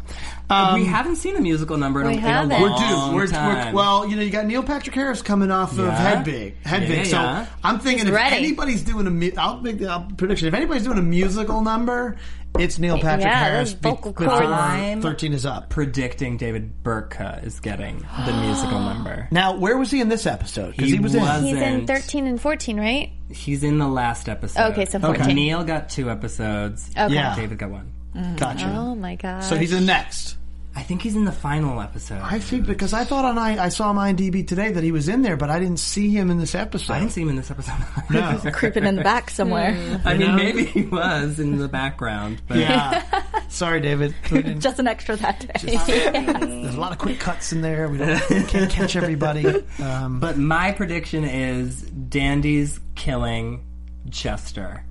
um, 0.49 0.75
we 0.75 0.85
haven't 0.85 1.15
seen 1.17 1.35
a 1.35 1.41
musical 1.41 1.77
number 1.77 2.01
in, 2.01 2.07
a, 2.07 2.09
We 2.11 2.17
in 2.17 2.23
a 2.23 2.43
long 2.45 2.61
we're 2.61 2.69
due. 2.69 3.15
We're, 3.15 3.25
we're, 3.47 3.73
well, 3.73 4.07
you 4.07 4.15
know, 4.15 4.21
you 4.21 4.29
got 4.29 4.45
Neil 4.45 4.61
Patrick 4.61 4.93
Harris 4.95 5.23
coming 5.23 5.49
off 5.49 5.71
of 5.71 5.79
Yeah. 5.79 5.95
Hedwig. 5.95 6.55
Hedwig. 6.63 6.97
Yeah, 6.99 7.03
so 7.03 7.17
yeah. 7.17 7.45
I'm 7.63 7.79
thinking 7.79 8.05
He's 8.05 8.09
if 8.09 8.13
ready. 8.15 8.35
anybody's 8.35 8.83
doing 8.83 9.07
a, 9.07 9.09
mu- 9.09 9.31
I'll 9.39 9.59
make 9.61 9.79
the 9.79 9.91
uh, 9.91 10.07
prediction. 10.17 10.47
If 10.47 10.53
anybody's 10.53 10.83
doing 10.83 10.99
a 10.99 11.01
musical 11.01 11.61
number, 11.61 12.17
it's 12.59 12.79
Neil 12.79 12.99
Patrick 12.99 13.25
Yeah, 13.25 13.43
Harris. 13.43 13.73
those 13.73 13.79
vocal 13.81 14.11
before 14.13 14.27
cords. 14.39 14.47
I'm- 14.51 15.01
Thirteen 15.01 15.33
is 15.33 15.45
up. 15.45 15.69
predicting 15.69 16.37
David 16.37 16.83
Burtka 16.83 17.37
uh, 17.43 17.45
is 17.45 17.59
getting 17.59 18.05
the 18.25 18.33
musical 18.33 18.79
number. 18.91 19.27
Now, 19.31 19.57
where 19.57 19.77
was 19.77 19.91
he 19.91 20.01
in 20.01 20.09
this 20.09 20.25
episode? 20.25 20.71
Because 20.71 20.89
he, 20.91 20.97
He 20.97 20.99
was, 20.99 21.15
was- 21.15 21.39
in. 21.39 21.43
He's 21.45 21.55
in 21.57 21.63
Isn't- 21.63 21.87
13 21.87 22.27
and 22.27 22.41
14, 22.41 22.79
right? 22.79 23.11
He's 23.29 23.63
in 23.63 23.77
the 23.79 23.87
last 23.87 24.29
episode. 24.29 24.71
Okay, 24.71 24.85
so 24.85 24.99
14. 24.99 25.35
Neil 25.35 25.63
got 25.63 25.89
two 25.89 26.09
episodes. 26.09 26.89
Okay. 26.97 27.13
Yeah. 27.13 27.35
David 27.35 27.57
got 27.57 27.71
one. 27.71 27.91
Gotcha. 28.37 28.71
Oh 28.73 28.95
my 28.95 29.15
god. 29.15 29.43
So 29.43 29.57
he's 29.57 29.73
in 29.73 29.85
next. 29.85 30.37
I 30.77 30.83
think 30.83 31.01
he's 31.01 31.15
in 31.15 31.23
the 31.23 31.31
final 31.31 31.79
episode. 31.81 32.21
I 32.21 32.37
think 32.39 32.65
because 32.65 32.93
I 32.93 33.05
thought 33.05 33.23
on 33.23 33.37
I, 33.37 33.65
I 33.65 33.69
saw 33.69 33.89
on 33.89 33.95
IMDb 33.95 34.45
today 34.45 34.71
that 34.73 34.83
he 34.83 34.91
was 34.91 35.07
in 35.07 35.21
there, 35.21 35.37
but 35.37 35.49
I 35.49 35.57
didn't 35.57 35.79
see 35.79 36.09
him 36.09 36.29
in 36.29 36.37
this 36.37 36.53
episode. 36.53 36.93
I 36.93 36.99
didn't 36.99 37.13
see 37.13 37.21
him 37.21 37.29
in 37.29 37.37
this 37.37 37.49
episode. 37.49 37.75
No. 38.09 38.39
Creeping 38.53 38.85
in 38.85 38.95
the 38.95 39.03
back 39.03 39.29
somewhere. 39.29 39.69
I 40.05 40.13
mean, 40.15 40.27
know? 40.27 40.35
maybe 40.35 40.65
he 40.65 40.83
was 40.83 41.39
in 41.39 41.57
the 41.57 41.67
background, 41.67 42.41
but 42.47 42.57
Yeah. 42.57 43.23
Sorry, 43.47 43.79
David. 43.79 44.13
Just 44.59 44.79
an 44.79 44.87
extra 44.87 45.15
that 45.17 45.39
day. 45.39 45.77
There's 45.77 46.75
a 46.75 46.79
lot 46.79 46.91
of 46.91 46.97
quick 46.97 47.19
cuts 47.19 47.51
in 47.51 47.61
there. 47.61 47.87
We 47.87 47.97
don't, 47.97 48.19
can't 48.47 48.69
catch 48.69 48.95
everybody. 48.95 49.63
Um, 49.81 50.19
But 50.19 50.37
my 50.37 50.71
prediction 50.71 51.23
is 51.23 51.81
Dandy's 51.81 52.79
killing 52.95 53.65
Chester 54.11 54.83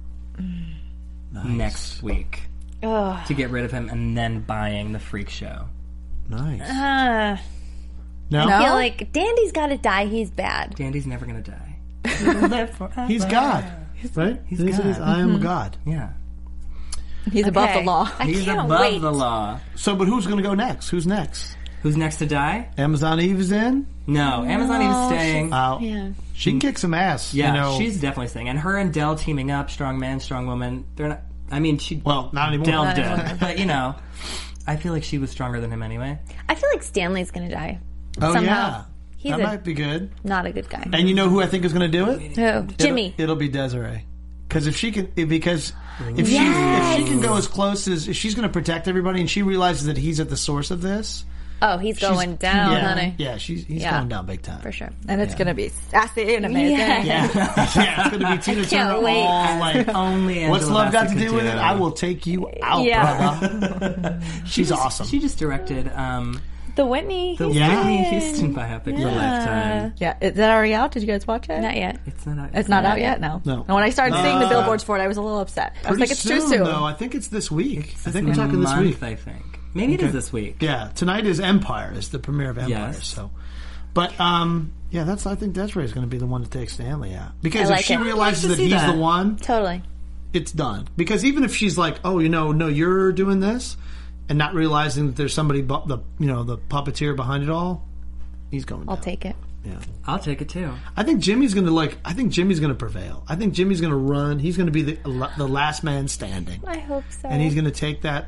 next 1.31 2.03
week 2.03 2.43
Ugh. 2.85 3.27
to 3.27 3.35
get 3.35 3.51
rid 3.51 3.65
of 3.65 3.73
him 3.73 3.89
and 3.89 4.17
then 4.17 4.41
buying 4.41 4.93
the 4.93 4.99
freak 4.99 5.29
show. 5.31 5.67
nice. 6.29 6.61
Uh, 6.63 7.37
No, 8.31 8.47
I 8.49 8.65
feel 8.65 8.73
like 8.75 9.13
Dandy's 9.13 9.53
got 9.53 9.67
to 9.69 9.77
die. 9.77 10.07
He's 10.07 10.31
bad. 10.31 10.75
Dandy's 10.77 11.07
never 11.07 11.27
gonna 11.27 11.43
die. 11.43 11.77
he's 13.09 13.25
God, 13.25 13.65
right? 14.15 14.41
He's 14.47 14.61
God. 14.63 15.01
I 15.01 15.21
am 15.21 15.41
God. 15.41 15.77
Yeah. 15.87 16.11
He's 17.33 17.47
above 17.47 17.71
the 17.71 17.77
Okay. 17.79 17.87
law. 17.87 18.11
I 18.19 18.25
He's 18.27 18.45
can't 18.45 18.61
above 18.67 18.81
wait. 18.81 19.01
the 19.01 19.11
law. 19.13 19.59
So, 19.77 19.97
but 19.97 20.07
who's 20.09 20.27
going 20.27 20.37
to 20.37 20.43
go 20.43 20.53
next? 20.55 20.91
Who's 20.91 21.07
next? 21.07 21.57
Who's 21.83 21.97
next 21.97 22.17
to 22.19 22.27
die? 22.27 22.69
Amazon 22.77 23.19
Eve 23.21 23.41
is 23.41 23.51
in. 23.51 23.87
No, 24.07 24.45
Amazon 24.45 24.83
Eve's 24.83 25.07
staying. 25.07 25.53
Out. 25.53 25.81
Yeah. 25.81 26.11
She 26.35 26.51
can 26.51 26.61
kick 26.61 26.77
some 26.77 26.93
ass. 26.93 27.33
yeah, 27.33 27.47
you 27.55 27.61
know. 27.61 27.79
she's 27.79 27.99
definitely 27.99 28.29
staying. 28.29 28.51
And 28.51 28.59
her 28.59 28.77
and 28.77 28.93
Dell 28.93 29.17
teaming 29.17 29.51
up, 29.51 29.71
strong 29.71 29.99
man, 29.99 30.21
strong 30.21 30.47
woman. 30.47 30.85
They're 30.97 31.09
not. 31.09 31.21
I 31.51 31.61
mean, 31.61 31.79
she. 31.79 32.01
well, 32.05 32.31
not 32.33 32.49
anymore. 32.49 32.67
Dell 32.67 32.85
Not 32.85 32.97
did, 32.97 33.05
anymore. 33.05 33.37
but 33.41 33.59
you 33.59 33.67
know, 33.67 33.95
I 34.67 34.77
feel 34.77 34.93
like 34.93 35.05
she 35.05 35.19
was 35.19 35.31
stronger 35.31 35.61
than 35.61 35.71
him 35.71 35.83
anyway. 35.83 36.19
I 36.49 36.55
feel 36.55 36.71
like 36.73 36.83
Stanley's 36.83 37.31
going 37.31 37.49
to 37.49 37.55
die. 37.55 37.81
oh 38.23 38.33
somehow. 38.33 38.43
yeah, 38.43 38.85
He's 39.19 39.33
that 39.33 39.41
a- 39.41 39.43
might 39.45 39.65
be 39.65 39.75
good. 39.75 40.11
Not 40.25 40.47
a 40.47 40.53
good 40.53 40.69
guy. 40.69 40.89
And 40.93 41.09
you 41.09 41.15
know 41.15 41.29
who 41.29 41.41
I 41.41 41.47
think 41.47 41.65
is 41.65 41.73
going 41.73 41.91
to 41.91 41.99
do 41.99 42.11
it? 42.11 42.37
Who? 42.37 42.63
Jimmy. 42.77 43.09
It'll, 43.17 43.23
it'll 43.25 43.37
be 43.37 43.49
Desiree. 43.49 44.05
Because 44.49 44.67
if 44.67 44.77
she 44.77 44.91
can, 44.93 45.13
if- 45.17 45.29
because 45.29 45.73
if 46.17 46.29
Yes. 46.29 46.97
she 46.97 47.03
if 47.03 47.07
she 47.09 47.13
can 47.13 47.21
go 47.21 47.37
as 47.37 47.47
close 47.47 47.87
as 47.89 48.09
if 48.09 48.17
she's 48.17 48.35
going 48.35 48.47
to 48.49 48.53
protect 48.53 48.89
everybody, 48.89 49.21
and 49.21 49.29
she 49.31 49.43
realizes 49.43 49.87
that 49.87 49.97
he's 49.97 50.21
at 50.21 50.29
the 50.31 50.37
source 50.37 50.71
of 50.71 50.81
this, 50.83 51.25
oh, 51.65 51.79
he's 51.79 51.99
she's- 51.99 52.11
going 52.13 52.37
down, 52.37 52.73
yeah, 52.73 52.89
honey. 52.89 53.15
Yeah, 53.19 53.37
she's 53.39 53.65
he's 53.65 53.83
Yeah. 53.83 53.97
going 53.99 54.09
down 54.09 54.27
big 54.27 54.43
time 54.43 54.61
For 54.61 54.71
sure. 54.73 54.91
And 55.09 55.21
it's 55.21 55.35
going 55.35 55.49
to 55.49 55.55
be 55.55 55.69
sassy 55.91 56.35
and 56.37 56.47
amazing. 56.47 56.77
Yeah. 56.79 57.03
Yeah, 57.05 57.31
yeah, 57.77 58.01
it's 58.07 58.11
going 58.11 58.23
to 58.23 58.31
be 58.37 58.39
Tina 58.43 58.67
can't 58.67 58.91
Turner 58.91 59.01
wait. 59.01 59.23
all 59.23 59.59
like. 59.59 59.89
Only 59.95 60.35
Angela 60.41 60.51
What's 60.51 60.69
love 60.69 60.93
got 60.93 61.05
Bassett 61.05 61.19
to 61.19 61.25
do 61.25 61.31
could 61.31 61.37
with 61.37 61.47
it? 61.47 61.55
I 61.57 61.73
will 61.75 61.93
take 61.93 62.27
you 62.27 62.51
out, 62.63 62.85
Yeah. 62.85 63.39
brother. 63.39 64.21
She's 64.47 64.71
awesome. 64.71 65.07
She 65.07 65.19
just 65.19 65.39
directed 65.39 65.89
um, 65.95 66.41
The 66.77 66.85
Whitney. 66.87 67.37
the 67.37 67.45
Houston. 67.49 67.63
Yeah. 67.63 67.79
Whitney 67.79 68.05
Houston 68.05 68.55
biopic 68.55 68.85
for 69.01 69.11
Lifetime. 69.11 69.95
Yeah, 69.99 70.17
is 70.21 70.35
that 70.35 70.51
already 70.51 70.75
out? 70.75 70.93
Did 70.93 71.03
you 71.03 71.07
guys 71.07 71.27
watch 71.27 71.49
it? 71.49 71.61
Not 71.61 71.77
yet. 71.77 71.99
It's 72.07 72.27
not. 72.27 72.51
It's 72.53 72.69
not 72.69 72.85
out 72.85 72.99
yet. 73.01 73.21
No. 73.21 73.41
No. 73.45 73.61
And 73.67 73.69
when 73.75 73.85
I 73.85 73.91
started 73.91 74.15
seeing 74.17 74.39
the 74.41 74.47
Uh, 74.47 74.51
billboards 74.51 74.83
for 74.85 74.97
it, 74.99 75.01
I 75.01 75.09
was 75.09 75.17
a 75.17 75.23
little 75.23 75.41
upset. 75.41 75.75
I 75.85 75.91
was 75.91 75.99
Pretty 75.99 76.01
like, 76.03 76.11
it's 76.11 76.21
soon, 76.21 76.41
too 76.41 76.49
soon. 76.49 76.65
though. 76.65 76.85
I 76.85 76.93
think 76.93 77.15
it's 77.15 77.29
this 77.29 77.51
week. 77.51 77.95
I 78.07 78.11
think 78.11 78.27
we're 78.27 78.35
talking 78.35 78.61
this 78.61 78.71
month, 78.71 78.83
week. 78.87 79.03
I 79.03 79.15
think 79.15 79.54
maybe 79.75 79.95
it 79.95 80.03
is 80.03 80.13
this 80.13 80.33
week. 80.33 80.57
Yeah, 80.61 80.91
tonight 80.95 81.27
is 81.27 81.41
Empire. 81.41 81.93
Is 81.95 82.09
the 82.11 82.19
premiere 82.19 82.51
of 82.51 82.59
Empire. 82.59 82.71
Yes. 82.93 83.07
So, 83.07 83.31
but 83.93 84.19
um, 84.21 84.73
yeah, 84.91 85.05
that's 85.05 85.27
I 85.27 85.35
think 85.35 85.53
Desiree 85.55 85.85
is 85.85 85.93
going 85.93 86.07
to 86.07 86.11
be 86.11 86.19
the 86.19 86.27
one 86.27 86.43
to 86.45 86.49
take 86.51 86.71
Stanley 86.71 87.15
out 87.15 87.33
because 87.43 87.63
I 87.71 87.75
if 87.75 87.79
like 87.79 87.85
she 87.85 87.95
it. 87.95 88.01
realizes 88.01 88.45
like 88.51 88.57
that 88.59 88.63
he's 88.63 88.73
that. 88.73 88.93
the 88.93 88.99
one, 88.99 89.37
Totally. 89.37 89.83
it's 90.33 90.53
done. 90.53 90.89
Because 90.97 91.25
even 91.25 91.45
if 91.45 91.55
she's 91.55 91.77
like, 91.77 91.99
oh, 92.05 92.19
you 92.21 92.29
know, 92.29 92.53
no, 92.53 92.69
you're 92.69 93.13
doing 93.13 93.41
this, 93.41 93.77
and 94.29 94.39
not 94.39 94.55
realizing 94.55 95.07
that 95.09 95.17
there's 95.17 95.35
somebody, 95.35 95.63
bu- 95.63 95.87
the 95.87 95.99
you 96.19 96.27
know, 96.27 96.45
the 96.45 96.57
puppeteer 96.59 97.15
behind 97.17 97.43
it 97.43 97.51
all, 97.51 97.87
he's 98.51 98.65
going. 98.65 98.89
I'll 98.89 98.97
down. 98.97 99.05
take 99.05 99.25
it. 99.27 99.37
Yeah, 99.65 99.81
I'll 100.07 100.19
take 100.19 100.43
it 100.43 100.51
too. 100.51 100.71
I 100.95 101.05
think 101.05 101.21
Jimmy's 101.21 101.55
going 101.55 101.65
to 101.65 101.73
like. 101.73 101.97
I 102.05 102.13
think 102.13 102.33
Jimmy's 102.33 102.61
going 102.61 102.73
to 102.73 102.79
prevail. 102.79 103.25
I 103.27 103.35
think 103.37 103.55
Jimmy's 103.55 103.81
going 103.81 103.93
to 103.93 103.97
run. 103.97 104.39
He's 104.39 104.59
going 104.59 104.67
to 104.67 104.73
be 104.73 104.83
the 104.83 105.31
the 105.39 105.49
last 105.49 105.83
man 105.83 106.07
standing, 106.09 106.61
I 106.67 106.79
hope 106.81 107.05
so. 107.09 107.29
and 107.29 107.41
he's 107.41 107.55
going 107.55 107.65
to 107.65 107.71
take 107.71 108.03
that 108.03 108.27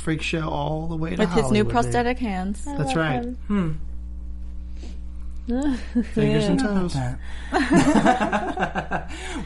freak 0.00 0.22
show 0.22 0.48
all 0.48 0.86
the 0.88 0.96
way 0.96 1.10
to 1.10 1.16
With 1.16 1.28
his 1.30 1.36
new 1.36 1.42
Hollywood, 1.42 1.66
baby. 1.66 1.72
prosthetic 1.72 2.18
hands. 2.18 2.64
That's 2.64 2.94
right. 2.96 3.22
him. 3.48 3.80
Fingers 6.14 6.44
and 6.44 6.60
toes. 6.60 6.96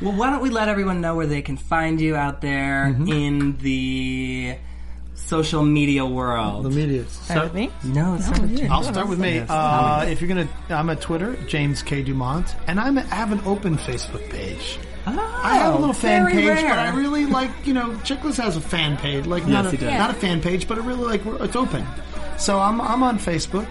Well, 0.03 0.13
why 0.13 0.31
don't 0.31 0.43
we 0.43 0.51
let 0.51 0.69
everyone 0.69 1.01
know 1.01 1.15
where 1.15 1.27
they 1.27 1.41
can 1.43 1.57
find 1.57 2.01
you 2.01 2.15
out 2.17 2.41
there 2.41 2.87
Mm-hmm. 2.95 3.09
in 3.09 3.57
the 3.59 4.57
social 5.15 5.65
media 5.65 6.05
world? 6.05 6.65
The 6.65 6.71
media. 6.71 7.07
Start 7.09 7.45
with 7.45 7.55
me? 7.55 7.71
no, 7.85 8.15
it's 8.17 8.29
not. 8.29 8.71
I'll 8.71 8.83
start 8.83 9.09
with 9.09 9.19
me. 9.19 9.43
Uh, 9.49 10.05
if 10.09 10.21
you're 10.21 10.29
gonna, 10.29 10.49
I'm 10.69 10.91
at 10.91 11.01
Twitter, 11.01 11.37
James 11.47 11.83
K 11.83 12.03
Dumont, 12.03 12.55
and 12.67 12.79
I'm 12.79 12.99
I 12.99 13.03
have 13.03 13.33
an 13.33 13.41
open 13.47 13.79
Facebook 13.79 14.29
page. 14.31 14.79
I 15.07 15.57
have 15.59 15.75
a 15.75 15.79
little 15.79 15.93
fan 15.95 16.23
Oh, 16.27 16.31
page, 16.31 16.47
rare. 16.47 16.69
but 16.71 16.79
I 16.79 16.89
really 16.95 17.27
like 17.27 17.51
you 17.65 17.75
know, 17.75 17.91
Chiklis 18.05 18.37
has 18.43 18.57
a 18.57 18.61
fan 18.61 18.97
page, 18.97 19.27
like 19.27 19.47
not 19.47 19.67
a, 19.67 19.71
he 19.71 19.77
does. 19.77 19.93
not 19.93 20.11
a 20.11 20.15
fan 20.15 20.41
page, 20.41 20.67
but 20.67 20.79
it 20.79 20.83
really 20.83 21.05
like 21.05 21.25
it's 21.43 21.57
open. 21.57 21.87
So 22.39 22.59
I'm 22.59 22.81
I'm 22.81 23.03
on 23.03 23.19
Facebook. 23.19 23.67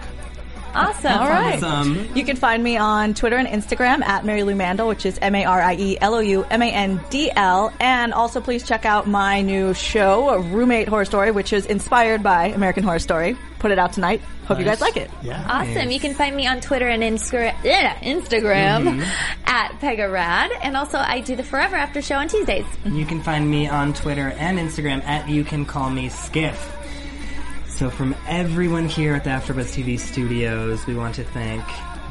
Awesome. 0.74 1.12
All 1.12 1.28
right. 1.28 1.62
Awesome. 1.62 2.08
You 2.14 2.24
can 2.24 2.36
find 2.36 2.62
me 2.62 2.76
on 2.76 3.14
Twitter 3.14 3.36
and 3.36 3.48
Instagram 3.48 4.02
at 4.02 4.24
Marielou 4.24 4.56
Mandl, 4.56 4.88
which 4.88 5.06
is 5.06 5.18
M 5.20 5.34
A 5.34 5.44
R 5.44 5.60
I 5.60 5.74
E 5.74 5.98
L 6.00 6.14
O 6.14 6.18
U 6.20 6.44
M 6.44 6.62
A 6.62 6.70
N 6.70 7.00
D 7.10 7.30
L. 7.34 7.72
And 7.80 8.12
also 8.12 8.40
please 8.40 8.62
check 8.62 8.84
out 8.84 9.06
my 9.06 9.40
new 9.40 9.74
show, 9.74 10.38
Roommate 10.38 10.88
Horror 10.88 11.04
Story, 11.04 11.30
which 11.30 11.52
is 11.52 11.66
inspired 11.66 12.22
by 12.22 12.46
American 12.46 12.82
Horror 12.82 12.98
Story. 12.98 13.36
Put 13.58 13.70
it 13.70 13.78
out 13.78 13.94
tonight. 13.94 14.20
Hope 14.46 14.58
you 14.58 14.64
guys 14.66 14.82
like 14.82 14.98
it. 14.98 15.10
Yeah. 15.22 15.42
Awesome. 15.48 15.90
You 15.90 15.98
can 15.98 16.12
find 16.12 16.36
me 16.36 16.46
on 16.46 16.60
Twitter 16.60 16.86
and 16.86 17.02
Instra- 17.02 17.56
yeah, 17.64 17.94
Instagram 18.00 18.84
mm-hmm. 18.84 19.46
at 19.46 19.72
PegahRad. 19.80 20.50
And 20.62 20.76
also, 20.76 20.98
I 20.98 21.20
do 21.20 21.34
the 21.34 21.42
Forever 21.42 21.74
After 21.74 22.02
show 22.02 22.16
on 22.16 22.28
Tuesdays. 22.28 22.66
You 22.84 23.06
can 23.06 23.22
find 23.22 23.50
me 23.50 23.66
on 23.68 23.94
Twitter 23.94 24.34
and 24.36 24.58
Instagram 24.58 25.02
at 25.04 25.30
You 25.30 25.44
Can 25.44 25.64
Call 25.64 25.88
Me 25.88 26.10
Skiff. 26.10 26.72
So 27.74 27.90
from 27.90 28.14
everyone 28.28 28.88
here 28.88 29.14
at 29.14 29.24
the 29.24 29.30
AfterBuzz 29.30 29.74
TV 29.74 29.98
studios, 29.98 30.86
we 30.86 30.94
want 30.94 31.16
to 31.16 31.24
thank 31.24 31.64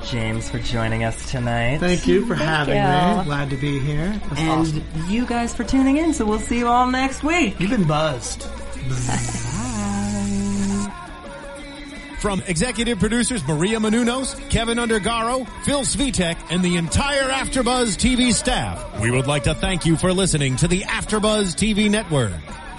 James 0.03 0.49
for 0.49 0.59
joining 0.59 1.05
us 1.05 1.31
tonight. 1.31 1.77
Thank 1.77 2.05
you 2.05 2.25
for 2.25 2.35
having 2.35 2.75
you. 2.75 3.19
me. 3.19 3.23
Glad 3.23 3.49
to 3.49 3.55
be 3.55 3.79
here. 3.79 4.09
That's 4.27 4.41
and 4.41 4.49
awesome. 4.49 4.83
you 5.07 5.25
guys 5.25 5.55
for 5.55 5.63
tuning 5.63 5.95
in. 5.95 6.13
So 6.13 6.25
we'll 6.25 6.39
see 6.39 6.59
you 6.59 6.67
all 6.67 6.91
next 6.91 7.23
week. 7.23 7.57
You've 7.61 7.69
been 7.69 7.87
buzzed. 7.87 8.43
From 12.19 12.41
executive 12.45 12.99
producers 12.99 13.47
Maria 13.47 13.79
Menounos, 13.79 14.49
Kevin 14.49 14.79
Undergaro, 14.79 15.47
Phil 15.63 15.83
Svitek, 15.83 16.37
and 16.49 16.61
the 16.61 16.75
entire 16.75 17.29
Afterbuzz 17.29 17.95
TV 17.95 18.33
staff, 18.33 18.99
we 18.99 19.11
would 19.11 19.27
like 19.27 19.43
to 19.43 19.55
thank 19.55 19.85
you 19.85 19.95
for 19.95 20.11
listening 20.11 20.57
to 20.57 20.67
the 20.67 20.81
Afterbuzz 20.81 21.55
TV 21.55 21.89
network. 21.89 22.33